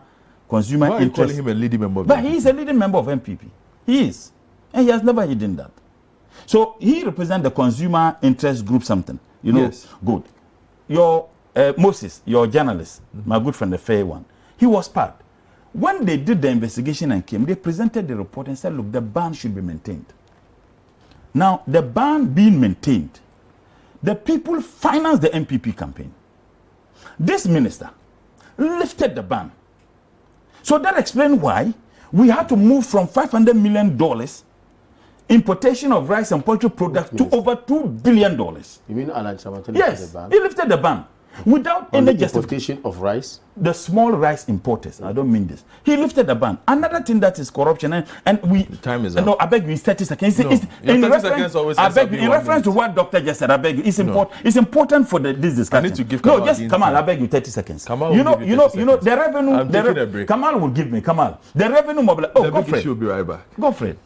[0.47, 2.97] consumer Why are you calling him a leading member But he is a leading member
[2.99, 3.39] of NPP.
[3.85, 4.31] He is.
[4.71, 5.71] And he has never hidden that.
[6.45, 9.19] So he represents the consumer interest group something.
[9.41, 9.87] You know, Yes.
[10.03, 10.23] good.
[10.87, 13.29] Your uh, Moses, your journalist, Mm-hmm.
[13.29, 14.25] my good friend, the fair one,
[14.57, 15.15] he was part.
[15.73, 19.01] When they did the investigation and came, they presented the report and said, look, the
[19.01, 20.05] ban should be maintained.
[21.33, 23.19] Now, the ban being maintained,
[24.03, 26.13] the people financed the NPP campaign.
[27.19, 27.89] This minister
[28.57, 29.51] lifted the ban.
[30.63, 31.73] So that explains why
[32.11, 33.97] we had to move from $500 million
[35.27, 38.37] importation of rice and poultry products to over $2 billion.
[38.37, 39.37] You mean Alan
[39.73, 40.31] Yes, the ban?
[40.31, 41.05] he lifted the ban
[41.45, 42.79] without On any the justification.
[42.85, 43.39] of rice?
[43.57, 45.63] The small rice importers, I don't mean this.
[45.83, 46.57] He lifted the ban.
[46.67, 48.63] Another thing that is corruption, and, and we.
[48.81, 49.25] time is up.
[49.25, 49.37] No.
[49.39, 50.39] I beg you, it's 30 seconds.
[50.39, 52.71] It's, No, it's, in 30 reference, seconds always I beg you, in one reference to
[52.71, 54.05] what Doctor just said, I beg you, it's, No.
[54.07, 54.45] important.
[54.45, 55.93] it's important for the, this discussion.
[55.93, 56.97] to give No, Kamal just Dean Kamal, time.
[56.97, 57.85] I beg you, 30 seconds.
[57.85, 59.53] Kamal will you know, give you you know, 30 you know, the revenue.
[59.53, 60.27] I'm the taking a break.
[60.27, 61.39] Kamal will give me, Kamal.
[61.53, 62.37] The revenue mobilization.
[62.37, 63.55] Oh, the go big for issue will be right back.
[63.59, 63.97] Go for it.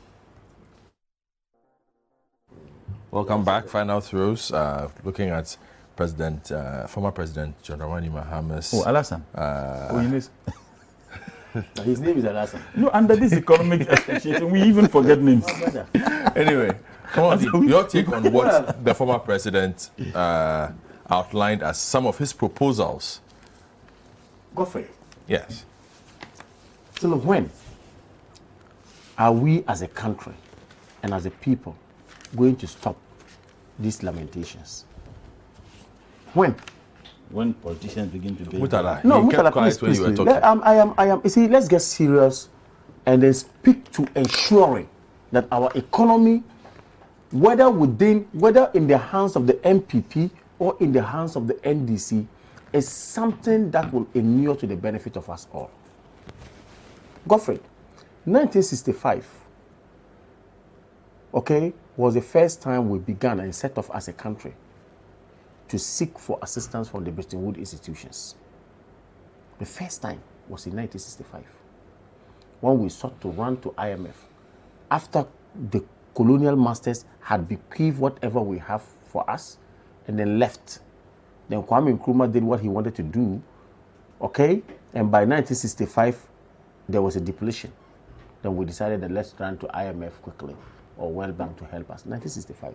[3.11, 3.67] Welcome back.
[3.67, 4.51] Final throws.
[4.51, 5.57] Uh, looking at
[5.99, 8.73] President, uh, former President John Dramani Mahama's.
[8.73, 9.21] Oh, Alassane.
[9.35, 10.29] Uh, Oh, you miss.
[11.83, 12.61] His name is Alassane.
[12.73, 15.45] No, under this economic association, we even forget names.
[16.37, 16.71] anyway,
[17.11, 20.69] come on, your take on what the former president uh,
[21.09, 23.19] outlined as some of his proposals.
[24.55, 24.87] Godfrey,
[25.27, 25.65] Yes.
[26.95, 27.49] till when
[29.17, 30.35] are we as a country
[31.03, 31.75] and as a people
[32.37, 32.95] going to stop
[33.77, 34.85] these lamentations?
[36.33, 36.55] When?
[37.29, 38.59] When politicians begin to get.
[38.61, 40.17] Murtala, No, you kept Murtala, quiet please, when please, you were please.
[40.17, 40.33] talking.
[40.33, 41.21] Let- um, I am, I am.
[41.23, 42.49] You see, let's get serious
[43.05, 44.87] and then speak to ensuring
[45.31, 46.43] that our economy,
[47.31, 51.53] whether within, whether in the hands of the NPP or in the hands of the
[51.55, 52.25] NDC,
[52.73, 55.71] is something that will inure to the benefit of us all.
[57.27, 57.59] Godfrey,
[58.25, 59.27] 1965,
[61.33, 64.53] okay, was the first time we began and set off as a country
[65.69, 68.35] to seek for assistance from the Bretton Woods institutions.
[69.59, 71.43] The first time was in 1965
[72.61, 74.15] when we sought to run to IMF
[74.91, 75.25] after
[75.71, 75.83] the
[76.15, 79.57] colonial masters had bequeathed whatever we have for us
[80.07, 80.79] and then left.
[81.47, 83.41] Then Kwame Nkrumah did what he wanted to do,
[84.21, 84.61] okay?
[84.93, 86.27] And by 1965,
[86.87, 87.71] there was a depletion.
[88.41, 90.55] Then we decided that let's run to IMF quickly
[90.97, 92.05] or World Bank to help us.
[92.05, 92.73] 1965.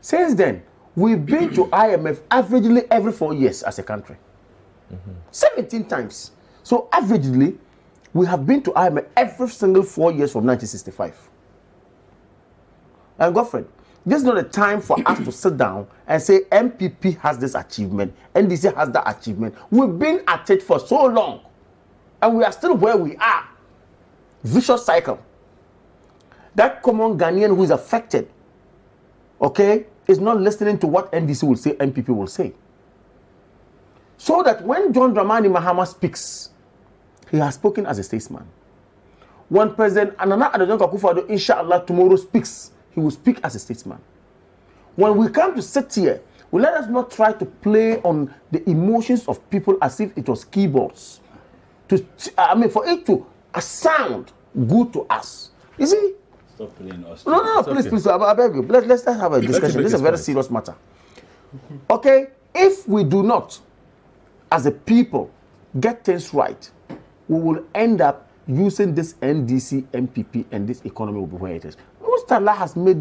[0.00, 0.62] Since then,
[0.96, 4.16] we've been to IMF averagely every four years as a country.
[5.30, 6.30] 17 times.
[6.62, 7.58] So averagely,
[8.12, 11.30] we have been to IMF every single four years from 1965.
[13.18, 13.64] And Godfrey,
[14.06, 17.54] this is not a time for us to sit down and say NPP has this
[17.54, 19.54] achievement, NDC has that achievement.
[19.70, 21.40] We've been at it for so long,
[22.20, 23.48] and we are still where we are.
[24.42, 25.18] Vicious cycle.
[26.54, 28.30] That common Ghanaian who is affected,
[29.40, 32.52] okay, is not listening to what NDC will say, NPP will say.
[34.16, 36.50] So that when John Dramani Mahama speaks,
[37.30, 38.46] he has spoken as a statesman.
[39.48, 43.98] When President Nana Addo Akufo-Addo, inshallah, tomorrow speaks, he will speak as a statesman.
[44.96, 46.20] When we come to sit here,
[46.52, 50.44] let us not try to play on the emotions of people as if it was
[50.44, 51.20] keyboards.
[51.88, 52.04] To,
[52.38, 53.26] I mean, for it to
[53.60, 54.32] sound
[54.68, 55.50] good to us.
[55.78, 56.14] You see?
[56.54, 57.26] Stop playing us.
[57.26, 58.62] No, no, no, please, please, I, I beg you.
[58.62, 59.82] Let, let's let's have a discussion.
[59.82, 60.24] This is a very point.
[60.24, 60.74] serious matter.
[61.90, 63.58] Okay, if we do not,
[64.52, 65.30] as a people,
[65.80, 66.70] get things right,
[67.28, 71.64] we will end up using this NDC, NPP, and this economy will be where it
[71.64, 71.76] is.
[72.02, 72.96] Murtala has made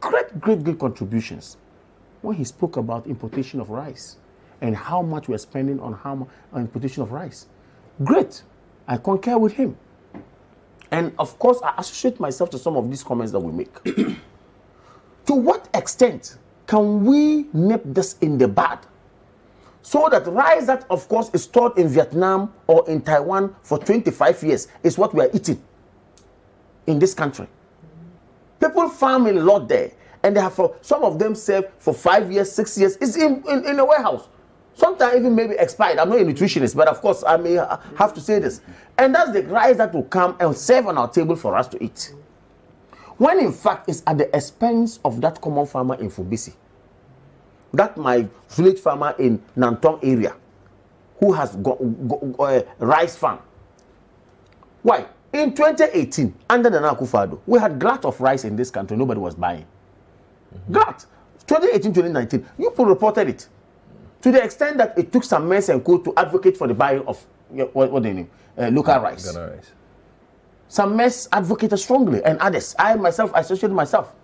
[0.00, 1.56] great, great, great contributions
[2.22, 4.16] when he spoke about importation of rice
[4.60, 7.46] and how much we're spending on how on importation of rice.
[8.02, 8.42] Great,
[8.88, 9.76] I concur with him.
[10.94, 13.82] And of course, I associate myself to some of these comments that we make.
[15.26, 18.78] to what extent can we nip this in the bud
[19.82, 24.44] So that rice that, of course, is stored in Vietnam or in Taiwan for 25
[24.44, 25.60] years is what we are eating
[26.86, 27.48] in this country.
[28.60, 29.90] People farm a lot there,
[30.22, 32.96] and they have for some of them serve for five years, six years.
[33.00, 34.28] It's in, in, in a warehouse.
[34.74, 35.98] Sometimes even maybe expired.
[35.98, 37.52] I'm not a nutritionist, but of course I may
[37.96, 38.60] have to say this.
[38.98, 41.82] And that's the rice that will come and serve on our table for us to
[41.82, 42.12] eat.
[43.16, 46.54] When in fact it's at the expense of that common farmer in Fumbisi.
[47.72, 50.34] That my village farmer in Nanton area
[51.18, 51.78] who has got,
[52.08, 53.38] got, a eh, rice farm.
[54.82, 55.06] Why?
[55.32, 58.96] In 2018, under the Nakufado, we had glut of rice in this country.
[58.96, 59.66] Nobody was buying.
[60.70, 61.06] Glut.
[61.46, 62.46] 2018, 2019.
[62.58, 63.48] You reported it.
[64.24, 67.04] To the extent that it took some mess and co to advocate for the buying
[67.06, 67.20] of
[67.50, 68.30] what, what you name?
[68.56, 69.30] Uh, local rice.
[69.30, 69.70] Ghana rice.
[70.66, 72.74] Some mess advocated strongly, and others.
[72.78, 74.14] I myself associated myself.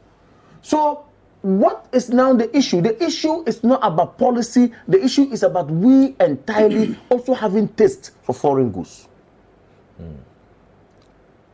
[0.62, 1.04] So,
[1.42, 2.80] what is now the issue?
[2.80, 4.72] The issue is not about policy.
[4.88, 9.06] The issue is about we entirely also having taste for foreign goods.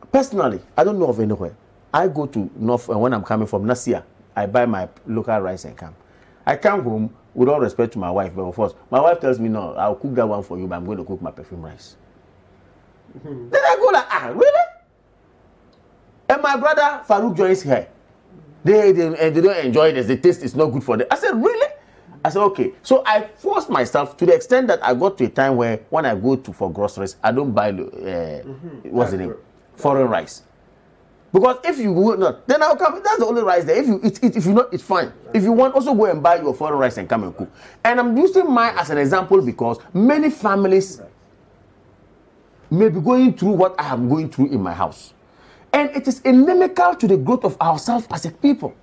[0.09, 1.53] Personally, I don't know of anywhere.
[1.93, 4.03] I go to North, and when I'm coming from Nasia,
[4.33, 5.95] I buy my local rice and come.
[6.45, 9.39] I come home with all respect to my wife, but of course, my wife tells
[9.39, 11.61] me, no, I'll cook that one for you, but I'm going to cook my perfume
[11.61, 11.95] rice.
[13.23, 14.65] Then I go like, ah, really?
[16.29, 17.87] And my brother Farouk joins here.
[18.63, 20.07] They, they, and they don't enjoy this.
[20.07, 21.05] The taste is not good for them.
[21.11, 21.71] I said, really?
[22.25, 22.73] I said, okay.
[22.81, 26.07] So I forced myself to the extent that I got to a time where when
[26.07, 28.39] I go to for groceries, I don't buy uh,
[28.89, 29.35] what's the name,
[29.75, 30.41] foreign rice.
[31.33, 33.01] Because if you will not, then I'll come.
[33.03, 33.77] That's the only rice there.
[33.77, 35.11] If you eat if you not, it's fine.
[35.33, 37.49] If you want, also go and buy your foreign rice and come and cook.
[37.83, 41.01] And I'm using mine as an example because many families
[42.69, 45.13] may be going through what I am going through in my house.
[45.73, 48.73] And it is inimical to the growth of ourselves as a people.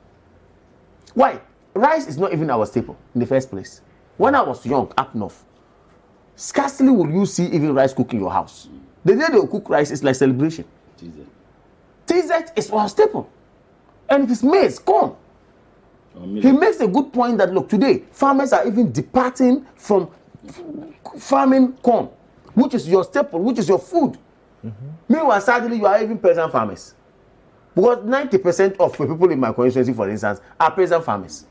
[1.14, 1.40] Why?
[1.73, 3.81] Rice is not even our staple in the first place.
[4.16, 5.44] When I was young, up north,
[6.36, 8.68] scarcely will you see even rice cook in your house.
[9.05, 10.66] The day they cook rice is like celebration.
[12.07, 13.31] TZ is our staple.
[14.08, 15.16] And it is maize, corn.
[16.41, 20.08] He makes a good point that look, today farmers are even departing from
[21.18, 22.08] farming corn,
[22.55, 24.16] which is your staple, which is your food.
[25.08, 26.94] Meanwhile, sadly, you are even peasant farmers.
[27.74, 31.47] Because 90% of the people in my constituency, for instance, are peasant farmers.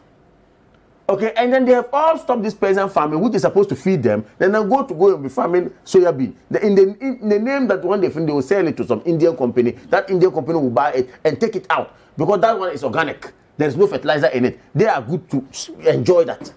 [1.09, 4.01] Okay, and then they have all stopped this peasant farming, which is supposed to feed
[4.01, 4.25] them.
[4.37, 6.35] Then they go to go and be farming soya bean.
[6.49, 9.01] The, in, the, in the name that one think they will sell it to some
[9.05, 9.71] Indian company.
[9.89, 13.33] That Indian company will buy it and take it out because that one is organic.
[13.57, 14.59] There is no fertilizer in it.
[14.73, 15.45] They are good to
[15.85, 16.53] enjoy that.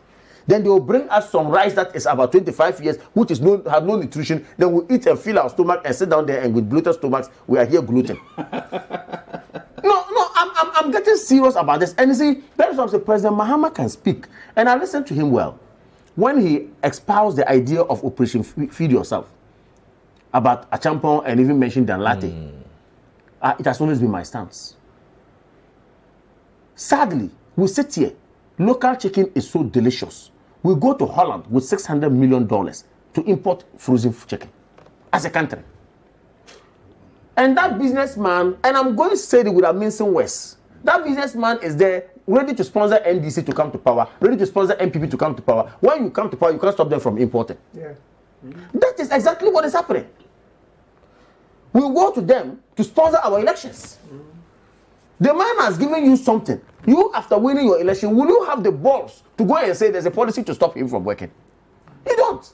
[0.47, 3.60] Then they will bring us some rice that is about 25 years, which is no
[3.68, 4.47] have no nutrition.
[4.57, 7.28] Then we eat and fill our stomach and sit down there and with bloated stomachs,
[7.49, 8.16] we are here gluten.
[10.36, 11.94] I'm, I'm, I'm getting serious about this.
[11.98, 14.26] And you see, that is why the President Mahama can speak.
[14.55, 15.58] And I listened to him well
[16.15, 19.31] when he espoused the idea of Operation Fe- Feed Yourself
[20.32, 22.52] about Acheampong and even mentioned Dan Lartey.
[23.40, 24.76] Uh, it has always been my stance.
[26.74, 28.12] Sadly, we sit here,
[28.58, 30.31] local chicken is so delicious.
[30.62, 34.50] We go to Holland with $600 million to import frozen chicken
[35.12, 35.62] as a country.
[37.36, 41.76] And that businessman, and I'm going to say it without mincing words, that businessman is
[41.76, 45.34] there ready to sponsor NDC to come to power, ready to sponsor NPP to come
[45.34, 45.73] to power.
[45.81, 47.58] When you come to power, you can't stop them from importing.
[47.74, 47.92] Yeah.
[48.44, 48.78] Mm-hmm.
[48.78, 50.06] That is exactly what is happening.
[51.73, 53.98] We go to them to sponsor our elections.
[54.06, 54.18] Mm-hmm.
[55.18, 56.60] The man has given you something.
[56.86, 60.06] You, after winning your election, will you have the balls to go and say there's
[60.06, 61.31] a policy to stop him from working?
[62.06, 62.52] You don't.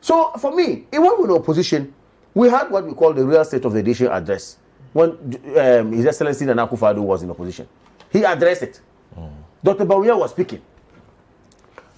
[0.00, 1.92] So for me, even were opposition,
[2.38, 4.58] we had what we call the real state of the nation address
[4.92, 5.10] when
[5.58, 7.66] um, His Excellency Nana Akufo-Addo was in opposition.
[8.12, 8.80] He addressed it.
[9.64, 9.84] Dr.
[9.84, 10.62] Bawumia was speaking.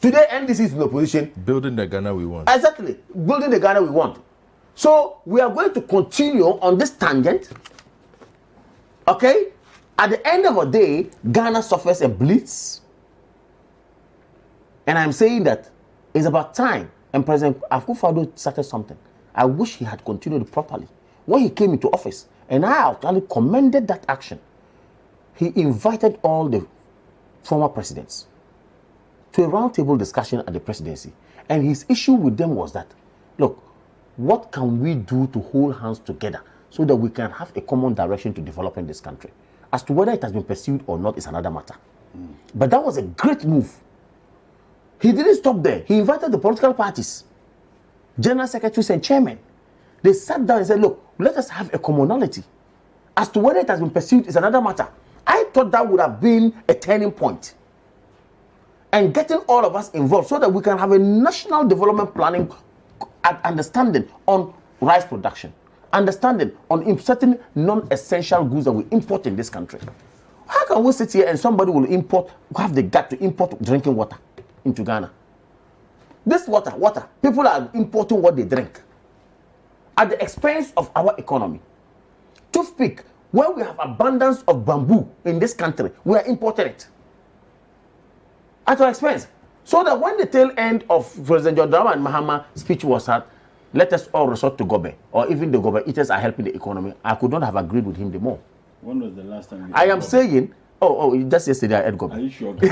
[0.01, 1.31] Today, NDC is in opposition.
[1.45, 2.49] Building the Ghana we want.
[2.49, 2.97] Exactly.
[3.27, 4.19] Building the Ghana we want.
[4.75, 7.51] So we are going to continue on this tangent.
[9.07, 9.49] Okay?
[9.99, 12.81] At the end of the day, Ghana suffers a blitz.
[14.87, 15.69] And I'm saying that
[16.15, 16.91] it's about time.
[17.13, 18.97] And President Akufo-Addo started something.
[19.41, 20.87] I wish he had continued properly.
[21.25, 24.39] When he came into office, and I actually commended that action,
[25.35, 26.67] he invited all the
[27.43, 28.27] former presidents
[29.33, 31.15] to a roundtable discussion at the presidency.
[31.49, 32.89] And his issue with them was that,
[33.39, 33.63] look,
[34.19, 37.95] what can we do to hold hands together so that we can have a common
[37.95, 39.31] direction to developing this country?
[39.73, 41.77] As to whether it has been pursued or not is another matter.
[42.13, 42.27] Hmm.
[42.55, 43.75] But that was a great move.
[45.01, 45.83] He didn't stop there.
[45.87, 47.25] He invited the political parties,
[48.21, 49.39] general secretaries and chairmen.
[50.03, 52.45] They sat down and said, look, let us have a commonality.
[53.17, 54.89] As to whether it has been pursued is another matter.
[55.27, 57.55] I thought that would have been a turning point.
[58.93, 62.51] and getting all of us involved so that we can have a national development planning
[63.45, 65.53] understanding on rice production,
[65.93, 69.79] understanding on certain non-essential goods that we import in this country.
[70.47, 73.95] How can we sit here and somebody will import, have the gut to import drinking
[73.95, 74.17] water
[74.65, 75.11] into Ghana?
[76.27, 78.81] This water, water, people are importing what they drink
[79.97, 81.61] at the expense of our economy.
[82.53, 86.89] Toothpick, where we have abundance of bamboo in this country, we are importing it
[88.67, 89.29] at our expense.
[89.65, 93.25] So that when the tail end of President John Dramani Mahama speech was had,
[93.73, 96.93] let us all resort to Gobe, or even the Gobe eaters are helping the economy,
[97.05, 98.39] I could not have agreed with him the more.
[98.81, 100.05] When was the last time I am Gobe?
[100.05, 102.13] saying, oh, oh, just yesterday I ate Gobe.
[102.15, 102.55] Are you sure?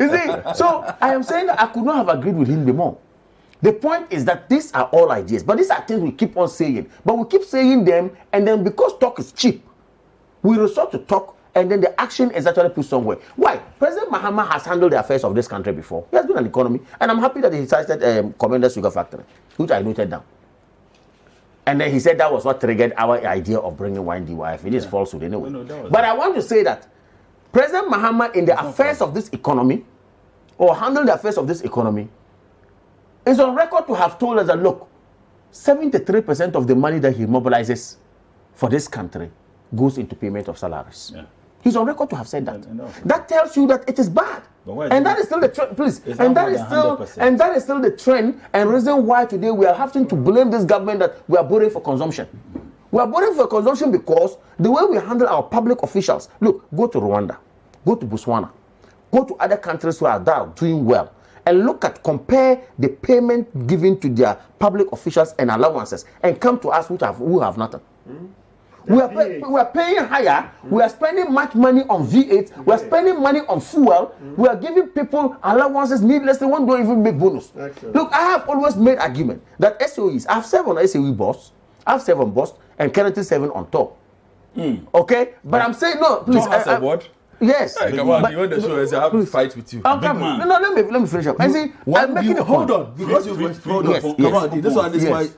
[0.00, 2.72] you see, so I am saying that I could not have agreed with him the
[2.72, 2.98] more.
[3.60, 6.48] The point is that these are all ideas, but these are things we keep on
[6.48, 6.88] saying.
[7.04, 9.64] But we keep saying them, and then because talk is cheap,
[10.42, 13.18] we resort to talk, and then the action is actually put somewhere.
[13.34, 13.56] Why?
[13.78, 16.06] President Mahama has handled the affairs of this country before.
[16.10, 19.24] He has been an economy, and I'm happy that he cited um, Komenda Sugar Factory,
[19.56, 20.22] which I noted down.
[21.66, 24.64] And then he said that was what triggered our idea of bringing wine DYF.
[24.64, 25.50] It is falsehood anyway.
[25.50, 26.86] No, no, but I want to say that
[27.52, 29.84] President Mahama, in the affairs of this economy,
[30.58, 32.08] or handling the affairs of this economy,
[33.26, 34.88] is on record to have told us that look,
[35.52, 37.96] 73% of the money that he mobilizes
[38.54, 39.30] for this country
[39.74, 41.12] goes into payment of salaries.
[41.62, 42.62] He's on record to have said that.
[43.06, 44.42] That tells you that it is bad.
[44.66, 46.00] And that is still the trend, please.
[46.06, 47.16] It's And that is still 100%.
[47.18, 50.50] and that is still the trend and reason why today we are having to blame
[50.50, 52.28] this government that we are borrowing for consumption.
[52.90, 56.28] We are borrowing for consumption because the way we handle our public officials.
[56.40, 57.36] Look, go to Rwanda,
[57.84, 58.50] go to Botswana,
[59.12, 61.12] go to other countries who are there doing well,
[61.44, 66.58] and look at compare the payment given to their public officials and allowances, and come
[66.60, 67.80] to us which have who have nothing.
[68.86, 70.50] We are, pay, we are paying higher.
[70.64, 72.64] We are spending much money on V8.
[72.64, 74.14] We are spending money on fuel.
[74.34, 76.46] We are giving people allowances needlessly.
[76.46, 77.52] One don't even make bonus.
[77.82, 80.26] Look, I have always made argument that SOEs.
[80.26, 81.52] I have seven SOE boss.
[81.88, 83.96] I have seven boss and currently seven on top.
[84.94, 86.18] Okay, but I'm saying no.
[86.18, 87.04] Please, John has I- I- a word.
[87.40, 87.78] Yes.
[87.78, 88.98] Hey, come on, But- you want the show?
[88.98, 89.80] I have to fight with you.
[89.84, 90.38] I'm coming.
[90.38, 91.36] No, no, let me let me finish up.
[91.40, 91.72] I see.
[91.84, 92.80] One I'm making D- a hold point.
[92.88, 93.92] on, because you hold on.
[93.92, 94.34] yes, Come yes.
[94.34, 95.10] on, this one is Yes.
[95.12, 95.28] why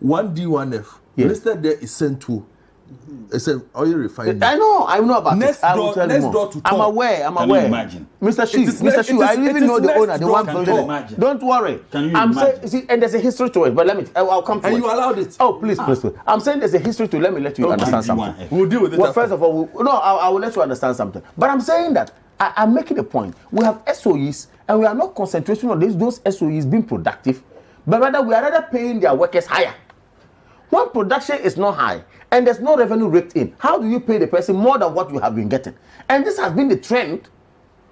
[0.00, 1.00] one D one F.
[1.16, 1.28] Yes.
[1.30, 2.44] Listed there is sent to.
[3.32, 4.38] It's a oil refinery.
[4.42, 5.64] I know, I know about next it.
[5.64, 6.32] I will door, tell you next more.
[6.32, 6.80] door to I'm Tom.
[6.80, 7.26] aware.
[7.26, 7.66] I'm Can you aware.
[7.66, 8.06] imagine?
[8.22, 8.54] Mr.
[8.54, 8.98] It is Mr.
[9.00, 11.20] it I even it know the owner, the one building it.
[11.20, 11.80] Don't worry.
[11.90, 12.68] Can you I'm saying, imagine?
[12.68, 14.76] see, and there's a history to it, but let me, I'll, I'll come to And
[14.76, 14.78] it.
[14.78, 15.36] you allowed it.
[15.40, 16.12] Oh, please, please, please.
[16.26, 17.18] I'm saying there's a history to.
[17.18, 17.72] Let me let you Okay.
[17.72, 18.06] understand D1F.
[18.06, 18.48] something.
[18.58, 19.20] We'll deal with it Well, after.
[19.22, 21.22] first of all, we, no, I, I will let you understand something.
[21.36, 23.34] But I'm saying that I, I'm making a point.
[23.50, 27.42] We have SOEs, and we are not concentrating on these those SOEs being productive,
[27.86, 29.74] but rather we are rather paying their workers higher.
[30.70, 34.18] When production is not high and there's no revenue raked in, how do you pay
[34.18, 35.74] the person more than what you have been getting?
[36.08, 37.28] And this has been the trend,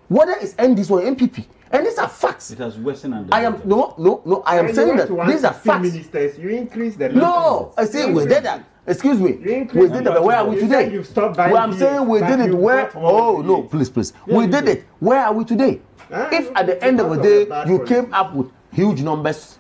[0.09, 1.47] whether it's NDs or MPP.
[1.71, 2.51] And these are facts.
[2.53, 4.43] It has worsened and I am no, no, no.
[4.47, 5.83] I am you saying that these are 150 facts.
[5.83, 8.65] ministers, you increase the No, I say we did that.
[8.87, 9.33] Excuse me.
[9.33, 10.23] We did that.
[10.23, 10.57] Where are we.
[10.57, 10.93] You today?
[10.93, 12.47] you've stopped buying Well, I'm V8, saying we did it.
[12.51, 12.91] you Where?
[12.95, 14.13] Oh no, please, please.
[14.27, 14.79] Yeah, we you did did.
[14.79, 14.85] it.
[15.01, 15.81] Where are we today?
[16.13, 19.59] Ah, If at the end of the day you came up with huge numbers,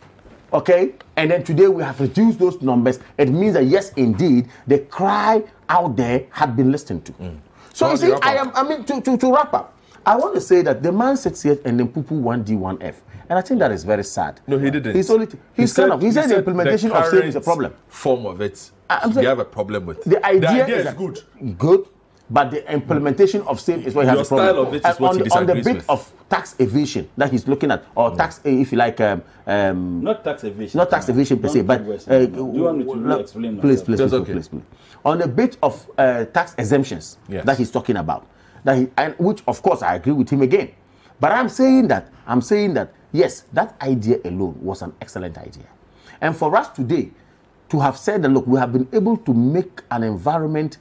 [0.54, 4.78] okay, and then today we have reduced those numbers, it means that yes, indeed, the
[4.78, 7.12] cry out there had been listened to.
[7.12, 7.38] Mm.
[7.72, 8.52] So How you see, I am.
[8.54, 9.76] I mean, to, to, to wrap up,
[10.06, 12.80] I want to say that the man sits here and then poo-poo one D one
[12.80, 14.40] F, and I think that is very sad.
[14.46, 14.94] No, he didn't.
[14.94, 15.26] He's only.
[15.54, 16.02] He's said- kind of.
[16.02, 17.74] He, said the implementation of same is a problem.
[17.88, 18.70] Form of it.
[18.88, 20.04] I'm you saying- have a problem with.
[20.04, 21.20] The idea, is, that- good.
[21.58, 21.86] Good,
[22.30, 24.48] but the implementation of same is what he has Your a problem.
[24.48, 25.90] style of it is And what on, he the, on the bit with.
[25.90, 30.02] of tax evasion that he's looking at, or tax, eh, if you like, um, um,
[30.02, 30.78] Not tax evasion.
[30.78, 32.26] not tax evasion per se, but uh.
[32.26, 34.32] Do you want me to no, explain please, please, please, okay.
[34.32, 34.62] please, please.
[35.04, 37.44] On the bit of uh, tax exemptions Yes.
[37.44, 38.26] that he's talking about,
[38.64, 40.70] that he, and which of course I agree with him again,
[41.20, 45.66] but I'm saying that I'm saying that yes, that idea alone was an excellent idea,
[46.22, 47.10] and for us today
[47.68, 50.78] to have said that look, we have been able to make an environment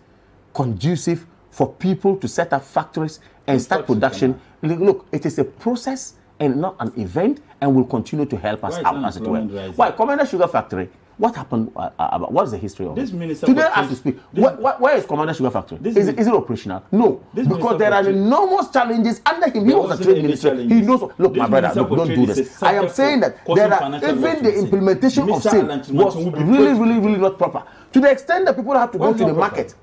[0.53, 4.39] conducive for people to set up factories and start production.
[4.63, 8.77] Look, it is a process and not an event, and will continue to help us
[8.83, 9.39] out as it were.
[9.39, 9.73] rising?
[9.75, 9.91] Why?
[9.91, 10.89] Komenda Sugar Factory.
[11.17, 11.71] What happened?
[11.75, 13.15] Uh, uh, about, what is the history of This it?
[13.15, 15.77] minister Today, as trade- we speak, this- wh- wh- where is Komenda Sugar Factory?
[15.83, 16.81] Is is it operational?
[16.91, 19.63] No, because there are enormous challenges under him.
[19.67, 20.55] He was a trade minister.
[20.55, 21.01] He knows.
[21.19, 22.63] Look, This my brother, look, don't do this.
[22.63, 25.51] I am saying that there are even the implementation of Mr.
[25.51, 27.61] SAFE was Chimachi will be really, really, really not proper.
[27.93, 29.75] To the extent that people have to go to the market,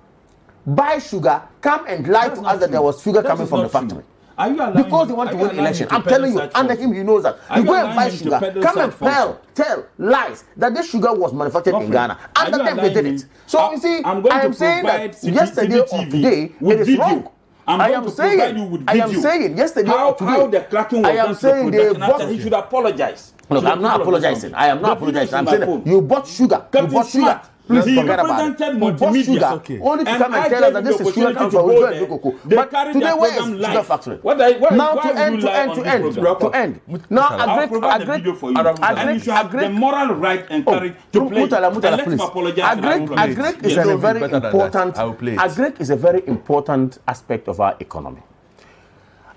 [0.67, 3.63] buy sugar, come and lie That's to us that there was sugar That coming from
[3.63, 3.81] the true.
[3.81, 4.05] factory.
[4.39, 5.89] Are you allowing Because they want to win election.
[5.89, 7.39] to I'm telling you, under him, he knows that.
[7.51, 11.13] Are You you go and buy sugar, come and tell, tell lies that this sugar
[11.13, 12.19] was manufactured in Ghana.
[12.37, 13.27] Under them, they did it.
[13.47, 17.03] So I- you see, I'm I am saying that yesterday or today, it is video.
[17.03, 17.29] wrong.
[17.67, 20.47] I'm I am saying, provide you with I am saying yesterday how, or today, how
[20.47, 23.33] the cracking was I am saying the they after he should apologize.
[23.51, 24.55] Look, I'm not people of this apologizing.
[24.55, 25.63] I am not The video is apologizing.
[25.63, 26.67] I'm saying you bought sugar.
[26.75, 27.41] you bought sugar.
[27.71, 28.51] Please he forget about it.
[28.51, 29.25] represented bought multimedia.
[29.25, 29.79] sugar Okay.
[29.81, 31.81] only to And come and I tell us that this is sugar to from go
[31.91, 32.03] there.
[32.03, 32.11] and
[32.51, 34.17] But today where is program sugar factory?
[34.23, 36.81] What I- why- now to end, to end, to end, to end.
[37.11, 38.59] Now I'll agree, agree, video for you.
[38.59, 39.63] agree, and you should have agree.
[39.67, 41.43] the moral right and Oh, courage to play.
[41.47, 41.71] Murtala.
[41.71, 42.15] Murtala, and let please.
[42.15, 42.65] him apologize.
[42.77, 43.39] and I will Agric, play it.
[43.39, 44.99] agric is a very important.
[44.99, 45.39] I will play it.
[45.39, 48.23] Agric is a very important aspect of our economy.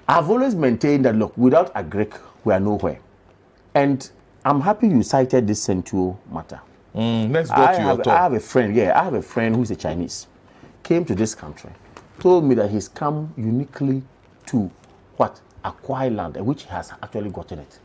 [0.09, 2.97] I've always maintained that look, without agric, we are nowhere.
[3.75, 4.09] And
[4.45, 6.61] I'm happy you cited this Central matter.
[6.95, 8.07] Mm, let's go I to your have, talk.
[8.13, 10.27] I have a friend, yeah, I have a friend who's a Chinese,
[10.83, 11.71] came to this country,
[12.19, 14.03] told me that he's come uniquely
[14.47, 14.69] to
[15.17, 15.39] what?
[15.65, 17.79] Acquire land, which he has actually gotten it.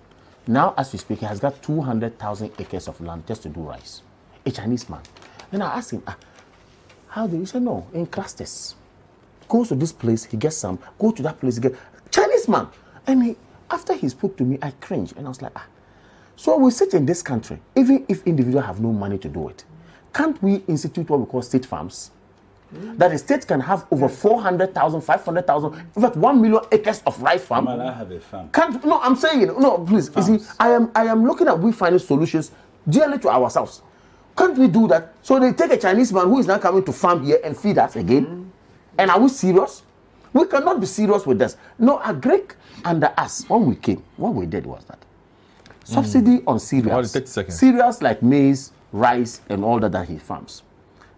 [0.46, 4.02] Now, as we speak, he has got 200,000 acres of land just to do rice.
[4.44, 5.00] A Chinese man.
[5.50, 6.16] Then I asked him, ah,
[7.08, 7.86] how do you say no?
[7.94, 8.74] In clusters.
[9.48, 10.78] Goes to this place, he gets some.
[10.98, 11.76] Go to that place, he get
[12.10, 12.66] Chinese man.
[13.06, 13.36] And he,
[13.70, 15.64] after he spoke to me, I cringed and I was like, ah.
[16.38, 19.64] So we sit in this country, even if individuals have no money to do it,
[20.14, 22.12] can't we institute what we call state farms?
[22.70, 22.96] Hmm.
[22.96, 27.44] That the state can have over 400,000, 500,000, in fact, 1 million acres of rice
[27.44, 27.64] farm.
[27.64, 28.50] Mal, I have a farm.
[28.52, 29.48] Can't no, I'm saying.
[29.58, 30.12] No, please.
[30.14, 32.52] You see, I am I am looking at we finding solutions
[32.88, 33.82] dearly to ourselves.
[34.36, 35.14] Can't we do that?
[35.22, 37.78] So they take a Chinese man who is now coming to farm here and feed
[37.78, 38.24] us again.
[38.26, 38.44] Hmm.
[38.96, 39.82] And are we serious?
[40.32, 41.56] We cannot be serious with this.
[41.80, 44.98] No, a Greek under us, when we came, what we did was that
[45.88, 45.94] Mm.
[45.94, 47.12] subsidy on cereals.
[47.12, 47.50] 30.
[47.50, 50.62] Cereals like maize, rice, and all that that he farms.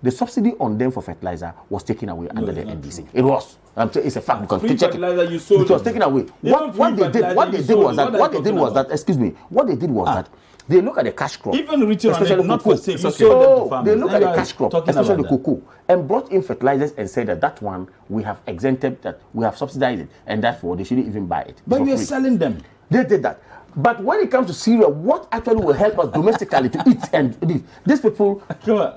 [0.02, 3.08] The subsidy on them for fertilizer was taken away under the NDC.
[3.12, 3.56] It was.
[3.76, 5.30] I'm saying it's a fact because Free check it.
[5.30, 6.22] you sold It was taken away.
[6.22, 8.72] Even What, what they did, what they did was that, What what they did was
[8.72, 8.88] about?
[8.88, 10.14] that, excuse me, what they did was ah.
[10.16, 10.28] that
[10.68, 12.76] they look at the cash crop, Even return on especially it, not cocoa.
[12.76, 13.92] for sale, you sold them to farmers.
[13.94, 15.28] they look at the cash crop, especially that.
[15.28, 19.44] cocoa, and brought in fertilizers and said that that one we have exempted, that we
[19.44, 21.60] have subsidized it, and therefore they shouldn't even buy it.
[21.66, 22.62] But for you're selling them.
[22.90, 23.40] They did that.
[23.76, 27.36] But when it comes to Syria, what actually will help us domestically to eat and
[27.42, 27.62] live?
[27.86, 28.42] These people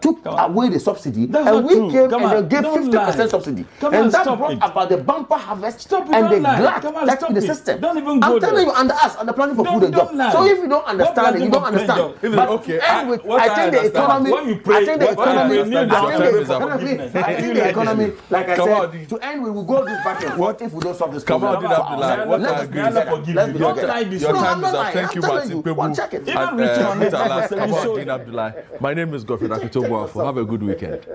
[0.02, 1.92] took away the subsidy, That's and we true.
[1.92, 4.58] came Come and on, gave fifty percent subsidy, Come and on, that brought it.
[4.62, 6.58] about the bumper harvest Stop and the don't lie.
[6.60, 7.82] glad Come on, that's in the system.
[7.82, 8.66] Don't even go I'm telling there.
[8.66, 10.16] you, under us, under planning for Don't- food and don't job.
[10.16, 10.32] lie.
[10.32, 12.14] So if you don't understand it, you don't understand.
[12.22, 13.02] But okay, I
[13.44, 14.30] I think the economy.
[14.50, 15.58] You pray- I think the economy.
[15.58, 17.00] I is think the economy.
[17.14, 18.12] I think the economy.
[18.30, 20.96] Like I said, to end, we will go this back and forth if we don't
[20.98, 21.72] solve this Come on, problem.
[21.72, 22.06] For Abdullah.
[22.08, 22.30] ourselves.
[22.30, 23.02] What Let's be agree.
[23.14, 23.54] Forgive Let's you.
[23.54, 23.88] be Don't together.
[23.94, 24.92] lie this Your time Abdullah.
[24.94, 25.64] Thank you, Martin you.
[25.64, 25.76] Kpebu.
[25.76, 26.22] Well, check it.
[26.28, 27.14] Even and, uh, on it.
[28.10, 28.56] Abdullah.
[28.80, 30.26] My name is Godfrey Akitobo.
[30.26, 31.06] Have a good weekend.